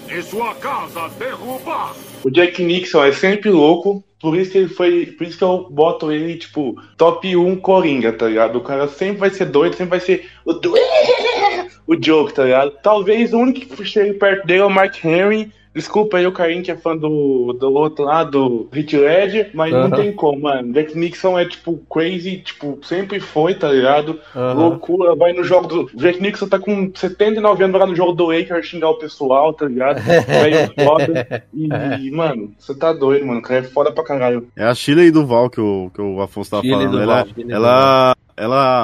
E 0.09 0.21
sua 0.23 0.55
casa 0.55 1.09
derrubar. 1.19 1.93
O 2.23 2.31
Jack 2.31 2.63
Nixon 2.63 3.03
é 3.03 3.11
sempre 3.11 3.49
louco, 3.49 4.03
por 4.21 4.37
isso 4.37 4.51
que 4.51 4.57
ele 4.59 4.69
foi. 4.69 5.07
Por 5.07 5.27
isso 5.27 5.37
que 5.37 5.43
eu 5.43 5.67
boto 5.69 6.11
ele, 6.11 6.37
tipo, 6.37 6.81
top 6.97 7.35
1 7.35 7.57
Coringa, 7.57 8.13
tá 8.13 8.27
ligado? 8.27 8.57
O 8.57 8.63
cara 8.63 8.87
sempre 8.87 9.17
vai 9.17 9.29
ser 9.29 9.45
doido, 9.45 9.75
sempre 9.75 9.97
vai 9.97 9.99
ser 9.99 10.29
o, 10.45 10.53
do... 10.53 10.73
o 11.85 11.95
joke, 12.01 12.33
tá 12.33 12.45
ligado? 12.45 12.71
Talvez 12.81 13.33
o 13.33 13.37
único 13.37 13.75
que 13.75 13.85
chegue 13.85 14.13
perto 14.13 14.47
dele 14.47 14.61
é 14.61 14.65
o 14.65 14.69
Mark 14.69 15.03
Henry. 15.03 15.51
Desculpa 15.77 16.17
aí 16.17 16.25
o 16.25 16.31
Carinho 16.31 16.63
que 16.63 16.71
é 16.71 16.75
fã 16.75 16.97
do, 16.97 17.53
do 17.53 17.71
outro 17.71 18.03
lá, 18.03 18.23
do 18.23 18.67
Hit 18.73 18.97
Ledger, 18.97 19.51
mas 19.53 19.71
não 19.71 19.91
tem 19.91 20.11
como, 20.11 20.41
mano. 20.41 20.73
Jack 20.73 20.97
Nixon 20.97 21.37
é, 21.37 21.45
tipo, 21.45 21.77
crazy, 21.87 22.37
tipo, 22.37 22.79
sempre 22.83 23.19
foi, 23.19 23.53
tá 23.53 23.71
ligado? 23.71 24.19
Loucura, 24.33 25.15
vai 25.15 25.33
no 25.33 25.43
jogo 25.43 25.67
do. 25.67 25.91
Jack 25.93 26.19
Nixon 26.19 26.47
tá 26.47 26.57
com 26.57 26.91
79 26.91 27.63
anos, 27.63 27.71
vai 27.71 27.81
lá 27.81 27.87
no 27.87 27.95
jogo 27.95 28.13
do 28.13 28.25
Lakers 28.25 28.65
xingar 28.65 28.89
o 28.89 28.97
pessoal, 28.97 29.53
tá 29.53 29.67
ligado? 29.67 30.01
Velho 30.01 30.73
foda. 30.83 31.43
E, 31.53 31.67
e, 32.07 32.11
mano, 32.11 32.51
você 32.57 32.73
tá 32.73 32.91
doido, 32.91 33.27
mano. 33.27 33.39
O 33.39 33.43
cara 33.43 33.59
é 33.59 33.63
foda 33.63 33.91
pra 33.91 34.03
caralho. 34.03 34.47
É 34.55 34.65
a 34.65 34.73
Shirley 34.73 35.11
Duval 35.11 35.47
que 35.47 35.61
o, 35.61 35.91
que 35.93 36.01
o 36.01 36.19
Afonso 36.21 36.49
tava 36.49 36.63
Shirley 36.63 36.87
falando. 36.87 36.99
Duval, 36.99 37.17
ela, 37.17 37.27
Shirley 37.27 37.53
ela, 37.53 37.67
ela, 37.67 38.15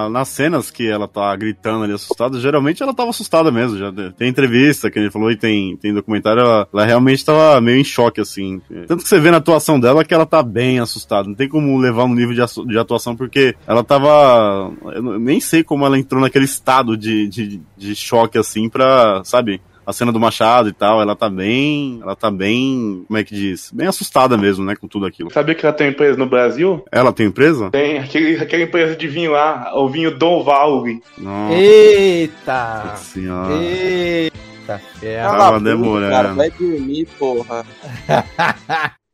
nas 0.10 0.30
cenas 0.30 0.72
que 0.72 0.88
ela 0.90 1.08
tá 1.08 1.36
gritando 1.36 1.84
ali 1.84 1.94
assustada, 1.94 2.40
geralmente 2.40 2.82
ela 2.82 2.94
tava 2.94 3.12
assustada 3.12 3.52
mesmo. 3.52 3.78
Já 3.78 3.92
tem 4.18 4.28
entrevista 4.28 4.90
que 4.90 4.98
ele 4.98 5.12
falou 5.12 5.32
e 5.32 5.36
tem, 5.36 5.78
tem 5.78 5.94
documentário, 5.94 6.42
ela, 6.42 6.68
ela 6.74 6.86
realmente 6.86 7.24
tava 7.24 7.62
meio 7.62 7.80
em 7.80 7.84
choque, 7.84 8.20
assim. 8.20 8.62
Tanto 8.88 9.04
que 9.04 9.10
você 9.10 9.20
vê 9.20 9.30
na 9.30 9.38
atuação 9.38 9.80
dela 9.80 10.04
que 10.04 10.14
ela 10.14 10.26
tá 10.26 10.42
bem 10.42 10.80
assustada. 10.80 11.28
Não 11.28 11.36
tem 11.36 11.48
como 11.48 11.78
levar 11.78 12.06
um 12.06 12.14
nível 12.14 12.34
de, 12.34 12.68
de 12.68 12.78
atuação, 12.78 13.16
porque 13.16 13.56
ela 13.68 13.84
tava. 13.84 14.72
Eu 14.94 15.20
nem 15.20 15.40
sei 15.40 15.64
como 15.64 15.86
ela 15.86 16.00
entrou 16.00 16.22
naquele 16.22 16.46
estado 16.46 16.98
de, 16.98 17.28
de, 17.28 17.62
de 17.78 17.96
choque, 17.96 18.38
assim, 18.38 18.70
pra, 18.70 19.22
sabe? 19.24 19.62
A 19.86 19.92
cena 19.92 20.12
do 20.12 20.20
Machado 20.20 20.70
e 20.70 20.74
tal, 20.74 21.02
ela 21.02 21.16
tá 21.16 21.30
bem. 21.30 22.00
Ela 22.02 22.16
tá 22.16 22.32
bem. 22.32 23.04
Como 23.08 23.18
é 23.20 23.24
que 23.24 23.36
diz? 23.36 23.70
Bem 23.74 23.88
assustada 23.88 24.38
mesmo, 24.38 24.64
né? 24.64 24.76
Com 24.76 24.88
tudo 24.88 25.06
aquilo. 25.06 25.30
Sabia 25.32 25.54
que 25.56 25.66
ela 25.66 25.76
tem 25.76 25.90
empresa 25.90 26.18
no 26.18 26.26
Brasil? 26.26 26.86
Ela 26.92 27.12
tem 27.12 27.26
empresa? 27.28 27.70
Tem 27.70 27.98
aquele, 28.00 28.38
aquela 28.42 28.64
empresa 28.64 28.96
de 28.96 29.08
vinho 29.08 29.32
lá, 29.34 29.72
o 29.76 29.90
vinho 29.90 30.18
Dom 30.18 30.42
Valve. 30.44 31.02
Nossa 31.18 31.54
Eita! 31.54 32.96
senhora. 32.96 33.54
Eita, 33.56 34.80
ferro. 35.00 35.24
Tava 35.32 35.38
Cala 35.38 35.48
a 35.48 35.52
boca, 35.60 35.64
demorando. 35.70 36.12
cara, 36.12 36.34
vai 36.34 36.50
dormir, 36.50 37.06
porra. 37.20 37.66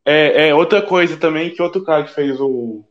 É, 0.04 0.48
é 0.48 0.54
outra 0.54 0.80
coisa 0.82 1.16
também 1.16 1.50
que 1.50 1.60
outro 1.62 1.82
cara 1.84 2.04
que 2.04 2.14
fez 2.14 2.40
o, 2.40 2.84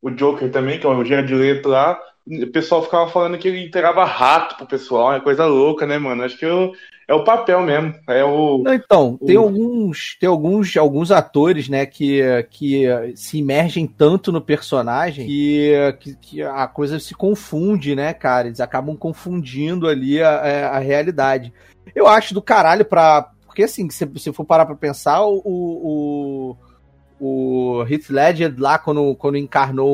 o 0.00 0.10
Joker 0.10 0.50
também, 0.50 0.78
que 0.78 0.86
é 0.86 0.88
o 0.88 1.04
Jared 1.04 1.34
Leto 1.34 1.68
lá, 1.68 1.98
o 2.26 2.46
pessoal 2.48 2.82
ficava 2.82 3.08
falando 3.10 3.36
que 3.38 3.48
ele 3.48 3.64
entregava 3.66 4.04
rato 4.04 4.56
pro 4.56 4.66
pessoal, 4.66 5.12
é 5.14 5.20
coisa 5.20 5.46
louca, 5.46 5.86
né, 5.86 5.98
mano? 5.98 6.22
Acho 6.22 6.38
que 6.38 6.46
o- 6.46 6.72
é 7.08 7.14
o 7.14 7.24
papel 7.24 7.62
mesmo, 7.62 7.94
é 8.08 8.24
o... 8.24 8.62
Não, 8.62 8.72
então, 8.74 9.18
tem 9.26 9.36
O- 9.36 9.40
alguns, 9.42 10.16
tem 10.18 10.28
alguns, 10.28 10.76
alguns 10.76 11.10
atores, 11.10 11.68
né, 11.68 11.84
que, 11.86 12.20
que 12.50 12.84
se 13.14 13.38
imergem 13.38 13.86
tanto 13.86 14.32
no 14.32 14.40
personagem 14.40 15.26
que, 15.26 15.72
que, 16.00 16.16
que 16.16 16.42
a 16.42 16.66
coisa 16.66 16.98
se 16.98 17.14
confunde, 17.14 17.94
né, 17.94 18.12
cara? 18.14 18.48
Eles 18.48 18.60
acabam 18.60 18.96
confundindo 18.96 19.88
ali 19.88 20.22
a, 20.22 20.30
a, 20.30 20.76
a 20.76 20.78
realidade. 20.78 21.52
Eu 21.94 22.06
acho 22.06 22.32
do 22.34 22.42
caralho 22.42 22.84
pra. 22.84 23.30
Porque 23.46 23.62
assim, 23.64 23.88
se 23.90 24.04
você 24.06 24.32
for 24.32 24.44
parar 24.44 24.66
pra 24.66 24.74
pensar, 24.74 25.22
o. 25.24 25.40
o 25.44 26.56
o 27.26 27.86
Heath 27.88 28.10
Ledger 28.10 28.54
lá 28.58 28.78
quando, 28.78 29.14
quando 29.16 29.38
encarnou 29.38 29.88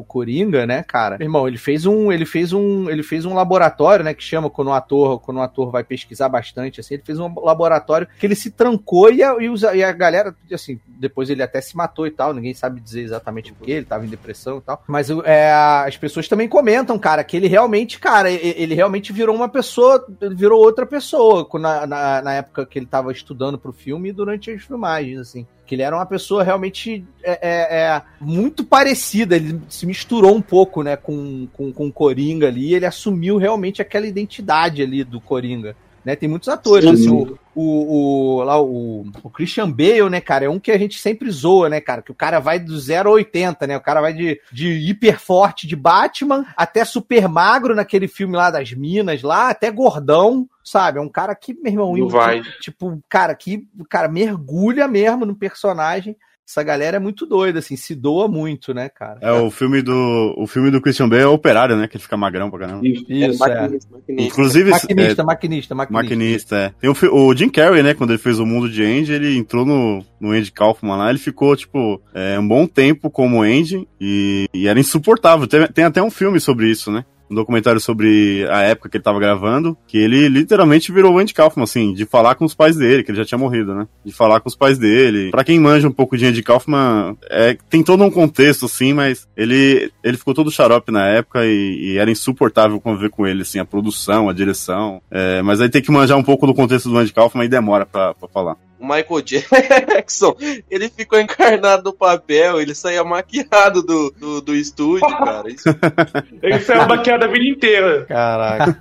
o 0.00 0.04
Coringa, 0.06 0.66
né, 0.66 0.82
cara? 0.82 1.16
Irmão, 1.20 1.48
ele 1.48 1.56
fez 1.56 1.86
um, 1.86 2.12
ele 2.12 2.26
fez 2.26 2.52
um, 2.52 2.90
ele 2.90 3.02
fez 3.02 3.24
um 3.24 3.34
laboratório, 3.34 4.04
né, 4.04 4.12
que 4.12 4.22
chama 4.22 4.50
quando 4.50 4.68
um 4.68 4.72
ator, 4.74 5.20
quando 5.20 5.38
um 5.38 5.42
ator 5.42 5.70
vai 5.70 5.82
pesquisar 5.82 6.28
bastante 6.28 6.80
assim, 6.80 6.94
ele 6.94 7.02
fez 7.04 7.18
um 7.18 7.32
laboratório 7.40 8.06
que 8.18 8.26
ele 8.26 8.34
se 8.34 8.50
trancou 8.50 9.10
e 9.12 9.22
a, 9.22 9.36
e 9.40 9.48
os- 9.48 9.62
e 9.62 9.82
a 9.82 9.92
galera, 9.92 10.34
assim, 10.52 10.78
depois 10.86 11.30
ele 11.30 11.42
até 11.42 11.60
se 11.60 11.76
matou 11.76 12.06
e 12.06 12.10
tal, 12.10 12.34
ninguém 12.34 12.52
sabe 12.54 12.80
dizer 12.80 13.02
exatamente 13.02 13.52
por 13.52 13.64
quê, 13.64 13.72
ele 13.72 13.86
tava 13.86 14.04
em 14.04 14.08
depressão 14.08 14.58
e 14.58 14.60
tal. 14.60 14.82
Mas 14.86 15.08
o- 15.10 15.22
é, 15.24 15.50
as 15.86 15.96
pessoas 15.96 16.28
também 16.28 16.48
comentam, 16.48 16.98
cara, 16.98 17.24
que 17.24 17.36
ele 17.36 17.48
realmente, 17.48 17.98
cara, 17.98 18.30
ele 18.30 18.74
realmente 18.74 19.12
virou 19.12 19.34
uma 19.34 19.48
pessoa, 19.48 20.04
ele 20.20 20.34
virou 20.34 20.60
outra 20.60 20.84
pessoa 20.86 21.46
na, 21.54 21.86
na, 21.86 22.22
na 22.22 22.32
época 22.34 22.66
que 22.66 22.78
ele 22.78 22.86
tava 22.86 23.12
estudando 23.12 23.58
pro 23.58 23.72
filme 23.72 24.10
e 24.10 24.12
durante 24.12 24.50
as 24.50 24.62
filmagens, 24.62 25.18
assim. 25.20 25.46
Que 25.66 25.74
ele 25.74 25.82
era 25.82 25.96
uma 25.96 26.06
pessoa 26.06 26.44
realmente 26.44 27.04
é, 27.22 27.32
é, 27.42 27.78
é, 27.80 28.02
muito 28.20 28.64
parecida, 28.64 29.36
ele 29.36 29.60
se 29.68 29.84
misturou 29.84 30.34
um 30.34 30.40
pouco, 30.40 30.82
né, 30.82 30.96
com, 30.96 31.48
com, 31.52 31.72
com 31.72 31.86
o 31.88 31.92
Coringa 31.92 32.46
ali, 32.46 32.74
ele 32.74 32.86
assumiu 32.86 33.36
realmente 33.36 33.82
aquela 33.82 34.06
identidade 34.06 34.82
ali 34.82 35.02
do 35.02 35.20
Coringa. 35.20 35.76
Né, 36.06 36.14
tem 36.14 36.28
muitos 36.28 36.48
atores, 36.48 36.88
Sim. 36.88 36.94
assim, 36.94 37.10
o, 37.10 37.36
o, 37.52 38.36
o, 38.36 38.42
lá, 38.44 38.62
o, 38.62 39.06
o 39.24 39.28
Christian 39.28 39.68
Bale, 39.68 40.08
né, 40.08 40.20
cara, 40.20 40.44
é 40.44 40.48
um 40.48 40.60
que 40.60 40.70
a 40.70 40.78
gente 40.78 41.00
sempre 41.00 41.28
zoa, 41.28 41.68
né, 41.68 41.80
cara, 41.80 42.00
que 42.00 42.12
o 42.12 42.14
cara 42.14 42.38
vai 42.38 42.60
do 42.60 42.78
0 42.78 43.08
a 43.08 43.12
80, 43.14 43.66
né, 43.66 43.76
o 43.76 43.80
cara 43.80 44.00
vai 44.00 44.12
de, 44.12 44.40
de 44.52 44.68
hiper 44.68 45.18
forte 45.18 45.66
de 45.66 45.74
Batman 45.74 46.46
até 46.56 46.84
super 46.84 47.26
magro 47.26 47.74
naquele 47.74 48.06
filme 48.06 48.36
lá 48.36 48.52
das 48.52 48.72
Minas, 48.72 49.20
lá, 49.20 49.48
até 49.48 49.68
gordão, 49.68 50.48
sabe, 50.62 51.00
é 51.00 51.02
um 51.02 51.08
cara 51.08 51.34
que, 51.34 51.52
meu 51.54 51.72
irmão, 51.72 51.96
Não 51.96 52.08
vai. 52.08 52.40
tipo, 52.60 53.02
cara, 53.08 53.34
que 53.34 53.66
o 53.76 53.84
cara 53.84 54.06
mergulha 54.06 54.86
mesmo 54.86 55.26
no 55.26 55.34
personagem. 55.34 56.16
Essa 56.48 56.62
galera 56.62 56.96
é 56.96 57.00
muito 57.00 57.26
doida, 57.26 57.58
assim, 57.58 57.74
se 57.76 57.92
doa 57.92 58.28
muito, 58.28 58.72
né, 58.72 58.88
cara? 58.88 59.18
É 59.20 59.32
o 59.32 59.50
filme 59.50 59.82
do. 59.82 60.32
O 60.38 60.46
filme 60.46 60.70
do 60.70 60.80
Christian 60.80 61.08
Bale 61.08 61.22
é 61.22 61.26
Operário, 61.26 61.76
né? 61.76 61.88
Que 61.88 61.96
ele 61.96 62.02
fica 62.04 62.16
magrão 62.16 62.48
pra 62.48 62.60
caramba. 62.60 62.86
Isso. 62.86 63.04
Isso, 63.08 63.44
é. 63.44 63.60
maquinista, 63.60 63.90
maquinista. 63.90 64.28
Inclusive, 64.28 64.70
Maquinista, 64.70 65.22
é, 65.22 65.24
maquinista, 65.24 65.74
maquinista. 65.74 66.02
maquinista, 66.02 66.56
é. 66.56 66.72
Tem 66.80 66.88
o, 66.88 66.94
o 67.12 67.36
Jim 67.36 67.48
Carrey, 67.48 67.82
né? 67.82 67.94
Quando 67.94 68.10
ele 68.10 68.18
fez 68.18 68.38
o 68.38 68.46
Mundo 68.46 68.70
de 68.70 68.84
Andy, 68.84 69.12
ele 69.12 69.36
entrou 69.36 69.66
no, 69.66 70.04
no 70.20 70.30
Andy 70.30 70.52
Kaufman 70.52 70.96
lá, 70.96 71.10
ele 71.10 71.18
ficou, 71.18 71.56
tipo, 71.56 72.00
é, 72.14 72.38
um 72.38 72.46
bom 72.46 72.64
tempo 72.64 73.10
como 73.10 73.42
Andy 73.42 73.86
e, 74.00 74.48
e 74.54 74.68
era 74.68 74.78
insuportável. 74.78 75.48
Tem, 75.48 75.66
tem 75.66 75.84
até 75.84 76.00
um 76.00 76.10
filme 76.10 76.38
sobre 76.38 76.70
isso, 76.70 76.92
né? 76.92 77.04
Um 77.30 77.34
documentário 77.34 77.80
sobre 77.80 78.46
a 78.50 78.60
época 78.62 78.88
que 78.88 78.96
ele 78.96 79.04
tava 79.04 79.18
gravando, 79.18 79.76
que 79.86 79.98
ele 79.98 80.28
literalmente 80.28 80.92
virou 80.92 81.14
o 81.14 81.18
Andy 81.18 81.34
Kaufman, 81.34 81.64
assim, 81.64 81.92
de 81.92 82.04
falar 82.04 82.34
com 82.34 82.44
os 82.44 82.54
pais 82.54 82.76
dele, 82.76 83.02
que 83.02 83.10
ele 83.10 83.18
já 83.18 83.24
tinha 83.24 83.38
morrido, 83.38 83.74
né? 83.74 83.86
De 84.04 84.12
falar 84.12 84.40
com 84.40 84.48
os 84.48 84.54
pais 84.54 84.78
dele. 84.78 85.30
Pra 85.30 85.44
quem 85.44 85.58
manja 85.58 85.88
um 85.88 85.92
pouco 85.92 86.16
de 86.16 86.26
Andy 86.26 86.42
Kaufman, 86.42 87.16
é, 87.28 87.56
tem 87.68 87.82
todo 87.82 88.04
um 88.04 88.10
contexto, 88.10 88.66
assim, 88.66 88.92
mas 88.92 89.26
ele, 89.36 89.90
ele 90.02 90.16
ficou 90.16 90.34
todo 90.34 90.50
xarope 90.50 90.92
na 90.92 91.06
época 91.06 91.44
e, 91.44 91.92
e 91.92 91.98
era 91.98 92.10
insuportável 92.10 92.80
conviver 92.80 93.10
com 93.10 93.26
ele, 93.26 93.42
assim, 93.42 93.58
a 93.58 93.64
produção, 93.64 94.28
a 94.28 94.32
direção. 94.32 95.00
É, 95.10 95.42
mas 95.42 95.60
aí 95.60 95.68
tem 95.68 95.82
que 95.82 95.90
manjar 95.90 96.18
um 96.18 96.22
pouco 96.22 96.46
do 96.46 96.54
contexto 96.54 96.88
do 96.88 96.98
Andy 96.98 97.12
Kaufman 97.12 97.44
e 97.44 97.48
demora 97.48 97.84
pra, 97.84 98.14
pra 98.14 98.28
falar. 98.28 98.56
O 98.78 98.86
Michael 98.86 99.22
Jackson, 99.24 100.36
ele 100.70 100.88
ficou 100.88 101.18
encarnado 101.18 101.82
no 101.84 101.92
papel, 101.92 102.60
ele 102.60 102.74
saía 102.74 103.02
maquiado 103.02 103.82
do, 103.82 104.10
do, 104.10 104.40
do 104.40 104.54
estúdio, 104.54 105.08
cara. 105.18 105.50
Isso 105.50 105.68
Ele 106.42 106.60
saiu 106.60 106.86
maquiado 106.86 107.24
a 107.24 107.28
vida 107.28 107.44
inteira. 107.44 108.04
Caraca. 108.04 108.78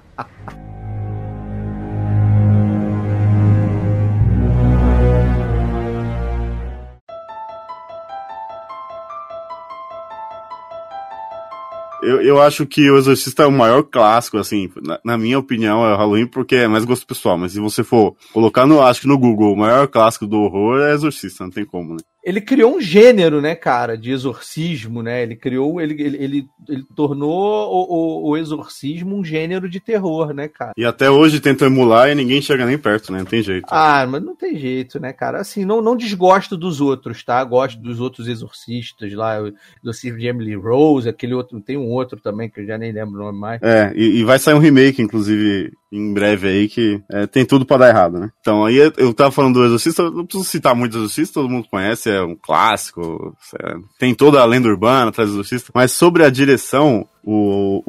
Eu, 12.02 12.20
eu 12.22 12.40
acho 12.40 12.64
que 12.66 12.90
o 12.90 12.96
Exorcista 12.96 13.42
é 13.42 13.46
o 13.46 13.52
maior 13.52 13.82
clássico, 13.82 14.38
assim, 14.38 14.70
na, 14.82 15.00
na 15.04 15.18
minha 15.18 15.38
opinião, 15.38 15.84
é 15.84 15.94
o 15.94 15.96
Halloween, 15.96 16.26
porque 16.26 16.54
é 16.54 16.68
mais 16.68 16.84
gosto 16.84 17.06
pessoal. 17.06 17.36
Mas 17.36 17.52
se 17.52 17.60
você 17.60 17.82
for 17.82 18.14
colocar 18.32 18.66
no, 18.66 18.80
acho 18.80 19.00
que 19.00 19.08
no 19.08 19.18
Google, 19.18 19.52
o 19.52 19.56
maior 19.56 19.88
clássico 19.88 20.26
do 20.26 20.36
horror 20.36 20.80
é 20.80 20.92
Exorcista, 20.92 21.44
não 21.44 21.50
tem 21.50 21.64
como, 21.64 21.94
né? 21.94 22.00
Ele 22.24 22.40
criou 22.40 22.76
um 22.76 22.80
gênero, 22.80 23.40
né, 23.40 23.54
cara, 23.54 23.96
de 23.96 24.10
exorcismo, 24.10 25.02
né? 25.02 25.22
Ele 25.22 25.36
criou, 25.36 25.80
ele, 25.80 26.00
ele, 26.02 26.16
ele, 26.22 26.48
ele 26.68 26.84
tornou 26.94 27.70
o, 27.70 28.28
o, 28.28 28.30
o 28.30 28.36
exorcismo 28.36 29.16
um 29.16 29.24
gênero 29.24 29.68
de 29.68 29.80
terror, 29.80 30.34
né, 30.34 30.48
cara? 30.48 30.72
E 30.76 30.84
até 30.84 31.08
hoje 31.10 31.40
tentam 31.40 31.68
emular 31.68 32.10
e 32.10 32.14
ninguém 32.14 32.42
chega 32.42 32.66
nem 32.66 32.76
perto, 32.76 33.12
né? 33.12 33.18
Não 33.18 33.24
tem 33.24 33.42
jeito. 33.42 33.66
Ah, 33.70 34.06
mas 34.06 34.22
não 34.22 34.36
tem 34.36 34.56
jeito, 34.58 35.00
né, 35.00 35.12
cara? 35.12 35.40
Assim, 35.40 35.64
não, 35.64 35.80
não 35.80 35.96
desgosto 35.96 36.56
dos 36.56 36.80
outros, 36.80 37.22
tá? 37.24 37.42
Gosto 37.44 37.80
dos 37.80 38.00
outros 38.00 38.28
exorcistas 38.28 39.12
lá, 39.12 39.40
o 39.42 39.52
exorcismo 39.82 40.18
de 40.18 40.26
Emily 40.26 40.54
Rose, 40.54 41.08
aquele 41.08 41.34
outro, 41.34 41.60
tem 41.60 41.76
um 41.76 41.88
outro 41.88 42.20
também 42.20 42.50
que 42.50 42.60
eu 42.60 42.66
já 42.66 42.76
nem 42.76 42.92
lembro 42.92 43.14
o 43.20 43.24
nome 43.24 43.38
mais. 43.38 43.62
É, 43.62 43.92
e, 43.94 44.18
e 44.20 44.24
vai 44.24 44.38
sair 44.38 44.54
um 44.54 44.58
remake, 44.58 45.00
inclusive, 45.00 45.72
em 45.90 46.12
breve 46.12 46.48
aí, 46.48 46.68
que 46.68 47.00
é, 47.10 47.26
tem 47.26 47.44
tudo 47.46 47.64
pra 47.64 47.78
dar 47.78 47.88
errado, 47.88 48.18
né? 48.18 48.30
Então, 48.40 48.64
aí 48.64 48.76
eu- 48.76 49.14
tava 49.14 49.30
falando 49.32 49.54
do 49.54 49.64
Exorcista, 49.64 50.10
não 50.10 50.26
preciso 50.26 50.48
citar 50.48 50.74
muito 50.74 50.96
Exorcista, 50.98 51.34
todo 51.40 51.48
mundo 51.48 51.66
conhece, 51.70 52.10
é 52.10 52.20
um 52.22 52.36
clássico, 52.36 53.34
é, 53.62 53.74
tem 53.98 54.14
toda 54.14 54.40
a 54.40 54.44
lenda 54.44 54.68
urbana 54.68 55.08
atrás 55.08 55.30
do 55.30 55.34
Exorcista, 55.36 55.70
mas 55.74 55.92
sobre 55.92 56.24
a 56.24 56.30
direção, 56.30 57.06
o, 57.30 57.82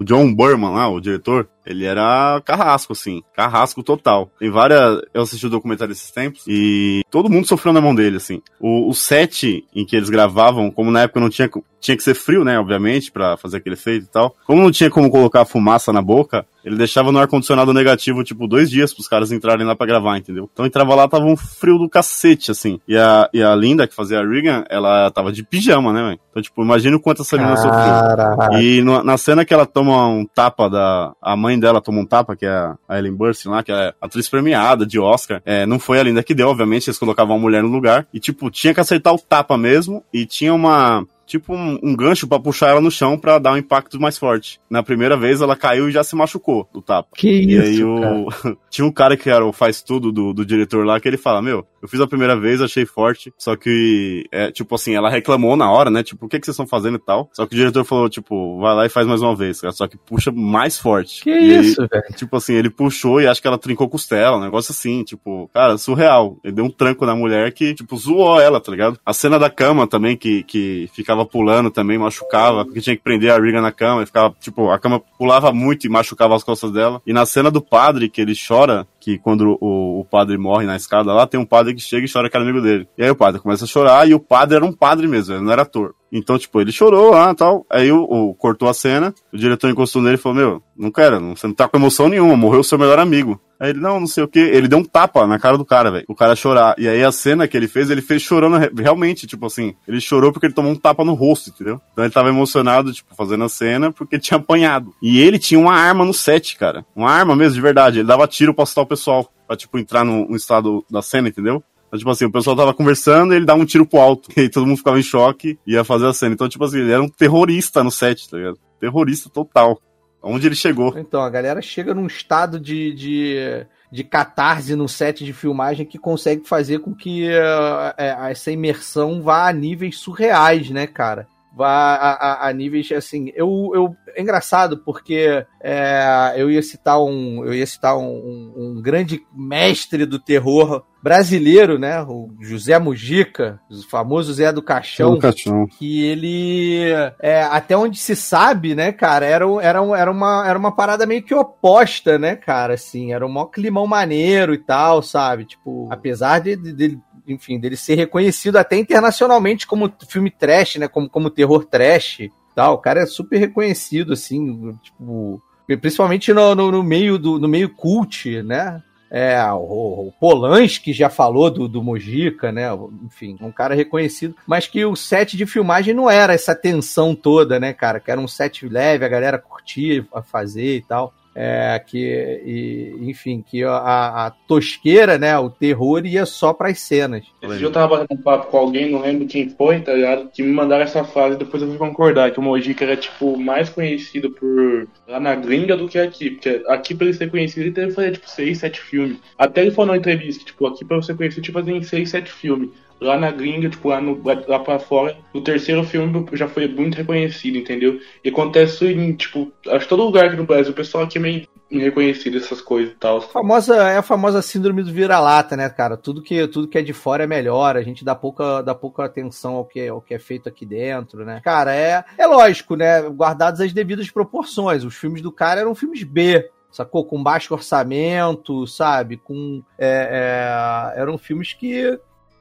o 0.00 0.04
John 0.04 0.34
Burman 0.34 0.72
lá, 0.72 0.88
o 0.88 1.00
diretor, 1.00 1.48
ele 1.64 1.84
era 1.84 2.40
carrasco, 2.44 2.92
assim, 2.92 3.22
carrasco 3.32 3.80
total. 3.80 4.28
Tem 4.40 4.50
várias, 4.50 5.02
eu 5.14 5.22
assisti 5.22 5.46
o 5.46 5.50
documentário 5.50 5.92
esses 5.92 6.10
tempos, 6.10 6.42
e 6.48 7.02
todo 7.08 7.30
mundo 7.30 7.46
sofreu 7.46 7.72
na 7.72 7.80
mão 7.80 7.94
dele, 7.94 8.16
assim. 8.16 8.42
O, 8.58 8.88
o 8.88 8.94
set 8.94 9.64
em 9.72 9.84
que 9.84 9.94
eles 9.94 10.10
gravavam, 10.10 10.70
como 10.70 10.90
na 10.90 11.02
época 11.02 11.20
não 11.20 11.30
tinha, 11.30 11.48
tinha 11.80 11.96
que 11.96 12.02
ser 12.02 12.14
frio, 12.14 12.42
né, 12.42 12.58
obviamente, 12.58 13.12
pra 13.12 13.36
fazer 13.36 13.58
aquele 13.58 13.74
efeito 13.74 14.06
e 14.06 14.08
tal, 14.08 14.34
como 14.44 14.62
não 14.62 14.72
tinha 14.72 14.90
como 14.90 15.10
colocar 15.10 15.44
fumaça 15.44 15.92
na 15.92 16.02
boca, 16.02 16.44
ele 16.64 16.76
deixava 16.76 17.12
no 17.12 17.20
ar-condicionado 17.20 17.72
negativo, 17.72 18.24
tipo, 18.24 18.48
dois 18.48 18.68
dias 18.68 18.92
pros 18.92 19.06
caras 19.06 19.30
entrarem 19.30 19.64
lá 19.64 19.76
pra 19.76 19.86
gravar, 19.86 20.18
entendeu? 20.18 20.50
Então 20.52 20.66
entrava 20.66 20.96
lá, 20.96 21.06
tava 21.06 21.24
um 21.24 21.36
frio 21.36 21.78
do 21.78 21.88
cacete, 21.88 22.50
assim. 22.50 22.80
E 22.88 22.96
a, 22.96 23.30
e 23.32 23.40
a 23.40 23.54
Linda, 23.54 23.86
que 23.86 23.94
fazia 23.94 24.18
a 24.18 24.26
Regan, 24.26 24.64
ela 24.68 25.08
tava 25.12 25.30
de 25.30 25.44
pijama, 25.44 25.92
né, 25.92 26.02
velho? 26.02 26.20
Então, 26.30 26.42
tipo, 26.42 26.62
imagina 26.62 26.96
o 26.96 27.00
quanto 27.00 27.22
essa 27.22 27.36
menina 27.36 27.56
sofreu. 27.56 28.55
Caraca. 28.56 28.62
E 28.64 28.80
no- 28.82 29.02
na 29.04 29.16
cena 29.16 29.44
que 29.44 29.52
ela 29.54 29.66
toma 29.66 30.06
um 30.08 30.24
tapa 30.24 30.68
da. 30.68 31.12
A 31.20 31.36
mãe 31.36 31.58
dela 31.58 31.80
toma 31.80 32.00
um 32.00 32.06
tapa, 32.06 32.34
que 32.36 32.46
é 32.46 32.50
a 32.50 32.76
a 32.88 32.98
Ellen 32.98 33.14
Burstyn 33.14 33.50
lá, 33.50 33.62
que 33.62 33.72
é 33.72 33.92
atriz 34.00 34.28
premiada 34.28 34.86
de 34.86 34.98
Oscar. 34.98 35.42
É, 35.44 35.66
não 35.66 35.78
foi 35.78 35.98
a 35.98 36.02
Linda 36.02 36.22
que 36.22 36.34
deu, 36.34 36.48
obviamente, 36.48 36.88
eles 36.88 36.98
colocavam 36.98 37.36
uma 37.36 37.42
mulher 37.42 37.62
no 37.62 37.68
lugar. 37.68 38.06
E, 38.14 38.20
tipo, 38.20 38.50
tinha 38.50 38.72
que 38.72 38.80
acertar 38.80 39.12
o 39.14 39.18
tapa 39.18 39.56
mesmo. 39.58 40.02
E 40.12 40.24
tinha 40.24 40.54
uma. 40.54 41.04
Tipo 41.26 41.54
um, 41.54 41.78
um 41.82 41.96
gancho 41.96 42.26
pra 42.26 42.38
puxar 42.38 42.68
ela 42.68 42.80
no 42.80 42.90
chão 42.90 43.18
pra 43.18 43.38
dar 43.38 43.52
um 43.52 43.56
impacto 43.56 44.00
mais 44.00 44.16
forte. 44.16 44.60
Na 44.70 44.82
primeira 44.82 45.16
vez 45.16 45.40
ela 45.40 45.56
caiu 45.56 45.88
e 45.88 45.92
já 45.92 46.04
se 46.04 46.14
machucou 46.14 46.68
do 46.72 46.80
tapa. 46.80 47.08
Que 47.16 47.42
E 47.42 47.58
aí 47.58 47.74
isso, 47.74 47.88
o... 47.88 48.00
cara. 48.00 48.56
tinha 48.70 48.86
um 48.86 48.92
cara 48.92 49.16
que 49.16 49.28
era 49.28 49.44
o 49.44 49.52
faz 49.52 49.82
tudo 49.82 50.12
do, 50.12 50.32
do 50.32 50.44
diretor 50.44 50.84
lá, 50.84 51.00
que 51.00 51.08
ele 51.08 51.16
fala, 51.16 51.42
meu, 51.42 51.66
eu 51.82 51.88
fiz 51.88 52.00
a 52.00 52.06
primeira 52.06 52.38
vez, 52.38 52.60
achei 52.60 52.84
forte, 52.84 53.32
só 53.38 53.56
que, 53.56 54.26
é, 54.30 54.50
tipo 54.50 54.74
assim, 54.74 54.94
ela 54.94 55.08
reclamou 55.08 55.56
na 55.56 55.70
hora, 55.70 55.90
né, 55.90 56.02
tipo, 56.02 56.26
o 56.26 56.28
que 56.28 56.38
que 56.38 56.46
vocês 56.46 56.54
estão 56.54 56.66
fazendo 56.66 56.96
e 56.96 57.00
tal, 57.00 57.30
só 57.32 57.46
que 57.46 57.54
o 57.54 57.56
diretor 57.56 57.84
falou, 57.84 58.08
tipo, 58.08 58.58
vai 58.60 58.74
lá 58.74 58.86
e 58.86 58.88
faz 58.88 59.06
mais 59.06 59.22
uma 59.22 59.34
vez, 59.34 59.60
só 59.72 59.86
que 59.86 59.96
puxa 59.96 60.30
mais 60.32 60.78
forte. 60.78 61.22
Que 61.22 61.30
E 61.30 61.32
aí, 61.32 61.60
isso, 61.60 61.86
velho? 61.88 62.04
Tipo 62.16 62.36
assim, 62.36 62.54
ele 62.54 62.70
puxou 62.70 63.20
e 63.20 63.26
acho 63.26 63.40
que 63.40 63.48
ela 63.48 63.58
trincou 63.58 63.88
costela, 63.88 64.36
um 64.36 64.40
negócio 64.40 64.72
assim, 64.72 65.04
tipo, 65.04 65.50
cara, 65.52 65.78
surreal. 65.78 66.38
Ele 66.44 66.54
deu 66.54 66.64
um 66.64 66.70
tranco 66.70 67.06
na 67.06 67.14
mulher 67.14 67.52
que, 67.52 67.74
tipo, 67.74 67.96
zoou 67.96 68.40
ela, 68.40 68.60
tá 68.60 68.70
ligado? 68.70 68.98
A 69.04 69.12
cena 69.12 69.38
da 69.38 69.50
cama 69.50 69.86
também, 69.86 70.16
que, 70.16 70.42
que 70.44 70.88
ficava 71.16 71.24
pulando 71.26 71.70
também, 71.70 71.98
machucava, 71.98 72.64
porque 72.64 72.80
tinha 72.80 72.96
que 72.96 73.02
prender 73.02 73.30
a 73.30 73.38
Regan 73.38 73.60
na 73.62 73.72
cama, 73.72 74.02
e 74.02 74.06
ficava, 74.06 74.34
tipo, 74.40 74.70
a 74.70 74.78
cama 74.78 75.00
pulava 75.18 75.52
muito 75.52 75.86
e 75.86 75.90
machucava 75.90 76.34
as 76.36 76.44
costas 76.44 76.70
dela. 76.70 77.00
E 77.06 77.12
na 77.12 77.24
cena 77.24 77.50
do 77.50 77.60
padre, 77.62 78.08
que 78.08 78.20
ele 78.20 78.34
chora, 78.36 78.86
que 79.00 79.18
quando 79.18 79.56
o, 79.60 80.00
o 80.00 80.04
padre 80.04 80.36
morre 80.36 80.66
na 80.66 80.76
escada 80.76 81.12
lá, 81.12 81.26
tem 81.26 81.40
um 81.40 81.44
padre 81.46 81.74
que 81.74 81.80
chega 81.80 82.06
e 82.06 82.12
chora 82.12 82.28
que 82.28 82.36
era 82.36 82.44
amigo 82.44 82.60
dele. 82.60 82.86
E 82.98 83.02
aí 83.04 83.10
o 83.10 83.16
padre 83.16 83.40
começa 83.40 83.64
a 83.64 83.68
chorar, 83.68 84.08
e 84.08 84.14
o 84.14 84.20
padre 84.20 84.56
era 84.56 84.64
um 84.64 84.72
padre 84.72 85.06
mesmo, 85.08 85.34
ele 85.34 85.42
não 85.44 85.52
era 85.52 85.62
ator. 85.62 85.94
Então, 86.12 86.38
tipo, 86.38 86.60
ele 86.60 86.70
chorou 86.70 87.10
lá 87.10 87.32
e 87.32 87.34
tal. 87.34 87.66
Aí 87.70 87.90
o, 87.90 88.02
o- 88.02 88.34
cortou 88.34 88.68
a 88.68 88.74
cena, 88.74 89.12
o 89.32 89.36
diretor 89.36 89.68
encostou 89.70 90.00
nele 90.00 90.14
e 90.14 90.18
falou: 90.18 90.38
Meu, 90.38 90.62
não 90.76 90.90
quero, 90.90 91.18
não- 91.18 91.34
você 91.34 91.46
não 91.48 91.54
tá 91.54 91.66
com 91.68 91.76
emoção 91.76 92.08
nenhuma, 92.08 92.36
morreu 92.36 92.60
o 92.60 92.64
seu 92.64 92.78
melhor 92.78 92.98
amigo. 92.98 93.40
Aí 93.58 93.70
ele, 93.70 93.80
não, 93.80 94.00
não 94.00 94.06
sei 94.06 94.22
o 94.22 94.28
que. 94.28 94.38
Ele 94.38 94.68
deu 94.68 94.78
um 94.78 94.84
tapa 94.84 95.26
na 95.26 95.38
cara 95.38 95.56
do 95.56 95.64
cara, 95.64 95.90
velho. 95.90 96.04
O 96.08 96.14
cara 96.14 96.36
chorar. 96.36 96.74
E 96.78 96.86
aí 96.86 97.02
a 97.02 97.10
cena 97.10 97.48
que 97.48 97.56
ele 97.56 97.68
fez, 97.68 97.88
ele 97.90 98.02
fez 98.02 98.22
chorando 98.22 98.56
re- 98.58 98.70
realmente, 98.76 99.26
tipo 99.26 99.46
assim. 99.46 99.74
Ele 99.88 100.00
chorou 100.00 100.32
porque 100.32 100.46
ele 100.46 100.54
tomou 100.54 100.72
um 100.72 100.76
tapa 100.76 101.04
no 101.04 101.14
rosto, 101.14 101.50
entendeu? 101.50 101.80
Então 101.92 102.04
ele 102.04 102.12
tava 102.12 102.28
emocionado, 102.28 102.92
tipo, 102.92 103.14
fazendo 103.14 103.44
a 103.44 103.48
cena 103.48 103.90
porque 103.92 104.18
tinha 104.20 104.38
apanhado. 104.38 104.94
E 105.00 105.20
ele 105.20 105.38
tinha 105.38 105.58
uma 105.58 105.74
arma 105.74 106.04
no 106.04 106.12
set, 106.14 106.56
cara. 106.56 106.84
Uma 106.94 107.10
arma 107.10 107.34
mesmo, 107.34 107.54
de 107.54 107.60
verdade. 107.60 107.98
Ele 108.00 108.08
dava 108.08 108.26
tiro 108.26 108.52
pra 108.52 108.64
assustar 108.64 108.84
o 108.84 108.86
pessoal. 108.86 109.30
Pra, 109.46 109.56
tipo, 109.56 109.78
entrar 109.78 110.04
no, 110.04 110.28
no 110.28 110.36
estado 110.36 110.84
da 110.90 111.00
cena, 111.00 111.28
entendeu? 111.28 111.62
Então, 111.86 111.98
tipo 112.00 112.10
assim, 112.10 112.24
o 112.24 112.32
pessoal 112.32 112.56
tava 112.56 112.74
conversando 112.74 113.32
e 113.32 113.36
ele 113.36 113.44
dava 113.44 113.60
um 113.60 113.64
tiro 113.64 113.86
pro 113.86 114.00
alto. 114.00 114.28
E 114.36 114.40
aí 114.40 114.48
todo 114.48 114.66
mundo 114.66 114.78
ficava 114.78 114.98
em 114.98 115.02
choque 115.02 115.56
e 115.66 115.74
ia 115.74 115.84
fazer 115.84 116.06
a 116.06 116.12
cena. 116.12 116.34
Então, 116.34 116.48
tipo 116.48 116.64
assim, 116.64 116.80
ele 116.80 116.90
era 116.92 117.00
um 117.02 117.08
terrorista 117.08 117.84
no 117.84 117.90
set, 117.92 118.28
tá 118.28 118.36
ligado? 118.36 118.58
Terrorista 118.80 119.30
total. 119.30 119.80
Onde 120.26 120.46
ele 120.46 120.56
chegou. 120.56 120.96
Então, 120.98 121.22
a 121.22 121.30
galera 121.30 121.62
chega 121.62 121.94
num 121.94 122.06
estado 122.06 122.58
de, 122.58 122.92
de, 122.92 123.66
de 123.90 124.04
catarse 124.04 124.74
no 124.74 124.88
set 124.88 125.24
de 125.24 125.32
filmagem 125.32 125.86
que 125.86 125.98
consegue 125.98 126.46
fazer 126.46 126.80
com 126.80 126.94
que 126.94 127.28
eh, 127.28 127.94
essa 128.30 128.50
imersão 128.50 129.22
vá 129.22 129.48
a 129.48 129.52
níveis 129.52 129.98
surreais, 129.98 130.70
né, 130.70 130.86
cara? 130.86 131.28
Vá 131.56 131.94
a, 131.94 132.12
a- 132.12 132.48
a 132.48 132.52
níveis 132.52 132.92
assim. 132.92 133.32
Eu, 133.34 133.70
eu, 133.74 133.96
é 134.14 134.20
engraçado 134.20 134.76
porque 134.84 135.42
é, 135.62 136.34
eu 136.36 136.50
ia 136.50 136.60
citar 136.62 137.02
um. 137.02 137.42
Eu 137.46 137.54
ia 137.54 137.66
citar 137.66 137.96
um, 137.96 138.52
um- 138.56 138.82
grande 138.82 139.22
mestre 139.34 140.04
do 140.04 140.18
terror 140.18 140.84
brasileiro, 141.02 141.78
né? 141.78 142.02
O 142.02 142.28
José 142.42 142.78
Mujica, 142.78 143.58
o 143.70 143.80
famoso 143.88 144.34
Zé 144.34 144.52
do 144.52 144.60
Caixão 144.60 145.10
Pelo 145.10 145.20
caixão. 145.20 145.66
que 145.66 146.04
ele 146.04 146.90
é, 147.22 147.42
até 147.44 147.76
onde 147.76 147.96
se 147.98 148.14
sabe, 148.16 148.74
né, 148.74 148.90
cara, 148.92 149.24
era, 149.24 149.44
era, 149.62 149.78
era, 149.96 150.10
uma, 150.10 150.44
era 150.48 150.58
uma 150.58 150.74
parada 150.74 151.06
meio 151.06 151.22
que 151.22 151.32
oposta, 151.34 152.18
né, 152.18 152.34
cara, 152.34 152.74
assim, 152.74 153.12
era 153.12 153.24
um 153.24 153.30
maior 153.30 153.46
climão 153.46 153.86
maneiro 153.86 154.52
e 154.52 154.58
tal, 154.58 155.00
sabe, 155.00 155.44
tipo, 155.44 155.88
apesar 155.92 156.40
de, 156.40 156.56
de- 156.56 156.72
dele, 156.72 156.98
enfim, 157.26 157.58
dele 157.58 157.76
ser 157.76 157.94
reconhecido 157.94 158.56
até 158.56 158.76
internacionalmente 158.76 159.66
como 159.66 159.92
filme 160.08 160.30
trash, 160.30 160.76
né, 160.76 160.88
como, 160.88 161.08
como 161.08 161.30
terror 161.30 161.64
trash 161.64 162.28
tal, 162.54 162.74
o 162.74 162.78
cara 162.78 163.00
é 163.00 163.06
super 163.06 163.38
reconhecido, 163.38 164.14
assim, 164.14 164.74
tipo, 164.82 165.42
principalmente 165.80 166.32
no, 166.32 166.54
no, 166.54 166.72
no 166.72 166.82
meio 166.82 167.18
do 167.18 167.38
no 167.38 167.46
meio 167.46 167.68
cult, 167.68 168.42
né, 168.42 168.82
é, 169.10 169.40
o, 169.52 170.08
o 170.08 170.12
Polanski 170.18 170.92
já 170.92 171.08
falou 171.08 171.50
do, 171.50 171.68
do 171.68 171.82
Mojica, 171.82 172.50
né? 172.50 172.66
Enfim, 173.04 173.36
um 173.40 173.52
cara 173.52 173.74
reconhecido. 173.74 174.34
Mas 174.46 174.66
que 174.66 174.84
o 174.84 174.96
set 174.96 175.36
de 175.36 175.46
filmagem 175.46 175.94
não 175.94 176.10
era 176.10 176.34
essa 176.34 176.54
tensão 176.54 177.14
toda, 177.14 177.60
né, 177.60 177.72
cara? 177.72 178.00
Que 178.00 178.10
era 178.10 178.20
um 178.20 178.26
set 178.26 178.68
leve, 178.68 179.04
a 179.04 179.08
galera 179.08 179.38
curtia 179.38 180.04
a 180.12 180.22
fazer 180.22 180.76
e 180.76 180.82
tal. 180.82 181.14
É, 181.38 181.78
que, 181.86 181.98
e, 182.46 183.10
enfim, 183.10 183.44
que 183.46 183.62
a, 183.62 184.26
a 184.26 184.30
tosqueira, 184.48 185.18
né, 185.18 185.38
o 185.38 185.50
terror 185.50 186.06
ia 186.06 186.24
só 186.24 186.54
pras 186.54 186.80
cenas. 186.80 187.26
Esse 187.42 187.58
dia 187.58 187.66
eu 187.66 187.72
tava 187.72 187.98
batendo 187.98 188.22
papo 188.22 188.46
com 188.46 188.56
alguém, 188.56 188.90
não 188.90 189.02
lembro 189.02 189.26
quem 189.26 189.50
foi, 189.50 189.80
tá 189.80 189.92
ligado? 189.92 190.30
Que 190.30 190.42
me 190.42 190.50
mandaram 190.50 190.84
essa 190.84 191.04
frase 191.04 191.36
depois 191.36 191.62
eu 191.62 191.68
fui 191.68 191.76
concordar, 191.76 192.30
que 192.30 192.38
o 192.38 192.42
Mojica 192.42 192.86
era, 192.86 192.96
tipo, 192.96 193.36
mais 193.36 193.68
conhecido 193.68 194.30
por 194.30 194.88
lá 195.06 195.20
na 195.20 195.34
gringa 195.34 195.76
do 195.76 195.86
que 195.86 195.98
aqui. 195.98 196.30
Porque 196.30 196.62
aqui, 196.68 196.94
pra 196.94 197.06
ele 197.06 197.14
ser 197.14 197.30
conhecido, 197.30 197.60
ele 197.60 197.72
teve 197.72 197.88
que 197.88 197.94
fazer, 197.94 198.12
tipo, 198.12 198.30
6, 198.30 198.58
7 198.58 198.80
filmes. 198.80 199.18
Até 199.36 199.60
ele 199.60 199.72
falou 199.72 199.92
na 199.92 199.98
entrevista, 199.98 200.40
que, 200.40 200.46
tipo, 200.46 200.66
aqui 200.66 200.86
pra 200.86 200.96
você 200.96 201.12
conhecer, 201.12 201.42
tipo, 201.42 201.58
fazer 201.58 201.72
em 201.72 201.82
6, 201.82 202.08
7 202.08 202.32
filmes. 202.32 202.70
Lá 203.00 203.18
na 203.18 203.30
gringa, 203.30 203.68
tipo, 203.68 203.88
lá, 203.88 204.00
no, 204.00 204.20
lá 204.24 204.58
pra 204.58 204.78
fora, 204.78 205.16
o 205.34 205.40
terceiro 205.40 205.84
filme 205.84 206.26
já 206.32 206.48
foi 206.48 206.66
muito 206.66 206.96
reconhecido, 206.96 207.58
entendeu? 207.58 208.00
E 208.24 208.28
acontece 208.28 208.86
em, 208.86 209.12
tipo, 209.12 209.52
acho 209.68 209.84
que 209.84 209.88
todo 209.88 210.04
lugar 210.04 210.26
aqui 210.26 210.36
no 210.36 210.44
Brasil, 210.44 210.72
o 210.72 210.76
pessoal 210.76 211.04
aqui 211.04 211.18
é 211.18 211.20
meio 211.20 211.46
reconhecido 211.70 212.36
essas 212.36 212.60
coisas 212.60 212.92
e 212.92 212.96
tal. 212.96 213.20
Famosa, 213.20 213.76
é 213.76 213.96
a 213.98 214.02
famosa 214.02 214.40
síndrome 214.40 214.82
do 214.82 214.92
vira-lata, 214.92 215.56
né, 215.56 215.68
cara? 215.68 215.96
Tudo 215.96 216.22
que, 216.22 216.46
tudo 216.48 216.68
que 216.68 216.78
é 216.78 216.82
de 216.82 216.92
fora 216.92 217.24
é 217.24 217.26
melhor, 217.26 217.76
a 217.76 217.82
gente 217.82 218.04
dá 218.04 218.14
pouca, 218.14 218.62
dá 218.62 218.74
pouca 218.74 219.04
atenção 219.04 219.54
ao 219.54 219.64
que, 219.64 219.86
ao 219.88 220.00
que 220.00 220.14
é 220.14 220.18
feito 220.18 220.48
aqui 220.48 220.64
dentro, 220.64 221.24
né? 221.24 221.40
Cara, 221.42 221.74
é, 221.74 222.04
é 222.16 222.26
lógico, 222.26 222.76
né? 222.76 223.02
Guardadas 223.02 223.60
as 223.60 223.72
devidas 223.72 224.10
proporções. 224.10 224.84
Os 224.84 224.94
filmes 224.94 225.20
do 225.20 225.32
cara 225.32 225.60
eram 225.60 225.74
filmes 225.74 226.02
B, 226.04 226.48
sacou? 226.70 227.04
Com 227.04 227.22
baixo 227.22 227.54
orçamento, 227.54 228.66
sabe? 228.66 229.16
Com. 229.16 229.62
é, 229.78 230.94
é, 230.94 231.00
eram 231.00 231.18
filmes 231.18 231.52
que, 231.52 231.98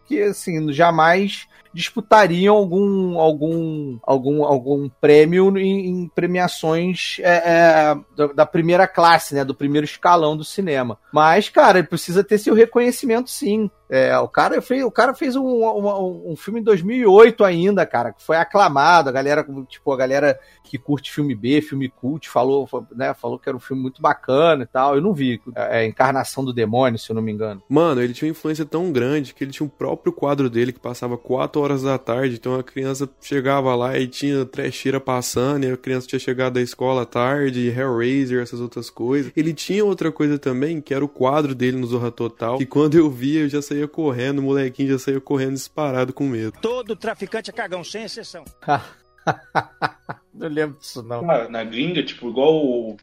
que 0.07 0.21
assim, 0.21 0.71
jamais 0.71 1.47
disputariam 1.75 2.55
algum 2.55 3.19
algum 3.19 3.99
algum, 4.01 4.45
algum 4.45 4.89
prêmio 4.89 5.57
em, 5.57 5.87
em 5.87 6.07
premiações 6.07 7.17
é, 7.19 7.35
é, 7.35 8.33
da, 8.33 8.45
primeira 8.45 8.87
classe, 8.87 9.35
né, 9.35 9.43
do 9.43 9.53
primeiro 9.53 9.83
escalão 9.83 10.37
do 10.37 10.45
cinema. 10.45 10.97
Mas, 11.11 11.49
cara, 11.49 11.79
ele 11.79 11.87
precisa 11.87 12.23
ter 12.23 12.37
seu 12.37 12.53
reconhecimento, 12.53 13.29
sim. 13.29 13.69
É, 13.87 14.17
o 14.17 14.27
cara 14.27 14.61
fez, 14.61 14.83
o 14.83 14.89
cara 14.89 15.13
fez 15.13 15.35
um, 15.35 15.45
um, 15.45 16.31
um 16.31 16.35
filme 16.35 16.59
em 16.59 16.63
2008 16.63 17.43
ainda, 17.43 17.85
cara, 17.85 18.11
que 18.11 18.23
foi 18.23 18.37
aclamado. 18.37 19.09
A 19.09 19.11
galera, 19.11 19.45
tipo, 19.67 19.91
a 19.91 19.97
galera 19.97 20.39
que 20.63 20.77
curte 20.77 21.11
filme 21.11 21.35
B, 21.35 21.61
filme 21.61 21.89
cult, 21.89 22.27
falou, 22.27 22.67
né, 22.95 23.13
falou 23.13 23.37
que 23.37 23.47
era 23.47 23.55
um 23.55 23.59
filme 23.59 23.81
muito 23.81 24.01
bacana 24.01 24.63
e 24.63 24.65
tal. 24.65 24.95
Eu 24.95 25.01
não 25.01 25.13
vi. 25.13 25.39
É, 25.55 25.83
é 25.83 25.85
Encarnação 25.85 26.43
do 26.43 26.53
Demônio, 26.53 26.97
se 26.97 27.11
eu 27.11 27.15
não 27.15 27.21
me 27.21 27.31
engano. 27.31 27.61
Mano, 27.69 28.01
ele 28.01 28.13
tinha 28.13 28.27
uma 28.27 28.31
influência 28.31 28.65
tão 28.65 28.91
grande 28.91 29.33
que 29.33 29.43
ele 29.43 29.51
tinha 29.51 29.65
um 29.65 29.69
próprio 29.69 30.11
quadro 30.11 30.49
dele 30.49 30.73
que 30.73 30.79
passava 30.79 31.17
4 31.17 31.61
horas 31.65 31.83
da 31.83 31.97
tarde. 31.97 32.35
Então 32.35 32.55
a 32.55 32.63
criança 32.63 33.09
chegava 33.21 33.75
lá 33.75 33.97
e 33.97 34.07
tinha 34.07 34.45
trecheira 34.45 34.99
passando, 34.99 35.65
e 35.65 35.71
a 35.71 35.77
criança 35.77 36.07
tinha 36.07 36.19
chegado 36.19 36.53
da 36.53 36.61
escola 36.61 37.01
à 37.03 37.05
tarde, 37.05 37.67
Hellraiser, 37.69 38.41
essas 38.41 38.61
outras 38.61 38.89
coisas. 38.89 39.31
Ele 39.35 39.53
tinha 39.53 39.83
outra 39.83 40.11
coisa 40.11 40.39
também, 40.39 40.79
que 40.79 40.93
era 40.93 41.03
o 41.03 41.09
quadro 41.09 41.53
dele 41.53 41.77
no 41.77 41.87
Zorra 41.87 42.11
Total, 42.11 42.57
que 42.57 42.65
quando 42.65 42.95
eu 42.95 43.09
via, 43.09 43.41
eu 43.41 43.49
já 43.49 43.61
saía 43.61 43.87
correndo, 43.87 44.39
o 44.39 44.43
molequinho 44.43 44.89
já 44.89 44.99
saía 44.99 45.19
correndo 45.19 45.53
disparado 45.53 46.13
com 46.13 46.25
medo. 46.25 46.53
Todo 46.61 46.95
traficante 46.95 47.49
é 47.49 47.53
cagão, 47.53 47.83
sem 47.83 48.03
exceção. 48.03 48.45
não 50.33 50.47
lembro 50.47 50.77
disso, 50.79 51.01
não. 51.03 51.25
Cara, 51.25 51.49
na 51.49 51.63
gringa, 51.63 52.03
tipo, 52.03 52.29
igual 52.29 52.55
o, 52.55 52.97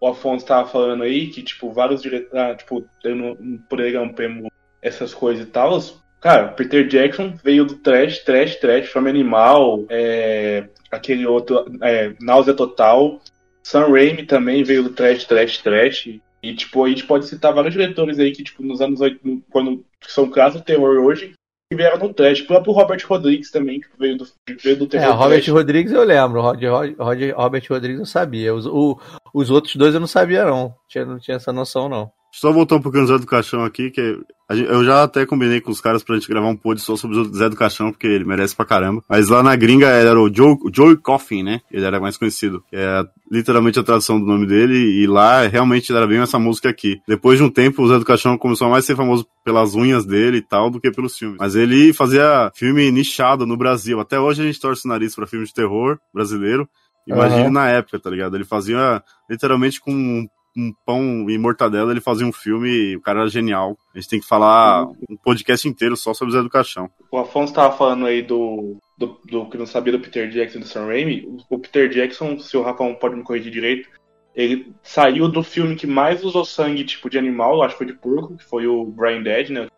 o 0.00 0.06
Afonso 0.08 0.46
tava 0.46 0.68
falando 0.68 1.02
aí, 1.02 1.28
que, 1.28 1.42
tipo, 1.42 1.72
vários 1.72 2.02
diretores, 2.02 2.34
ah, 2.34 2.54
tipo, 2.54 2.84
eu 3.04 3.14
não, 3.14 3.34
não 3.34 3.58
poderia 3.58 4.06
prêmio 4.12 4.50
essas 4.82 5.14
coisas 5.14 5.46
e 5.46 5.50
tal. 5.50 5.78
Cara, 6.20 6.48
Peter 6.48 6.86
Jackson 6.86 7.32
veio 7.42 7.64
do 7.64 7.76
trash, 7.76 8.18
trash, 8.18 8.56
trash, 8.56 8.88
Fome 8.88 9.08
Animal, 9.08 9.84
é, 9.88 10.68
aquele 10.90 11.26
outro, 11.26 11.64
é, 11.82 12.12
Náusea 12.20 12.52
Total. 12.54 13.18
Sam 13.62 13.88
Raimi 13.88 14.24
também 14.24 14.62
veio 14.62 14.82
do 14.82 14.90
trash, 14.90 15.24
trash, 15.24 15.58
trash. 15.58 16.18
E, 16.42 16.54
tipo, 16.54 16.84
a 16.84 16.88
gente 16.88 17.06
pode 17.06 17.26
citar 17.26 17.52
vários 17.54 17.72
diretores 17.72 18.18
aí 18.18 18.32
que, 18.32 18.42
tipo, 18.42 18.62
nos 18.62 18.80
anos 18.80 19.00
80, 19.00 19.42
quando 19.50 19.84
são 20.06 20.28
casos 20.30 20.60
do 20.60 20.64
terror 20.64 20.98
hoje, 21.04 21.32
que 21.70 21.76
vieram 21.76 21.98
no 21.98 22.12
trash. 22.14 22.40
O 22.40 22.46
próprio 22.46 22.72
Robert 22.72 23.02
Rodrigues 23.06 23.50
também, 23.50 23.80
que 23.80 23.88
veio 23.98 24.16
do, 24.16 24.26
veio 24.62 24.76
do 24.76 24.84
É, 24.84 24.88
terror. 24.88 25.14
o 25.14 25.18
Robert 25.18 25.38
trash. 25.42 25.48
Rodrigues 25.48 25.92
eu 25.92 26.02
lembro, 26.02 26.40
Rod, 26.40 26.62
Rod- 26.98 27.30
Robert 27.34 27.64
Rodrigues 27.68 28.00
eu 28.00 28.06
sabia. 28.06 28.54
Os, 28.54 28.66
o- 28.66 28.98
os 29.34 29.50
outros 29.50 29.76
dois 29.76 29.94
eu 29.94 30.00
não 30.00 30.06
sabia, 30.06 30.44
não. 30.44 30.74
Tinha, 30.88 31.04
não 31.04 31.18
tinha 31.18 31.36
essa 31.36 31.52
noção, 31.52 31.88
não. 31.88 32.10
Só 32.32 32.52
voltar 32.52 32.76
um 32.76 32.80
pouquinho 32.80 33.02
no 33.02 33.08
Zé 33.08 33.18
do 33.18 33.26
Caixão 33.26 33.64
aqui, 33.64 33.90
que 33.90 34.18
eu 34.48 34.84
já 34.84 35.04
até 35.04 35.24
combinei 35.24 35.60
com 35.60 35.70
os 35.70 35.80
caras 35.80 36.02
pra 36.02 36.16
gente 36.16 36.28
gravar 36.28 36.48
um 36.48 36.56
pod 36.56 36.80
só 36.80 36.96
sobre 36.96 37.18
o 37.18 37.24
Zé 37.32 37.48
do 37.48 37.56
Caixão, 37.56 37.90
porque 37.90 38.06
ele 38.06 38.24
merece 38.24 38.54
pra 38.54 38.64
caramba. 38.64 39.02
Mas 39.08 39.28
lá 39.28 39.42
na 39.42 39.54
gringa 39.54 39.86
era 39.88 40.18
o 40.20 40.32
Joe, 40.32 40.56
Joey 40.72 40.96
Coffin, 40.96 41.42
né? 41.42 41.60
Ele 41.70 41.84
era 41.84 42.00
mais 42.00 42.16
conhecido. 42.16 42.62
É 42.72 43.04
literalmente 43.30 43.78
a 43.78 43.82
tradução 43.82 44.18
do 44.18 44.26
nome 44.26 44.46
dele, 44.46 44.76
e 44.76 45.06
lá 45.06 45.46
realmente 45.46 45.92
era 45.92 46.06
bem 46.06 46.18
essa 46.18 46.38
música 46.38 46.68
aqui. 46.68 47.00
Depois 47.06 47.38
de 47.38 47.44
um 47.44 47.50
tempo, 47.50 47.82
o 47.82 47.88
Zé 47.88 47.98
do 47.98 48.04
Caixão 48.04 48.36
começou 48.38 48.66
a 48.66 48.70
mais 48.70 48.84
ser 48.84 48.96
famoso 48.96 49.26
pelas 49.44 49.74
unhas 49.74 50.04
dele 50.04 50.38
e 50.38 50.42
tal, 50.42 50.70
do 50.70 50.80
que 50.80 50.90
pelos 50.90 51.16
filmes. 51.16 51.36
Mas 51.38 51.54
ele 51.54 51.92
fazia 51.92 52.50
filme 52.54 52.90
nichado 52.90 53.46
no 53.46 53.56
Brasil. 53.56 54.00
Até 54.00 54.18
hoje 54.18 54.42
a 54.42 54.46
gente 54.46 54.60
torce 54.60 54.84
o 54.86 54.88
nariz 54.88 55.14
pra 55.14 55.26
filme 55.26 55.46
de 55.46 55.54
terror 55.54 55.98
brasileiro. 56.12 56.68
Imagine 57.06 57.42
Aham. 57.42 57.50
na 57.50 57.68
época, 57.68 57.98
tá 57.98 58.10
ligado? 58.10 58.36
Ele 58.36 58.44
fazia 58.44 59.02
literalmente 59.28 59.80
com 59.80 60.28
um 60.56 60.72
pão 60.84 61.30
e 61.30 61.38
mortadela, 61.38 61.90
ele 61.90 62.00
fazia 62.00 62.26
um 62.26 62.32
filme 62.32 62.96
o 62.96 63.00
cara 63.00 63.20
era 63.20 63.28
genial. 63.28 63.76
A 63.94 63.98
gente 63.98 64.08
tem 64.08 64.20
que 64.20 64.26
falar 64.26 64.86
um 65.08 65.16
podcast 65.16 65.66
inteiro 65.68 65.96
só 65.96 66.12
sobre 66.12 66.34
o 66.34 66.36
Zé 66.36 66.42
do 66.42 66.50
Caixão. 66.50 66.90
O 67.10 67.18
Afonso 67.18 67.54
tava 67.54 67.76
falando 67.76 68.06
aí 68.06 68.22
do, 68.22 68.76
do, 68.96 69.20
do 69.24 69.48
que 69.48 69.58
não 69.58 69.66
sabia 69.66 69.92
do 69.92 70.00
Peter 70.00 70.28
Jackson 70.28 70.58
e 70.58 70.60
do 70.60 70.66
Sam 70.66 70.86
Raimi. 70.86 71.26
O, 71.48 71.58
Peter 71.58 71.88
Jackson, 71.88 72.38
se 72.38 72.56
o 72.56 72.62
Rafa 72.62 72.84
pode 72.94 73.16
me 73.16 73.22
corrigir 73.22 73.52
direito, 73.52 73.88
ele 74.34 74.72
saiu 74.82 75.28
do 75.28 75.42
filme 75.42 75.76
que 75.76 75.86
mais 75.86 76.24
usou 76.24 76.44
sangue 76.44 76.84
tipo 76.84 77.10
de 77.10 77.18
animal, 77.18 77.62
acho 77.62 77.74
que 77.74 77.84
foi 77.84 77.86
de 77.86 77.98
porco, 77.98 78.36
que 78.36 78.44
foi 78.44 78.66
o 78.66 78.84
Brian 78.86 79.22
Dead, 79.22 79.50
né? 79.50 79.68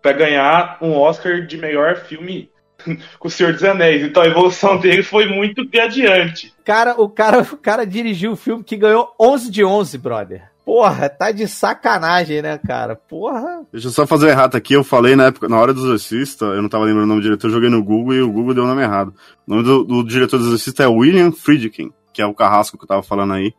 Pra 0.00 0.12
ganhar 0.12 0.78
um 0.82 0.92
Oscar 0.92 1.46
de 1.46 1.56
melhor 1.56 1.96
filme 1.96 2.51
com 3.18 3.28
o 3.28 3.30
Senhor 3.30 3.52
dos 3.52 3.64
Anéis. 3.64 4.02
Então 4.02 4.22
a 4.22 4.26
evolução 4.26 4.78
dele 4.78 5.02
foi 5.02 5.26
muito 5.26 5.64
de 5.64 5.78
adiante. 5.80 6.52
Cara, 6.64 6.94
o 7.00 7.08
cara, 7.08 7.40
o 7.42 7.56
cara 7.56 7.86
dirigiu 7.86 8.32
o 8.32 8.36
filme 8.36 8.62
que 8.64 8.76
ganhou 8.76 9.12
11 9.20 9.50
de 9.50 9.64
11, 9.64 9.98
brother. 9.98 10.52
Porra, 10.64 11.08
tá 11.08 11.32
de 11.32 11.48
sacanagem, 11.48 12.40
né, 12.40 12.56
cara? 12.56 12.94
Porra. 12.94 13.62
Deixa 13.72 13.88
eu 13.88 13.92
só 13.92 14.06
fazer 14.06 14.26
um 14.26 14.28
errado 14.28 14.54
aqui. 14.54 14.74
Eu 14.74 14.84
falei 14.84 15.16
na 15.16 15.24
época, 15.26 15.48
na 15.48 15.58
hora 15.58 15.74
do 15.74 15.80
Exorcista, 15.80 16.44
eu 16.44 16.62
não 16.62 16.68
tava 16.68 16.84
lembrando 16.84 17.04
o 17.04 17.08
nome 17.08 17.20
do 17.20 17.24
diretor, 17.24 17.48
eu 17.48 17.52
joguei 17.54 17.68
no 17.68 17.82
Google 17.82 18.14
e 18.14 18.22
o 18.22 18.30
Google 18.30 18.54
deu 18.54 18.64
o 18.64 18.68
nome 18.68 18.80
errado. 18.82 19.12
O 19.46 19.50
nome 19.50 19.64
do, 19.64 19.82
do 19.82 20.04
diretor 20.04 20.38
do 20.38 20.44
Exorcista 20.44 20.84
é 20.84 20.86
William 20.86 21.32
Friedkin, 21.32 21.90
que 22.12 22.22
é 22.22 22.26
o 22.26 22.32
carrasco 22.34 22.78
que 22.78 22.84
eu 22.84 22.88
tava 22.88 23.02
falando 23.02 23.32
aí. 23.32 23.52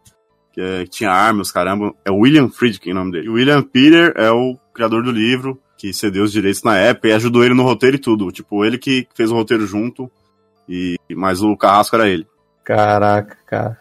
Que, 0.54 0.62
é- 0.62 0.84
que 0.86 0.92
tinha 0.92 1.12
armas, 1.12 1.52
caramba. 1.52 1.94
É 2.06 2.12
William 2.12 2.48
Friedkin 2.48 2.92
o 2.92 2.96
nome 2.96 3.12
dele. 3.12 3.26
E 3.26 3.30
o 3.30 3.34
William 3.34 3.62
Peter 3.64 4.14
é 4.16 4.32
o 4.32 4.58
criador 4.74 5.04
do 5.04 5.12
livro, 5.12 5.60
que 5.84 5.92
cedeu 5.92 6.24
os 6.24 6.32
direitos 6.32 6.64
na 6.64 6.78
época 6.78 7.10
e 7.10 7.12
ajudou 7.12 7.44
ele 7.44 7.54
no 7.54 7.64
roteiro 7.64 7.98
e 7.98 8.00
tudo. 8.00 8.32
Tipo, 8.32 8.64
ele 8.64 8.78
que 8.78 9.06
fez 9.14 9.30
o 9.30 9.36
roteiro 9.36 9.68
junto, 9.68 10.10
e 10.68 10.96
mas 11.12 11.42
o 11.44 11.58
carrasco 11.58 11.98
era 11.98 12.08
ele. 12.08 12.26
Caraca, 12.64 13.38
cara. 13.46 13.78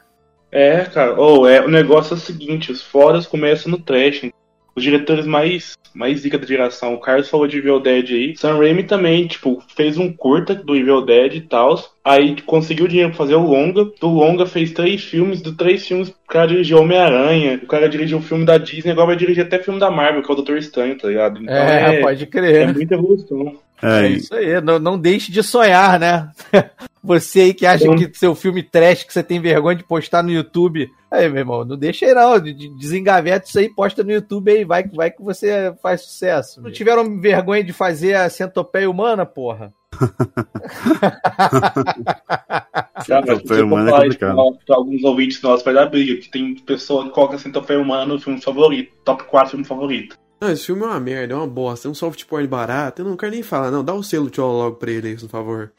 É, 0.50 0.84
cara. 0.86 1.14
Ou 1.14 1.48
é, 1.48 1.64
o 1.64 1.70
negócio 1.70 2.14
é 2.14 2.16
o 2.16 2.20
seguinte, 2.20 2.72
os 2.72 2.82
foras 2.82 3.24
começam 3.24 3.70
no 3.70 3.78
trash. 3.78 4.32
Os 4.74 4.82
diretores 4.82 5.26
mais, 5.26 5.76
mais 5.94 6.20
zica 6.20 6.38
da 6.38 6.46
geração. 6.46 6.94
O 6.94 7.00
Carlos 7.00 7.28
falou 7.28 7.46
de 7.46 7.58
Evil 7.58 7.80
Dead 7.80 8.10
aí. 8.10 8.36
Sam 8.36 8.56
Raimi 8.56 8.84
também, 8.84 9.26
tipo, 9.26 9.62
fez 9.76 9.98
um 9.98 10.12
curta 10.12 10.54
do 10.54 10.74
Evil 10.74 11.02
Dead 11.04 11.34
e 11.34 11.40
tal. 11.42 11.78
Aí 12.04 12.36
conseguiu 12.42 12.88
dinheiro 12.88 13.10
pra 13.10 13.18
fazer 13.18 13.34
o 13.34 13.46
longa. 13.46 13.84
Do 14.00 14.08
longa 14.08 14.46
fez 14.46 14.72
três 14.72 15.02
filmes. 15.04 15.42
Do 15.42 15.54
três 15.54 15.86
filmes, 15.86 16.08
o 16.08 16.14
cara 16.26 16.48
dirigiu 16.48 16.78
Homem-Aranha. 16.78 17.60
O 17.62 17.66
cara 17.66 17.88
dirigiu 17.88 18.18
o 18.18 18.22
filme 18.22 18.44
da 18.44 18.56
Disney. 18.58 18.92
Agora 18.92 19.08
vai 19.08 19.16
dirigir 19.16 19.44
até 19.44 19.58
filme 19.58 19.78
da 19.78 19.90
Marvel, 19.90 20.22
que 20.22 20.30
é 20.30 20.32
o 20.32 20.36
Doutor 20.36 20.56
Estranho, 20.56 20.96
tá 20.96 21.08
ligado? 21.08 21.42
Então 21.42 21.54
É, 21.54 22.00
pode 22.00 22.26
crer. 22.26 22.68
É 22.68 22.72
muita 22.72 22.94
evolução. 22.94 23.58
É, 23.82 24.08
isso 24.08 24.34
aí, 24.34 24.60
não, 24.60 24.78
não 24.78 24.98
deixe 24.98 25.32
de 25.32 25.42
sonhar, 25.42 25.98
né? 25.98 26.30
Você 27.04 27.40
aí 27.40 27.54
que 27.54 27.66
acha 27.66 27.84
que 27.96 28.16
seu 28.16 28.32
filme 28.32 28.62
trash 28.62 29.02
que 29.02 29.12
você 29.12 29.24
tem 29.24 29.40
vergonha 29.40 29.74
de 29.76 29.82
postar 29.82 30.22
no 30.22 30.30
YouTube. 30.30 30.88
Aí, 31.10 31.28
meu 31.28 31.40
irmão, 31.40 31.64
não 31.64 31.76
deixa 31.76 32.06
aí 32.06 32.14
não. 32.14 32.38
de- 32.38 32.52
de- 32.54 32.68
Desengaveta 32.78 33.44
isso 33.48 33.58
aí, 33.58 33.68
posta 33.68 34.04
no 34.04 34.12
YouTube 34.12 34.52
aí, 34.52 34.64
vai, 34.64 34.84
que- 34.84 34.94
vai 34.94 35.10
que 35.10 35.20
você 35.20 35.74
faz 35.82 36.02
sucesso. 36.02 36.62
Não 36.62 36.70
tiveram 36.70 37.20
vergonha 37.20 37.64
de 37.64 37.72
fazer 37.72 38.14
a 38.14 38.30
centopeia 38.30 38.88
humana, 38.88 39.26
porra? 39.26 39.74
Centopeia 43.04 43.64
humana 43.64 43.88
é 43.88 43.90
falar 43.90 44.06
isso 44.06 44.18
complicado. 44.18 44.58
pra 44.66 44.76
alguns 44.76 45.04
ouvintes 45.04 45.42
nossos, 45.42 45.64
vai 45.64 45.74
dar 45.74 45.86
briga. 45.86 46.20
Que 46.20 46.30
tem 46.30 46.54
pessoa 46.54 47.04
que 47.04 47.10
coloca 47.10 47.38
Centopeia 47.38 47.80
Humana 47.80 48.06
no 48.06 48.20
filme 48.20 48.40
favorito. 48.40 48.92
Top 49.04 49.24
4 49.24 49.50
filme 49.50 49.64
favorito. 49.64 50.16
Não, 50.42 50.50
esse 50.50 50.66
filme 50.66 50.82
é 50.82 50.86
uma 50.86 50.98
merda, 50.98 51.34
é 51.34 51.36
uma 51.36 51.46
bosta, 51.46 51.86
é 51.86 51.90
um 51.92 51.94
soft 51.94 52.24
porn 52.24 52.48
barato, 52.48 53.00
eu 53.00 53.06
não 53.06 53.16
quero 53.16 53.30
nem 53.30 53.44
falar, 53.44 53.70
não. 53.70 53.84
Dá 53.84 53.94
o 53.94 54.02
selo 54.02 54.28
tchau 54.28 54.50
logo 54.50 54.74
pra 54.74 54.90
ele 54.90 55.10
aí, 55.10 55.16
por 55.16 55.28
favor. 55.28 55.72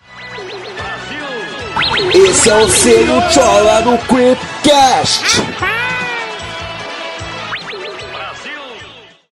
Esse 2.16 2.50
é 2.50 2.56
o 2.56 2.70
selo 2.70 3.22
Chola 3.30 3.82
do 3.82 3.98
Creepcast. 4.08 5.42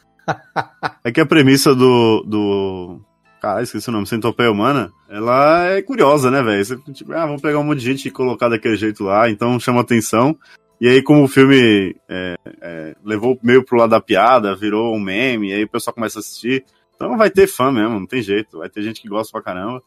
É 1.06 1.12
que 1.12 1.22
a 1.22 1.26
premissa 1.26 1.74
do. 1.74 2.22
do... 2.28 3.00
Caralho, 3.42 3.64
esqueci 3.64 3.88
o 3.88 3.94
nome, 3.94 4.06
Centopeia 4.06 4.52
Humana, 4.52 4.92
ela 5.10 5.68
é 5.68 5.82
curiosa, 5.82 6.30
né, 6.30 6.44
velho? 6.44 6.82
Tipo, 6.92 7.14
ah, 7.14 7.26
vamos 7.26 7.42
pegar 7.42 7.60
um 7.60 7.64
monte 7.64 7.80
de 7.80 7.86
gente 7.86 8.08
e 8.10 8.12
colocar 8.12 8.50
daquele 8.50 8.76
jeito 8.76 9.06
lá, 9.06 9.30
então 9.30 9.58
chama 9.58 9.80
atenção. 9.80 10.38
E 10.80 10.88
aí, 10.88 11.02
como 11.02 11.24
o 11.24 11.28
filme 11.28 11.96
é, 12.08 12.36
é, 12.62 12.96
levou 13.04 13.38
meio 13.42 13.64
pro 13.64 13.78
lado 13.78 13.90
da 13.92 14.02
piada, 14.02 14.56
virou 14.56 14.96
um 14.96 15.00
meme, 15.00 15.50
e 15.50 15.54
aí 15.54 15.64
o 15.64 15.70
pessoal 15.70 15.94
começa 15.94 16.20
a 16.20 16.22
assistir. 16.22 16.64
Então 16.96 17.18
vai 17.18 17.30
ter 17.32 17.48
fã 17.48 17.72
mesmo, 17.72 18.00
não 18.00 18.06
tem 18.06 18.22
jeito. 18.22 18.60
Vai 18.60 18.70
ter 18.70 18.82
gente 18.84 19.02
que 19.02 19.08
gosta 19.08 19.32
pra 19.32 19.42
caramba. 19.42 19.82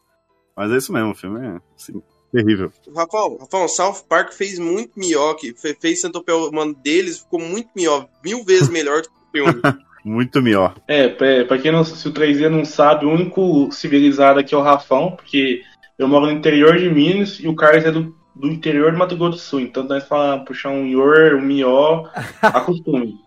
Mas 0.55 0.71
é 0.71 0.77
isso 0.77 0.91
mesmo, 0.91 1.11
o 1.11 1.15
filme 1.15 1.45
é 1.47 1.59
assim, 1.75 2.01
terrível. 2.31 2.71
Rafael, 2.95 3.37
Rafael, 3.39 3.67
South 3.69 4.03
Park 4.07 4.33
fez 4.33 4.59
muito 4.59 4.91
melhor, 4.99 5.35
que 5.35 5.53
fe- 5.53 5.77
fez 5.79 6.01
Centopeia 6.01 6.37
Humano 6.37 6.75
deles, 6.75 7.19
ficou 7.19 7.39
muito 7.39 7.69
melhor, 7.75 8.07
mil 8.23 8.43
vezes 8.43 8.69
melhor 8.69 9.01
do 9.01 9.07
que 9.09 9.41
o 9.41 9.45
filme. 9.45 9.61
Muito 10.03 10.41
melhor. 10.41 10.73
É, 10.87 11.07
pra, 11.09 11.45
pra 11.45 11.59
quem 11.59 11.71
não, 11.71 11.83
se 11.83 12.07
o 12.07 12.11
3D 12.11 12.49
não 12.49 12.65
sabe, 12.65 13.05
o 13.05 13.11
único 13.11 13.71
civilizado 13.71 14.39
aqui 14.39 14.55
é 14.55 14.57
o 14.57 14.61
Rafão, 14.63 15.11
porque 15.11 15.61
eu 15.95 16.07
moro 16.07 16.25
no 16.25 16.31
interior 16.31 16.75
de 16.75 16.89
Minas 16.89 17.39
e 17.39 17.47
o 17.47 17.55
Carlos 17.55 17.85
é 17.85 17.91
do, 17.91 18.15
do 18.35 18.47
interior 18.47 18.91
do 18.91 18.97
Mato 18.97 19.15
Grosso 19.15 19.37
do 19.37 19.41
Sul. 19.41 19.59
Então 19.61 19.83
nós 19.83 20.07
falamos 20.07 20.45
puxar 20.45 20.69
um 20.69 20.85
ior, 20.85 21.35
um 21.35 21.41
mió, 21.41 22.07
acostume. 22.41 23.19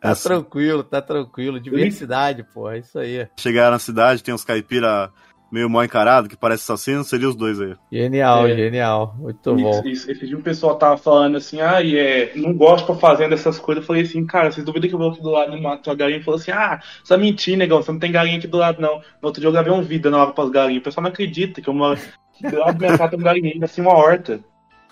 Tá 0.00 0.14
tranquilo, 0.14 0.82
tá 0.82 1.00
tranquilo. 1.00 1.60
Diversidade, 1.60 2.42
porra, 2.42 2.76
é 2.76 2.78
isso 2.78 2.98
aí. 2.98 3.28
Chegar 3.38 3.70
na 3.70 3.78
cidade, 3.78 4.22
tem 4.22 4.34
uns 4.34 4.44
caipira 4.44 5.12
meio 5.50 5.68
mal 5.70 5.84
encarado, 5.84 6.28
que 6.28 6.36
parece 6.36 6.62
assassino, 6.64 7.02
seria 7.04 7.28
os 7.28 7.34
dois 7.34 7.60
aí. 7.60 7.74
Genial, 7.90 8.46
É. 8.46 8.54
genial. 8.56 9.14
Muito 9.18 9.54
bom. 9.56 9.70
Isso, 9.80 9.88
isso. 9.88 10.10
Esse 10.10 10.26
dia 10.26 10.36
o 10.36 10.42
pessoal 10.42 10.76
tava 10.76 10.96
falando 10.98 11.36
assim, 11.36 11.60
ah, 11.60 11.80
e 11.82 11.96
é, 11.96 12.32
não 12.36 12.52
gosto 12.52 12.86
pra 12.86 12.94
fazenda 12.96 13.34
essas 13.34 13.58
coisas. 13.58 13.82
Eu 13.82 13.86
falei 13.86 14.02
assim, 14.02 14.26
cara, 14.26 14.50
vocês 14.52 14.64
duvidam 14.64 14.88
que 14.88 14.94
eu 14.94 14.98
vou 14.98 15.10
aqui 15.10 15.22
do 15.22 15.30
lado 15.30 15.56
e 15.56 15.60
mato 15.60 15.90
a 15.90 15.94
galinha? 15.94 16.16
Ele 16.18 16.24
falou 16.24 16.38
assim, 16.38 16.50
ah, 16.50 16.80
você 17.02 17.14
é 17.14 17.16
mentira, 17.16 17.56
negão, 17.56 17.82
você 17.82 17.90
não 17.92 17.98
tem 17.98 18.12
galinha 18.12 18.38
aqui 18.38 18.46
do 18.46 18.58
lado, 18.58 18.80
não. 18.80 18.96
No 18.96 19.02
outro 19.22 19.40
dia 19.40 19.48
eu 19.48 19.52
gravei 19.52 19.72
um 19.72 19.82
vídeo 19.82 20.10
na 20.10 20.18
hora 20.22 20.32
pras 20.32 20.50
galinhas. 20.50 20.80
O 20.80 20.84
pessoal 20.84 21.02
não 21.02 21.10
acredita 21.10 21.60
que 21.62 21.68
eu 21.68 21.74
moro 21.74 21.98
do 22.40 22.58
lado 22.58 22.74
do 22.76 22.80
minha 22.84 22.96
casa 22.98 23.10
tem 23.10 23.18
um 23.18 23.22
galinheiro, 23.22 23.64
assim, 23.64 23.80
uma 23.80 23.94
horta. 23.94 24.40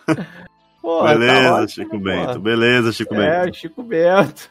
Porra, 0.81 1.15
tá 1.15 1.19
beleza, 1.19 1.53
ótimo, 1.55 1.69
Chico. 1.85 1.99
Bento. 1.99 2.39
Beleza, 2.39 2.93
Chico 2.93 3.15
É, 3.17 3.45
Bento. 3.45 3.57
Chico 3.57 3.83
Bento. 3.83 4.49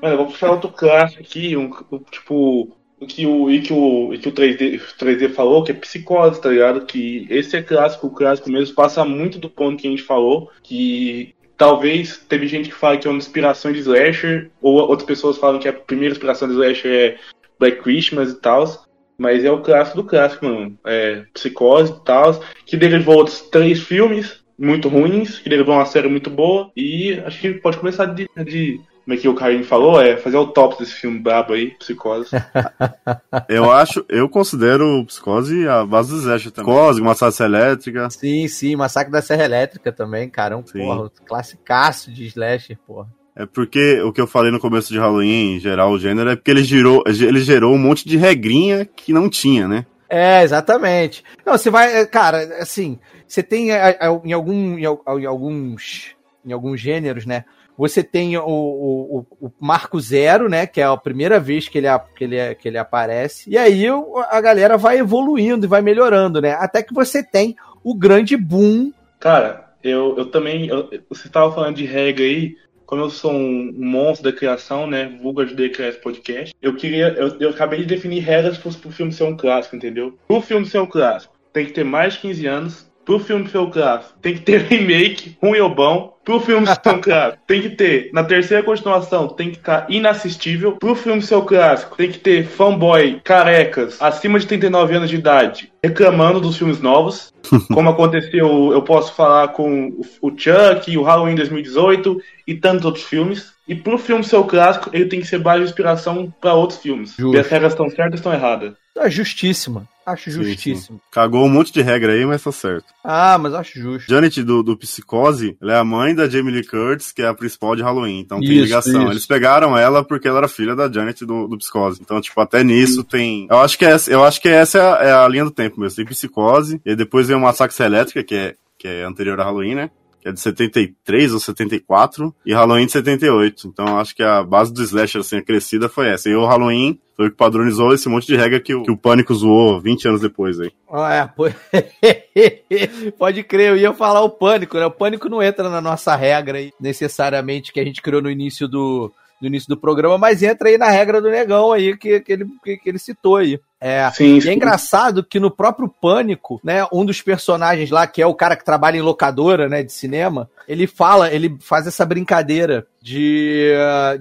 Mano, 0.00 0.14
eu 0.14 0.16
vou 0.16 0.26
puxar 0.26 0.50
outro 0.50 0.70
clássico 0.70 1.22
aqui, 1.22 1.56
um, 1.56 1.70
um, 1.92 1.98
tipo, 2.10 2.76
o 2.98 3.06
que 3.06 3.26
o, 3.26 3.50
e 3.50 3.60
que 3.60 3.72
o, 3.72 4.14
e 4.14 4.18
que 4.18 4.28
o 4.28 4.32
3D, 4.32 4.80
3D 4.98 5.32
falou, 5.32 5.62
que 5.62 5.72
é 5.72 5.74
psicose, 5.74 6.40
tá 6.40 6.48
ligado? 6.50 6.86
Que 6.86 7.26
esse 7.30 7.56
é 7.56 7.62
clássico, 7.62 8.06
o 8.06 8.10
clássico 8.10 8.50
mesmo, 8.50 8.74
passa 8.74 9.04
muito 9.04 9.38
do 9.38 9.50
ponto 9.50 9.80
que 9.80 9.86
a 9.86 9.90
gente 9.90 10.02
falou, 10.02 10.50
que 10.62 11.34
talvez 11.56 12.18
teve 12.28 12.46
gente 12.46 12.70
que 12.70 12.74
fala 12.74 12.96
que 12.96 13.06
é 13.06 13.10
uma 13.10 13.18
inspiração 13.18 13.72
de 13.72 13.80
slasher, 13.80 14.50
ou 14.62 14.76
outras 14.76 15.06
pessoas 15.06 15.36
falam 15.36 15.58
que 15.58 15.68
a 15.68 15.72
primeira 15.72 16.14
inspiração 16.14 16.48
de 16.48 16.54
slasher 16.54 16.92
é 16.92 17.18
Black 17.58 17.82
Christmas 17.82 18.30
e 18.30 18.40
tal, 18.40 18.86
mas 19.18 19.44
é 19.44 19.50
o 19.50 19.60
clássico 19.60 19.98
do 19.98 20.08
clássico, 20.08 20.46
mano. 20.46 20.78
É 20.86 21.24
psicose 21.34 21.92
e 21.92 22.04
tal, 22.04 22.42
que 22.64 22.76
derivou 22.76 23.16
outros 23.16 23.42
três 23.50 23.80
filmes 23.80 24.40
muito 24.58 24.88
ruins, 24.88 25.38
que 25.38 25.48
derivou 25.48 25.74
uma 25.74 25.86
série 25.86 26.08
muito 26.08 26.28
boa, 26.28 26.70
e 26.76 27.14
acho 27.24 27.40
que 27.40 27.54
pode 27.54 27.78
começar 27.78 28.06
de, 28.06 28.28
de 28.44 28.80
como 29.04 29.14
é 29.14 29.16
que 29.16 29.28
o 29.28 29.34
Carinho 29.34 29.64
falou, 29.64 30.00
é 30.00 30.16
fazer 30.16 30.36
o 30.36 30.46
top 30.46 30.78
desse 30.78 30.92
filme 30.92 31.18
brabo 31.18 31.52
aí, 31.52 31.70
Psicose. 31.78 32.30
Eu 33.48 33.70
acho, 33.70 34.04
eu 34.08 34.28
considero 34.28 35.04
Psicose 35.06 35.66
a 35.68 35.84
base 35.84 36.10
do 36.12 36.18
slasher 36.20 36.50
também. 36.52 36.72
Psicose, 36.72 37.00
Massacre 37.02 37.44
Elétrica. 37.44 38.10
Sim, 38.10 38.48
sim, 38.48 38.76
Massacre 38.76 39.12
da 39.12 39.22
Serra 39.22 39.44
Elétrica 39.44 39.90
também, 39.92 40.28
cara. 40.28 40.56
Um, 40.56 40.62
porra, 40.62 41.04
um 41.04 41.10
classicaço 41.26 42.12
de 42.12 42.26
slasher, 42.26 42.78
porra. 42.86 43.08
É 43.34 43.46
porque 43.46 44.00
o 44.02 44.12
que 44.12 44.20
eu 44.20 44.26
falei 44.26 44.50
no 44.50 44.58
começo 44.60 44.92
de 44.92 44.98
Halloween, 44.98 45.56
em 45.56 45.60
geral, 45.60 45.92
o 45.92 45.98
gênero, 45.98 46.30
é 46.30 46.36
porque 46.36 46.50
ele 46.50 46.62
gerou, 46.64 47.02
ele 47.06 47.40
gerou 47.40 47.74
um 47.74 47.78
monte 47.78 48.06
de 48.06 48.16
regrinha 48.16 48.84
que 48.84 49.12
não 49.12 49.28
tinha, 49.30 49.66
né? 49.66 49.86
É, 50.08 50.42
exatamente. 50.42 51.24
Não, 51.46 51.56
você 51.56 51.70
vai, 51.70 52.04
cara, 52.06 52.38
assim, 52.60 52.98
você 53.26 53.42
tem 53.42 53.70
é, 53.72 53.96
é, 54.00 54.06
em 54.24 54.32
algum 54.32 54.76
em, 54.76 54.84
al- 54.84 55.02
em 55.18 55.24
alguns 55.24 56.16
em 56.44 56.52
alguns 56.52 56.80
gêneros, 56.80 57.24
né? 57.24 57.44
Você 57.78 58.02
tem 58.02 58.36
o, 58.36 58.42
o, 58.46 59.18
o- 59.40 59.46
o 59.46 59.52
Marco 59.58 59.98
Zero, 60.00 60.48
né? 60.48 60.66
Que 60.66 60.80
é 60.80 60.84
a 60.84 60.96
primeira 60.96 61.40
vez 61.40 61.68
que 61.68 61.78
ele, 61.78 61.86
que 62.16 62.24
ele, 62.24 62.54
que 62.56 62.68
ele 62.68 62.78
aparece. 62.78 63.48
E 63.50 63.56
aí 63.56 63.90
o- 63.90 64.18
a 64.30 64.40
galera 64.40 64.76
vai 64.76 64.98
evoluindo 64.98 65.64
e 65.66 65.68
vai 65.68 65.80
melhorando, 65.82 66.40
né? 66.40 66.52
Até 66.52 66.82
que 66.82 66.92
você 66.94 67.22
tem 67.22 67.56
o 67.82 67.94
grande 67.94 68.36
boom. 68.36 68.92
Cara, 69.18 69.70
eu, 69.82 70.14
eu 70.18 70.26
também. 70.26 70.68
eu- 70.68 70.88
você 71.08 71.26
estava 71.26 71.52
falando 71.54 71.76
de 71.76 71.84
regra 71.86 72.24
aí. 72.24 72.56
Como 72.84 73.02
eu 73.02 73.10
sou 73.10 73.30
um, 73.30 73.72
monstro 73.78 74.28
da 74.30 74.36
criação, 74.36 74.84
né? 74.84 75.16
Vulgo 75.22 75.42
ajudei 75.42 75.68
a 75.68 75.72
criar 75.72 75.88
esse 75.90 76.00
podcast. 76.00 76.52
Eu 76.60 76.74
queria. 76.74 77.06
Eu, 77.10 77.38
eu 77.38 77.50
acabei 77.50 77.78
de 77.78 77.86
definir 77.86 78.18
regras 78.18 78.58
pro, 78.58 78.74
pro 78.74 78.90
filme 78.90 79.12
ser 79.12 79.22
um 79.22 79.36
clássico, 79.36 79.76
entendeu? 79.76 80.18
Pro 80.26 80.40
filme 80.40 80.66
ser 80.66 80.80
um 80.80 80.86
clássico, 80.86 81.32
tem 81.52 81.66
que 81.66 81.72
ter 81.72 81.84
mais 81.84 82.14
de 82.14 82.18
15 82.18 82.46
anos. 82.48 82.89
Pro 83.10 83.18
filme 83.18 83.48
ser 83.48 83.58
um 83.58 83.68
clássico, 83.68 84.16
tem 84.22 84.34
que 84.34 84.42
ter 84.42 84.60
remake, 84.70 85.36
ruim 85.42 85.58
ou 85.58 85.74
bom. 85.74 86.16
Pro 86.24 86.38
filme 86.38 86.64
ser 86.64 86.90
um 86.94 87.00
clássico, 87.00 87.42
tem 87.44 87.60
que 87.60 87.70
ter, 87.70 88.10
na 88.12 88.22
terceira 88.22 88.62
continuação, 88.62 89.26
tem 89.26 89.50
que 89.50 89.56
estar 89.56 89.90
inassistível. 89.90 90.76
Pro 90.76 90.94
filme 90.94 91.20
ser 91.20 91.34
um 91.34 91.44
clássico, 91.44 91.96
tem 91.96 92.08
que 92.08 92.20
ter 92.20 92.46
fanboy 92.46 93.20
carecas 93.24 94.00
acima 94.00 94.38
de 94.38 94.46
39 94.46 94.94
anos 94.94 95.10
de 95.10 95.16
idade 95.16 95.72
reclamando 95.82 96.40
dos 96.40 96.56
filmes 96.56 96.80
novos. 96.80 97.32
Como 97.74 97.88
aconteceu, 97.88 98.70
eu 98.72 98.82
posso 98.82 99.12
falar 99.14 99.48
com 99.48 99.88
o 99.88 100.04
o 100.22 100.30
Chuck, 100.30 100.96
o 100.96 101.02
Halloween 101.02 101.34
2018 101.34 102.20
e 102.46 102.54
tantos 102.54 102.84
outros 102.84 103.04
filmes. 103.04 103.52
E 103.66 103.74
pro 103.74 103.98
filme 103.98 104.22
ser 104.22 104.36
o 104.36 104.44
clássico, 104.44 104.90
ele 104.92 105.06
tem 105.06 105.20
que 105.20 105.26
ser 105.26 105.38
base 105.38 105.60
de 105.60 105.70
inspiração 105.70 106.32
para 106.40 106.54
outros 106.54 106.78
filmes. 106.78 107.14
Justo. 107.16 107.36
E 107.36 107.40
as 107.40 107.48
regras 107.48 107.72
estão 107.72 107.88
certas 107.88 108.12
ou 108.12 108.16
estão 108.16 108.32
erradas? 108.32 108.74
É 109.00 109.10
justíssima. 109.10 109.88
Acho 110.04 110.30
Sim, 110.30 110.42
justíssimo. 110.42 110.98
sim. 110.98 111.04
Cagou 111.10 111.46
um 111.46 111.48
monte 111.48 111.72
de 111.72 111.80
regra 111.82 112.12
aí, 112.12 112.26
mas 112.26 112.42
tá 112.42 112.50
certo. 112.52 112.84
Ah, 113.04 113.38
mas 113.38 113.54
acho 113.54 113.78
justo. 113.80 114.08
Janet 114.10 114.42
do, 114.42 114.62
do 114.62 114.76
Psicose, 114.76 115.56
ela 115.62 115.72
é 115.74 115.76
a 115.78 115.84
mãe 115.84 116.14
da 116.14 116.28
Jamie 116.28 116.52
Lee 116.52 116.66
Curtis, 116.66 117.12
que 117.12 117.22
é 117.22 117.28
a 117.28 117.34
principal 117.34 117.76
de 117.76 117.82
Halloween. 117.82 118.18
Então 118.20 118.40
tem 118.40 118.50
Isso, 118.52 118.62
ligação. 118.64 119.02
isso. 119.02 119.12
Eles 119.12 119.26
pegaram 119.26 119.76
ela 119.78 120.04
porque 120.04 120.26
ela 120.28 120.38
era 120.38 120.48
filha 120.48 120.74
da 120.74 120.90
Janet 120.90 121.24
do, 121.24 121.46
do 121.46 121.56
Psicose. 121.58 122.00
Então, 122.02 122.20
tipo, 122.20 122.38
até 122.40 122.62
nisso 122.64 123.02
tem. 123.04 123.46
Eu 123.50 123.58
acho 123.60 123.78
que 123.78 123.84
essa, 123.84 124.10
eu 124.10 124.24
acho 124.24 124.40
que 124.40 124.48
essa 124.48 124.78
é 124.78 124.82
a, 124.82 125.04
é 125.08 125.12
a 125.24 125.28
linha 125.28 125.44
do 125.44 125.50
tempo 125.50 125.80
mesmo. 125.80 125.96
Tem 125.96 126.04
Psicose, 126.04 126.80
e 126.84 126.94
depois 126.96 127.28
vem 127.28 127.36
o 127.36 127.40
Massacre 127.40 127.84
Elétrica, 127.84 128.22
que 128.24 128.34
é, 128.34 128.54
que 128.78 128.88
é 128.88 129.04
anterior 129.04 129.40
a 129.40 129.44
Halloween, 129.44 129.76
né? 129.76 129.90
Que 130.20 130.28
é 130.28 130.32
de 130.32 130.40
73 130.40 131.32
ou 131.32 131.40
74, 131.40 132.34
e 132.44 132.52
Halloween 132.52 132.86
de 132.86 132.92
78. 132.92 133.68
Então 133.68 133.98
acho 133.98 134.14
que 134.14 134.22
a 134.22 134.42
base 134.42 134.72
do 134.72 134.82
slasher, 134.82 135.20
assim, 135.20 135.36
a 135.38 135.42
crescida 135.42 135.88
foi 135.88 136.08
essa. 136.08 136.28
E 136.28 136.34
o 136.34 136.44
Halloween 136.46 136.98
foi 137.20 137.26
o 137.26 137.30
que 137.30 137.36
padronizou 137.36 137.92
esse 137.92 138.08
monte 138.08 138.26
de 138.26 138.34
regra 138.34 138.58
que 138.58 138.74
o, 138.74 138.82
que 138.82 138.90
o 138.90 138.96
Pânico 138.96 139.34
zoou 139.34 139.78
20 139.78 140.08
anos 140.08 140.20
depois 140.22 140.58
aí. 140.58 140.72
Ah, 140.90 141.12
é, 141.12 141.26
pô- 141.26 141.50
Pode 143.18 143.42
crer, 143.42 143.68
eu 143.68 143.76
ia 143.76 143.92
falar 143.92 144.22
o 144.22 144.30
pânico, 144.30 144.78
né? 144.78 144.86
O 144.86 144.90
pânico 144.90 145.28
não 145.28 145.42
entra 145.42 145.68
na 145.68 145.82
nossa 145.82 146.16
regra 146.16 146.56
aí, 146.56 146.72
necessariamente 146.80 147.74
que 147.74 147.80
a 147.80 147.84
gente 147.84 148.00
criou 148.00 148.22
no 148.22 148.30
início 148.30 148.66
do, 148.66 149.12
no 149.38 149.48
início 149.48 149.68
do 149.68 149.76
programa, 149.76 150.16
mas 150.16 150.42
entra 150.42 150.70
aí 150.70 150.78
na 150.78 150.88
regra 150.88 151.20
do 151.20 151.28
negão 151.28 151.72
aí 151.72 151.94
que, 151.94 152.20
que, 152.20 152.32
ele, 152.32 152.46
que, 152.64 152.78
que 152.78 152.88
ele 152.88 152.98
citou 152.98 153.36
aí. 153.36 153.60
É, 153.78 154.10
Sim, 154.12 154.36
e 154.38 154.42
sim. 154.42 154.48
é 154.48 154.54
engraçado 154.54 155.22
que 155.22 155.38
no 155.38 155.50
próprio 155.50 155.88
Pânico, 155.88 156.58
né, 156.64 156.86
um 156.90 157.04
dos 157.04 157.20
personagens 157.20 157.90
lá, 157.90 158.06
que 158.06 158.22
é 158.22 158.26
o 158.26 158.34
cara 158.34 158.56
que 158.56 158.64
trabalha 158.64 158.96
em 158.96 159.02
locadora, 159.02 159.68
né, 159.68 159.82
de 159.82 159.92
cinema, 159.92 160.48
ele 160.66 160.86
fala, 160.86 161.30
ele 161.30 161.58
faz 161.60 161.86
essa 161.86 162.06
brincadeira 162.06 162.86
de, 163.02 163.72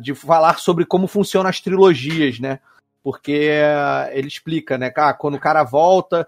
de 0.01 0.13
falar 0.13 0.59
sobre 0.59 0.85
como 0.85 1.07
funcionam 1.07 1.49
as 1.49 1.61
trilogias, 1.61 2.39
né? 2.41 2.59
Porque 3.09 3.49
eh, 3.51 4.11
ele 4.13 4.27
explica, 4.27 4.77
né, 4.77 4.91
cara, 4.91 5.15
quando 5.15 5.33
o 5.33 5.39
cara 5.39 5.63
volta, 5.63 6.27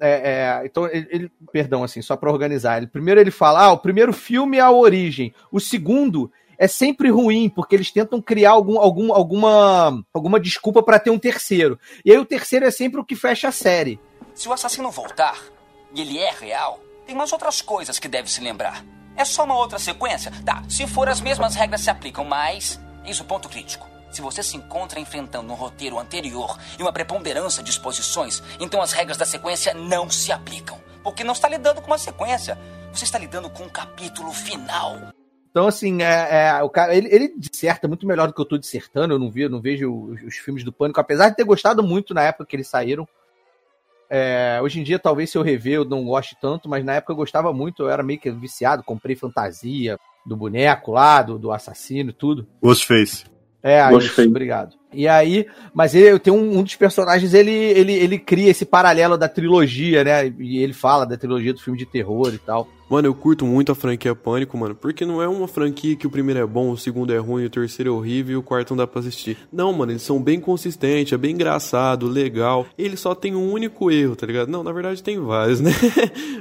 é, 0.00 0.60
é, 0.62 0.62
então, 0.64 0.86
ele, 0.86 1.06
ele- 1.10 1.32
perdão, 1.52 1.84
assim, 1.84 2.00
só 2.00 2.16
pra 2.16 2.32
organizar. 2.32 2.78
Ele, 2.78 2.86
primeiro 2.86 3.20
ele 3.20 3.30
fala, 3.30 3.66
ah, 3.66 3.72
o 3.72 3.78
primeiro 3.78 4.14
filme 4.14 4.56
é 4.56 4.60
a 4.62 4.70
origem. 4.70 5.34
O 5.50 5.60
segundo 5.60 6.32
é 6.56 6.66
sempre 6.66 7.10
ruim, 7.10 7.50
porque 7.50 7.76
eles 7.76 7.90
tentam 7.90 8.18
criar 8.22 8.52
algum, 8.52 8.78
algum, 8.80 9.12
alguma, 9.12 10.02
alguma 10.14 10.40
desculpa 10.40 10.82
pra 10.82 10.98
ter 10.98 11.10
um 11.10 11.18
terceiro. 11.18 11.78
E 12.02 12.10
aí 12.10 12.16
o 12.16 12.24
terceiro 12.24 12.64
é 12.64 12.70
sempre 12.70 12.98
o 12.98 13.04
que 13.04 13.14
fecha 13.14 13.48
a 13.48 13.52
série. 13.52 14.00
Se 14.34 14.48
o 14.48 14.54
assassino 14.54 14.90
voltar, 14.90 15.36
e 15.94 16.00
ele 16.00 16.16
é 16.16 16.30
real, 16.30 16.80
tem 17.06 17.14
mais 17.14 17.30
outras 17.30 17.60
coisas 17.60 17.98
que 17.98 18.08
deve 18.08 18.30
se 18.30 18.40
lembrar. 18.40 18.82
É 19.14 19.24
só 19.26 19.44
uma 19.44 19.58
outra 19.58 19.78
sequência? 19.78 20.32
Tá, 20.46 20.62
se 20.66 20.86
for 20.86 21.10
as 21.10 21.20
mesmas 21.20 21.54
regras 21.54 21.82
se 21.82 21.90
aplicam, 21.90 22.24
mas. 22.24 22.80
Eis 23.04 23.20
o 23.20 23.24
ponto 23.24 23.50
crítico. 23.50 23.91
Se 24.12 24.20
você 24.20 24.42
se 24.42 24.56
encontra 24.56 25.00
enfrentando 25.00 25.50
um 25.50 25.56
roteiro 25.56 25.98
anterior 25.98 26.58
e 26.78 26.82
uma 26.82 26.92
preponderância 26.92 27.62
de 27.62 27.70
exposições, 27.70 28.42
então 28.60 28.82
as 28.82 28.92
regras 28.92 29.16
da 29.16 29.24
sequência 29.24 29.72
não 29.72 30.10
se 30.10 30.30
aplicam. 30.30 30.78
Porque 31.02 31.24
não 31.24 31.32
está 31.32 31.48
lidando 31.48 31.80
com 31.80 31.88
uma 31.88 31.98
sequência. 31.98 32.58
Você 32.92 33.04
está 33.04 33.18
lidando 33.18 33.48
com 33.48 33.64
um 33.64 33.68
capítulo 33.68 34.30
final. 34.30 35.12
Então, 35.50 35.66
assim, 35.66 36.02
é, 36.02 36.48
é, 36.48 36.62
o 36.62 36.68
cara, 36.70 36.94
ele, 36.94 37.08
ele 37.10 37.34
disserta 37.36 37.88
muito 37.88 38.06
melhor 38.06 38.26
do 38.26 38.34
que 38.34 38.40
eu 38.40 38.44
tô 38.44 38.56
dissertando. 38.56 39.14
Eu 39.14 39.18
não, 39.18 39.30
vi, 39.30 39.42
eu 39.42 39.50
não 39.50 39.60
vejo 39.60 39.90
os, 39.90 40.22
os 40.22 40.36
filmes 40.36 40.62
do 40.62 40.72
Pânico, 40.72 41.00
apesar 41.00 41.30
de 41.30 41.36
ter 41.36 41.44
gostado 41.44 41.82
muito 41.82 42.14
na 42.14 42.22
época 42.22 42.46
que 42.46 42.54
eles 42.54 42.68
saíram. 42.68 43.08
É, 44.08 44.60
hoje 44.62 44.78
em 44.78 44.82
dia, 44.82 44.98
talvez 44.98 45.30
se 45.30 45.38
eu 45.38 45.42
rever, 45.42 45.74
eu 45.74 45.84
não 45.86 46.04
goste 46.04 46.36
tanto, 46.38 46.68
mas 46.68 46.84
na 46.84 46.94
época 46.94 47.12
eu 47.12 47.16
gostava 47.16 47.50
muito, 47.50 47.82
eu 47.82 47.90
era 47.90 48.02
meio 48.02 48.20
que 48.20 48.30
viciado, 48.30 48.84
comprei 48.84 49.16
fantasia 49.16 49.98
do 50.24 50.36
boneco 50.36 50.92
lá, 50.92 51.22
do, 51.22 51.38
do 51.38 51.50
assassino 51.50 52.10
e 52.10 52.12
tudo. 52.12 52.46
Ghostface. 52.62 53.31
É, 53.62 53.80
isso, 53.80 53.90
Ghostface. 53.90 54.28
obrigado. 54.28 54.81
E 54.92 55.08
aí, 55.08 55.46
mas 55.74 55.94
ele 55.94 56.18
tem 56.18 56.32
um, 56.32 56.58
um 56.58 56.62
dos 56.62 56.76
personagens, 56.76 57.34
ele, 57.34 57.50
ele, 57.50 57.92
ele 57.92 58.18
cria 58.18 58.50
esse 58.50 58.64
paralelo 58.64 59.16
da 59.16 59.28
trilogia, 59.28 60.04
né? 60.04 60.32
E 60.38 60.58
ele 60.58 60.72
fala 60.72 61.04
da 61.04 61.16
trilogia 61.16 61.52
do 61.52 61.60
filme 61.60 61.78
de 61.78 61.86
terror 61.86 62.32
e 62.32 62.38
tal. 62.38 62.68
Mano, 62.92 63.08
eu 63.08 63.14
curto 63.14 63.46
muito 63.46 63.72
a 63.72 63.74
franquia 63.74 64.14
Pânico, 64.14 64.54
mano, 64.58 64.74
porque 64.74 65.06
não 65.06 65.22
é 65.22 65.26
uma 65.26 65.48
franquia 65.48 65.96
que 65.96 66.06
o 66.06 66.10
primeiro 66.10 66.40
é 66.40 66.44
bom, 66.44 66.70
o 66.70 66.76
segundo 66.76 67.10
é 67.10 67.16
ruim, 67.16 67.46
o 67.46 67.48
terceiro 67.48 67.88
é 67.88 67.92
horrível 67.94 68.34
e 68.34 68.36
o 68.36 68.42
quarto 68.42 68.72
não 68.72 68.76
dá 68.76 68.86
pra 68.86 69.00
assistir. 69.00 69.38
Não, 69.50 69.72
mano, 69.72 69.92
eles 69.92 70.02
são 70.02 70.22
bem 70.22 70.38
consistentes, 70.38 71.10
é 71.10 71.16
bem 71.16 71.32
engraçado, 71.32 72.06
legal. 72.06 72.66
Ele 72.76 72.94
só 72.98 73.14
tem 73.14 73.34
um 73.34 73.50
único 73.50 73.90
erro, 73.90 74.14
tá 74.14 74.26
ligado? 74.26 74.50
Não, 74.50 74.62
na 74.62 74.72
verdade 74.72 75.02
tem 75.02 75.18
vários, 75.18 75.58
né? 75.64 75.72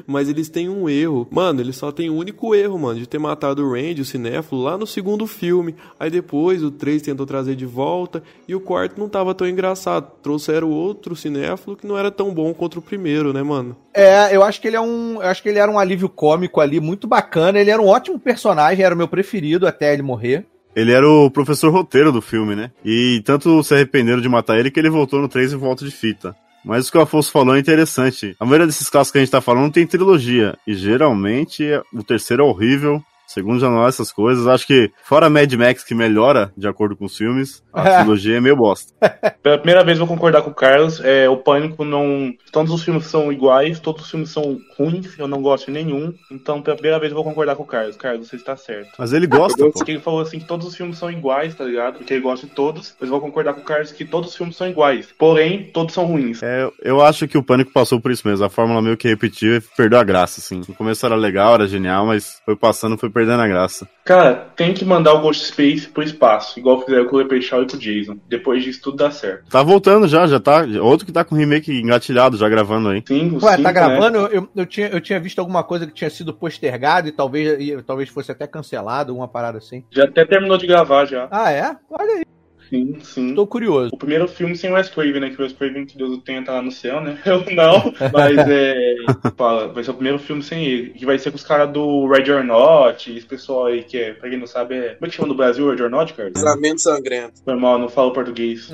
Mas 0.06 0.28
eles 0.28 0.50
têm 0.50 0.68
um 0.68 0.90
erro. 0.90 1.26
Mano, 1.32 1.62
ele 1.62 1.72
só 1.72 1.90
tem 1.90 2.10
um 2.10 2.18
único 2.18 2.54
erro, 2.54 2.78
mano, 2.78 3.00
de 3.00 3.08
ter 3.08 3.18
matado 3.18 3.64
o 3.64 3.72
Randy, 3.72 4.02
o 4.02 4.06
cinéfilo, 4.06 4.62
lá 4.62 4.78
no 4.78 4.86
segundo 4.86 5.26
filme. 5.26 5.74
Aí 5.98 6.10
depois 6.10 6.62
o 6.62 6.70
3 6.70 7.02
tentou 7.02 7.26
trazer 7.26 7.56
de 7.56 7.66
volta 7.66 8.22
e 8.52 8.56
o 8.56 8.60
quarto 8.60 9.00
não 9.00 9.08
tava 9.08 9.34
tão 9.34 9.48
engraçado. 9.48 10.12
Trouxeram 10.22 10.70
outro 10.70 11.16
cinéfilo 11.16 11.78
que 11.78 11.88
não 11.88 11.98
era 11.98 12.12
tão 12.12 12.34
bom 12.34 12.54
contra 12.54 12.80
o 12.80 12.82
primeiro, 12.82 13.32
né, 13.32 13.42
mano? 13.42 13.78
É, 13.94 14.36
eu 14.36 14.44
acho 14.44 14.60
que 14.60 14.68
ele 14.68 14.76
é 14.76 14.82
um. 14.82 15.22
Eu 15.22 15.28
acho 15.30 15.42
que 15.42 15.48
ele 15.48 15.58
era 15.58 15.72
um 15.72 15.80
alívio 15.80 16.10
cômico 16.10 16.60
ali, 16.60 16.80
muito 16.82 17.08
bacana. 17.08 17.60
Ele 17.60 17.72
era 17.72 17.82
um 17.82 17.88
ótimo 17.88 18.20
personagem, 18.20 18.84
era 18.84 18.94
o 18.94 18.98
meu 18.98 19.08
preferido 19.08 19.66
até 19.66 19.94
ele 19.94 20.02
morrer. 20.02 20.46
Ele 20.76 20.92
era 20.92 21.10
o 21.10 21.32
professor 21.32 21.72
roteiro 21.72 22.12
do 22.12 22.22
filme, 22.22 22.54
né? 22.54 22.72
E 22.84 23.22
tanto 23.26 23.64
se 23.64 23.74
arrependeram 23.74 24.22
de 24.22 24.28
matar 24.28 24.60
ele 24.60 24.70
que 24.70 24.80
ele 24.80 24.90
voltou 24.90 25.22
no 25.22 25.30
3 25.30 25.54
e 25.54 25.56
volta 25.56 25.86
de 25.86 25.92
fita. 25.92 26.36
Mas 26.64 26.88
o 26.88 26.92
que 26.92 26.98
o 26.98 27.02
Afonso 27.02 27.32
falou 27.32 27.56
é 27.56 27.60
interessante. 27.60 28.36
A 28.38 28.46
maioria 28.46 28.68
desses 28.68 28.90
casos 28.90 29.12
que 29.12 29.18
a 29.18 29.22
gente 29.22 29.32
tá 29.32 29.42
falando 29.42 29.72
tem 29.72 29.88
trilogia. 29.88 30.58
E 30.68 30.74
geralmente 30.74 31.64
o 31.94 32.04
terceiro 32.04 32.44
é 32.44 32.46
horrível. 32.46 33.02
Segundo 33.34 33.60
já 33.60 33.70
não 33.70 33.86
é 33.86 33.88
essas 33.88 34.12
coisas. 34.12 34.48
Acho 34.48 34.68
que, 34.68 34.92
fora 35.04 35.30
Mad 35.30 35.52
Max, 35.54 35.84
que 35.84 35.96
melhora 35.96 36.52
de 36.58 36.68
acordo 36.68 36.96
com 36.96 37.06
os 37.06 37.16
filmes, 37.18 37.64
a 37.74 38.00
trilogia 38.02 38.38
é 38.38 38.42
meio 38.42 38.56
bosta. 38.56 38.94
Pela 39.42 39.58
primeira 39.58 39.84
vez 39.84 39.98
vou 39.98 40.08
concordar 40.08 40.42
com 40.42 40.50
o 40.50 40.54
Carlos. 40.54 41.00
É, 41.04 41.30
o 41.30 41.38
Pânico 41.38 41.86
não. 41.86 42.34
Todos 42.52 42.74
os 42.74 42.84
filmes 42.84 43.06
são 43.06 43.32
iguais, 43.32 43.80
todos 43.80 44.04
os 44.04 44.12
filmes 44.12 44.30
são 44.30 44.60
ruins, 44.78 45.18
eu 45.18 45.28
não 45.28 45.42
gosto 45.42 45.68
de 45.68 45.72
nenhum. 45.72 46.14
Então, 46.30 46.62
pela 46.62 46.76
primeira 46.76 47.00
vez 47.00 47.12
eu 47.12 47.16
vou 47.16 47.24
concordar 47.24 47.56
com 47.56 47.64
o 47.64 47.66
Carlos. 47.66 47.96
Carlos, 47.96 48.28
você 48.28 48.36
está 48.36 48.56
certo. 48.58 48.92
Mas 48.98 49.14
ele 49.14 49.28
gosta, 49.28 49.64
pô. 49.64 49.72
Porque 49.72 49.92
ele 49.92 50.02
falou 50.02 50.20
assim 50.20 50.40
que 50.40 50.46
todos 50.46 50.68
os 50.68 50.76
filmes 50.76 50.98
são 50.98 51.10
iguais, 51.10 51.56
tá 51.56 51.64
ligado? 51.64 51.98
Porque 51.98 52.14
ele 52.14 52.22
gosta 52.22 52.46
de 52.46 52.54
todos. 52.54 52.96
Mas 53.00 53.10
eu 53.10 53.12
vou 53.12 53.22
concordar 53.22 53.54
com 53.54 53.62
o 53.62 53.64
Carlos 53.64 53.92
que 53.92 54.04
todos 54.04 54.32
os 54.32 54.36
filmes 54.36 54.56
são 54.56 54.68
iguais. 54.68 55.08
Porém, 55.18 55.70
todos 55.74 55.94
são 55.94 56.06
ruins. 56.06 56.44
É, 56.44 56.70
eu 56.82 57.02
acho 57.02 57.28
que 57.28 57.38
o 57.38 57.44
Pânico 57.44 57.72
passou 57.72 58.02
por 58.02 58.12
isso 58.12 58.28
mesmo. 58.28 58.46
A 58.46 58.50
fórmula 58.50 58.82
meio 58.82 58.98
que 58.98 59.08
repetiu 59.08 59.56
e 59.56 59.62
perdeu 59.62 60.00
a 60.00 60.04
graça, 60.04 60.42
assim. 60.42 60.62
No 60.68 60.76
começo 60.76 61.06
era 61.06 61.16
legal, 61.16 61.56
era 61.56 61.68
genial, 61.68 62.06
mas 62.06 62.42
foi 62.46 62.56
passando, 62.56 62.98
foi 62.98 63.10
perdendo 63.10 63.21
a 63.30 63.48
graça. 63.48 63.88
Cara, 64.04 64.48
tem 64.56 64.74
que 64.74 64.84
mandar 64.84 65.14
o 65.14 65.22
Ghost 65.22 65.46
Space 65.46 65.88
pro 65.88 66.04
espaço, 66.04 66.60
igual 66.60 66.82
fizeram 66.84 67.06
com 67.06 67.16
o 67.16 67.20
Leprechaun 67.20 67.64
e 67.64 67.68
com 67.68 67.78
o 67.78 67.80
Jason. 67.80 68.18
Depois 68.28 68.64
disso 68.64 68.82
tudo 68.82 68.98
dá 68.98 69.12
certo. 69.12 69.50
Tá 69.50 69.62
voltando 69.62 70.08
já, 70.08 70.26
já 70.26 70.40
tá. 70.40 70.66
Outro 70.82 71.06
que 71.06 71.12
tá 71.12 71.24
com 71.24 71.36
remake 71.36 71.72
engatilhado, 71.72 72.38
já 72.38 72.50
gravando 72.50 72.90
aí. 72.90 73.04
Sim, 73.08 73.38
Ué, 73.42 73.58
tá 73.58 73.72
gravando? 73.72 74.18
Eu, 74.18 74.28
eu, 74.28 74.50
eu 74.56 74.66
tinha, 74.66 74.88
eu 74.88 75.00
tinha 75.00 75.20
visto 75.20 75.40
alguma 75.40 75.64
coisa 75.64 75.86
que 75.86 75.94
tinha 75.94 76.10
sido 76.10 76.34
postergado 76.34 77.08
e 77.08 77.12
talvez, 77.12 77.60
e 77.60 77.82
talvez 77.84 78.10
fosse 78.10 78.32
até 78.32 78.48
cancelado, 78.48 79.16
uma 79.16 79.28
parada 79.28 79.60
assim. 79.60 79.84
Já 79.92 80.06
até 80.06 80.26
terminou 80.26 80.58
de 80.58 80.68
gravar 80.68 81.06
já. 81.06 81.28
Ah, 81.30 81.52
é? 81.52 81.76
Olha 81.90 82.16
aí. 82.16 82.31
Sim, 82.72 82.98
sim. 83.04 83.36
Tô 83.36 83.46
curioso. 83.46 83.90
O 83.92 83.98
primeiro 83.98 84.30
filme 84.30 84.56
sem 84.56 84.72
o 84.72 84.76
Wes 84.76 84.88
Craven, 84.88 85.20
né? 85.20 85.30
Que 85.30 85.42
o 85.42 85.44
Wes 85.44 85.52
Craven, 85.52 85.86
que 85.86 85.98
Deus 85.98 86.14
o 86.14 86.22
tenha, 86.22 86.42
tá 86.42 86.54
lá 86.54 86.62
no 86.62 86.72
céu, 86.72 87.02
né? 87.02 87.20
Eu 87.26 87.44
não, 87.54 87.94
mas 88.14 88.38
é... 88.48 88.96
Fala, 89.36 89.68
vai 89.68 89.84
ser 89.84 89.92
o 89.92 89.96
primeiro 89.96 90.18
filme 90.18 90.42
sem 90.42 90.64
ele. 90.64 90.90
Que 90.92 91.06
vai 91.06 91.20
ser 91.20 91.32
com 91.32 91.36
os 91.36 91.44
caras 91.44 91.70
do 91.70 92.08
Red 92.08 92.32
or 92.32 92.46
Not, 92.46 93.14
esse 93.14 93.26
pessoal 93.26 93.66
aí 93.66 93.84
que 93.84 93.98
é, 93.98 94.14
pra 94.14 94.30
quem 94.30 94.40
não 94.40 94.48
sabe, 94.48 94.76
é... 94.76 94.96
Como 94.96 95.06
é 95.06 95.10
que 95.10 95.16
chama 95.16 95.28
no 95.28 95.36
Brasil, 95.36 95.70
Red 95.70 95.84
or 95.84 95.90
Not, 95.90 96.14
cara? 96.14 96.32
Casamento 96.32 96.82
sangrento. 96.82 97.44
Foi 97.44 97.56
mal, 97.58 97.78
não 97.78 97.90
falo 97.90 98.14
português. 98.14 98.72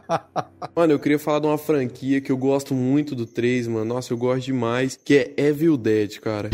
Mano, 0.74 0.94
eu 0.94 0.98
queria 0.98 1.18
falar 1.18 1.40
de 1.40 1.46
uma 1.46 1.58
franquia 1.58 2.22
que 2.22 2.32
eu 2.32 2.38
gosto 2.38 2.72
muito 2.72 3.14
do 3.14 3.26
3, 3.26 3.66
mano. 3.66 3.84
Nossa, 3.84 4.12
eu 4.12 4.16
gosto 4.16 4.46
demais, 4.46 4.98
que 5.02 5.14
é 5.14 5.34
Evil 5.36 5.76
Dead, 5.76 6.18
cara. 6.20 6.48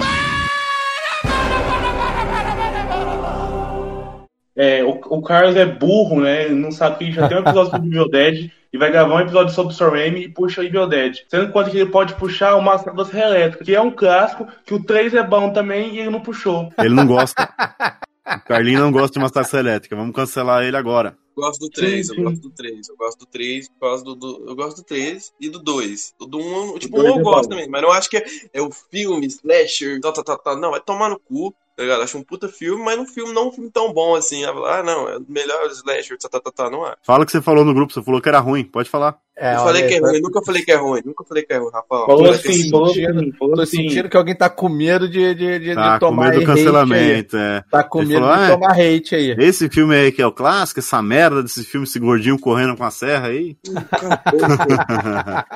É, 4.57 4.83
o, 4.83 4.91
o 4.91 5.23
Carlos 5.23 5.55
é 5.55 5.67
burro, 5.67 6.21
né? 6.21 6.47
Ele 6.47 6.55
não 6.55 6.73
sabe 6.73 7.05
que 7.05 7.13
já 7.13 7.29
tem 7.29 7.37
um 7.37 7.41
episódio 7.41 7.71
sobre 7.71 7.89
Evil 7.89 8.09
Dead 8.09 8.51
e 8.73 8.79
vai 8.79 8.91
gravar 8.91 9.15
um 9.15 9.21
episódio 9.21 9.55
sobre 9.55 9.73
o 9.73 9.77
Sam 9.77 9.91
Raimi 9.91 10.25
e 10.25 10.29
puxa 10.29 10.65
Evil 10.65 10.87
Dead. 10.87 11.19
Sendo 11.29 11.53
quanto 11.53 11.71
que 11.71 11.79
ele 11.79 11.91
pode 11.91 12.15
puxar 12.15 12.57
o 12.57 12.63
Massacre 12.63 12.97
da 12.97 13.05
Serra 13.05 13.27
Elétrica, 13.37 13.65
que 13.65 13.75
é 13.75 13.81
um 13.81 13.91
clássico, 13.91 14.47
que 14.65 14.75
o 14.75 14.83
3 14.83 15.15
é 15.15 15.23
bom 15.23 15.53
também 15.53 15.95
e 15.95 16.01
ele 16.01 16.11
não 16.11 16.21
puxou. 16.21 16.73
Ele 16.79 16.95
não 16.95 17.07
gosta. 17.07 17.49
o 18.27 18.41
Carlinho 18.47 18.81
não 18.81 18.91
gosta 18.91 19.13
de 19.13 19.21
Massacre 19.21 19.59
Elétrica. 19.59 19.95
Vamos 19.95 20.15
cancelar 20.17 20.65
ele 20.65 20.77
agora. 20.77 21.17
Gosto 21.37 21.67
do 21.67 21.69
3, 21.69 22.07
Sim, 22.07 22.17
eu 22.17 22.25
gosto 22.25 22.41
do 22.41 22.51
3, 22.51 22.89
eu 22.89 22.97
gosto 22.97 23.19
do 23.19 23.27
3 23.27 23.69
por 23.69 23.81
causa 23.81 24.03
do, 24.05 24.15
do- 24.15 24.45
Eu 24.49 24.57
gosto 24.57 24.79
do 24.79 24.85
3 24.85 25.33
e 25.39 25.51
do 25.51 25.59
2. 25.63 26.15
O 26.19 26.25
do 26.25 26.39
1, 26.39 26.79
tipo, 26.79 26.97
O 26.97 27.01
um 27.01 27.03
dois 27.03 27.15
eu 27.15 27.21
é 27.21 27.23
gosto 27.23 27.49
também, 27.51 27.69
mas 27.69 27.83
não 27.83 27.93
acho 27.93 28.09
que 28.09 28.17
é, 28.17 28.25
é 28.55 28.63
o 28.63 28.71
filme, 28.71 29.27
slasher, 29.27 30.01
tal, 30.01 30.15
tal, 30.15 30.25
tal, 30.25 30.39
tal. 30.39 30.57
Não, 30.59 30.71
vai 30.71 30.81
tomar 30.81 31.11
no 31.11 31.21
cu, 31.21 31.55
tá 31.77 31.83
ligado? 31.83 32.03
Acho 32.03 32.19
um 32.19 32.23
puta 32.25 32.49
filme, 32.49 32.83
mas 32.83 32.99
um 32.99 33.07
filme 33.07 33.33
não 33.33 33.49
um 33.49 33.53
filme 33.53 33.71
tão 33.71 33.93
bom 33.93 34.15
assim. 34.15 34.45
Ah, 34.45 34.83
não, 34.83 35.09
é 35.09 35.19
o 35.19 35.25
melhor 35.29 35.67
slasher, 35.71 36.17
tal, 36.19 36.31
tal, 36.31 36.41
tal, 36.41 36.53
tal, 36.53 36.71
não 36.71 36.87
é. 36.87 36.95
Fala 37.03 37.23
o 37.23 37.27
que 37.27 37.33
você 37.33 37.43
falou 37.43 37.65
no 37.65 37.75
grupo, 37.75 37.93
você 37.93 38.03
falou 38.03 38.21
que 38.21 38.29
era 38.29 38.41
ruim. 38.41 38.65
Pode 38.65 38.89
falar. 38.89 39.19
É, 39.39 39.55
eu 39.55 39.59
falei 39.61 39.87
que 39.87 39.93
é 39.95 40.01
tá- 40.01 40.09
ruim, 40.09 40.21
nunca 40.23 40.41
falei 40.43 40.63
que 40.65 40.73
é 40.73 40.77
ruim, 40.77 41.03
nunca 41.05 41.23
falei 41.23 41.43
que 41.45 41.53
é 41.53 41.59
ruim, 41.59 41.71
Rafael. 41.71 42.07
Falou 42.07 42.31
assim, 42.31 42.71
falou 42.71 42.89
sentindo- 42.89 43.19
assim, 43.19 43.33
falou 43.33 43.55
Tô 43.57 43.61
assim. 43.61 43.77
sentindo 43.77 44.09
que 44.09 44.17
alguém 44.17 44.35
tá 44.35 44.49
com 44.49 44.67
medo 44.71 45.07
de, 45.07 45.35
de, 45.35 45.59
de, 45.59 45.75
Tá 45.75 45.93
de 45.95 46.01
com 46.01 46.07
tomar 46.07 46.31
medo 46.31 46.37
do 46.37 46.41
hate 46.41 46.51
aí. 46.51 46.57
cancelamento, 46.57 47.37
é. 47.37 47.63
Tá 47.71 47.85
com 47.85 47.99
Ele 48.01 48.09
medo 48.15 48.21
falou, 48.23 48.37
de 48.37 48.43
"Ah, 48.45 48.49
tomar 48.55 48.73
hate 48.73 49.15
aí. 49.15 49.37
Esse 49.39 49.69
filme 49.69 49.95
aí 49.95 50.11
que 50.11 50.23
é 50.23 50.27
o 50.27 50.33
clássico, 50.33 50.81
essa 50.81 51.03
merda 51.03 51.43
desse 51.43 51.63
filme, 51.65 51.87
esse 51.87 51.99
gordinho 51.99 52.39
correndo 52.39 52.75
com 52.79 52.85
a 52.85 52.91
serra 52.91 53.29
aí. 53.29 53.59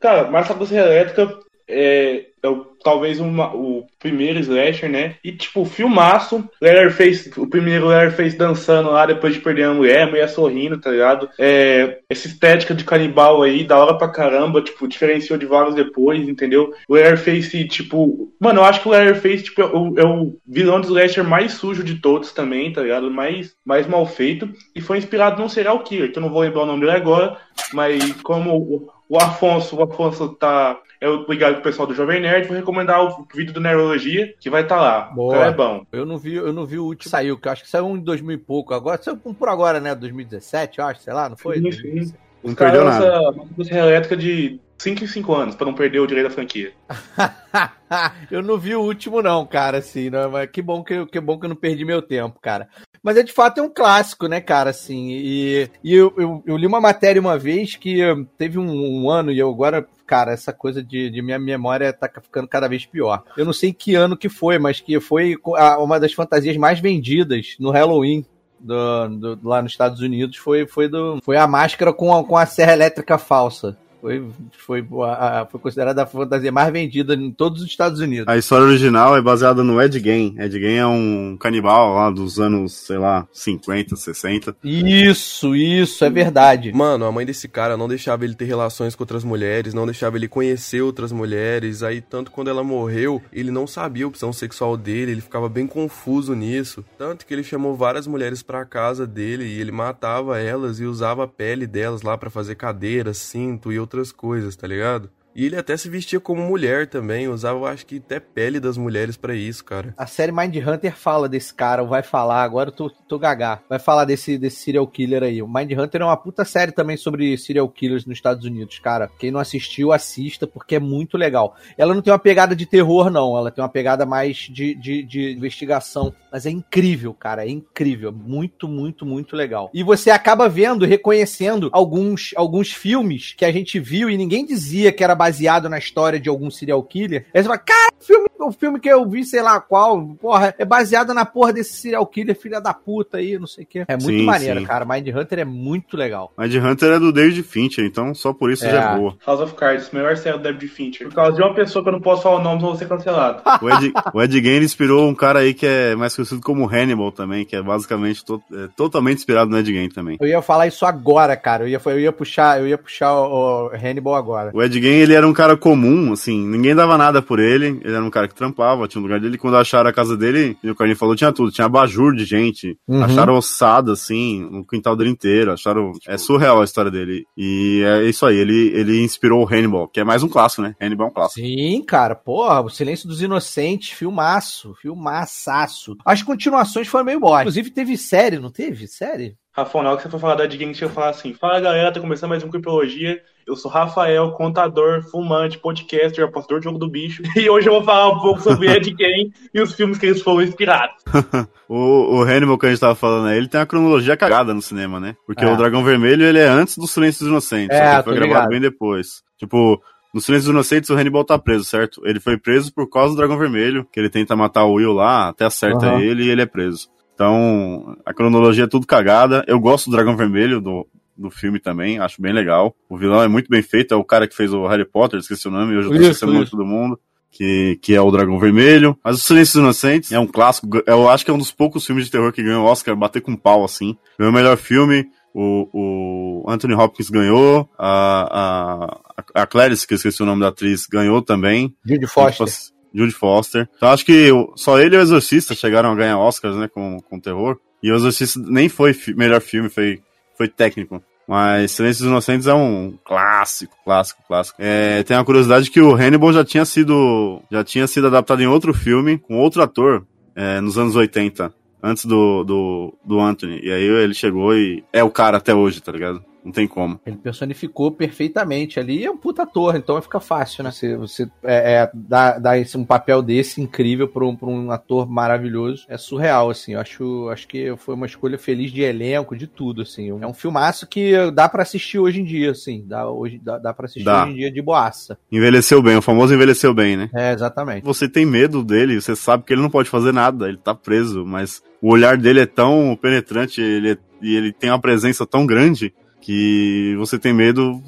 Cara, 0.00 0.24
da 0.24 0.66
Serra 0.66 0.86
Elétrica 0.86 1.38
é, 1.68 2.26
é 2.42 2.48
o- 2.48 2.66
talvez 2.82 3.20
uma- 3.20 3.54
o 3.54 3.86
primeiro 3.98 4.38
slasher, 4.40 4.90
né? 4.90 5.14
E, 5.24 5.32
tipo, 5.32 5.64
filmaço. 5.64 6.48
Leatherface, 6.60 7.32
o 7.36 7.46
primeiro 7.46 7.88
Leatherface 7.88 8.36
dançando 8.36 8.90
lá 8.90 9.06
depois 9.06 9.34
de 9.34 9.40
perder 9.40 9.64
a 9.64 9.74
mulher, 9.74 10.02
a 10.02 10.06
mulher 10.06 10.28
sorrindo, 10.28 10.80
tá 10.80 10.90
ligado? 10.90 11.28
É, 11.38 11.98
essa 12.08 12.26
estética 12.26 12.74
de 12.74 12.84
canibal 12.84 13.42
aí, 13.42 13.64
da 13.64 13.78
hora 13.78 13.96
pra 13.96 14.08
caramba, 14.08 14.62
tipo, 14.62 14.88
diferenciou 14.88 15.38
de 15.38 15.46
vários 15.46 15.74
depois, 15.74 16.28
entendeu? 16.28 16.72
O 16.88 16.94
Leatherface, 16.94 17.66
tipo... 17.68 18.32
Mano, 18.40 18.60
eu 18.60 18.64
acho 18.64 18.80
que 18.80 18.88
o 18.88 18.90
Leatherface, 18.92 19.44
tipo, 19.44 19.62
é 19.62 19.66
o, 19.66 19.98
é 19.98 20.04
o 20.04 20.36
vilão 20.46 20.80
de 20.80 20.86
slasher 20.86 21.24
mais 21.24 21.52
sujo 21.52 21.82
de 21.84 21.96
todos 22.00 22.32
também, 22.32 22.72
tá 22.72 22.82
ligado? 22.82 23.10
Mais, 23.10 23.54
mais 23.64 23.86
mal 23.86 24.04
feito. 24.06 24.48
E 24.74 24.80
foi 24.80 24.98
inspirado 24.98 25.40
num 25.40 25.48
serial 25.48 25.78
killer, 25.80 26.12
que 26.12 26.18
eu 26.18 26.22
não 26.22 26.30
vou 26.30 26.42
lembrar 26.42 26.62
o 26.62 26.66
nome 26.66 26.80
dele 26.80 26.92
agora, 26.92 27.36
mas 27.72 28.12
como 28.22 28.88
o, 29.08 29.16
Afonso, 29.18 29.76
o 29.76 29.82
Afonso 29.82 30.28
tá 30.30 30.78
é 31.02 31.30
ligado 31.30 31.54
com 31.54 31.60
o 31.60 31.62
pessoal 31.64 31.86
do 31.88 31.94
Jovem 31.94 32.20
Nerd, 32.20 32.46
vou 32.46 32.56
recomendar 32.56 33.02
o 33.04 33.26
vídeo 33.34 33.52
do 33.52 33.60
Neurologia, 33.60 34.32
que 34.38 34.48
vai 34.48 34.62
estar 34.62 34.80
lá. 34.80 35.02
Boa. 35.14 35.34
O 35.34 35.38
cara 35.38 35.50
é 35.50 35.54
bom. 35.54 35.84
Eu 35.90 36.06
não 36.06 36.16
vi, 36.16 36.34
eu 36.34 36.52
não 36.52 36.64
vi 36.64 36.78
o 36.78 36.84
último. 36.84 37.10
Saiu, 37.10 37.36
que 37.36 37.48
eu 37.48 37.52
acho 37.52 37.64
que 37.64 37.68
saiu 37.70 37.86
um 37.86 37.96
em 37.96 38.00
2000 38.00 38.36
e 38.36 38.38
pouco. 38.38 38.72
Agora, 38.72 39.02
saiu 39.02 39.18
um 39.24 39.34
por 39.34 39.48
agora, 39.48 39.80
né? 39.80 39.94
2017, 39.94 40.78
eu 40.78 40.84
acho, 40.86 41.00
sei 41.02 41.12
lá, 41.12 41.28
não 41.28 41.36
foi? 41.36 41.58
Sim, 41.58 41.72
sim. 41.72 42.12
Não 42.42 42.50
Os 42.50 42.54
caras 42.54 42.72
perdeu 42.74 42.84
nada. 42.84 43.64
serra 43.64 43.86
elétrica 43.88 44.16
de 44.16 44.60
5 44.78 45.04
em 45.04 45.06
5 45.06 45.34
anos, 45.34 45.54
pra 45.54 45.66
não 45.66 45.74
perder 45.74 46.00
o 46.00 46.06
direito 46.06 46.28
da 46.28 46.34
franquia. 46.34 46.72
eu 48.30 48.42
não 48.42 48.58
vi 48.58 48.74
o 48.74 48.80
último, 48.82 49.22
não, 49.22 49.46
cara, 49.46 49.78
assim, 49.78 50.10
né? 50.10 50.26
Mas 50.26 50.50
que 50.50 50.60
bom 50.62 50.82
que, 50.82 50.94
eu- 50.94 51.06
que 51.06 51.20
bom 51.20 51.38
que 51.38 51.44
eu 51.46 51.48
não 51.50 51.56
perdi 51.56 51.84
meu 51.84 52.02
tempo, 52.02 52.38
cara. 52.40 52.68
Mas 53.02 53.16
é 53.16 53.22
de 53.22 53.32
fato 53.32 53.58
é 53.58 53.62
um 53.62 53.68
clássico, 53.72 54.26
né, 54.28 54.40
cara, 54.40 54.70
assim. 54.70 55.10
E, 55.10 55.68
e 55.82 55.94
eu, 55.94 56.12
eu, 56.16 56.42
eu 56.46 56.56
li 56.56 56.66
uma 56.66 56.80
matéria 56.80 57.20
uma 57.20 57.36
vez 57.38 57.74
que 57.76 57.98
teve 58.38 58.58
um, 58.58 59.02
um 59.04 59.10
ano, 59.10 59.30
e 59.32 59.38
eu 59.38 59.48
agora, 59.50 59.86
cara, 60.12 60.32
essa 60.32 60.52
coisa 60.52 60.82
de, 60.82 61.08
de 61.08 61.22
minha 61.22 61.38
memória 61.38 61.90
tá 61.90 62.06
ficando 62.20 62.46
cada 62.46 62.68
vez 62.68 62.84
pior. 62.84 63.22
Eu 63.34 63.46
não 63.46 63.52
sei 63.54 63.72
que 63.72 63.94
ano 63.94 64.14
que 64.14 64.28
foi, 64.28 64.58
mas 64.58 64.78
que 64.78 65.00
foi 65.00 65.36
uma 65.78 65.98
das 65.98 66.12
fantasias 66.12 66.54
mais 66.58 66.80
vendidas 66.80 67.56
no 67.58 67.70
Halloween. 67.70 68.22
Do, 68.60 69.08
do- 69.36 69.48
lá 69.48 69.60
nos 69.62 69.72
Estados 69.72 70.00
Unidos 70.00 70.36
foi, 70.36 70.66
foi, 70.68 70.86
do, 70.88 71.18
foi 71.24 71.36
a 71.36 71.46
máscara 71.48 71.92
com 71.92 72.14
a, 72.14 72.22
com 72.22 72.36
a 72.36 72.44
serra 72.46 72.74
elétrica 72.74 73.16
falsa. 73.18 73.76
Foi, 74.02 74.20
foi, 74.58 74.84
a- 75.04 75.42
a- 75.42 75.46
foi 75.46 75.60
considerada 75.60 76.02
a 76.02 76.06
fantasia 76.06 76.50
mais 76.50 76.72
vendida 76.72 77.14
em 77.14 77.30
todos 77.30 77.62
os 77.62 77.68
Estados 77.68 78.00
Unidos. 78.00 78.26
A 78.26 78.36
história 78.36 78.66
original 78.66 79.16
é 79.16 79.22
baseada 79.22 79.62
no 79.62 79.80
Ed 79.80 79.96
Gein. 80.00 80.34
Ed 80.40 80.58
Gein 80.58 80.74
é 80.78 80.86
um 80.86 81.36
canibal 81.38 81.94
lá 81.94 82.10
dos 82.10 82.40
anos, 82.40 82.72
sei 82.72 82.98
lá, 82.98 83.28
50, 83.32 83.94
60. 83.94 84.56
Isso, 84.64 85.54
isso, 85.54 86.04
é 86.04 86.10
verdade. 86.10 86.72
Mano, 86.72 87.04
a 87.04 87.12
mãe 87.12 87.24
desse 87.24 87.46
cara 87.46 87.76
não 87.76 87.86
deixava 87.86 88.24
ele 88.24 88.34
ter 88.34 88.44
relações 88.46 88.96
com 88.96 89.04
outras 89.04 89.22
mulheres, 89.22 89.72
não 89.72 89.86
deixava 89.86 90.16
ele 90.16 90.26
conhecer 90.26 90.82
outras 90.82 91.12
mulheres. 91.12 91.84
Aí, 91.84 92.00
tanto 92.00 92.32
quando 92.32 92.50
ela 92.50 92.64
morreu, 92.64 93.22
ele 93.32 93.52
não 93.52 93.68
sabia 93.68 94.04
a 94.04 94.08
opção 94.08 94.32
sexual 94.32 94.76
dele, 94.76 95.12
ele 95.12 95.20
ficava 95.20 95.48
bem 95.48 95.64
confuso 95.68 96.34
nisso. 96.34 96.84
Tanto 96.98 97.24
que 97.24 97.32
ele 97.32 97.44
chamou 97.44 97.76
várias 97.76 98.08
mulheres 98.08 98.42
pra 98.42 98.64
casa 98.64 99.06
dele 99.06 99.44
e 99.44 99.60
ele 99.60 99.70
matava 99.70 100.40
elas 100.40 100.80
e 100.80 100.84
usava 100.86 101.22
a 101.22 101.28
pele 101.28 101.68
delas 101.68 102.02
lá 102.02 102.18
pra 102.18 102.30
fazer 102.30 102.56
cadeiras, 102.56 103.16
cinto 103.18 103.70
e 103.72 103.78
outras 103.78 103.91
coisas, 104.12 104.56
tá 104.56 104.66
ligado? 104.66 105.10
E 105.34 105.46
ele 105.46 105.56
até 105.56 105.76
se 105.76 105.88
vestia 105.88 106.20
como 106.20 106.42
mulher 106.42 106.86
também, 106.86 107.28
usava, 107.28 107.70
acho 107.70 107.86
que 107.86 107.96
até 107.96 108.20
pele 108.20 108.60
das 108.60 108.76
mulheres 108.76 109.16
pra 109.16 109.34
isso, 109.34 109.64
cara. 109.64 109.94
A 109.96 110.06
série 110.06 110.32
Mind 110.32 110.56
Hunter 110.56 110.94
fala 110.96 111.28
desse 111.28 111.54
cara, 111.54 111.82
vai 111.82 112.02
falar, 112.02 112.42
agora 112.42 112.68
eu 112.68 112.74
tô, 112.74 112.90
tô 112.90 113.18
gagá. 113.18 113.60
Vai 113.68 113.78
falar 113.78 114.04
desse, 114.04 114.36
desse 114.36 114.56
serial 114.56 114.86
killer 114.86 115.22
aí. 115.22 115.42
O 115.42 115.48
Mind 115.48 115.72
Hunter 115.72 116.02
é 116.02 116.04
uma 116.04 116.16
puta 116.16 116.44
série 116.44 116.72
também 116.72 116.96
sobre 116.96 117.36
serial 117.38 117.68
killers 117.68 118.04
nos 118.04 118.18
Estados 118.18 118.44
Unidos, 118.44 118.78
cara. 118.78 119.10
Quem 119.18 119.30
não 119.30 119.40
assistiu, 119.40 119.92
assista, 119.92 120.46
porque 120.46 120.76
é 120.76 120.80
muito 120.80 121.16
legal. 121.16 121.56
Ela 121.78 121.94
não 121.94 122.02
tem 122.02 122.12
uma 122.12 122.18
pegada 122.18 122.54
de 122.54 122.66
terror, 122.66 123.10
não. 123.10 123.36
Ela 123.36 123.50
tem 123.50 123.62
uma 123.62 123.70
pegada 123.70 124.04
mais 124.04 124.36
de, 124.36 124.74
de, 124.74 125.02
de 125.02 125.32
investigação. 125.32 126.14
Mas 126.30 126.46
é 126.46 126.50
incrível, 126.50 127.14
cara. 127.14 127.44
É 127.44 127.48
incrível. 127.48 128.12
Muito, 128.12 128.68
muito, 128.68 129.06
muito 129.06 129.36
legal. 129.36 129.70
E 129.72 129.82
você 129.82 130.10
acaba 130.10 130.48
vendo, 130.48 130.84
reconhecendo 130.84 131.68
alguns, 131.72 132.32
alguns 132.36 132.72
filmes 132.72 133.34
que 133.36 133.44
a 133.44 133.52
gente 133.52 133.78
viu 133.78 134.10
e 134.10 134.16
ninguém 134.16 134.44
dizia 134.44 134.92
que 134.92 135.02
era 135.04 135.14
baseado 135.22 135.68
na 135.68 135.78
história 135.78 136.18
de 136.18 136.28
algum 136.28 136.50
serial 136.50 136.82
killer. 136.82 137.26
Aí 137.32 137.40
você 137.40 137.48
fala, 137.48 137.58
cara, 137.58 137.92
filme, 138.00 138.28
o 138.48 138.52
filme 138.52 138.78
que 138.80 138.88
eu 138.88 139.08
vi, 139.08 139.24
sei 139.24 139.42
lá 139.42 139.60
qual, 139.60 140.00
porra, 140.20 140.54
é 140.58 140.64
baseado 140.64 141.12
na 141.14 141.24
porra 141.24 141.52
desse 141.52 141.74
serial 141.74 142.06
killer, 142.06 142.38
filha 142.38 142.60
da 142.60 142.72
puta 142.74 143.18
aí, 143.18 143.38
não 143.38 143.46
sei 143.46 143.64
o 143.64 143.66
quê. 143.66 143.84
É 143.88 143.96
muito 143.96 144.18
Sim, 144.20 144.24
maneiro, 144.24 144.60
sim. 144.60 144.66
cara. 144.66 144.84
Mind 144.84 145.08
Hunter 145.08 145.38
é 145.40 145.44
muito 145.44 145.96
legal. 145.96 146.32
Mind 146.38 146.54
Hunter 146.54 146.92
é 146.92 146.98
do 146.98 147.12
David 147.12 147.42
Fincher, 147.42 147.84
então 147.84 148.14
só 148.14 148.32
por 148.32 148.50
isso 148.50 148.64
É. 148.66 148.70
já 148.70 148.92
é 148.92 148.96
boa. 148.98 149.14
House 149.26 149.40
of 149.40 149.54
Cards, 149.54 149.90
melhor 149.92 150.16
série 150.16 150.36
do 150.36 150.42
David 150.42 150.68
Fincher. 150.68 151.08
Por 151.08 151.14
causa 151.14 151.36
de 151.36 151.42
uma 151.42 151.54
pessoa 151.54 151.82
que 151.82 151.88
eu 151.88 151.92
não 151.92 152.00
posso 152.00 152.22
falar 152.22 152.36
o 152.40 152.42
nome, 152.42 152.56
eu 152.62 152.66
vou 152.68 152.76
ser 152.76 152.88
cancelado. 152.88 153.42
O 153.62 153.68
Ed, 153.70 153.92
o 154.14 154.22
Ed 154.22 154.40
Gein 154.42 154.62
inspirou 154.62 155.08
um 155.08 155.14
cara 155.14 155.40
aí 155.40 155.54
que 155.54 155.66
é 155.66 155.94
mais 155.94 156.14
conhecido 156.16 156.40
como 156.40 156.66
Hannibal 156.68 157.12
também, 157.12 157.44
que 157.44 157.54
é 157.54 157.62
basicamente 157.62 158.24
to- 158.24 158.42
é 158.52 158.68
totalmente 158.76 159.18
inspirado 159.18 159.50
no 159.50 159.58
Ed 159.58 159.70
Gein 159.72 159.88
também. 159.88 160.16
Eu 160.20 160.26
ia 160.26 160.42
falar 160.42 160.66
isso 160.66 160.84
agora, 160.84 161.36
cara. 161.36 161.64
Eu 161.64 161.68
ia, 161.68 161.80
eu 161.84 162.00
ia 162.00 162.12
puxar, 162.12 162.60
eu 162.60 162.66
ia 162.66 162.76
puxar 162.78 163.12
o, 163.14 163.66
o 163.66 163.70
Hannibal 163.74 164.14
agora. 164.14 164.50
O 164.54 164.62
Ed 164.62 164.80
Gein, 164.80 164.94
ele 165.00 165.14
era 165.14 165.26
um 165.26 165.32
cara 165.32 165.56
comum, 165.56 166.12
assim, 166.12 166.44
ninguém 166.46 166.74
dava 166.74 166.98
nada 166.98 167.22
por 167.22 167.38
ele, 167.38 167.80
ele 167.84 167.94
era 167.94 168.02
um 168.04 168.10
cara 168.10 168.26
que 168.32 168.38
trampava, 168.38 168.88
tinha 168.88 169.00
um 169.00 169.04
lugar 169.04 169.20
dele, 169.20 169.38
quando 169.38 169.56
acharam 169.56 169.88
a 169.88 169.92
casa 169.92 170.16
dele, 170.16 170.56
e 170.62 170.70
o 170.70 170.74
Carlinhos 170.74 170.98
falou, 170.98 171.14
tinha 171.14 171.32
tudo, 171.32 171.52
tinha 171.52 171.66
abajur 171.66 172.14
de 172.16 172.24
gente, 172.24 172.76
Uhum. 172.88 173.04
acharam 173.04 173.36
ossada, 173.36 173.92
assim, 173.92 174.40
no 174.50 174.66
quintal 174.66 174.96
dele 174.96 175.10
inteiro, 175.10 175.52
acharam, 175.52 175.92
é 176.06 176.16
surreal 176.18 176.60
a 176.60 176.64
história 176.64 176.90
dele, 176.90 177.24
e 177.36 177.82
é 177.84 178.02
isso 178.04 178.26
aí, 178.26 178.36
ele, 178.36 178.72
ele 178.74 179.02
inspirou 179.02 179.42
o 179.42 179.46
Hannibal, 179.48 179.86
que 179.88 180.00
é 180.00 180.04
mais 180.04 180.22
um 180.22 180.28
clássico, 180.28 180.62
né, 180.62 180.74
Hannibal 180.80 181.06
é 181.08 181.10
um 181.10 181.14
clássico. 181.14 181.46
Sim, 181.46 181.82
cara, 181.86 182.14
porra, 182.14 182.60
o 182.60 182.68
Silêncio 182.70 183.06
dos 183.08 183.22
Inocentes, 183.22 183.90
filmaço, 183.90 184.74
filmaçaço. 184.80 185.96
As 186.04 186.22
continuações 186.22 186.88
foram 186.88 187.04
meio 187.04 187.20
boas. 187.20 187.42
Inclusive 187.42 187.70
teve 187.70 187.96
série, 187.96 188.38
não 188.38 188.50
teve? 188.50 188.86
Série? 188.86 189.36
Rafael, 189.54 189.84
na 189.84 189.90
hora 189.90 189.96
que 189.98 190.04
você 190.04 190.08
for 190.10 190.18
falar 190.18 190.34
da 190.36 190.46
deixa 190.46 190.86
eu 190.86 190.90
falar 190.90 191.10
assim. 191.10 191.34
Fala 191.34 191.60
galera, 191.60 191.92
tá 191.92 192.00
começando 192.00 192.30
mais 192.30 192.42
um 192.42 192.48
Criptologia. 192.48 193.20
Eu 193.46 193.56
sou 193.56 193.70
Rafael, 193.70 194.30
contador, 194.32 195.02
fumante, 195.10 195.58
podcaster, 195.58 196.24
apostador 196.24 196.60
de 196.60 196.64
jogo 196.64 196.78
do 196.78 196.88
bicho. 196.88 197.22
E 197.36 197.48
hoje 197.50 197.68
eu 197.68 197.72
vou 197.74 197.82
falar 197.84 198.08
um 198.10 198.20
pouco 198.20 198.40
sobre 198.40 198.68
Ed 198.70 198.94
Gein 198.98 199.32
e 199.52 199.60
os 199.60 199.74
filmes 199.74 199.98
que 199.98 200.06
eles 200.06 200.22
foram 200.22 200.42
inspirados. 200.42 200.96
O, 201.68 202.18
o 202.18 202.22
Hannibal 202.22 202.58
que 202.58 202.66
a 202.66 202.68
gente 202.68 202.80
tava 202.80 202.94
falando 202.94 203.28
aí, 203.28 203.38
ele 203.38 203.48
tem 203.48 203.58
uma 203.58 203.64
cronologia 203.64 204.14
cagada 204.14 204.52
no 204.52 204.60
cinema, 204.60 205.00
né? 205.00 205.16
Porque 205.26 205.42
É. 205.42 205.48
o 205.50 205.56
Dragão 205.56 205.82
Vermelho, 205.82 206.22
ele 206.22 206.38
é 206.38 206.46
antes 206.46 206.76
do 206.76 206.86
Silêncio 206.86 207.20
dos 207.20 207.28
Inocentes, 207.28 207.74
É, 207.78 207.96
só 207.96 208.02
foi 208.02 208.12
gravado 208.14 208.28
ligado. 208.34 208.48
bem 208.50 208.60
depois. 208.60 209.22
Tipo, 209.38 209.80
no 210.12 210.20
Silêncio 210.20 210.48
dos 210.48 210.52
Inocentes, 210.54 210.90
o 210.90 210.94
Hannibal 210.94 211.24
tá 211.24 211.38
preso, 211.38 211.64
certo? 211.64 212.02
Ele 212.04 212.20
foi 212.20 212.36
preso 212.36 212.74
por 212.74 212.90
causa 212.90 213.14
do 213.14 213.16
Dragão 213.16 213.38
Vermelho, 213.38 213.86
que 213.90 213.98
ele 213.98 214.10
tenta 214.10 214.36
matar 214.36 214.64
o 214.64 214.74
Will 214.74 214.92
lá, 214.92 215.28
até 215.30 215.46
acerta 215.46 215.86
Aham. 215.86 216.00
ele 216.00 216.24
e 216.24 216.28
ele 216.28 216.42
é 216.42 216.46
preso. 216.46 216.88
Então, 217.14 217.96
a 218.04 218.12
cronologia 218.12 218.64
é 218.64 218.68
tudo 218.68 218.86
cagada. 218.86 219.42
Eu 219.48 219.58
gosto 219.58 219.88
do 219.88 219.96
Dragão 219.96 220.14
Vermelho, 220.14 220.60
do, 220.60 220.86
do 221.16 221.30
filme 221.30 221.58
também, 221.58 221.98
acho 221.98 222.20
bem 222.20 222.32
legal. 222.32 222.74
O 222.88 222.96
vilão 222.96 223.22
é 223.22 223.28
muito 223.28 223.48
bem 223.48 223.62
feito, 223.62 223.92
é 223.94 223.96
o 223.96 224.04
cara 224.04 224.26
que 224.26 224.36
fez 224.36 224.52
o 224.52 224.66
Harry 224.66 224.84
Potter, 224.84 225.18
esqueci 225.20 225.46
o 225.48 225.50
nome, 225.50 225.76
hoje 225.76 225.88
eu 225.88 225.92
tô 225.94 226.00
esquecendo 226.00 226.32
o 226.32 226.34
nome 226.34 226.44
de 226.44 226.48
isso. 226.50 226.56
todo 226.56 226.66
mundo. 226.66 226.98
Que, 227.34 227.78
que 227.80 227.94
é 227.94 228.00
o 228.00 228.10
Dragão 228.10 228.38
Vermelho. 228.38 228.94
Mas 229.02 229.16
o 229.16 229.18
Silêncio 229.18 229.54
dos 229.54 229.62
Inocentes 229.62 230.12
é 230.12 230.18
um 230.18 230.26
clássico. 230.26 230.68
Eu 230.86 231.08
acho 231.08 231.24
que 231.24 231.30
é 231.30 231.34
um 231.34 231.38
dos 231.38 231.50
poucos 231.50 231.86
filmes 231.86 232.04
de 232.04 232.10
terror 232.10 232.30
que 232.30 232.42
ganhou 232.42 232.62
o 232.62 232.66
Oscar, 232.66 232.94
bater 232.94 233.22
com 233.22 233.34
pau 233.34 233.64
assim. 233.64 233.96
Ganhou 234.18 234.30
o 234.30 234.34
melhor 234.36 234.58
filme. 234.58 235.06
O, 235.32 236.42
o 236.42 236.50
Anthony 236.50 236.74
Hopkins 236.74 237.08
ganhou. 237.08 237.66
A, 237.78 239.00
a, 239.34 239.42
a 239.42 239.46
Clarice, 239.46 239.86
que 239.86 239.94
eu 239.94 239.96
esqueci 239.96 240.22
o 240.22 240.26
nome 240.26 240.42
da 240.42 240.48
atriz, 240.48 240.86
ganhou 240.86 241.22
também. 241.22 241.74
Judy 241.86 242.06
Foster. 242.06 242.46
Judy 242.94 243.12
Foster. 243.12 243.66
Então 243.78 243.88
acho 243.88 244.04
que 244.04 244.28
só 244.54 244.78
ele 244.78 244.94
e 244.94 244.98
o 244.98 245.00
Exorcista 245.00 245.54
chegaram 245.54 245.90
a 245.92 245.94
ganhar 245.94 246.18
Oscars, 246.18 246.56
né, 246.56 246.68
com, 246.68 246.98
com 247.00 247.18
terror. 247.18 247.56
E 247.82 247.90
o 247.90 247.94
Exorcista 247.94 248.38
nem 248.44 248.68
foi 248.68 248.92
fi- 248.92 249.14
melhor 249.14 249.40
filme, 249.40 249.70
foi, 249.70 250.00
foi 250.42 250.48
técnico. 250.48 251.02
Mas 251.26 251.70
Silêncio 251.70 252.02
dos 252.02 252.10
Inocentes 252.10 252.46
é 252.48 252.54
um 252.54 252.98
clássico, 253.04 253.76
clássico, 253.84 254.22
clássico. 254.26 254.58
É, 254.60 255.02
tem 255.04 255.16
a 255.16 255.24
curiosidade 255.24 255.70
que 255.70 255.80
o 255.80 255.94
Hannibal 255.94 256.32
já 256.32 256.44
tinha 256.44 256.64
sido, 256.64 257.40
já 257.50 257.62
tinha 257.62 257.86
sido 257.86 258.08
adaptado 258.08 258.42
em 258.42 258.46
outro 258.46 258.74
filme, 258.74 259.18
com 259.18 259.38
outro 259.38 259.62
ator, 259.62 260.04
é, 260.34 260.60
nos 260.60 260.76
anos 260.76 260.96
80, 260.96 261.54
antes 261.80 262.04
do, 262.04 262.42
do, 262.42 262.94
do 263.04 263.20
Anthony. 263.20 263.60
E 263.62 263.70
aí 263.70 263.84
ele 263.84 264.14
chegou 264.14 264.54
e 264.54 264.82
é 264.92 265.04
o 265.04 265.10
cara 265.10 265.36
até 265.36 265.54
hoje, 265.54 265.80
tá 265.80 265.92
ligado? 265.92 266.24
Não 266.44 266.52
tem 266.52 266.66
como. 266.66 267.00
Ele 267.06 267.16
personificou 267.16 267.90
perfeitamente 267.92 268.80
ali 268.80 268.98
e 268.98 269.04
é 269.04 269.10
um 269.10 269.16
puta 269.16 269.42
ator, 269.44 269.76
então 269.76 270.00
fica 270.02 270.20
fácil, 270.20 270.64
né? 270.64 270.70
Você, 270.70 270.96
você 270.96 271.22
é, 271.44 271.74
é, 271.74 271.90
dá, 271.94 272.38
dá 272.38 272.58
esse, 272.58 272.76
um 272.76 272.84
papel 272.84 273.22
desse 273.22 273.60
incrível 273.60 274.08
pra 274.08 274.24
um, 274.24 274.34
pra 274.34 274.48
um 274.48 274.70
ator 274.70 275.08
maravilhoso. 275.08 275.84
É 275.88 275.96
surreal, 275.96 276.50
assim. 276.50 276.72
Eu 276.72 276.80
acho, 276.80 277.28
acho 277.30 277.46
que 277.46 277.74
foi 277.76 277.94
uma 277.94 278.06
escolha 278.06 278.38
feliz 278.38 278.70
de 278.72 278.82
elenco, 278.82 279.36
de 279.36 279.46
tudo, 279.46 279.82
assim. 279.82 280.08
É 280.08 280.26
um 280.26 280.34
filmaço 280.34 280.86
que 280.86 281.12
dá 281.30 281.48
pra 281.48 281.62
assistir 281.62 281.98
hoje 281.98 282.20
em 282.20 282.24
dia, 282.24 282.50
assim. 282.50 282.84
Dá, 282.86 283.08
hoje, 283.08 283.40
dá, 283.42 283.58
dá 283.58 283.72
pra 283.72 283.86
assistir 283.86 284.04
Dá. 284.04 284.24
hoje 284.24 284.32
em 284.32 284.36
dia 284.36 284.50
de 284.52 284.60
boaça. 284.62 285.18
Envelheceu 285.30 285.80
bem, 285.82 285.96
o 285.96 286.02
famoso 286.02 286.34
envelheceu 286.34 286.74
bem, 286.74 286.96
né? 286.96 287.10
É, 287.14 287.32
exatamente. 287.32 287.84
Você 287.84 288.08
tem 288.08 288.26
medo 288.26 288.62
dele, 288.64 289.00
você 289.00 289.14
sabe 289.14 289.44
que 289.44 289.52
ele 289.52 289.62
não 289.62 289.70
pode 289.70 289.88
fazer 289.88 290.12
nada, 290.12 290.48
ele 290.48 290.58
tá 290.58 290.74
preso, 290.74 291.24
mas 291.24 291.62
o 291.80 291.90
olhar 291.92 292.16
dele 292.16 292.40
é 292.40 292.46
tão 292.46 292.96
penetrante 293.00 293.60
ele 293.60 293.92
é- 293.92 293.98
e 294.20 294.36
ele 294.36 294.52
tem 294.52 294.70
uma 294.70 294.80
presença 294.80 295.26
tão 295.26 295.44
grande 295.44 295.92
que 296.22 296.94
você 296.96 297.18
tem 297.18 297.34
medo. 297.34 297.82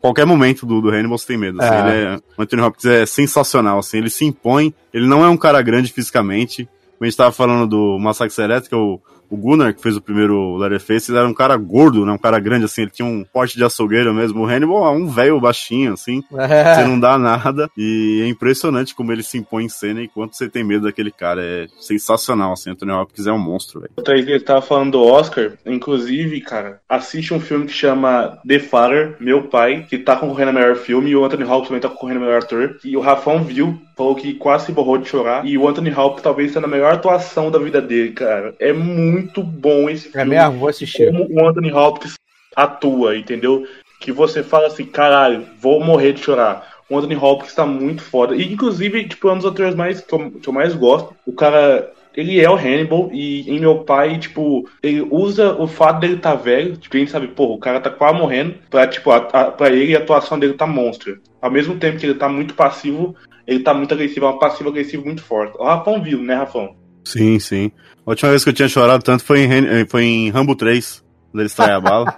Qualquer 0.00 0.26
momento 0.26 0.66
do, 0.66 0.80
do 0.80 0.90
Hannibal 0.90 1.16
você 1.16 1.26
tem 1.28 1.38
medo. 1.38 1.60
assim, 1.60 1.74
É. 1.74 2.02
é- 2.14 2.16
o 2.36 2.42
Anthony 2.42 2.62
Hopkins 2.62 2.84
é 2.84 3.06
sensacional, 3.06 3.78
assim, 3.78 3.96
ele 3.98 4.10
se 4.10 4.24
impõe, 4.24 4.74
ele 4.92 5.06
não 5.06 5.24
é 5.24 5.28
um 5.28 5.36
cara 5.36 5.62
grande 5.62 5.92
fisicamente. 5.92 6.64
Como 6.66 7.06
a 7.06 7.06
gente 7.06 7.16
tava 7.16 7.32
falando 7.32 7.66
do 7.68 7.98
Massacre 7.98 8.42
Elétrico, 8.42 8.76
o, 8.76 9.00
o 9.30 9.36
Gunnar, 9.36 9.74
que 9.74 9.82
fez 9.82 9.96
o 9.96 10.00
primeiro 10.00 10.56
Leatherface, 10.56 11.10
ele 11.10 11.18
era 11.18 11.28
um 11.28 11.34
cara 11.34 11.56
gordo, 11.56 12.04
né? 12.04 12.12
Um 12.12 12.18
cara 12.18 12.38
grande, 12.38 12.64
assim, 12.64 12.82
ele 12.82 12.90
tinha 12.90 13.06
um 13.06 13.24
porte 13.24 13.56
de 13.56 13.64
açougueiro 13.64 14.12
mesmo. 14.14 14.42
O 14.42 14.46
Hannibal 14.46 14.86
é 14.86 14.90
um 14.90 15.06
velho 15.06 15.40
baixinho, 15.40 15.92
assim. 15.92 16.22
É. 16.48 16.76
Você 16.76 16.84
não 16.84 16.98
dá 16.98 17.18
nada. 17.18 17.68
E 17.76 18.22
é 18.24 18.28
impressionante 18.28 18.94
como 18.94 19.12
ele 19.12 19.22
se 19.22 19.36
impõe 19.36 19.64
em 19.64 19.68
cena 19.68 20.00
e 20.00 20.08
quanto 20.08 20.34
você 20.34 20.48
tem 20.48 20.64
medo 20.64 20.84
daquele 20.84 21.10
cara. 21.10 21.42
É 21.44 21.66
sensacional, 21.78 22.52
assim. 22.52 22.70
Anthony 22.70 22.92
Hopkins 22.92 23.26
é 23.26 23.32
um 23.32 23.38
monstro, 23.38 23.80
velho. 23.80 23.92
Ele 24.08 24.40
tava 24.40 24.62
falando 24.62 24.92
do 24.92 25.04
Oscar, 25.04 25.52
inclusive, 25.66 26.40
cara, 26.40 26.80
assiste 26.88 27.34
um 27.34 27.40
filme 27.40 27.66
que 27.66 27.72
chama 27.72 28.38
The 28.46 28.58
Father, 28.60 29.16
Meu 29.20 29.42
Pai, 29.42 29.84
que 29.88 29.98
tá 29.98 30.16
concorrendo 30.16 30.50
a 30.50 30.54
melhor 30.54 30.76
filme, 30.76 31.10
e 31.10 31.16
o 31.16 31.24
Anthony 31.24 31.44
Hopkins 31.44 31.68
também 31.68 31.82
tá 31.82 31.88
concorrendo 31.88 32.20
a 32.20 32.24
melhor 32.24 32.42
ator. 32.42 32.76
E 32.82 32.96
o 32.96 33.00
Rafão 33.00 33.44
viu, 33.44 33.78
falou 33.96 34.14
que 34.14 34.34
quase 34.34 34.66
se 34.66 34.72
borrou 34.72 34.96
de 34.96 35.08
chorar. 35.08 35.44
E 35.44 35.58
o 35.58 35.68
Anthony 35.68 35.92
Hopkins 35.92 36.22
talvez 36.22 36.52
sendo 36.52 36.64
a 36.64 36.68
melhor 36.68 36.94
atuação 36.94 37.50
da 37.50 37.58
vida 37.58 37.82
dele, 37.82 38.12
cara. 38.12 38.54
É 38.58 38.72
muito 38.72 39.17
bom 39.26 39.88
esse 39.90 40.08
É 40.08 40.12
filme. 40.12 40.30
mesmo? 40.30 40.58
Vou 40.58 40.68
assistir. 40.68 41.12
Como 41.12 41.26
o 41.30 41.46
Anthony 41.48 41.72
Hopkins 41.72 42.14
atua, 42.54 43.16
entendeu? 43.16 43.66
Que 44.00 44.12
você 44.12 44.42
fala 44.42 44.66
assim, 44.68 44.84
caralho, 44.84 45.46
vou 45.60 45.80
morrer 45.82 46.12
de 46.12 46.20
chorar. 46.20 46.78
O 46.90 46.96
Anthony 46.96 47.16
Hopkins 47.16 47.54
tá 47.54 47.66
muito 47.66 48.02
foda. 48.02 48.34
E, 48.34 48.52
inclusive, 48.52 49.06
tipo, 49.08 49.28
é 49.28 49.32
um 49.32 49.36
dos 49.36 49.46
atores 49.46 49.74
mais, 49.74 50.00
que, 50.00 50.12
eu, 50.14 50.30
que 50.30 50.48
eu 50.48 50.52
mais 50.52 50.74
gosto. 50.74 51.14
O 51.26 51.32
cara, 51.32 51.92
ele 52.16 52.40
é 52.40 52.48
o 52.48 52.54
Hannibal. 52.56 53.10
E 53.12 53.48
em 53.50 53.60
meu 53.60 53.80
pai, 53.80 54.18
tipo, 54.18 54.66
ele 54.82 55.02
usa 55.10 55.52
o 55.54 55.66
fato 55.66 56.00
dele 56.00 56.16
tá 56.16 56.34
velho. 56.34 56.76
Tipo, 56.78 56.96
a 56.96 57.00
gente 57.00 57.10
sabe, 57.10 57.28
pô, 57.28 57.52
o 57.52 57.58
cara 57.58 57.78
tá 57.80 57.90
quase 57.90 58.18
morrendo. 58.18 58.54
Pra, 58.70 58.86
tipo, 58.86 59.10
a, 59.10 59.16
a, 59.18 59.50
pra 59.50 59.68
ele 59.70 59.94
a 59.94 59.98
atuação 59.98 60.38
dele 60.38 60.54
tá 60.54 60.66
monstra. 60.66 61.18
Ao 61.42 61.50
mesmo 61.50 61.76
tempo 61.76 61.98
que 61.98 62.06
ele 62.06 62.14
tá 62.14 62.28
muito 62.28 62.54
passivo, 62.54 63.14
ele 63.46 63.60
tá 63.60 63.74
muito 63.74 63.92
agressivo. 63.92 64.24
É 64.24 64.30
um 64.30 64.38
passivo-agressivo 64.38 65.04
muito 65.04 65.22
forte. 65.22 65.58
O 65.58 65.64
Rafão 65.64 66.02
viu, 66.02 66.22
né, 66.22 66.36
Rafão? 66.36 66.74
Sim, 67.12 67.38
sim. 67.38 67.72
A 68.06 68.10
última 68.10 68.30
vez 68.30 68.42
que 68.44 68.50
eu 68.50 68.54
tinha 68.54 68.68
chorado 68.68 69.02
tanto 69.02 69.24
foi 69.24 69.40
em, 69.40 69.46
Ren- 69.46 69.86
foi 69.86 70.04
em 70.04 70.30
Rambo 70.30 70.54
3, 70.56 71.04
quando 71.30 71.40
ele 71.40 71.46
extrai 71.46 71.72
a 71.72 71.80
bala. 71.80 72.16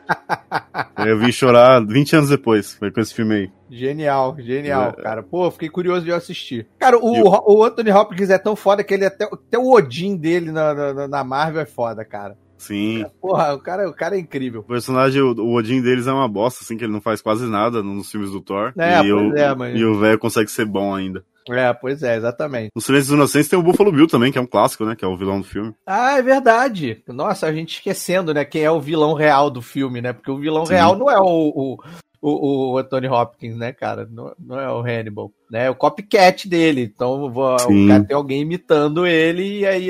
eu 1.06 1.18
vim 1.18 1.32
chorar 1.32 1.84
20 1.84 2.16
anos 2.16 2.30
depois. 2.30 2.74
Foi 2.74 2.90
com 2.90 3.00
esse 3.00 3.14
filme 3.14 3.34
aí. 3.34 3.50
Genial, 3.70 4.36
genial, 4.38 4.94
É. 4.98 5.02
cara. 5.02 5.22
Pô, 5.22 5.50
fiquei 5.50 5.68
curioso 5.68 6.04
de 6.04 6.12
assistir. 6.12 6.66
Cara, 6.78 6.98
o, 6.98 7.52
o 7.52 7.64
Anthony 7.64 7.90
Hopkins 7.92 8.30
é 8.30 8.38
tão 8.38 8.54
foda 8.56 8.82
que 8.84 8.94
ele 8.94 9.04
até, 9.06 9.24
até 9.24 9.58
o 9.58 9.70
Odin 9.72 10.16
dele 10.16 10.50
na, 10.52 10.74
na, 10.74 11.08
na 11.08 11.24
Marvel 11.24 11.62
é 11.62 11.66
foda, 11.66 12.04
cara. 12.04 12.36
Sim. 12.58 13.06
Porra, 13.22 13.54
o 13.54 13.58
cara, 13.58 13.88
o 13.88 13.94
cara 13.94 14.16
é 14.16 14.18
incrível. 14.20 14.60
O 14.60 14.64
personagem, 14.64 15.22
o, 15.22 15.32
o 15.32 15.54
Odin 15.54 15.80
deles 15.80 16.06
é 16.06 16.12
uma 16.12 16.28
bosta, 16.28 16.62
assim, 16.62 16.76
que 16.76 16.84
ele 16.84 16.92
não 16.92 17.00
faz 17.00 17.22
quase 17.22 17.46
nada 17.46 17.82
nos 17.82 18.10
filmes 18.10 18.30
do 18.32 18.40
Thor. 18.40 18.72
É, 18.76 19.02
e, 19.02 19.12
o, 19.12 19.34
é, 19.36 19.54
mas- 19.54 19.78
e 19.78 19.84
o 19.84 19.98
velho 19.98 20.18
consegue 20.18 20.50
ser 20.50 20.66
bom 20.66 20.94
ainda. 20.94 21.24
É, 21.52 21.72
pois 21.72 22.02
é, 22.02 22.16
exatamente. 22.16 22.70
No 22.74 22.80
Silêncio 22.80 23.08
dos 23.08 23.16
Inocentes 23.16 23.48
tem 23.48 23.58
o 23.58 23.62
Buffalo 23.62 23.92
Bill 23.92 24.06
também, 24.06 24.30
que 24.32 24.38
é 24.38 24.40
um 24.40 24.46
clássico, 24.46 24.84
né? 24.84 24.94
Que 24.96 25.04
é 25.04 25.08
o 25.08 25.16
vilão 25.16 25.40
do 25.40 25.46
filme. 25.46 25.74
Ah, 25.86 26.18
é 26.18 26.22
verdade. 26.22 27.02
Nossa, 27.08 27.46
a 27.46 27.52
gente 27.52 27.74
esquecendo, 27.74 28.32
né? 28.34 28.44
Quem 28.44 28.62
é 28.62 28.70
o 28.70 28.80
vilão 28.80 29.14
real 29.14 29.50
do 29.50 29.60
filme, 29.62 30.00
né? 30.00 30.12
Porque 30.12 30.30
o 30.30 30.38
vilão 30.38 30.64
Sim. 30.66 30.74
real 30.74 30.96
não 30.96 31.10
é 31.10 31.18
o, 31.20 31.24
o, 31.24 31.78
o, 32.22 32.72
o 32.72 32.78
Anthony 32.78 33.08
Hopkins, 33.08 33.56
né, 33.56 33.72
cara? 33.72 34.06
Não, 34.10 34.32
não 34.38 34.60
é 34.60 34.70
o 34.72 34.80
Hannibal, 34.80 35.32
né? 35.50 35.66
É 35.66 35.70
o 35.70 35.74
copycat 35.74 36.48
dele. 36.48 36.82
Então 36.82 37.30
vou- 37.30 37.54
o 37.56 37.86
cara 37.88 38.04
tem 38.04 38.16
alguém 38.16 38.42
imitando 38.42 39.06
ele 39.06 39.60
e 39.60 39.66
aí 39.66 39.88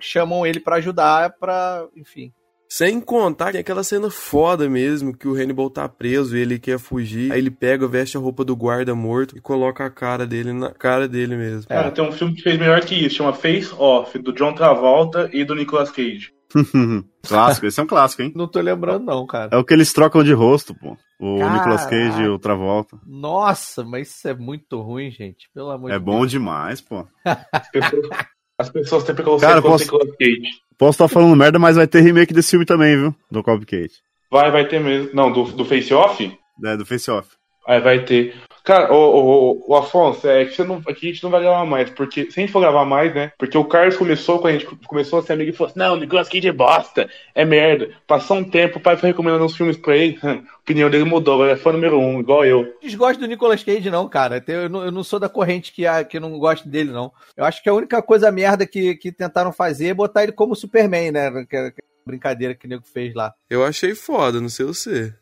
chamam 0.00 0.44
ele 0.46 0.60
pra 0.60 0.76
ajudar, 0.76 1.34
pra, 1.38 1.84
enfim. 1.96 2.32
Sem 2.68 3.00
contar 3.00 3.46
que 3.46 3.52
tem 3.52 3.60
aquela 3.62 3.82
cena 3.82 4.10
foda 4.10 4.68
mesmo, 4.68 5.16
que 5.16 5.26
o 5.26 5.34
Hannibal 5.34 5.70
tá 5.70 5.88
preso 5.88 6.36
e 6.36 6.40
ele 6.40 6.58
quer 6.58 6.78
fugir. 6.78 7.32
Aí 7.32 7.38
ele 7.38 7.50
pega, 7.50 7.88
veste 7.88 8.16
a 8.16 8.20
roupa 8.20 8.44
do 8.44 8.54
guarda 8.54 8.94
morto 8.94 9.36
e 9.36 9.40
coloca 9.40 9.86
a 9.86 9.90
cara 9.90 10.26
dele 10.26 10.52
na 10.52 10.70
cara 10.70 11.08
dele 11.08 11.34
mesmo. 11.34 11.66
Cara, 11.66 11.90
tem 11.90 12.04
um 12.06 12.12
filme 12.12 12.34
que 12.34 12.42
fez 12.42 12.58
melhor 12.58 12.80
que 12.82 12.94
isso, 12.94 13.16
chama 13.16 13.32
Face 13.32 13.74
Off, 13.78 14.18
do 14.18 14.34
John 14.34 14.52
Travolta 14.52 15.30
e 15.32 15.44
do 15.44 15.54
Nicolas 15.54 15.90
Cage. 15.90 16.32
clássico, 17.26 17.66
esse 17.66 17.80
é 17.80 17.82
um 17.82 17.86
clássico, 17.86 18.22
hein? 18.22 18.32
Não 18.34 18.46
tô 18.46 18.60
lembrando, 18.60 19.04
não, 19.04 19.26
cara. 19.26 19.50
É 19.52 19.56
o 19.56 19.64
que 19.64 19.72
eles 19.72 19.92
trocam 19.92 20.22
de 20.22 20.32
rosto, 20.32 20.74
pô. 20.74 20.96
O 21.20 21.38
Caraca. 21.38 21.56
Nicolas 21.56 21.86
Cage 21.86 22.22
e 22.22 22.28
o 22.28 22.38
Travolta. 22.38 22.98
Nossa, 23.06 23.84
mas 23.84 24.08
isso 24.08 24.28
é 24.28 24.34
muito 24.34 24.80
ruim, 24.80 25.10
gente. 25.10 25.48
Pelo 25.54 25.70
amor 25.70 25.90
É 25.90 25.98
de 25.98 26.04
bom 26.04 26.24
demais, 26.26 26.80
pô. 26.80 27.06
As 28.58 28.68
pessoas, 28.68 28.68
as 28.68 28.70
pessoas 28.70 29.04
têm 29.04 29.14
preconceito 29.14 29.48
Cara, 29.48 29.62
posso- 29.62 29.84
Nicolas 29.84 30.16
Cage. 30.16 30.40
Posso 30.76 30.90
estar 30.90 31.08
falando 31.08 31.36
merda, 31.36 31.58
mas 31.58 31.76
vai 31.76 31.86
ter 31.86 32.00
remake 32.00 32.32
desse 32.34 32.50
filme 32.50 32.64
também, 32.66 32.96
viu? 32.96 33.14
Do 33.30 33.42
Copycat. 33.42 33.92
Vai, 34.30 34.50
vai 34.50 34.66
ter 34.66 34.80
mesmo. 34.80 35.10
Não, 35.14 35.32
do, 35.32 35.44
do 35.44 35.64
Face 35.64 35.92
Off? 35.94 36.38
É, 36.64 36.76
do 36.76 36.84
Face 36.84 37.10
Off. 37.10 37.28
Aí 37.66 37.80
vai 37.80 38.04
ter. 38.04 38.34
Cara, 38.68 38.92
o, 38.92 38.96
o, 38.96 39.64
o 39.72 39.76
Afonso, 39.76 40.28
é 40.28 40.44
que 40.44 40.54
você 40.54 40.62
não, 40.62 40.76
aqui 40.86 41.08
a 41.08 41.10
gente 41.10 41.22
não 41.22 41.30
vai 41.30 41.40
gravar 41.40 41.64
mais, 41.64 41.88
porque 41.88 42.30
se 42.30 42.38
a 42.38 42.42
gente 42.42 42.52
for 42.52 42.60
gravar 42.60 42.84
mais, 42.84 43.14
né? 43.14 43.32
Porque 43.38 43.56
o 43.56 43.64
Carlos 43.64 43.96
começou, 43.96 44.38
quando 44.40 44.56
a 44.56 44.58
gente 44.58 44.66
começou 44.86 45.20
a 45.20 45.22
ser 45.22 45.32
amigo, 45.32 45.48
e 45.48 45.54
falou 45.54 45.70
assim: 45.70 45.78
Não, 45.78 45.94
o 45.94 45.96
Nicolas 45.96 46.28
Cage 46.28 46.48
é 46.48 46.52
bosta, 46.52 47.08
é 47.34 47.46
merda. 47.46 47.88
Passou 48.06 48.36
um 48.36 48.44
tempo, 48.44 48.76
o 48.76 48.82
pai 48.82 48.98
foi 48.98 49.08
recomendando 49.08 49.42
uns 49.42 49.56
filmes 49.56 49.78
pra 49.78 49.96
ele, 49.96 50.18
a 50.22 50.42
opinião 50.60 50.90
dele 50.90 51.04
mudou, 51.04 51.36
agora 51.36 51.52
é 51.52 51.56
fã 51.56 51.72
número 51.72 51.98
um, 51.98 52.20
igual 52.20 52.44
eu. 52.44 52.76
desgosto 52.82 53.20
do 53.20 53.26
Nicolas 53.26 53.64
Cage, 53.64 53.88
não, 53.88 54.06
cara. 54.06 54.44
Eu 54.46 54.68
não, 54.68 54.84
eu 54.84 54.92
não 54.92 55.02
sou 55.02 55.18
da 55.18 55.30
corrente 55.30 55.72
que, 55.72 55.86
a, 55.86 56.04
que 56.04 56.20
não 56.20 56.38
gosto 56.38 56.68
dele, 56.68 56.90
não. 56.90 57.10
Eu 57.34 57.46
acho 57.46 57.62
que 57.62 57.70
a 57.70 57.74
única 57.74 58.02
coisa 58.02 58.30
merda 58.30 58.66
que, 58.66 58.96
que 58.96 59.10
tentaram 59.10 59.50
fazer 59.50 59.86
é 59.86 59.94
botar 59.94 60.24
ele 60.24 60.32
como 60.32 60.54
Superman, 60.54 61.10
né? 61.10 61.30
Que, 61.48 61.70
que 61.70 61.82
brincadeira 62.04 62.54
que 62.54 62.66
o 62.66 62.68
nego 62.68 62.84
fez 62.84 63.14
lá. 63.14 63.32
Eu 63.48 63.64
achei 63.64 63.94
foda, 63.94 64.42
não 64.42 64.50
sei 64.50 64.66
você. 64.66 65.14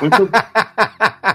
Muito, 0.00 0.30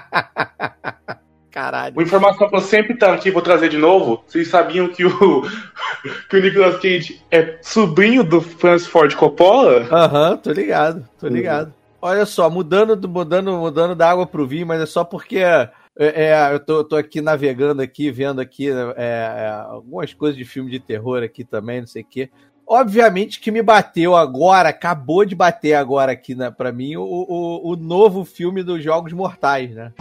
Caralho. 1.51 1.95
Uma 1.95 2.03
informação 2.03 2.47
que 2.47 2.55
eu 2.55 2.59
sempre 2.61 2.95
tá 2.97 3.13
aqui, 3.13 3.31
vou 3.31 3.41
trazer 3.41 3.69
de 3.69 3.77
novo. 3.77 4.23
Vocês 4.27 4.47
sabiam 4.47 4.88
que 4.88 5.03
o, 5.05 5.41
que 6.30 6.38
o 6.38 6.41
Nicolas 6.41 6.76
Cage 6.80 7.21
é 7.31 7.57
sobrinho 7.61 8.23
do 8.23 8.39
Francis 8.39 8.88
Ford 8.88 9.13
Coppola? 9.15 9.88
Aham, 9.91 10.38
tô 10.38 10.51
ligado, 10.51 11.07
tô 11.19 11.27
ligado. 11.27 11.73
Olha 12.01 12.26
só, 12.26 12.49
mudando, 12.49 12.95
do- 12.95 13.09
mudando, 13.09 13.51
mudando 13.57 13.95
da 13.95 14.09
água 14.09 14.26
pro 14.27 14.47
vinho, 14.47 14.67
mas 14.67 14.80
é 14.80 14.85
só 14.85 15.03
porque 15.03 15.39
é, 15.39 15.69
é, 15.97 16.49
eu 16.53 16.59
tô, 16.59 16.84
tô 16.84 16.95
aqui 16.95 17.19
navegando 17.19 17.81
aqui, 17.81 18.09
vendo 18.11 18.39
aqui 18.39 18.69
é, 18.69 18.93
é, 18.95 19.49
algumas 19.67 20.13
coisas 20.13 20.38
de 20.38 20.45
filme 20.45 20.69
de 20.71 20.80
terror 20.80 21.23
aqui 21.23 21.43
também, 21.43 21.81
não 21.81 21.88
sei 21.88 22.03
o 22.03 22.05
quê. 22.09 22.30
Obviamente 22.65 23.39
que 23.39 23.51
me 23.51 23.63
bateu 23.63 24.15
agora, 24.15 24.69
acabou 24.69 25.26
de 25.26 25.34
bater 25.35 25.73
agora 25.73 26.11
aqui 26.11 26.35
na, 26.35 26.51
pra 26.51 26.71
mim, 26.71 26.95
o, 26.95 27.01
o, 27.01 27.71
o 27.71 27.76
novo 27.76 28.23
filme 28.23 28.61
dos 28.61 28.81
Jogos 28.84 29.11
Mortais, 29.11 29.71
né? 29.73 29.91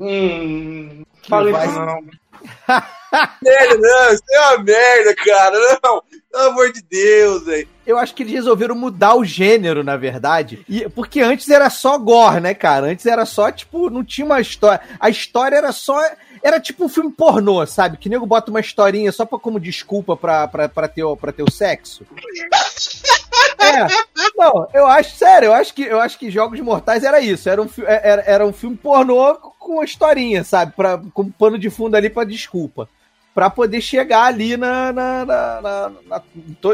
Hum. 0.00 1.04
Fala 1.28 1.50
vai- 1.52 1.66
isso 1.66 1.78
não. 1.78 2.00
Merda, 3.42 3.78
não, 3.78 4.12
isso 4.12 4.22
é 4.30 4.40
uma 4.40 4.58
merda, 4.62 5.14
cara. 5.14 5.78
Não, 5.82 6.02
pelo 6.30 6.44
amor 6.50 6.72
de 6.72 6.82
Deus, 6.82 7.44
velho. 7.44 7.68
Eu 7.86 7.96
acho 7.98 8.14
que 8.14 8.22
eles 8.22 8.34
resolveram 8.34 8.74
mudar 8.74 9.14
o 9.14 9.24
gênero, 9.24 9.82
na 9.82 9.96
verdade. 9.96 10.64
E, 10.68 10.86
porque 10.90 11.20
antes 11.20 11.48
era 11.48 11.70
só 11.70 11.96
gore, 11.98 12.40
né, 12.40 12.52
cara? 12.54 12.86
Antes 12.86 13.06
era 13.06 13.24
só, 13.24 13.50
tipo, 13.50 13.88
não 13.88 14.04
tinha 14.04 14.24
uma 14.26 14.40
história. 14.40 14.80
A 15.00 15.08
história 15.08 15.56
era 15.56 15.72
só. 15.72 15.98
Era 16.42 16.60
tipo 16.60 16.84
um 16.84 16.88
filme 16.88 17.10
pornô, 17.10 17.66
sabe? 17.66 17.96
Que 17.96 18.08
nego 18.08 18.26
bota 18.26 18.50
uma 18.50 18.60
historinha 18.60 19.10
só 19.10 19.24
pra, 19.24 19.38
como 19.38 19.58
desculpa 19.58 20.16
pra, 20.16 20.46
pra, 20.46 20.68
pra, 20.68 20.86
ter, 20.86 21.02
pra 21.16 21.32
ter 21.32 21.42
o 21.42 21.50
sexo. 21.50 22.04
É, 23.60 23.86
não, 24.36 24.68
eu 24.72 24.86
acho, 24.86 25.16
sério, 25.16 25.46
eu 25.46 25.52
acho 25.54 25.74
que, 25.74 25.82
eu 25.82 26.00
acho 26.00 26.18
que 26.18 26.30
Jogos 26.30 26.60
Mortais 26.60 27.02
era 27.04 27.20
isso. 27.20 27.48
Era 27.48 27.60
um, 27.60 27.68
fi- 27.68 27.84
era, 27.84 28.22
era 28.26 28.46
um 28.46 28.52
filme 28.52 28.76
pornô 28.76 29.34
com 29.58 29.74
uma 29.74 29.84
historinha, 29.84 30.44
sabe? 30.44 30.72
Pra, 30.76 31.00
com 31.12 31.30
pano 31.30 31.58
de 31.58 31.68
fundo 31.70 31.96
ali 31.96 32.08
pra 32.08 32.24
desculpa. 32.24 32.88
Pra 33.34 33.48
poder 33.48 33.80
chegar 33.80 34.24
ali 34.24 34.56
na, 34.56 34.92
na, 34.92 35.24
na- 35.24 35.60
na- 35.60 35.92
na- 36.08 36.22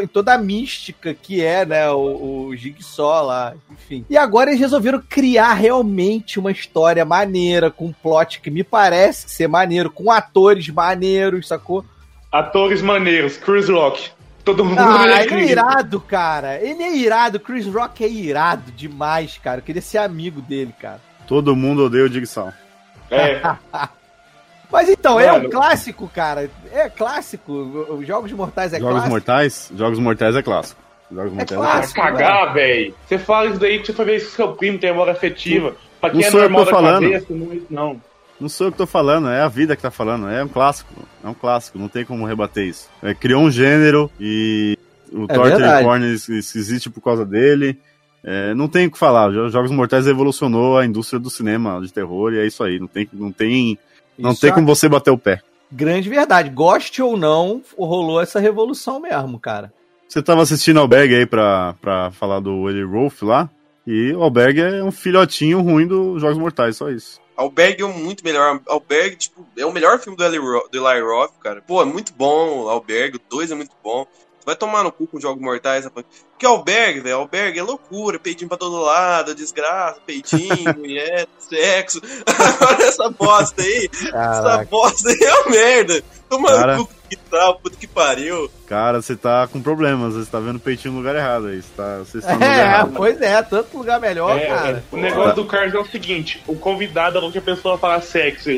em 0.02 0.06
toda 0.06 0.32
a 0.32 0.38
mística 0.38 1.12
que 1.12 1.44
é, 1.44 1.66
né? 1.66 1.90
O, 1.90 2.46
o 2.48 2.56
Jigsaw 2.56 3.26
lá, 3.26 3.54
enfim. 3.70 4.04
E 4.08 4.16
agora 4.16 4.48
eles 4.50 4.60
resolveram 4.60 5.02
criar 5.06 5.52
realmente 5.54 6.38
uma 6.38 6.50
história 6.50 7.04
maneira, 7.04 7.70
com 7.70 7.86
um 7.86 7.92
plot 7.92 8.40
que 8.40 8.50
me 8.50 8.64
parece 8.64 9.28
ser 9.28 9.46
maneiro, 9.46 9.90
com 9.90 10.10
atores 10.10 10.66
maneiros, 10.70 11.48
sacou? 11.48 11.84
Atores 12.32 12.80
maneiros, 12.80 13.36
Chris 13.36 13.68
Rock. 13.68 14.10
Todo 14.44 14.64
mundo 14.64 14.78
Ah, 14.80 15.22
ele 15.24 15.34
é 15.34 15.44
irado, 15.50 16.00
cara. 16.00 16.58
Ele 16.60 16.82
é 16.82 16.94
irado. 16.96 17.40
Chris 17.40 17.66
Rock 17.66 18.04
é 18.04 18.08
irado 18.08 18.70
demais, 18.72 19.38
cara. 19.42 19.58
Eu 19.60 19.62
queria 19.64 19.80
ser 19.82 19.98
amigo 19.98 20.40
dele, 20.42 20.74
cara. 20.78 21.00
Todo 21.26 21.56
mundo 21.56 21.84
odeia 21.84 22.04
o 22.04 22.08
Jigsaw. 22.08 22.52
É, 23.10 23.40
Mas 24.70 24.88
então, 24.88 25.20
é 25.20 25.30
um 25.32 25.36
Mano. 25.36 25.50
clássico, 25.50 26.08
cara. 26.12 26.50
É 26.72 26.88
clássico. 26.88 27.52
Os 27.52 28.06
Jogos 28.06 28.32
Mortais 28.32 28.72
é 28.72 28.78
Jogos 28.78 28.92
clássico. 28.92 29.10
Mortais? 29.10 29.72
Jogos 29.76 29.98
Mortais 29.98 30.36
é 30.36 30.42
clássico. 30.42 30.80
Jogos 31.12 31.32
Mortais 31.32 31.52
é 31.52 31.56
vai 31.62 31.72
clássico. 31.72 32.00
cagar, 32.00 32.52
velho. 32.54 32.94
Você 33.06 33.18
fala 33.18 33.46
isso 33.50 33.58
daí 33.60 33.78
que 33.78 33.86
você 33.86 33.92
foi 33.92 34.04
ver 34.04 34.16
isso 34.16 34.30
com 34.30 34.36
seu 34.36 34.52
primo 34.54 34.78
tem 34.78 34.90
memória 34.90 35.12
afetiva. 35.12 35.76
Pra 36.00 36.10
quem 36.10 36.20
Não 36.20 36.26
é 36.26 36.30
sou 36.30 36.40
eu 36.40 36.46
que 36.48 36.52
normal 36.52 36.64
da 36.64 36.70
falando. 36.70 37.02
cabeça, 37.04 37.26
não 37.30 37.52
é 37.52 37.54
isso 37.54 37.66
não. 37.70 38.00
Não 38.40 38.48
sou 38.48 38.66
eu 38.66 38.72
que 38.72 38.78
tô 38.78 38.86
falando, 38.86 39.28
é 39.28 39.40
a 39.40 39.48
vida 39.48 39.76
que 39.76 39.82
tá 39.82 39.90
falando. 39.90 40.28
É 40.28 40.42
um 40.42 40.48
clássico. 40.48 40.92
É 41.22 41.28
um 41.28 41.34
clássico, 41.34 41.78
não 41.78 41.88
tem 41.88 42.04
como 42.04 42.26
rebater 42.26 42.66
isso. 42.66 42.88
É, 43.02 43.14
criou 43.14 43.42
um 43.42 43.50
gênero 43.50 44.10
e 44.20 44.76
o 45.12 45.24
É 45.24 45.34
Torture. 45.34 45.82
Porn 45.84 46.04
existe 46.06 46.90
por 46.90 47.00
causa 47.00 47.24
dele. 47.24 47.78
É, 48.22 48.54
não 48.54 48.68
tem 48.68 48.86
o 48.86 48.90
que 48.90 48.98
falar. 48.98 49.30
Jo- 49.32 49.48
Jogos 49.48 49.70
Mortais 49.70 50.06
revolucionou 50.06 50.78
a 50.78 50.84
indústria 50.86 51.20
do 51.20 51.30
cinema 51.30 51.80
de 51.80 51.92
terror 51.92 52.32
e 52.32 52.38
é 52.38 52.46
isso 52.46 52.62
aí. 52.64 52.78
Não 52.80 52.86
tem, 52.86 53.08
não 53.12 53.30
tem, 53.30 53.78
não 54.18 54.32
Isso 54.32 54.40
tem 54.40 54.50
é 54.50 54.52
como 54.52 54.66
você 54.66 54.88
bater 54.88 55.10
o 55.10 55.18
pé. 55.18 55.40
Grande 55.70 56.08
verdade. 56.08 56.50
Goste 56.50 57.02
ou 57.02 57.16
não, 57.16 57.62
rolou 57.78 58.20
essa 58.20 58.40
revolução 58.40 59.00
mesmo, 59.00 59.38
cara. 59.38 59.72
Você 60.08 60.22
tava 60.22 60.42
assistindo 60.42 60.78
Alberg 60.80 61.14
aí 61.14 61.26
pra, 61.26 61.74
pra 61.80 62.10
falar 62.12 62.40
do 62.40 62.68
Eli 62.68 62.82
Rolf 62.82 63.22
lá. 63.22 63.48
E 63.86 64.12
o 64.12 64.22
Alberg 64.22 64.60
é 64.60 64.82
um 64.82 64.90
filhotinho 64.92 65.60
ruim 65.60 65.86
dos 65.86 66.20
Jogos 66.20 66.38
Mortais, 66.38 66.76
só 66.76 66.88
isso. 66.90 67.20
Alberg 67.36 67.82
é 67.82 67.86
muito 67.86 68.24
melhor. 68.24 68.60
Alberg, 68.66 69.16
tipo, 69.16 69.46
é 69.56 69.66
o 69.66 69.72
melhor 69.72 69.98
filme 69.98 70.16
do 70.16 70.24
Eli, 70.24 71.00
Roth, 71.00 71.32
cara. 71.40 71.62
Pô, 71.62 71.82
é 71.82 71.84
muito 71.84 72.12
bom. 72.12 72.68
Alberg, 72.68 73.16
o 73.16 73.20
2 73.28 73.50
é 73.50 73.54
muito 73.54 73.74
bom. 73.82 74.06
Vai 74.44 74.54
tomar 74.56 74.82
no 74.82 74.92
cu 74.92 75.06
com 75.06 75.20
jogos 75.20 75.42
mortais, 75.42 75.84
rapaz. 75.84 76.04
Porque 76.32 76.44
Alberg, 76.44 77.00
velho, 77.00 77.16
Alberg 77.16 77.58
é 77.58 77.62
loucura. 77.62 78.18
Peitinho 78.18 78.48
pra 78.48 78.58
todo 78.58 78.76
lado, 78.82 79.34
desgraça, 79.34 79.98
peitinho, 80.04 80.74
mulher, 80.76 81.26
sexo. 81.38 82.00
Agora 82.26 82.82
essa 82.84 83.08
bosta 83.10 83.62
aí, 83.62 83.88
essa 83.92 84.10
Caraca. 84.12 84.64
bosta 84.70 85.08
aí 85.08 85.18
é 85.22 85.34
uma 85.40 85.50
merda. 85.50 86.02
Toma 86.28 86.48
Cara. 86.48 86.76
no 86.76 86.86
cu 86.86 86.94
que 87.08 87.16
tal, 87.16 87.58
puta 87.60 87.76
que 87.76 87.86
pariu. 87.86 88.50
Cara, 88.66 89.00
você 89.00 89.14
tá 89.14 89.46
com 89.46 89.62
problemas. 89.62 90.14
Você 90.14 90.30
tá 90.30 90.40
vendo 90.40 90.58
peitinho 90.58 90.92
no 90.94 90.98
lugar 91.00 91.14
errado 91.14 91.46
aí. 91.48 91.62
Você 91.62 91.68
tá, 91.76 91.98
você 91.98 92.18
está 92.18 92.28
no 92.32 92.34
lugar 92.38 92.58
É, 92.58 92.62
errado. 92.62 92.92
pois 92.96 93.20
é, 93.22 93.42
tanto 93.42 93.76
lugar 93.78 94.00
melhor, 94.00 94.36
É, 94.38 94.46
cara. 94.46 94.84
é. 94.90 94.94
O 94.94 94.98
negócio 94.98 95.34
do 95.36 95.44
Carlos 95.46 95.74
é 95.74 95.78
o 95.78 95.84
seguinte: 95.86 96.42
o 96.46 96.56
convidado 96.56 97.18
é 97.18 97.22
o 97.22 97.30
que 97.30 97.38
a 97.38 97.42
pessoa 97.42 97.78
fala 97.78 98.00
sexo. 98.00 98.50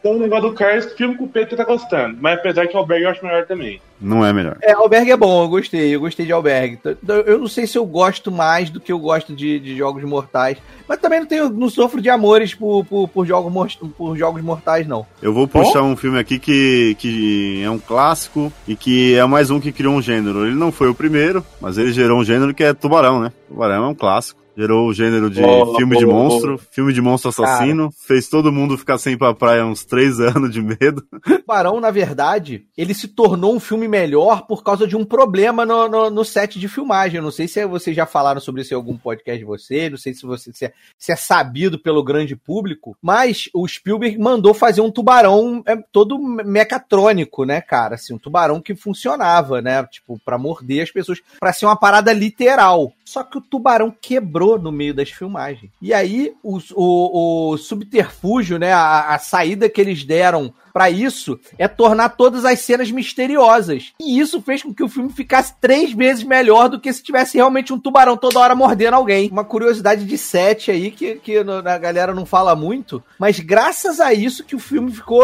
Então 0.00 0.12
o 0.12 0.18
negócio 0.18 0.48
do 0.48 0.54
Carlos, 0.54 0.92
filme 0.94 1.14
com 1.16 1.24
o 1.24 1.28
Pedro 1.28 1.56
tá 1.56 1.64
gostando. 1.64 2.16
Mas 2.20 2.38
apesar 2.38 2.66
que 2.66 2.74
o 2.74 2.78
Alberg 2.78 3.04
eu 3.04 3.10
acho 3.10 3.24
melhor 3.24 3.44
também. 3.46 3.80
Não 4.00 4.24
é 4.24 4.32
melhor. 4.32 4.56
É, 4.62 4.72
Alberg 4.72 5.10
é 5.10 5.16
bom, 5.16 5.44
eu 5.44 5.48
gostei, 5.48 5.94
eu 5.94 6.00
gostei 6.00 6.24
de 6.24 6.32
Alberg. 6.32 6.78
T- 6.78 6.94
t- 6.94 7.24
Eu 7.26 7.38
não 7.38 7.46
sei 7.48 7.66
se 7.66 7.76
eu 7.76 7.84
gosto 7.84 8.32
mais 8.32 8.70
do 8.70 8.80
que 8.80 8.90
eu 8.90 8.98
gosto 8.98 9.34
de, 9.36 9.60
de 9.60 9.76
Jogos 9.76 10.02
Mortais, 10.04 10.56
mas 10.88 10.98
também 10.98 11.20
não 11.20 11.26
tenho, 11.26 11.50
não 11.50 11.68
sofro 11.68 12.00
de 12.00 12.08
amores 12.08 12.54
por, 12.54 12.82
por, 12.86 13.08
por, 13.08 13.26
jogos, 13.26 13.76
por 13.98 14.16
Jogos 14.16 14.40
Mortais, 14.42 14.86
não. 14.86 15.06
Eu 15.20 15.34
vou 15.34 15.46
puxar 15.46 15.82
um 15.82 15.94
filme 15.96 16.18
aqui 16.18 16.38
que, 16.38 16.96
que 16.98 17.62
é 17.62 17.68
um 17.70 17.78
clássico 17.78 18.50
e 18.66 18.74
que 18.74 19.14
é 19.16 19.24
mais 19.26 19.50
um 19.50 19.60
que 19.60 19.70
criou 19.70 19.92
um 19.94 20.00
gênero. 20.02 20.46
Ele 20.46 20.54
não 20.56 20.72
foi 20.72 20.88
o 20.88 20.94
primeiro, 20.94 21.44
mas 21.60 21.76
ele 21.76 21.92
gerou 21.92 22.18
um 22.20 22.24
gênero 22.24 22.54
que 22.54 22.64
é 22.64 22.72
Tubarão, 22.72 23.20
né? 23.20 23.30
Tubarão 23.48 23.84
é 23.84 23.88
um 23.88 23.94
clássico. 23.94 24.39
Gerou 24.56 24.88
o 24.88 24.94
gênero 24.94 25.30
de 25.30 25.42
Oh, 25.42 25.76
filme 25.76 25.96
de 25.96 26.04
oh, 26.04 26.10
monstro, 26.10 26.58
filme 26.70 26.92
de 26.92 27.00
monstro 27.00 27.30
assassino, 27.30 27.90
fez 28.06 28.28
todo 28.28 28.52
mundo 28.52 28.76
ficar 28.76 28.98
sem 28.98 29.14
ir 29.14 29.16
pra 29.16 29.34
praia 29.34 29.64
uns 29.64 29.84
três 29.84 30.18
anos 30.20 30.52
de 30.52 30.60
medo. 30.60 31.06
Tubarão, 31.24 31.80
na 31.80 31.90
verdade, 31.90 32.66
ele 32.76 32.92
se 32.92 33.08
tornou 33.08 33.54
um 33.54 33.60
filme 33.60 33.88
melhor 33.88 34.46
por 34.46 34.62
causa 34.62 34.86
de 34.86 34.96
um 34.96 35.04
problema 35.04 35.64
no, 35.64 35.88
no, 35.88 36.10
no 36.10 36.24
set 36.24 36.58
de 36.58 36.68
filmagem. 36.68 37.16
Eu 37.16 37.22
não 37.22 37.30
sei 37.30 37.48
se 37.48 37.64
vocês 37.66 37.94
já 37.94 38.06
falaram 38.06 38.40
sobre 38.40 38.62
isso 38.62 38.74
em 38.74 38.76
algum 38.76 38.96
podcast 38.96 39.38
de 39.38 39.44
vocês, 39.44 39.90
não 39.90 39.98
sei 39.98 40.14
se, 40.14 40.26
você, 40.26 40.52
se, 40.52 40.66
é, 40.66 40.72
se 40.98 41.12
é 41.12 41.16
sabido 41.16 41.78
pelo 41.78 42.02
grande 42.02 42.36
público, 42.36 42.96
mas 43.00 43.48
o 43.54 43.66
Spielberg 43.66 44.18
mandou 44.18 44.52
fazer 44.52 44.80
um 44.80 44.90
tubarão 44.90 45.62
é, 45.66 45.76
todo 45.92 46.18
mecatrônico, 46.18 47.44
né, 47.44 47.60
cara? 47.60 47.94
Assim, 47.94 48.14
um 48.14 48.18
tubarão 48.18 48.60
que 48.60 48.74
funcionava, 48.74 49.62
né? 49.62 49.84
Tipo, 49.84 50.20
pra 50.24 50.38
morder 50.38 50.82
as 50.82 50.90
pessoas, 50.90 51.20
pra 51.38 51.52
ser 51.52 51.66
uma 51.66 51.76
parada 51.76 52.12
literal. 52.12 52.92
Só 53.10 53.24
que 53.24 53.36
o 53.36 53.40
tubarão 53.40 53.90
quebrou 53.90 54.56
no 54.56 54.70
meio 54.70 54.94
das 54.94 55.10
filmagens. 55.10 55.72
E 55.82 55.92
aí, 55.92 56.32
o, 56.44 56.60
o, 56.74 57.50
o 57.50 57.58
subterfúgio, 57.58 58.56
né? 58.56 58.72
A, 58.72 59.12
a 59.12 59.18
saída 59.18 59.68
que 59.68 59.80
eles 59.80 60.04
deram 60.04 60.54
para 60.72 60.90
isso 60.90 61.38
é 61.58 61.68
tornar 61.68 62.10
todas 62.10 62.44
as 62.44 62.60
cenas 62.60 62.90
misteriosas. 62.90 63.92
E 64.00 64.18
isso 64.18 64.40
fez 64.42 64.62
com 64.62 64.72
que 64.72 64.82
o 64.82 64.88
filme 64.88 65.10
ficasse 65.10 65.54
três 65.60 65.92
vezes 65.92 66.24
melhor 66.24 66.68
do 66.68 66.80
que 66.80 66.92
se 66.92 67.02
tivesse 67.02 67.36
realmente 67.36 67.72
um 67.72 67.78
tubarão 67.78 68.16
toda 68.16 68.38
hora 68.38 68.54
mordendo 68.54 68.94
alguém. 68.94 69.28
Uma 69.30 69.44
curiosidade 69.44 70.04
de 70.04 70.18
sete 70.18 70.70
aí 70.70 70.90
que, 70.90 71.16
que 71.16 71.38
a 71.38 71.78
galera 71.78 72.14
não 72.14 72.26
fala 72.26 72.54
muito, 72.54 73.02
mas 73.18 73.40
graças 73.40 74.00
a 74.00 74.12
isso 74.12 74.44
que 74.44 74.56
o 74.56 74.60
filme 74.60 74.92
ficou 74.92 75.20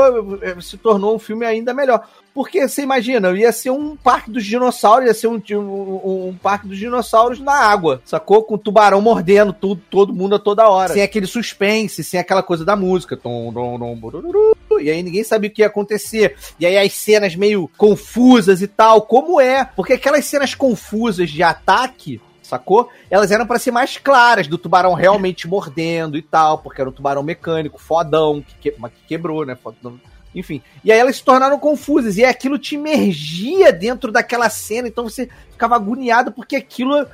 se 0.61 0.77
tornou 0.77 1.15
um 1.15 1.19
filme 1.19 1.45
ainda 1.45 1.73
melhor. 1.75 2.07
Porque 2.37 2.69
você 2.69 2.83
imagina, 2.83 3.31
ia 3.31 3.51
ser 3.51 3.71
um 3.71 3.97
parque 3.97 4.31
dos 4.31 4.45
dinossauros, 4.45 5.07
ia 5.07 5.15
ser 5.15 5.27
um, 5.27 5.41
um, 5.53 6.29
um, 6.29 6.37
parque 6.37 6.69
dos 6.69 6.77
dinossauros 6.77 7.41
na 7.41 7.55
água, 7.55 8.03
sacou? 8.05 8.43
Com 8.43 8.59
tubarão 8.59 9.01
mordendo 9.01 9.55
tudo, 9.55 9.81
todo 9.91 10.13
mundo 10.13 10.35
a 10.35 10.39
toda 10.39 10.69
hora. 10.69 10.93
Sem 10.93 11.03
aquele 11.03 11.27
suspense, 11.27 12.05
sem 12.05 12.21
aquela 12.21 12.43
coisa 12.43 12.63
da 12.63 12.77
música. 12.77 13.17
Tom, 13.17 13.51
tom, 13.55 13.79
tom, 13.79 14.53
e 14.81 14.91
aí 14.91 15.03
ninguém 15.03 15.25
sabia 15.25 15.51
o 15.51 15.53
que 15.53 15.63
ia 15.63 15.67
acontecer. 15.67 16.37
E 16.59 16.67
aí 16.67 16.77
as 16.79 16.93
cenas 16.93 17.35
meio 17.35 17.71
confusas 17.77 18.63
e 18.63 18.67
tal, 18.67 19.03
como 19.03 19.41
é? 19.41 19.65
Porque 19.65 19.95
aquelas 19.95 20.25
cenas 20.25 20.55
confusas 20.55 21.31
de 21.31 21.43
ataque 21.43 22.21
sacou? 22.43 22.89
Elas 23.11 23.31
eram 23.31 23.47
para 23.47 23.59
ser 23.59 23.71
mais 23.71 23.99
claras, 23.99 24.47
do 24.47 24.57
tubarão 24.57 24.95
realmente 24.95 25.47
mordendo 25.49 26.17
e 26.17 26.23
tal, 26.23 26.59
porque 26.59 26.81
era 26.81 26.89
um 26.89 26.93
tubarão 26.93 27.23
mecânico, 27.23 27.81
fodão, 27.81 28.41
que, 28.41 28.71
que, 28.71 28.71
que 28.71 29.07
quebrou, 29.07 29.45
né? 29.45 29.57
Fodão. 29.57 30.01
Enfim. 30.35 30.63
E 30.85 30.93
aí 30.93 30.99
elas 30.99 31.17
se 31.17 31.25
tornaram 31.25 31.59
confusas. 31.59 32.17
E 32.19 32.25
aquilo 32.25 32.59
te 32.59 32.75
imergia 32.75 33.73
dentro 33.73 34.13
daquela 34.13 34.51
cena. 34.51 34.87
Então 34.87 35.05
você 35.05 35.29
ficava 35.51 35.77
agoniado 35.77 36.31
porque 36.31 36.57
aquilo 36.57 37.07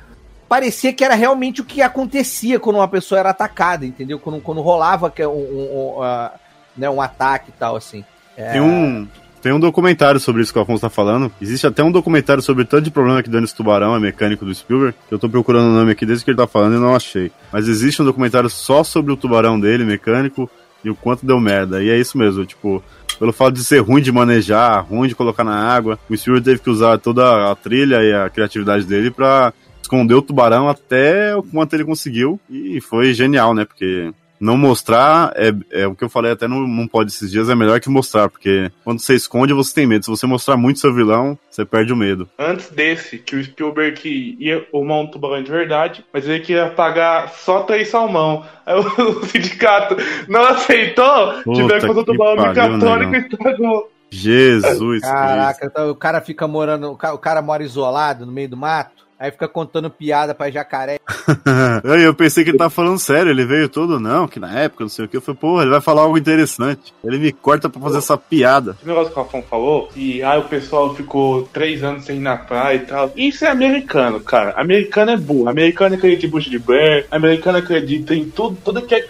parecia 0.47 0.93
que 0.93 1.03
era 1.03 1.15
realmente 1.15 1.61
o 1.61 1.65
que 1.65 1.81
acontecia 1.81 2.59
quando 2.59 2.75
uma 2.75 2.87
pessoa 2.87 3.19
era 3.19 3.29
atacada, 3.29 3.85
entendeu? 3.85 4.19
Quando, 4.19 4.41
quando 4.41 4.61
rolava 4.61 5.11
um, 5.21 5.23
um, 5.25 5.99
uh, 5.99 6.29
né, 6.75 6.89
um 6.89 7.01
ataque 7.01 7.49
e 7.49 7.53
tal, 7.53 7.75
assim. 7.75 8.03
É... 8.37 8.53
Tem 8.53 8.61
um. 8.61 9.07
Tem 9.41 9.51
um 9.51 9.59
documentário 9.59 10.21
sobre 10.21 10.41
isso 10.41 10.53
que 10.53 10.57
o 10.57 10.61
Afonso 10.61 10.79
tá 10.79 10.89
falando. 10.89 11.29
Existe 11.41 11.67
até 11.67 11.83
um 11.83 11.91
documentário 11.91 12.41
sobre 12.41 12.63
o 12.63 12.65
tanto 12.65 12.85
de 12.85 12.91
problema 12.91 13.21
que 13.21 13.29
deu 13.29 13.41
nesse 13.41 13.53
tubarão, 13.53 13.93
é 13.93 13.99
mecânico 13.99 14.45
do 14.45 14.55
Spielberg, 14.55 14.95
que 15.05 15.13
eu 15.13 15.19
tô 15.19 15.27
procurando 15.27 15.65
o 15.65 15.73
nome 15.73 15.91
aqui 15.91 16.05
desde 16.05 16.23
que 16.23 16.31
ele 16.31 16.37
tá 16.37 16.47
falando 16.47 16.77
e 16.77 16.79
não 16.79 16.95
achei. 16.95 17.29
Mas 17.51 17.67
existe 17.67 18.01
um 18.01 18.05
documentário 18.05 18.49
só 18.49 18.85
sobre 18.85 19.11
o 19.11 19.17
tubarão 19.17 19.59
dele, 19.59 19.83
mecânico, 19.83 20.49
e 20.81 20.89
o 20.89 20.95
quanto 20.95 21.25
deu 21.25 21.41
merda. 21.41 21.83
E 21.83 21.89
é 21.89 21.97
isso 21.97 22.17
mesmo, 22.17 22.45
tipo, 22.45 22.81
pelo 23.19 23.33
fato 23.33 23.53
de 23.53 23.65
ser 23.65 23.79
ruim 23.79 24.01
de 24.01 24.13
manejar, 24.13 24.79
ruim 24.79 25.09
de 25.09 25.15
colocar 25.15 25.43
na 25.43 25.55
água, 25.55 25.99
o 26.09 26.15
Spielberg 26.15 26.45
teve 26.45 26.61
que 26.61 26.69
usar 26.69 26.97
toda 26.99 27.51
a 27.51 27.55
trilha 27.55 28.01
e 28.01 28.13
a 28.13 28.29
criatividade 28.29 28.85
dele 28.85 29.11
pra 29.11 29.53
esconder 29.81 30.13
o 30.13 30.21
tubarão 30.21 30.69
até 30.69 31.35
o 31.35 31.43
quanto 31.43 31.73
ele 31.73 31.83
conseguiu. 31.85 32.39
E 32.49 32.79
foi 32.81 33.13
genial, 33.13 33.53
né? 33.53 33.65
Porque 33.65 34.11
não 34.43 34.57
mostrar 34.57 35.31
é, 35.37 35.53
é 35.71 35.87
o 35.87 35.95
que 35.95 36.03
eu 36.03 36.09
falei 36.09 36.33
até 36.33 36.49
não, 36.49 36.67
não 36.67 36.85
pode 36.85 37.11
esses 37.11 37.31
dias, 37.31 37.49
é 37.49 37.55
melhor 37.55 37.79
que 37.79 37.89
mostrar, 37.89 38.27
porque 38.27 38.69
quando 38.83 38.99
você 38.99 39.15
esconde, 39.15 39.53
você 39.53 39.73
tem 39.73 39.87
medo. 39.87 40.03
Se 40.03 40.11
você 40.11 40.27
mostrar 40.27 40.57
muito 40.57 40.79
seu 40.79 40.93
vilão, 40.93 41.39
você 41.49 41.63
perde 41.63 41.93
o 41.93 41.95
medo. 41.95 42.27
Antes 42.37 42.69
desse, 42.69 43.17
que 43.17 43.37
o 43.37 43.43
Spielberg 43.43 44.35
ia 44.37 44.67
arrumar 44.73 44.99
um 44.99 45.07
tubarão 45.07 45.41
de 45.41 45.49
verdade, 45.49 46.05
mas 46.11 46.27
ele 46.27 46.41
queria 46.41 46.69
pagar 46.69 47.29
só 47.29 47.61
três 47.63 47.87
salmão. 47.87 48.45
Aí 48.65 48.75
o 48.75 49.23
sindicato 49.25 49.95
não 50.27 50.43
aceitou, 50.43 51.41
tiveram 51.53 51.79
que 51.79 51.87
fazer 51.87 51.99
o 51.99 52.03
tubarão 52.03 52.47
mecatrônico 52.47 53.15
e 53.15 53.19
estragou. 53.19 53.93
Jesus 54.09 55.01
Caraca, 55.01 55.65
então, 55.65 55.89
o 55.89 55.95
cara 55.95 56.21
fica 56.21 56.47
morando, 56.47 56.91
o 56.91 57.17
cara 57.17 57.41
mora 57.41 57.63
isolado 57.63 58.25
no 58.25 58.31
meio 58.31 58.49
do 58.49 58.57
mato. 58.57 59.02
Aí 59.23 59.31
fica 59.31 59.47
contando 59.47 59.89
piada 59.89 60.35
pra 60.35 60.51
jacaré. 60.51 60.99
eu 62.03 62.13
pensei 62.13 62.43
que 62.43 62.49
ele 62.49 62.57
tava 62.57 62.69
falando 62.69 62.99
sério, 62.99 63.31
ele 63.31 63.45
veio 63.45 63.69
todo, 63.69 63.97
não, 63.97 64.27
que 64.27 64.37
na 64.37 64.51
época, 64.59 64.83
não 64.83 64.89
sei 64.89 65.05
o 65.05 65.07
que. 65.07 65.15
Eu 65.15 65.21
falei, 65.21 65.39
porra, 65.39 65.61
ele 65.61 65.71
vai 65.71 65.79
falar 65.79 66.01
algo 66.01 66.17
interessante. 66.17 66.93
Ele 67.01 67.17
me 67.17 67.31
corta 67.31 67.69
pra 67.69 67.79
fazer 67.79 67.99
essa 67.99 68.17
piada. 68.17 68.75
O 68.83 68.85
negócio 68.85 69.13
que 69.13 69.17
o 69.17 69.23
Rafão 69.23 69.41
falou, 69.41 69.87
que 69.87 70.21
ah, 70.21 70.39
o 70.39 70.49
pessoal 70.49 70.93
ficou 70.93 71.43
três 71.53 71.81
anos 71.85 72.03
sem 72.03 72.17
ir 72.17 72.19
na 72.19 72.35
praia 72.35 72.75
e 72.75 72.79
tal. 72.81 73.13
Isso 73.15 73.45
é 73.45 73.47
americano, 73.47 74.19
cara. 74.19 74.55
Americano 74.57 75.11
é 75.11 75.15
burro. 75.15 75.47
Americano 75.47 75.95
acredita 75.95 76.25
em 76.25 76.29
bucho 76.29 76.49
de 76.49 76.59
bear, 76.59 77.05
americano 77.09 77.59
acredita 77.59 78.13
em 78.13 78.29
tudo, 78.29 78.57
tudo 78.61 78.81
que 78.81 78.93
é 78.93 79.07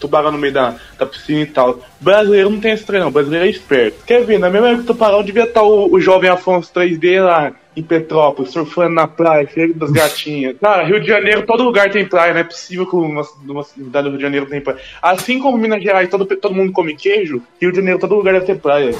tubarão 0.00 0.32
no 0.32 0.38
meio 0.38 0.54
da, 0.54 0.76
da 0.98 1.04
piscina 1.04 1.42
e 1.42 1.46
tal. 1.46 1.78
Brasileiro 2.02 2.50
não 2.50 2.60
tem 2.60 2.76
trem, 2.76 3.00
não. 3.00 3.10
Brasileiro 3.10 3.46
é 3.46 3.48
esperto. 3.48 4.04
Quer 4.04 4.24
ver, 4.24 4.38
na 4.38 4.50
mesma 4.50 4.68
época 4.68 4.82
do 4.82 4.86
tubarão 4.88 5.22
devia 5.22 5.44
estar 5.44 5.62
o, 5.62 5.92
o 5.92 6.00
jovem 6.00 6.28
Afonso 6.28 6.72
3D 6.74 7.22
lá 7.22 7.52
em 7.76 7.82
Petrópolis, 7.82 8.50
surfando 8.52 8.94
na 8.94 9.06
praia, 9.06 9.46
feira 9.46 9.72
das 9.72 9.90
gatinhas. 9.90 10.56
Cara, 10.60 10.84
Rio 10.84 11.00
de 11.00 11.06
Janeiro, 11.06 11.46
todo 11.46 11.62
lugar 11.62 11.90
tem 11.90 12.06
praia, 12.06 12.34
não 12.34 12.40
é 12.40 12.44
possível 12.44 12.86
que 12.86 12.94
uma, 12.94 13.22
uma 13.48 13.62
cidade 13.62 14.04
do 14.04 14.10
Rio 14.10 14.18
de 14.18 14.22
Janeiro 14.22 14.46
tem 14.46 14.60
praia. 14.60 14.78
Assim 15.00 15.38
como 15.38 15.56
Minas 15.56 15.82
Gerais, 15.82 16.10
todo, 16.10 16.26
todo 16.26 16.54
mundo 16.54 16.72
come 16.72 16.94
queijo, 16.94 17.40
Rio 17.60 17.70
de 17.70 17.76
Janeiro, 17.76 17.98
todo 17.98 18.14
lugar 18.14 18.34
deve 18.34 18.46
ter 18.46 18.58
praia. 18.58 18.92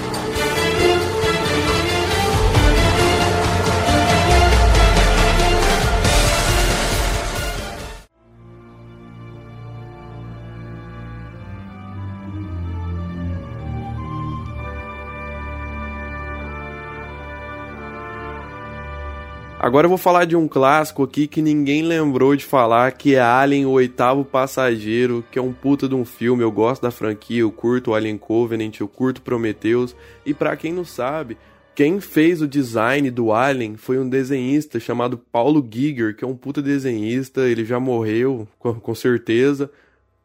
Agora 19.73 19.87
eu 19.87 19.89
vou 19.89 19.97
falar 19.97 20.27
de 20.27 20.37
um 20.37 20.47
clássico 20.47 21.03
aqui 21.03 21.27
que 21.27 21.41
ninguém 21.41 21.81
lembrou 21.81 22.37
de 22.37 22.45
falar, 22.45 22.93
que 22.93 23.15
é 23.15 23.21
Alien, 23.23 23.65
o 23.65 23.71
oitavo 23.71 24.23
passageiro, 24.23 25.25
que 25.33 25.39
é 25.39 25.43
um 25.43 25.51
puta 25.51 25.89
de 25.89 25.95
um 25.95 26.05
filme, 26.05 26.43
eu 26.43 26.53
gosto 26.53 26.83
da 26.83 26.91
franquia, 26.91 27.41
eu 27.41 27.51
curto 27.51 27.95
Alien 27.95 28.19
Covenant, 28.19 28.79
eu 28.79 28.87
curto 28.87 29.23
Prometheus, 29.23 29.97
e 30.27 30.35
para 30.35 30.55
quem 30.59 30.75
não 30.75 30.85
sabe, 30.85 31.39
quem 31.75 32.03
fez 32.03 32.43
o 32.43 32.47
design 32.47 33.11
do 33.11 33.33
Alien 33.33 33.79
foi 33.79 33.99
um 33.99 34.07
desenhista 34.07 34.79
chamado 34.79 35.17
Paulo 35.17 35.67
Giger, 35.67 36.15
que 36.15 36.23
é 36.23 36.29
um 36.29 36.37
puta 36.37 36.61
desenhista, 36.61 37.49
ele 37.49 37.65
já 37.65 37.81
morreu, 37.81 38.47
com, 38.59 38.95
certeza, 38.95 39.71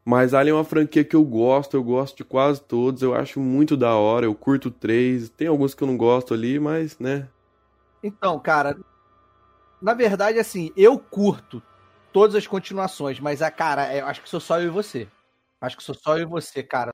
mas 0.03 0.34
Alien 0.34 0.56
é 0.56 0.57
uma 0.57 0.65
franquia 0.65 1.06
que 1.06 1.15
eu 1.15 1.24
gosto, 1.24 1.78
eu 1.78 1.84
gosto 1.86 2.18
de 2.18 2.26
quase 2.26 2.60
todos, 2.60 3.02
eu 3.02 3.15
acho 3.15 3.40
muito 3.40 3.78
da 3.78 3.95
hora, 3.95 4.26
eu 4.26 4.36
curto 4.36 4.69
três, 4.69 5.30
tem 5.30 5.48
alguns 5.48 5.74
que 5.74 5.82
eu 5.82 5.88
não 5.88 5.95
gosto 5.95 6.34
ali, 6.34 6.60
mas, 6.60 6.99
né... 6.99 7.30
Então, 8.03 8.38
cara, 8.40 8.78
na 9.82 9.94
verdade, 9.94 10.40
assim, 10.40 10.72
eu 10.76 10.98
curto 10.98 11.62
todas 12.12 12.36
as 12.36 12.48
continuações, 12.48 13.20
mas 13.20 13.41
a 13.41 13.52
cara, 13.52 13.95
eu 13.95 14.06
acho 14.08 14.22
que 14.22 14.30
sou 14.30 14.40
só 14.40 14.60
eu 14.60 14.68
e 14.68 14.70
você. 14.70 15.08
Acho 15.62 15.78
que 15.78 15.84
sou 15.84 15.95
só 15.95 16.18
eu 16.18 16.24
e 16.24 16.26
você, 16.26 16.64
cara. 16.64 16.91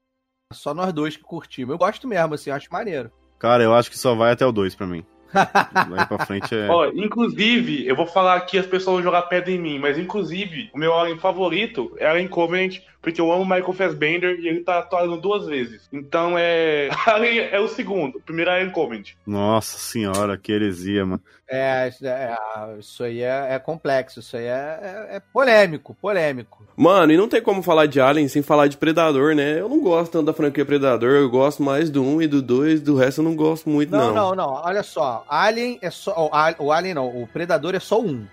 Só 0.54 0.74
nós 0.74 0.94
dois 0.94 1.18
que 1.18 1.24
curtimos. 1.24 1.74
Eu 1.74 1.78
gosto 1.78 2.08
mesmo, 2.08 2.34
assim, 2.34 2.52
acho 2.52 2.72
maneiro. 2.72 3.12
Cara, 3.40 3.64
eu 3.64 3.74
acho 3.74 3.90
que 3.90 3.98
só 3.98 4.16
vai 4.16 4.32
até 4.32 4.46
o 4.46 4.52
2 4.52 4.76
pra 4.76 4.88
mim. 4.88 5.06
Daí 5.90 6.06
pra 6.06 6.26
frente 6.26 6.56
é. 6.56 6.68
Ó, 6.70 6.88
inclusive, 6.94 7.88
eu 7.88 7.96
vou 7.96 8.06
falar 8.06 8.36
aqui, 8.36 8.58
as 8.58 8.66
pessoas 8.66 8.96
vão 8.96 9.04
jogar 9.04 9.24
pedra 9.24 9.52
em 9.52 9.60
mim, 9.60 9.80
mas 9.80 9.98
inclusive, 9.98 10.70
o 10.74 10.78
meu 10.78 10.94
Alien 10.94 11.18
favorito 11.18 11.94
é 11.98 12.08
Alien 12.08 12.28
Covenant, 12.28 12.80
porque 13.02 13.20
eu 13.20 13.32
amo 13.32 13.44
Michael 13.44 13.74
Fassbender 13.74 14.40
e 14.40 14.48
ele 14.48 14.62
tá 14.62 14.80
atuando 14.80 15.18
duas 15.18 15.46
vezes. 15.46 15.88
Então 15.92 16.36
é. 16.38 16.90
Alien 17.06 17.50
é 17.52 17.60
o 17.60 17.68
segundo, 17.68 18.18
o 18.18 18.22
primeiro 18.22 18.52
é 18.52 18.56
Alien 18.56 18.72
Covenant. 18.72 19.10
Nossa 19.26 19.78
senhora, 19.78 20.38
que 20.38 20.52
heresia, 20.52 21.06
mano. 21.06 21.22
É, 21.56 21.92
é, 22.02 22.80
isso 22.80 23.04
aí 23.04 23.22
é, 23.22 23.54
é, 23.54 23.60
complexo, 23.60 24.22
isso 24.22 24.36
aí 24.38 24.46
é, 24.46 25.08
é, 25.12 25.22
polêmico, 25.32 25.96
polêmico. 26.02 26.64
Mano, 26.76 27.12
e 27.12 27.18
não 27.18 27.28
tem 27.28 27.42
como 27.42 27.62
falar 27.62 27.86
de 27.86 28.00
Alien 28.00 28.28
sem 28.28 28.42
falar 28.42 28.68
de 28.68 28.78
Predador, 28.78 29.36
né? 29.36 29.60
Eu 29.60 29.70
não 29.70 29.80
gosto 29.80 30.14
tanto 30.14 30.26
da 30.26 30.34
franquia 30.34 30.66
Predador, 30.66 31.12
eu 31.12 31.30
gosto 31.30 31.62
mais 31.62 31.92
do 31.92 32.02
1 32.02 32.24
e 32.24 32.28
do 32.28 32.42
2, 32.42 32.82
do 32.82 32.96
resto 32.96 33.22
eu 33.22 33.26
não 33.26 33.36
gosto 33.36 33.70
muito, 33.70 33.92
não. 33.92 34.14
Não, 34.14 34.30
não, 34.30 34.36
não, 34.36 34.54
olha 34.64 34.82
só, 34.82 35.23
Alien 35.28 35.80
é 35.82 35.90
só. 35.90 36.30
O 36.60 36.72
Alien 36.72 36.94
não, 36.94 37.22
o 37.22 37.28
Predador 37.28 37.76
é 37.76 37.80
só 37.80 38.00
um 38.02 38.26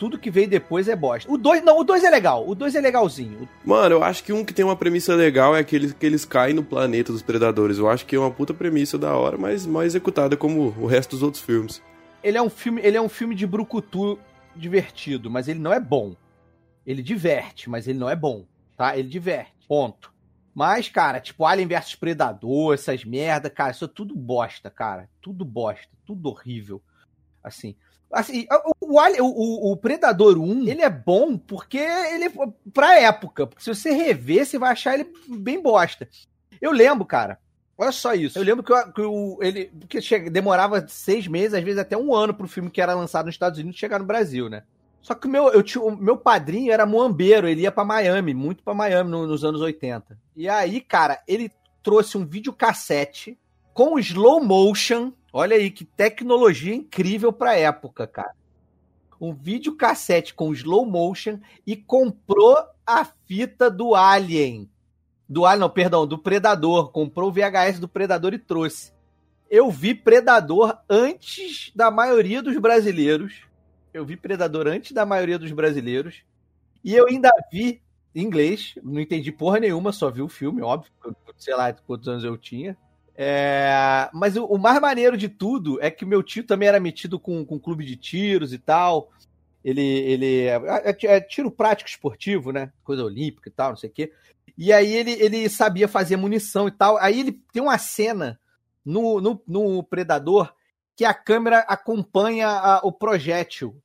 tudo 0.00 0.18
que 0.18 0.30
veio 0.30 0.48
depois 0.48 0.88
é 0.88 0.96
bosta. 0.96 1.30
O 1.30 1.36
2, 1.36 1.62
não, 1.62 1.78
o 1.78 1.84
2 1.84 2.02
é 2.04 2.08
legal. 2.08 2.48
O 2.48 2.54
2 2.54 2.74
é 2.74 2.80
legalzinho. 2.80 3.46
Mano, 3.62 3.96
eu 3.96 4.02
acho 4.02 4.24
que 4.24 4.32
um 4.32 4.42
que 4.42 4.54
tem 4.54 4.64
uma 4.64 4.74
premissa 4.74 5.14
legal 5.14 5.54
é 5.54 5.60
aquele 5.60 5.92
que 5.92 6.06
eles 6.06 6.24
caem 6.24 6.54
no 6.54 6.64
planeta 6.64 7.12
dos 7.12 7.20
predadores. 7.20 7.76
Eu 7.76 7.86
acho 7.86 8.06
que 8.06 8.16
é 8.16 8.18
uma 8.18 8.30
puta 8.30 8.54
premissa 8.54 8.96
da 8.96 9.14
hora, 9.14 9.36
mas 9.36 9.66
mal 9.66 9.82
executada 9.82 10.38
como 10.38 10.74
o 10.78 10.86
resto 10.86 11.10
dos 11.10 11.22
outros 11.22 11.42
filmes. 11.42 11.82
Ele 12.24 12.38
é 12.38 12.42
um 12.42 12.48
filme, 12.48 12.80
ele 12.82 12.96
é 12.96 13.00
um 13.00 13.10
filme 13.10 13.34
de 13.34 13.46
brucutu 13.46 14.18
divertido, 14.56 15.30
mas 15.30 15.48
ele 15.48 15.60
não 15.60 15.70
é 15.70 15.78
bom. 15.78 16.16
Ele 16.86 17.02
diverte, 17.02 17.68
mas 17.68 17.86
ele 17.86 17.98
não 17.98 18.08
é 18.08 18.16
bom, 18.16 18.46
tá? 18.78 18.96
Ele 18.96 19.06
diverte, 19.06 19.52
ponto. 19.68 20.10
Mas, 20.54 20.88
cara, 20.88 21.20
tipo 21.20 21.44
Alien 21.44 21.68
vs 21.68 21.94
Predador, 21.94 22.74
essas 22.74 23.04
merda, 23.04 23.48
cara, 23.48 23.70
isso 23.70 23.84
é 23.84 23.88
tudo 23.88 24.14
bosta, 24.16 24.68
cara. 24.70 25.08
Tudo 25.20 25.44
bosta, 25.44 25.88
tudo 26.04 26.28
horrível. 26.28 26.82
Assim, 27.42 27.76
assim 28.12 28.46
o, 28.80 29.24
o, 29.24 29.72
o, 29.72 29.76
Predador 29.76 30.38
1, 30.38 30.66
ele 30.68 30.82
é 30.82 30.90
bom 30.90 31.38
porque 31.38 31.78
ele 31.78 32.24
é 32.24 32.32
pra 32.72 32.98
época. 32.98 33.46
Porque 33.46 33.62
se 33.62 33.72
você 33.72 33.92
rever, 33.92 34.44
você 34.44 34.58
vai 34.58 34.72
achar 34.72 34.94
ele 34.94 35.10
bem 35.28 35.62
bosta. 35.62 36.08
Eu 36.60 36.72
lembro, 36.72 37.06
cara, 37.06 37.38
olha 37.78 37.92
só 37.92 38.12
isso. 38.12 38.38
Eu 38.38 38.42
lembro 38.42 38.62
que, 38.64 38.72
eu- 38.72 38.92
que 38.92 39.00
o, 39.00 39.38
ele 39.40 39.66
porque 39.78 40.02
chega- 40.02 40.28
demorava 40.30 40.86
seis 40.88 41.26
meses, 41.26 41.54
às 41.54 41.62
vezes 41.64 41.78
até 41.78 41.96
um 41.96 42.14
ano 42.14 42.34
pro 42.34 42.48
filme 42.48 42.70
que 42.70 42.82
era 42.82 42.92
lançado 42.94 43.26
nos 43.26 43.34
Estados 43.34 43.58
Unidos 43.58 43.78
chegar 43.78 43.98
no 43.98 44.04
Brasil, 44.04 44.48
né? 44.50 44.64
Só 45.02 45.14
que 45.14 45.26
o 45.26 45.30
meu, 45.30 45.48
eu 45.48 45.62
tinha, 45.62 45.82
o 45.82 45.96
meu 45.96 46.16
padrinho 46.16 46.72
era 46.72 46.84
muambeiro, 46.84 47.48
ele 47.48 47.62
ia 47.62 47.72
pra 47.72 47.84
Miami, 47.84 48.34
muito 48.34 48.62
pra 48.62 48.74
Miami 48.74 49.10
no- 49.10 49.26
nos 49.26 49.44
anos 49.44 49.60
80. 49.60 50.18
E 50.36 50.48
aí, 50.48 50.80
cara, 50.80 51.22
ele 51.26 51.50
trouxe 51.82 52.18
um 52.18 52.26
videocassete 52.26 53.38
com 53.72 53.98
slow 53.98 54.42
motion. 54.44 55.12
Olha 55.32 55.56
aí 55.56 55.70
que 55.70 55.84
tecnologia 55.84 56.74
incrível 56.74 57.32
pra 57.32 57.56
época, 57.56 58.06
cara. 58.06 58.34
Um 59.20 59.34
videocassete 59.34 60.34
com 60.34 60.52
slow 60.52 60.84
motion 60.84 61.38
e 61.66 61.76
comprou 61.76 62.56
a 62.86 63.04
fita 63.26 63.70
do 63.70 63.94
Alien. 63.94 64.68
Do 65.28 65.46
Alien, 65.46 65.60
não, 65.60 65.70
perdão, 65.70 66.06
do 66.06 66.18
Predador. 66.18 66.90
Comprou 66.90 67.28
o 67.28 67.32
VHS 67.32 67.78
do 67.78 67.88
Predador 67.88 68.34
e 68.34 68.38
trouxe. 68.38 68.92
Eu 69.50 69.70
vi 69.70 69.94
Predador 69.94 70.76
antes 70.88 71.70
da 71.74 71.90
maioria 71.90 72.42
dos 72.42 72.56
brasileiros. 72.58 73.48
Eu 73.92 74.04
vi 74.04 74.16
Predador 74.16 74.66
antes 74.66 74.92
da 74.92 75.04
maioria 75.04 75.38
dos 75.38 75.52
brasileiros. 75.52 76.22
E 76.82 76.94
eu 76.94 77.06
ainda 77.06 77.30
vi 77.52 77.82
em 78.14 78.22
inglês. 78.22 78.74
Não 78.82 79.00
entendi 79.00 79.32
porra 79.32 79.60
nenhuma, 79.60 79.92
só 79.92 80.10
vi 80.10 80.22
o 80.22 80.28
filme, 80.28 80.62
óbvio. 80.62 80.92
Sei 81.36 81.54
lá 81.54 81.72
quantos 81.72 82.08
anos 82.08 82.24
eu 82.24 82.36
tinha. 82.36 82.76
É, 83.16 84.08
mas 84.14 84.36
o, 84.36 84.56
mais 84.56 84.80
maneiro 84.80 85.16
de 85.16 85.28
tudo 85.28 85.78
é 85.82 85.90
que 85.90 86.06
meu 86.06 86.22
tio 86.22 86.42
também 86.44 86.68
era 86.68 86.80
metido 86.80 87.18
com, 87.18 87.44
com 87.44 87.58
clube 87.58 87.84
de 87.84 87.96
tiros 87.96 88.52
e 88.52 88.58
tal. 88.58 89.10
Ele, 89.62 89.82
ele 89.82 90.44
é, 90.44 90.56
é- 90.84 91.06
é 91.16 91.20
tiro 91.20 91.50
prático 91.50 91.90
esportivo, 91.90 92.50
né? 92.50 92.72
Coisa 92.82 93.04
olímpica 93.04 93.48
e 93.48 93.52
tal, 93.52 93.70
não 93.70 93.76
sei 93.76 93.90
o 93.90 93.92
quê. 93.92 94.12
E 94.56 94.72
aí 94.72 94.94
ele, 94.94 95.12
ele 95.12 95.48
sabia 95.48 95.86
fazer 95.86 96.16
munição 96.16 96.66
e 96.66 96.70
tal. 96.70 96.96
Aí 96.96 97.20
ele 97.20 97.32
tem 97.52 97.62
uma 97.62 97.76
cena 97.76 98.40
no, 98.84 99.20
no, 99.20 99.42
no 99.46 99.82
Predador 99.82 100.52
que 101.00 101.04
a 101.06 101.14
câmera 101.14 101.60
acompanha 101.60 102.46
a- 102.46 102.80
o 102.84 102.92
projétil. 102.92 103.82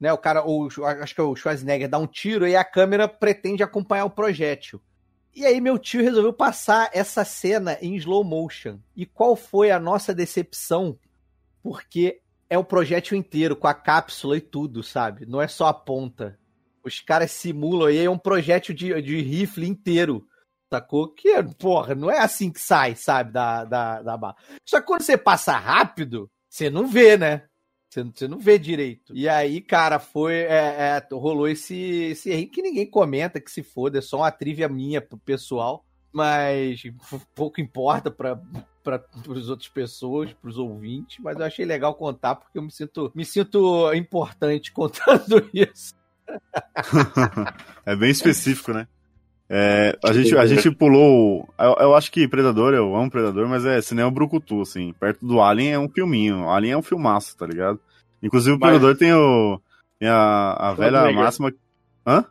Né, 0.00 0.12
o 0.12 0.18
cara, 0.18 0.44
o, 0.44 0.66
acho 1.00 1.14
que 1.14 1.20
é 1.20 1.22
o 1.22 1.36
Schwarzenegger 1.36 1.88
dá 1.88 1.96
um 1.96 2.08
tiro 2.08 2.44
e 2.44 2.56
a 2.56 2.64
câmera 2.64 3.06
pretende 3.06 3.62
acompanhar 3.62 4.04
o 4.04 4.10
projétil. 4.10 4.82
E 5.32 5.46
aí 5.46 5.60
meu 5.60 5.78
tio 5.78 6.02
resolveu 6.02 6.32
passar 6.32 6.90
essa 6.92 7.24
cena 7.24 7.78
em 7.80 7.94
slow 7.94 8.24
motion. 8.24 8.80
E 8.96 9.06
qual 9.06 9.36
foi 9.36 9.70
a 9.70 9.78
nossa 9.78 10.12
decepção? 10.12 10.98
Porque 11.62 12.20
é 12.50 12.58
o 12.58 12.64
projétil 12.64 13.16
inteiro, 13.16 13.54
com 13.54 13.68
a 13.68 13.74
cápsula 13.74 14.36
e 14.36 14.40
tudo, 14.40 14.82
sabe? 14.82 15.24
Não 15.24 15.40
é 15.40 15.46
só 15.46 15.68
a 15.68 15.72
ponta. 15.74 16.36
Os 16.84 16.98
caras 16.98 17.30
simulam 17.30 17.90
e 17.90 17.98
aí 18.00 18.06
é 18.06 18.10
um 18.10 18.18
projétil 18.18 18.74
de, 18.74 19.00
de 19.00 19.22
rifle 19.22 19.68
inteiro. 19.68 20.26
Sacou? 20.68 21.14
Que, 21.14 21.40
porra, 21.60 21.94
não 21.94 22.10
é 22.10 22.18
assim 22.18 22.50
que 22.50 22.60
sai, 22.60 22.96
sabe, 22.96 23.30
da, 23.30 23.64
da, 23.64 24.02
da 24.02 24.16
bala. 24.16 24.34
Só 24.68 24.80
que 24.80 24.86
quando 24.88 25.02
você 25.02 25.16
passa 25.16 25.56
rápido, 25.56 26.28
você 26.56 26.70
não 26.70 26.86
vê, 26.86 27.18
né? 27.18 27.42
Você, 27.90 28.26
não 28.26 28.38
vê 28.38 28.58
direito. 28.58 29.14
E 29.14 29.28
aí, 29.28 29.60
cara, 29.60 29.98
foi. 29.98 30.34
é, 30.34 30.98
é, 30.98 31.08
rolou 31.12 31.48
esse, 31.48 31.76
esse 31.76 32.30
erro 32.30 32.50
que 32.50 32.62
ninguém 32.62 32.88
comenta, 32.88 33.40
que 33.40 33.50
se 33.50 33.62
foda, 33.62 33.98
é 33.98 34.02
só 34.02 34.18
uma 34.18 34.30
trivia 34.30 34.68
minha 34.68 35.00
pro 35.00 35.18
pessoal. 35.18 35.84
Mas 36.12 36.82
pouco 37.34 37.60
importa 37.60 38.10
para 38.10 38.40
para 38.82 39.04
as 39.36 39.48
outras 39.48 39.68
pessoas, 39.68 40.32
para 40.32 40.48
os 40.48 40.56
ouvintes, 40.56 41.18
mas 41.18 41.36
eu 41.36 41.44
achei 41.44 41.64
legal 41.64 41.92
contar 41.96 42.36
porque 42.36 42.56
eu 42.56 42.62
me 42.62 42.70
sinto 42.70 43.10
me 43.16 43.24
sinto 43.24 43.92
importante 43.92 44.70
contando 44.72 45.50
isso. 45.52 45.92
é 47.84 47.96
bem 47.96 48.10
específico, 48.10 48.72
né? 48.72 48.86
É, 49.48 49.96
a, 50.04 50.12
gente, 50.12 50.36
a 50.36 50.44
gente 50.46 50.70
pulou. 50.72 51.48
Eu, 51.58 51.76
eu 51.80 51.94
acho 51.94 52.10
que 52.10 52.26
Predador, 52.26 52.74
eu 52.74 52.94
amo 52.96 53.10
Predador, 53.10 53.48
mas 53.48 53.64
é 53.64 53.80
cinema 53.80 54.10
brucutu, 54.10 54.60
assim. 54.60 54.92
Perto 54.98 55.24
do 55.24 55.40
Alien 55.40 55.72
é 55.72 55.78
um 55.78 55.88
filminho. 55.88 56.48
Alien 56.50 56.72
é 56.72 56.76
um 56.76 56.82
filmaço, 56.82 57.36
tá 57.36 57.46
ligado? 57.46 57.78
Inclusive 58.22 58.56
o 58.56 58.58
Mas- 58.58 58.70
Predador 58.70 58.96
tem, 58.96 59.12
o, 59.12 59.60
tem 60.00 60.08
a, 60.08 60.52
a 60.58 60.74
velha 60.74 61.12
máxima. 61.12 61.52
Hã? 62.06 62.24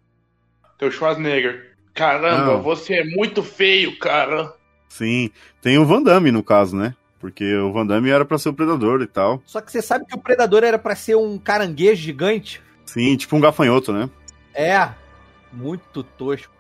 Teu 0.78 0.92
Schwarzenegger. 0.92 1.74
Caramba, 1.94 2.54
Não. 2.56 2.62
você 2.62 2.96
é 2.96 3.04
muito 3.06 3.42
feio, 3.42 3.98
cara. 3.98 4.54
Sim. 4.90 5.30
Tem 5.62 5.78
o 5.78 5.86
Van 5.86 6.04
Damme, 6.04 6.32
no 6.32 6.44
caso, 6.44 6.76
né? 6.76 6.94
Porque 7.20 7.56
o 7.56 7.72
Van 7.72 7.86
Damme 7.86 8.10
era 8.10 8.26
pra 8.26 8.38
ser 8.38 8.50
o 8.50 8.54
Predador 8.54 9.02
e 9.02 9.08
tal. 9.08 9.42
Só 9.46 9.62
que 9.62 9.72
você 9.72 9.82
sabe 9.82 10.06
que 10.06 10.14
o 10.16 10.20
predador 10.20 10.64
era 10.64 10.78
para 10.78 10.96
ser 10.96 11.16
um 11.16 11.38
caranguejo 11.38 12.02
gigante? 12.02 12.62
Sim, 12.86 13.16
tipo 13.16 13.36
um 13.36 13.40
gafanhoto, 13.40 13.94
né? 13.94 14.10
É, 14.54 14.90
muito 15.52 16.04
tosco. 16.04 16.54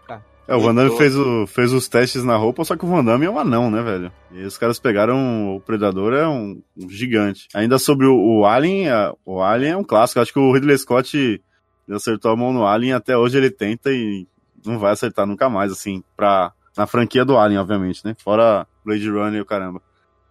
É, 0.48 0.56
o 0.56 0.60
Van 0.62 0.76
Damme 0.76 0.96
fez, 0.98 1.16
o- 1.16 1.48
fez 1.48 1.74
os 1.74 1.88
testes 1.88 2.24
na 2.24 2.36
roupa, 2.36 2.64
só 2.64 2.76
que 2.76 2.86
o 2.86 2.88
Van 2.88 3.04
Damme 3.04 3.26
é 3.26 3.30
um 3.30 3.40
anão, 3.40 3.72
né, 3.72 3.82
velho? 3.82 4.12
E 4.32 4.44
os 4.44 4.58
caras 4.58 4.78
pegaram 4.78 5.56
o 5.56 5.60
Predador, 5.60 6.14
é 6.14 6.28
um, 6.28 6.62
um 6.78 6.90
gigante. 6.90 7.48
Ainda 7.56 7.80
sobre 7.80 8.06
o, 8.06 8.16
o 8.16 8.46
Alien, 8.46 8.90
a- 8.90 9.14
o 9.26 9.42
Alien 9.42 9.72
é 9.72 9.78
um 9.78 9.84
clássico. 9.84 10.20
Acho 10.20 10.32
que 10.32 10.38
o 10.40 10.52
Ridley 10.52 10.78
Scott 10.78 11.42
acertou 11.90 12.32
a 12.32 12.36
mão 12.36 12.54
no 12.54 12.66
Alien, 12.66 12.94
até 12.94 13.18
hoje 13.18 13.38
ele 13.38 13.50
tenta 13.50 13.92
e 13.92 14.28
não 14.66 14.78
vai 14.78 14.92
acertar 14.92 15.26
nunca 15.26 15.50
mais, 15.50 15.72
assim, 15.72 16.04
pra, 16.16 16.52
na 16.78 16.86
franquia 16.86 17.26
do 17.26 17.38
Alien, 17.38 17.60
obviamente, 17.60 18.06
né? 18.06 18.16
Fora 18.24 18.68
Blade 18.86 19.10
Runner 19.10 19.40
e 19.40 19.42
o 19.42 19.46
caramba. 19.46 19.82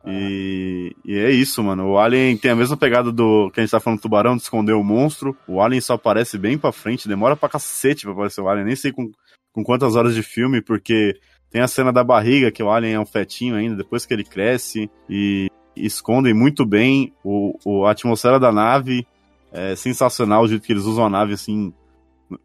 E, 0.06 0.94
e 1.04 1.16
é 1.18 1.30
isso, 1.30 1.62
mano. 1.62 1.88
O 1.88 1.98
Alien 1.98 2.36
tem 2.36 2.50
a 2.50 2.56
mesma 2.56 2.76
pegada 2.76 3.10
do 3.10 3.50
que 3.52 3.60
a 3.60 3.62
gente 3.62 3.70
tá 3.70 3.80
falando 3.80 3.98
do 3.98 4.02
tubarão, 4.02 4.36
de 4.36 4.42
esconder 4.42 4.74
o 4.74 4.84
monstro. 4.84 5.34
O 5.48 5.60
Alien 5.62 5.80
só 5.80 5.94
aparece 5.94 6.36
bem 6.36 6.58
pra 6.58 6.72
frente, 6.72 7.08
demora 7.08 7.34
pra 7.34 7.48
cacete 7.48 8.02
pra 8.04 8.12
aparecer 8.12 8.40
o 8.42 8.48
Alien. 8.48 8.66
Nem 8.66 8.76
sei 8.76 8.92
com, 8.92 9.10
com 9.54 9.62
quantas 9.64 9.94
horas 9.96 10.14
de 10.14 10.22
filme, 10.22 10.60
porque 10.60 11.18
tem 11.50 11.62
a 11.62 11.68
cena 11.68 11.92
da 11.92 12.02
barriga, 12.02 12.50
que 12.50 12.62
o 12.62 12.68
Alien 12.70 12.94
é 12.94 13.00
um 13.00 13.06
fetinho 13.06 13.54
ainda, 13.54 13.76
depois 13.76 14.04
que 14.04 14.12
ele 14.12 14.24
cresce, 14.24 14.90
e 15.08 15.48
escondem 15.76 16.34
muito 16.34 16.66
bem 16.66 17.14
o, 17.24 17.56
o- 17.64 17.86
a 17.86 17.92
atmosfera 17.92 18.38
da 18.40 18.50
nave. 18.52 19.06
É 19.52 19.76
sensacional 19.76 20.42
o 20.42 20.48
jeito 20.48 20.64
que 20.66 20.72
eles 20.72 20.82
usam 20.84 21.06
a 21.06 21.10
nave 21.10 21.32
assim, 21.34 21.72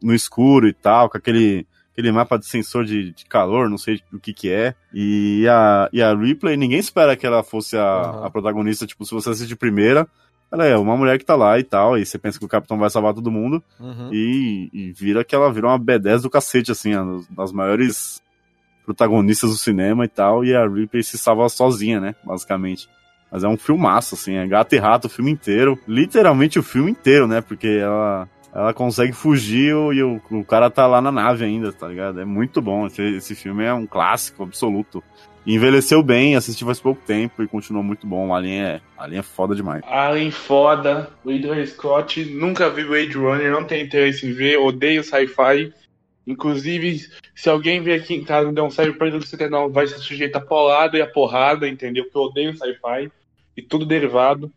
no- 0.01 0.13
escuro 0.13 0.67
e 0.67 0.73
tal, 0.73 1.09
com 1.09 1.17
aquele, 1.17 1.65
aquele 1.91 2.11
mapa 2.11 2.37
de 2.37 2.45
sensor 2.45 2.85
de, 2.85 3.11
de 3.11 3.25
calor, 3.25 3.67
não 3.67 3.77
sei 3.79 3.99
o 4.13 4.19
que 4.19 4.31
que 4.31 4.51
é. 4.51 4.75
E 4.93 5.47
a, 5.49 5.89
e 5.91 6.01
a 6.03 6.13
Ripley, 6.15 6.55
ninguém 6.55 6.77
espera 6.79 7.15
que 7.17 7.25
ela 7.25 7.41
fosse 7.43 7.75
a, 7.75 8.25
a 8.25 8.29
protagonista, 8.29 8.85
tipo, 8.85 9.03
se 9.03 9.11
você 9.11 9.31
assiste 9.31 9.47
de 9.49 9.55
primeira, 9.55 10.07
ela 10.51 10.65
é 10.65 10.75
uma 10.77 10.97
mulher 10.97 11.17
que 11.19 11.25
tá 11.25 11.35
lá 11.35 11.59
e 11.59 11.63
tal, 11.63 11.97
e 11.97 12.05
você 12.05 12.17
pensa 12.17 12.39
que 12.39 12.45
o 12.45 12.49
capitão 12.49 12.77
vai 12.77 12.89
salvar 12.89 13.13
todo 13.13 13.31
mundo, 13.31 13.63
Uhum. 13.79 14.09
e, 14.11 14.69
e 14.73 14.91
vira 14.91 15.23
que 15.23 15.35
ela 15.35 15.51
vira 15.53 15.67
uma 15.67 15.79
B10 15.79 16.21
do 16.23 16.29
cacete, 16.29 16.71
assim, 16.71 16.91
das 17.29 17.51
maiores 17.51 18.21
protagonistas 18.85 19.51
do 19.51 19.57
cinema 19.57 20.05
e 20.05 20.07
tal, 20.07 20.43
e 20.43 20.55
a 20.55 20.67
Ripley 20.67 21.03
se 21.03 21.17
salva 21.17 21.47
sozinha, 21.49 21.99
né, 21.99 22.15
basicamente. 22.23 22.89
Mas 23.31 23.43
é 23.43 23.47
um 23.47 23.57
filmaço, 23.57 24.15
assim, 24.15 24.35
é 24.35 24.47
gato 24.47 24.73
e 24.73 24.79
rato 24.79 25.05
o 25.05 25.09
filme 25.09 25.29
inteiro, 25.31 25.77
literalmente 25.87 26.57
o 26.57 26.63
filme 26.63 26.89
inteiro, 26.91 27.27
né, 27.27 27.41
porque 27.41 27.67
ela, 27.67 28.27
ela 28.51 28.73
consegue 28.73 29.13
fugir 29.13 29.69
e 29.93 30.01
o, 30.01 30.19
o 30.31 30.43
cara 30.43 30.71
tá 30.71 30.87
lá 30.87 30.99
na 30.99 31.11
nave 31.11 31.45
ainda, 31.45 31.71
tá 31.71 31.87
ligado? 31.87 32.19
É 32.19 32.25
muito 32.25 32.59
bom, 32.59 32.87
esse, 32.87 33.03
esse 33.03 33.35
filme 33.35 33.63
é 33.63 33.71
um 33.73 33.85
clássico 33.85 34.41
absoluto. 34.41 35.03
Envelheceu 35.45 36.03
bem, 36.03 36.35
assisti 36.35 36.63
faz 36.63 36.79
pouco 36.79 37.01
tempo 37.05 37.41
e 37.41 37.47
continuou 37.47 37.83
muito 37.83 38.05
bom. 38.05 38.27
O 38.27 38.33
Alien 38.33 38.61
é, 38.61 38.81
Alien 38.97 39.19
é 39.19 39.23
foda 39.23 39.55
demais. 39.55 39.83
Alien 39.87 40.31
foda, 40.31 41.09
Ridley 41.25 41.65
Scott, 41.67 42.23
nunca 42.25 42.69
vi 42.69 42.83
Blade 42.83 43.17
Runner, 43.17 43.51
não 43.51 43.63
tenho 43.63 43.85
interesse 43.85 44.27
em 44.27 44.33
ver, 44.33 44.57
odeio 44.57 45.03
sci-fi. 45.03 45.73
Inclusive, 46.27 47.07
se 47.33 47.49
alguém 47.49 47.81
vier 47.81 47.99
aqui 47.99 48.13
em 48.13 48.23
casa 48.23 48.49
e 48.49 48.53
der 48.53 48.61
um 48.61 48.69
cyberpunk 48.69 49.11
do 49.11 49.25
79, 49.25 49.73
vai 49.73 49.87
ser 49.87 49.97
sujeito 49.97 50.35
a 50.35 50.41
polada 50.41 50.97
e 50.97 51.01
a 51.01 51.07
porrada, 51.07 51.67
entendeu? 51.67 52.03
Porque 52.03 52.17
eu 52.17 52.23
odeio 52.23 52.55
sci-fi 52.55 53.11
e 53.57 53.61
tudo 53.61 53.85
derivado. 53.85 54.51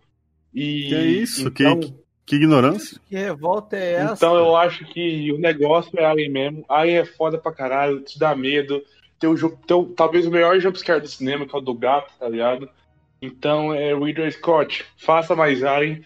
E, 0.53 0.89
Que 0.89 0.97
isso? 0.97 1.49
Então, 1.49 1.81
que, 1.81 1.95
que 2.27 2.37
ignorância. 2.37 3.01
Que 3.09 3.17
revolta 3.17 3.77
é 3.77 3.95
essa? 3.95 4.15
então 4.15 4.37
eu 4.37 4.55
acho 4.55 4.85
que 4.87 5.33
o 5.33 5.39
negócio 5.39 5.99
é 5.99 6.05
Alien 6.05 6.31
mesmo. 6.31 6.65
Alien 6.69 6.99
é 6.99 7.05
foda 7.07 7.39
pra 7.39 7.53
caralho, 7.53 8.01
te 8.01 8.19
dá 8.19 8.35
medo. 8.35 8.83
Tem 9.23 9.31
o, 9.31 9.51
tem 9.57 9.77
o- 9.77 9.85
talvez 9.86 10.27
o 10.27 10.31
melhor 10.32 10.59
jumpscare 10.59 11.01
do 11.01 11.07
cinema, 11.07 11.47
que 11.47 11.55
é 11.55 11.59
o 11.59 11.62
do 11.62 11.73
gato, 11.74 12.12
tá 12.19 12.28
ligado? 12.28 12.69
Então 13.23 13.73
é 13.73 13.94
Ridley 13.94 14.32
Scott, 14.32 14.85
faça 14.99 15.36
mais 15.36 15.62
Alien. 15.62 16.01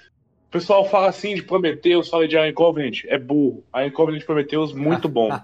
O 0.49 0.51
pessoal 0.51 0.85
fala 0.89 1.09
assim 1.09 1.35
de 1.35 1.43
Prometheus, 1.43 2.11
fala 2.11 2.29
de 2.29 2.37
Alien 2.37 2.53
Covenant, 2.53 3.05
é 3.07 3.19
burro. 3.19 3.65
Alien 3.73 3.91
Covenant 3.91 4.21
de 4.21 4.27
Prometheus, 4.27 4.75
muito 4.75 5.09
bom. 5.09 5.31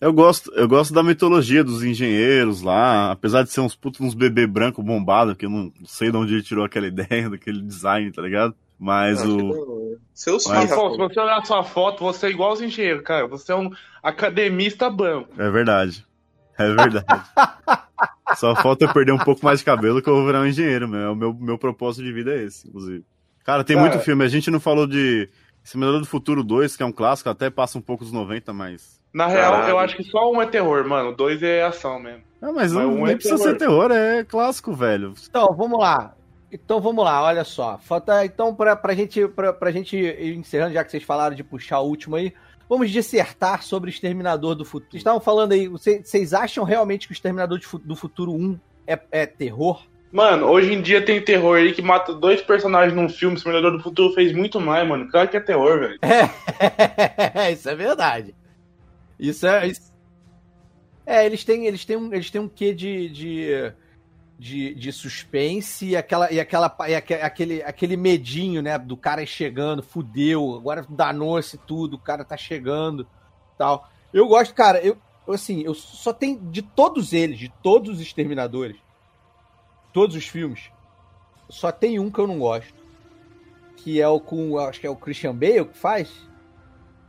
Eu 0.00 0.14
gosto, 0.14 0.50
eu 0.54 0.66
gosto 0.66 0.94
da 0.94 1.02
mitologia 1.02 1.62
dos 1.62 1.84
engenheiros 1.84 2.62
lá, 2.62 3.10
apesar 3.12 3.42
de 3.42 3.50
ser 3.50 3.60
uns 3.60 3.76
putos, 3.76 4.00
uns 4.00 4.14
bebê 4.14 4.46
branco 4.46 4.82
bombado, 4.82 5.36
que 5.36 5.44
eu 5.44 5.50
não 5.50 5.70
sei 5.84 6.10
de 6.10 6.16
onde 6.16 6.32
ele 6.32 6.42
tirou 6.42 6.64
aquela 6.64 6.86
ideia, 6.88 7.28
daquele 7.28 7.60
design, 7.60 8.10
tá 8.10 8.22
ligado? 8.22 8.54
Mas 8.78 9.22
o. 9.22 9.36
hora. 9.50 9.98
Seus 10.14 10.46
Mas- 10.46 10.72
Afonso, 10.72 10.94
se 10.94 11.00
você 11.02 11.20
olhar 11.20 11.36
a 11.38 11.44
sua 11.44 11.62
foto, 11.62 12.02
você 12.02 12.28
é 12.28 12.30
igual 12.30 12.54
os 12.54 12.62
engenheiros, 12.62 13.02
cara. 13.02 13.26
Você 13.26 13.52
é 13.52 13.56
um 13.56 13.70
academista 14.02 14.88
branco. 14.88 15.28
É 15.36 15.50
verdade. 15.50 16.02
É 16.60 16.74
verdade. 16.74 17.04
Só 18.36 18.54
falta 18.54 18.84
eu 18.84 18.92
perder 18.92 19.12
um 19.12 19.18
pouco 19.18 19.44
mais 19.44 19.58
de 19.58 19.64
cabelo 19.64 20.00
que 20.00 20.08
eu 20.08 20.14
vou 20.14 20.26
virar 20.26 20.40
um 20.40 20.46
engenheiro, 20.46 20.88
meu. 20.88 21.12
O 21.12 21.16
meu, 21.16 21.34
meu 21.34 21.58
propósito 21.58 22.04
de 22.04 22.12
vida 22.12 22.32
é 22.32 22.44
esse, 22.44 22.68
inclusive. 22.68 23.04
Cara, 23.44 23.64
tem 23.64 23.76
Cara- 23.76 23.88
muito 23.88 24.02
filme. 24.04 24.24
A 24.24 24.28
gente 24.28 24.50
não 24.50 24.60
falou 24.60 24.86
de 24.86 25.28
Exterminador 25.64 26.00
do 26.00 26.06
Futuro 26.06 26.44
2, 26.44 26.76
que 26.76 26.82
é 26.82 26.86
um 26.86 26.92
clássico, 26.92 27.28
até 27.28 27.50
passa 27.50 27.76
um 27.78 27.82
pouco 27.82 28.04
dos 28.04 28.12
90, 28.12 28.52
mas. 28.52 29.00
Na 29.12 29.26
real, 29.26 29.52
Caralho. 29.52 29.70
eu 29.70 29.78
acho 29.78 29.96
que 29.96 30.04
só 30.04 30.30
um 30.30 30.40
é 30.40 30.46
terror, 30.46 30.86
mano. 30.86 31.10
O 31.10 31.14
dois 31.16 31.42
é 31.42 31.64
ação 31.64 31.98
mesmo. 31.98 32.22
Ah, 32.40 32.52
mas, 32.52 32.72
Mas 32.72 32.72
não, 32.72 32.92
um 32.94 33.04
nem 33.04 33.14
é 33.14 33.16
precisa 33.16 33.36
terror. 33.36 33.50
ser 33.52 33.58
terror, 33.58 33.90
é 33.90 34.24
clássico, 34.24 34.72
velho. 34.72 35.12
Então, 35.28 35.52
vamos 35.56 35.78
lá. 35.80 36.14
Então, 36.52 36.80
vamos 36.80 37.04
lá, 37.04 37.22
olha 37.24 37.44
só. 37.44 37.78
Falta, 37.78 38.24
então, 38.24 38.54
pra, 38.54 38.74
pra, 38.76 38.94
gente, 38.94 39.26
pra, 39.28 39.52
pra 39.52 39.70
gente 39.72 39.96
ir 39.96 40.34
encerrando, 40.36 40.72
já 40.74 40.84
que 40.84 40.90
vocês 40.90 41.02
falaram 41.02 41.34
de 41.34 41.42
puxar 41.44 41.80
o 41.80 41.86
último 41.88 42.16
aí, 42.16 42.32
vamos 42.70 42.88
dissertar 42.92 43.64
sobre 43.64 43.90
o 43.90 43.92
Exterminador 43.92 44.54
do 44.54 44.64
Futuro. 44.64 44.92
Vocês 44.92 45.00
estavam 45.00 45.20
falando 45.20 45.50
aí, 45.50 45.66
vocês, 45.66 46.32
acham 46.32 46.62
realmente 46.62 47.08
que 47.08 47.12
o 47.12 47.14
Exterminador 47.14 47.58
do 47.84 47.96
Futuro 47.96 48.32
1 48.32 48.58
é, 48.86 48.98
é 49.10 49.26
terror? 49.26 49.84
Mano, 50.12 50.46
hoje 50.46 50.72
em 50.72 50.80
dia 50.80 51.04
tem 51.04 51.20
terror 51.20 51.56
aí 51.58 51.72
que 51.72 51.82
mata 51.82 52.14
dois 52.14 52.40
personagens 52.40 52.94
num 52.94 53.08
filme. 53.08 53.34
O 53.34 53.38
Exterminador 53.38 53.76
do 53.76 53.82
Futuro 53.82 54.14
fez 54.14 54.32
muito 54.32 54.60
mais, 54.60 54.86
mano. 54.88 55.08
Claro 55.10 55.28
que 55.28 55.36
é 55.36 55.40
terror, 55.40 55.80
velho. 55.80 55.98
isso 57.52 57.68
é 57.68 57.74
verdade. 57.74 58.34
Isso 59.18 59.46
é. 59.46 59.66
isso- 59.66 59.92
É, 61.04 61.26
eles 61.26 61.42
têm, 61.44 61.66
eles 61.66 61.84
têm 61.84 61.96
um, 61.96 62.12
eles 62.14 62.30
têm 62.30 62.40
um 62.40 62.48
quê 62.48 62.72
de, 62.72 63.08
de, 63.08 63.72
de, 64.40 64.74
de 64.74 64.90
suspense 64.90 65.88
e, 65.88 65.94
aquela, 65.96 66.32
e, 66.32 66.40
aquela, 66.40 66.74
e 66.88 66.94
aque- 66.94 67.12
aquele, 67.12 67.62
aquele 67.62 67.94
medinho, 67.94 68.62
né? 68.62 68.78
Do 68.78 68.96
cara 68.96 69.24
chegando, 69.26 69.82
fudeu, 69.82 70.54
agora 70.54 70.86
danou-se 70.88 71.58
tudo, 71.58 71.94
o 71.94 71.98
cara 71.98 72.24
tá 72.24 72.38
chegando 72.38 73.06
tal. 73.58 73.86
Eu 74.14 74.26
gosto, 74.26 74.54
cara, 74.54 74.80
eu, 74.80 74.96
assim, 75.28 75.60
eu 75.60 75.74
só 75.74 76.10
tenho 76.14 76.40
de 76.50 76.62
todos 76.62 77.12
eles, 77.12 77.38
de 77.38 77.50
todos 77.62 77.90
os 77.96 78.00
exterminadores, 78.00 78.78
todos 79.92 80.16
os 80.16 80.26
filmes, 80.26 80.70
só 81.50 81.70
tem 81.70 81.98
um 81.98 82.10
que 82.10 82.18
eu 82.18 82.26
não 82.26 82.38
gosto. 82.38 82.80
Que 83.76 84.00
é 84.00 84.08
o 84.08 84.20
com. 84.20 84.58
Acho 84.58 84.80
que 84.80 84.86
é 84.86 84.90
o 84.90 84.96
Christian 84.96 85.34
Bale 85.34 85.66
que 85.66 85.76
faz. 85.76 86.10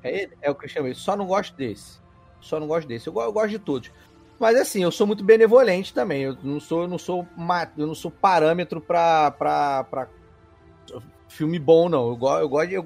É 0.03 0.23
ele? 0.23 0.37
É 0.41 0.51
o 0.51 0.55
Christian 0.55 0.81
Bale. 0.83 0.95
Só 0.95 1.15
não 1.15 1.27
gosto 1.27 1.55
desse. 1.55 1.99
Só 2.41 2.59
não 2.59 2.67
gosto 2.67 2.87
desse. 2.87 3.07
Eu, 3.07 3.13
eu 3.21 3.31
gosto 3.31 3.49
de 3.49 3.59
todos. 3.59 3.91
Mas 4.41 4.59
assim, 4.59 4.81
eu 4.81 4.91
sou 4.91 5.05
muito 5.05 5.23
benevolente 5.23 5.93
também. 5.93 6.23
Eu 6.23 6.35
não 6.41 6.59
sou, 6.59 6.81
eu 6.81 6.87
não 6.87 6.97
sou, 6.97 7.27
eu 7.77 7.85
não 7.85 7.93
sou 7.93 8.09
parâmetro 8.09 8.81
pra, 8.81 9.29
pra, 9.29 9.83
pra 9.83 10.07
filme 11.29 11.59
bom, 11.59 11.87
não. 11.87 12.07
Eu 12.09 12.17
gosto, 12.17 12.41
eu 12.41 12.49
gosto, 12.49 12.71
eu. 12.73 12.83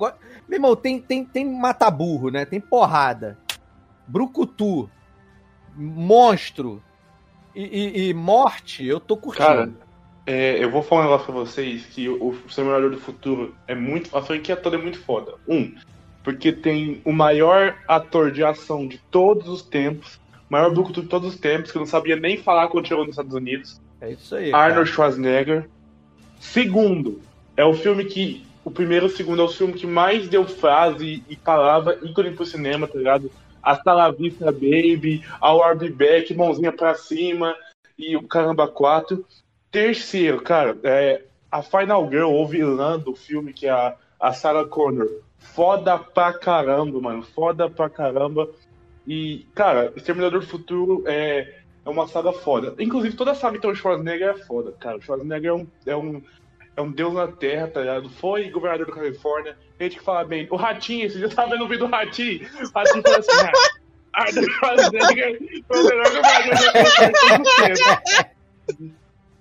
Meu 0.50 0.58
irmão, 0.58 0.76
tem, 0.76 1.00
tem, 1.00 1.24
tem 1.24 1.46
mata-burro, 1.50 2.30
né? 2.30 2.44
Tem 2.44 2.60
porrada. 2.60 3.38
Brucutu. 4.06 4.90
Monstro. 5.74 6.84
E, 7.56 7.64
e- 7.64 8.10
e 8.10 8.14
morte, 8.14 8.86
eu 8.86 9.00
tô 9.00 9.16
curtindo. 9.16 9.48
Cara, 9.48 9.72
é, 10.26 10.62
eu 10.62 10.70
vou 10.70 10.84
falar 10.84 11.02
um 11.02 11.04
negócio 11.06 11.26
pra 11.26 11.36
vocês 11.36 11.86
que 11.86 12.10
o, 12.10 12.22
o 12.22 12.36
Exterminador 12.46 12.92
do 12.92 12.98
Futuro 13.00 13.56
é 13.66 13.74
muito. 13.74 14.16
A 14.16 14.22
franquia 14.22 14.58
toda 14.58 14.76
é 14.76 14.82
muito 14.82 15.00
foda. 15.00 15.36
Um, 15.48 15.74
porque 16.22 16.52
tem 16.52 17.02
o 17.06 17.14
maior 17.14 17.78
ator 17.88 18.30
de 18.30 18.44
ação 18.44 18.86
de 18.88 18.98
todos 19.10 19.48
os 19.48 19.62
tempos, 19.62 20.20
maior 20.50 20.72
brucutu 20.72 21.02
de 21.02 21.08
todos 21.08 21.34
os 21.34 21.40
tempos, 21.40 21.72
que 21.72 21.78
não 21.78 21.86
sabia 21.86 22.16
nem 22.16 22.38
falar 22.38 22.68
quando 22.68 22.88
chegou 22.88 23.04
nos 23.04 23.14
Estados 23.14 23.34
Unidos. 23.34 23.82
é 24.02 24.12
isso 24.12 24.36
aí. 24.36 24.52
cara. 24.52 24.64
Arnold 24.64 24.90
Schwarzenegger. 24.90 25.70
Segundo, 26.40 27.22
é 27.56 27.66
o 27.66 27.74
filme 27.74 28.06
que. 28.06 28.46
O 28.64 28.72
primeiro 28.72 29.06
e 29.06 29.10
o 29.10 29.16
segundo 29.16 29.44
é 29.44 29.46
o 29.46 29.50
filme 29.50 29.74
que 29.74 29.86
mais 29.86 30.28
deu 30.28 30.44
frase 30.48 31.24
e 31.30 31.36
palavra 31.36 32.00
ícone 32.02 32.32
pro 32.32 32.48
cinema, 32.48 32.88
tá 32.88 32.98
ligado? 32.98 33.32
Hasta 33.62 33.94
la 33.94 34.10
vista, 34.10 34.52
baby, 34.52 35.24
I'll 35.42 35.76
be 35.78 35.90
back, 35.90 36.34
mãozinha 36.34 36.72
pra 36.72 36.96
cima 36.96 37.56
e 37.98 38.16
o 38.18 38.28
caramba 38.28 38.68
4. 38.68 39.24
Terceiro, 39.72 40.42
cara, 40.42 40.78
é 40.84 41.22
a 41.52 41.62
Final 41.62 42.10
Girl, 42.10 42.32
ou 42.32 42.48
vilã 42.48 42.98
do 43.00 43.16
filme, 43.16 43.54
que 43.54 43.68
é 43.68 43.72
a, 43.72 43.96
a 44.20 44.34
Sarah 44.34 44.66
Connor. 44.66 45.10
Foda 45.38 45.98
pra 45.98 46.34
caramba, 46.34 47.00
mano. 47.00 47.24
Foda 47.24 47.70
pra 47.70 47.90
caramba. 47.90 48.50
E, 49.08 49.46
cara, 49.54 49.94
Exterminador 49.96 50.42
do 50.42 50.48
Futuro 50.48 51.04
é, 51.06 51.60
é 51.86 51.90
uma 51.90 52.08
saga 52.08 52.34
foda. 52.34 52.76
Inclusive, 52.80 53.16
toda 53.16 53.32
a 53.32 53.36
saga 53.36 53.58
então, 53.58 53.74
Schwarzenegger 53.74 54.30
é 54.30 54.38
foda, 54.46 54.72
cara. 54.74 55.00
Schwarzenegger 55.00 55.52
é 55.52 55.54
um, 55.54 55.68
é 55.86 55.96
um, 55.96 56.22
é 56.76 56.82
um 56.82 56.92
deus 56.92 57.14
na 57.14 57.28
terra, 57.28 57.68
tá 57.68 57.82
ligado? 57.82 58.10
Foi 58.10 58.50
governador 58.50 58.88
da 58.88 58.94
Califórnia. 58.94 59.58
Gente 59.80 59.98
que 59.98 60.04
fala 60.04 60.24
bem. 60.24 60.48
O 60.50 60.56
Ratinho, 60.56 61.10
dia 61.10 61.26
eu 61.26 61.30
tava 61.30 61.52
vendo 61.52 61.66
o 61.66 61.68
vídeo 61.68 61.86
do 61.86 61.92
Ratinho. 61.92 62.42
O 62.44 62.78
Ratinho 62.78 63.04
falou 63.04 63.20
assim: 63.20 63.32
ah, 64.14 64.26
Schwarzenegger 64.32 65.40
foi 65.68 65.80
o 65.80 65.84
melhor 65.84 66.06
governador 66.06 66.64
da 66.64 66.84
Califórnia. 66.84 68.36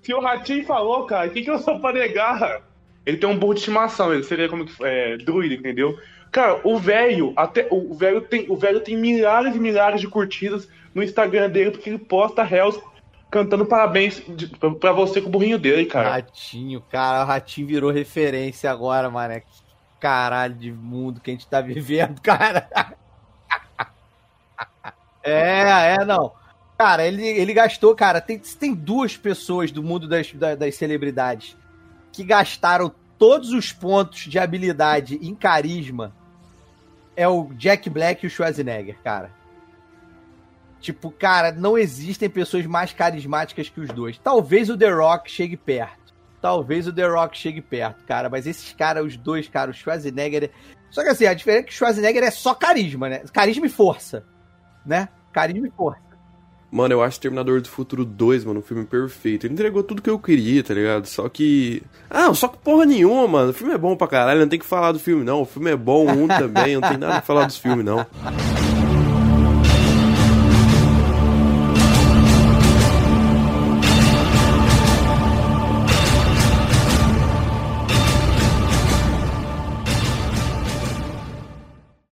Se 0.03 0.13
o 0.13 0.21
Ratinho 0.21 0.67
falou, 0.67 1.07
cara, 1.07 1.29
o 1.29 1.31
que, 1.31 1.43
que 1.43 1.51
eu 1.51 1.59
sou 1.59 1.81
pra 1.81 1.93
negar? 1.93 2.63
Ele 3.07 3.17
tem 3.17 3.29
um 3.29 3.39
burro 3.39 3.55
de 3.55 3.61
estimação, 3.61 4.13
ele 4.13 4.23
seria 4.23 4.49
como 4.49 4.67
é, 4.83 5.17
druida, 5.17 5.55
entendeu? 5.55 5.99
Cara, 6.35 6.61
o 6.65 6.77
velho, 6.81 7.33
até 7.37 7.69
o 7.71 7.95
velho 7.95 8.21
tem, 8.23 8.45
o 8.51 8.57
velho 8.57 8.81
tem 8.81 8.97
milhares 8.97 9.55
e 9.55 9.59
milhares 9.61 10.01
de 10.01 10.09
curtidas 10.09 10.69
no 10.93 11.01
Instagram 11.01 11.49
dele 11.49 11.71
porque 11.71 11.89
ele 11.89 11.99
posta 11.99 12.43
réus 12.43 12.77
cantando 13.31 13.65
parabéns 13.65 14.21
pra 14.81 14.91
você 14.91 15.21
com 15.21 15.29
o 15.29 15.31
burrinho 15.31 15.61
dele, 15.61 15.87
cara. 15.87 16.11
Ratinho, 16.11 16.81
cara, 16.91 17.23
o 17.23 17.27
Ratinho 17.29 17.69
virou 17.69 17.93
referência 17.93 18.69
agora, 18.69 19.09
mano. 19.09 19.35
Que 19.41 19.47
caralho 20.01 20.55
de 20.57 20.73
mundo 20.73 21.21
que 21.21 21.31
a 21.31 21.35
gente 21.35 21.47
tá 21.47 21.61
vivendo, 21.61 22.19
cara. 22.21 22.69
É, 25.23 25.95
é, 26.01 26.05
não. 26.05 26.33
Cara, 26.77 27.07
ele, 27.07 27.25
ele 27.25 27.55
gastou, 27.55 27.95
cara, 27.95 28.21
tem, 28.21 28.41
tem 28.41 28.75
duas 28.75 29.17
pessoas 29.17 29.71
do 29.71 29.85
mundo 29.85 30.09
das, 30.09 30.33
da- 30.33 30.57
das 30.57 30.75
celebridades 30.75 31.57
que 32.13 32.25
gastaram 32.25 32.93
todos 33.17 33.51
os 33.53 33.71
pontos 33.73 34.23
de 34.23 34.37
habilidade 34.37 35.17
em 35.23 35.33
carisma. 35.33 36.13
É 37.17 37.29
o 37.29 37.53
Jack 37.55 37.89
Black 37.89 38.25
e 38.25 38.27
o 38.27 38.31
Schwarzenegger, 38.31 38.99
cara. 39.03 39.31
Tipo, 40.81 41.11
cara, 41.11 41.51
não 41.51 41.79
existem 41.79 42.29
pessoas 42.29 42.67
mais 42.67 42.93
carismáticas 42.93 43.71
que 43.71 43.81
os 43.81 43.89
dois. 43.89 44.19
Talvez 44.19 44.69
o 44.69 44.77
The 44.77 44.91
Rock 44.91 45.31
chegue 45.31 45.57
perto. 45.57 46.13
Talvez 46.43 46.87
o 46.87 46.93
The 46.93 47.07
Rock 47.07 47.39
chegue 47.39 47.63
perto, 47.63 48.05
cara. 48.05 48.29
Mas 48.29 48.47
esses 48.47 48.73
caras, 48.75 49.07
os 49.07 49.17
dois, 49.17 49.49
cara, 49.49 49.71
o 49.71 49.75
Schwarzenegger. 49.75 50.51
Só 50.91 51.03
que 51.03 51.09
assim, 51.09 51.25
a 51.25 51.33
diferença 51.33 51.63
é 51.63 51.65
que 51.65 51.73
o 51.73 51.75
Schwarzenegger 51.75 52.23
é 52.23 52.31
só 52.31 52.55
carisma, 52.55 53.09
né? 53.09 53.23
Carisma 53.33 53.65
e 53.65 53.71
força. 53.71 54.27
Né? 54.85 55.09
Carisma 55.33 55.67
e 55.67 55.71
força. 55.71 56.04
Mano, 56.75 56.93
eu 56.93 57.05
acho 57.05 57.21
Terminador 57.21 57.61
do 57.61 57.69
Futuro 57.69 58.05
2, 58.05 58.45
mano, 58.45 58.59
um 58.59 58.63
filme 58.63 58.85
perfeito. 58.85 59.47
Ele 59.47 59.55
entregou 59.55 59.81
tudo 59.85 60.03
que 60.03 60.11
eu 60.11 60.19
queria, 60.19 60.61
tá 60.61 60.75
ligado? 60.75 61.07
Só 61.07 61.29
que. 61.29 61.81
Ah, 62.11 62.35
só 62.35 62.49
que 62.49 62.59
porra 62.59 62.85
nenhuma, 62.85 63.29
mano. 63.29 63.51
O 63.51 63.55
filme 63.55 63.73
é 63.73 63.79
bom 63.79 63.95
pra 63.95 64.09
caralho, 64.09 64.41
não 64.41 64.49
tem 64.49 64.59
que 64.59 64.67
falar 64.67 64.91
do 64.91 64.99
filme, 64.99 65.23
não. 65.23 65.43
O 65.43 65.45
filme 65.45 65.71
é 65.71 65.77
bom, 65.77 66.05
um 66.11 66.27
também, 66.27 66.75
não 66.75 66.81
tem 66.83 66.99
nada 66.99 67.21
que 67.21 67.27
falar 67.29 67.47
dos 67.47 67.59
filmes, 67.59 67.85
não. 67.85 68.05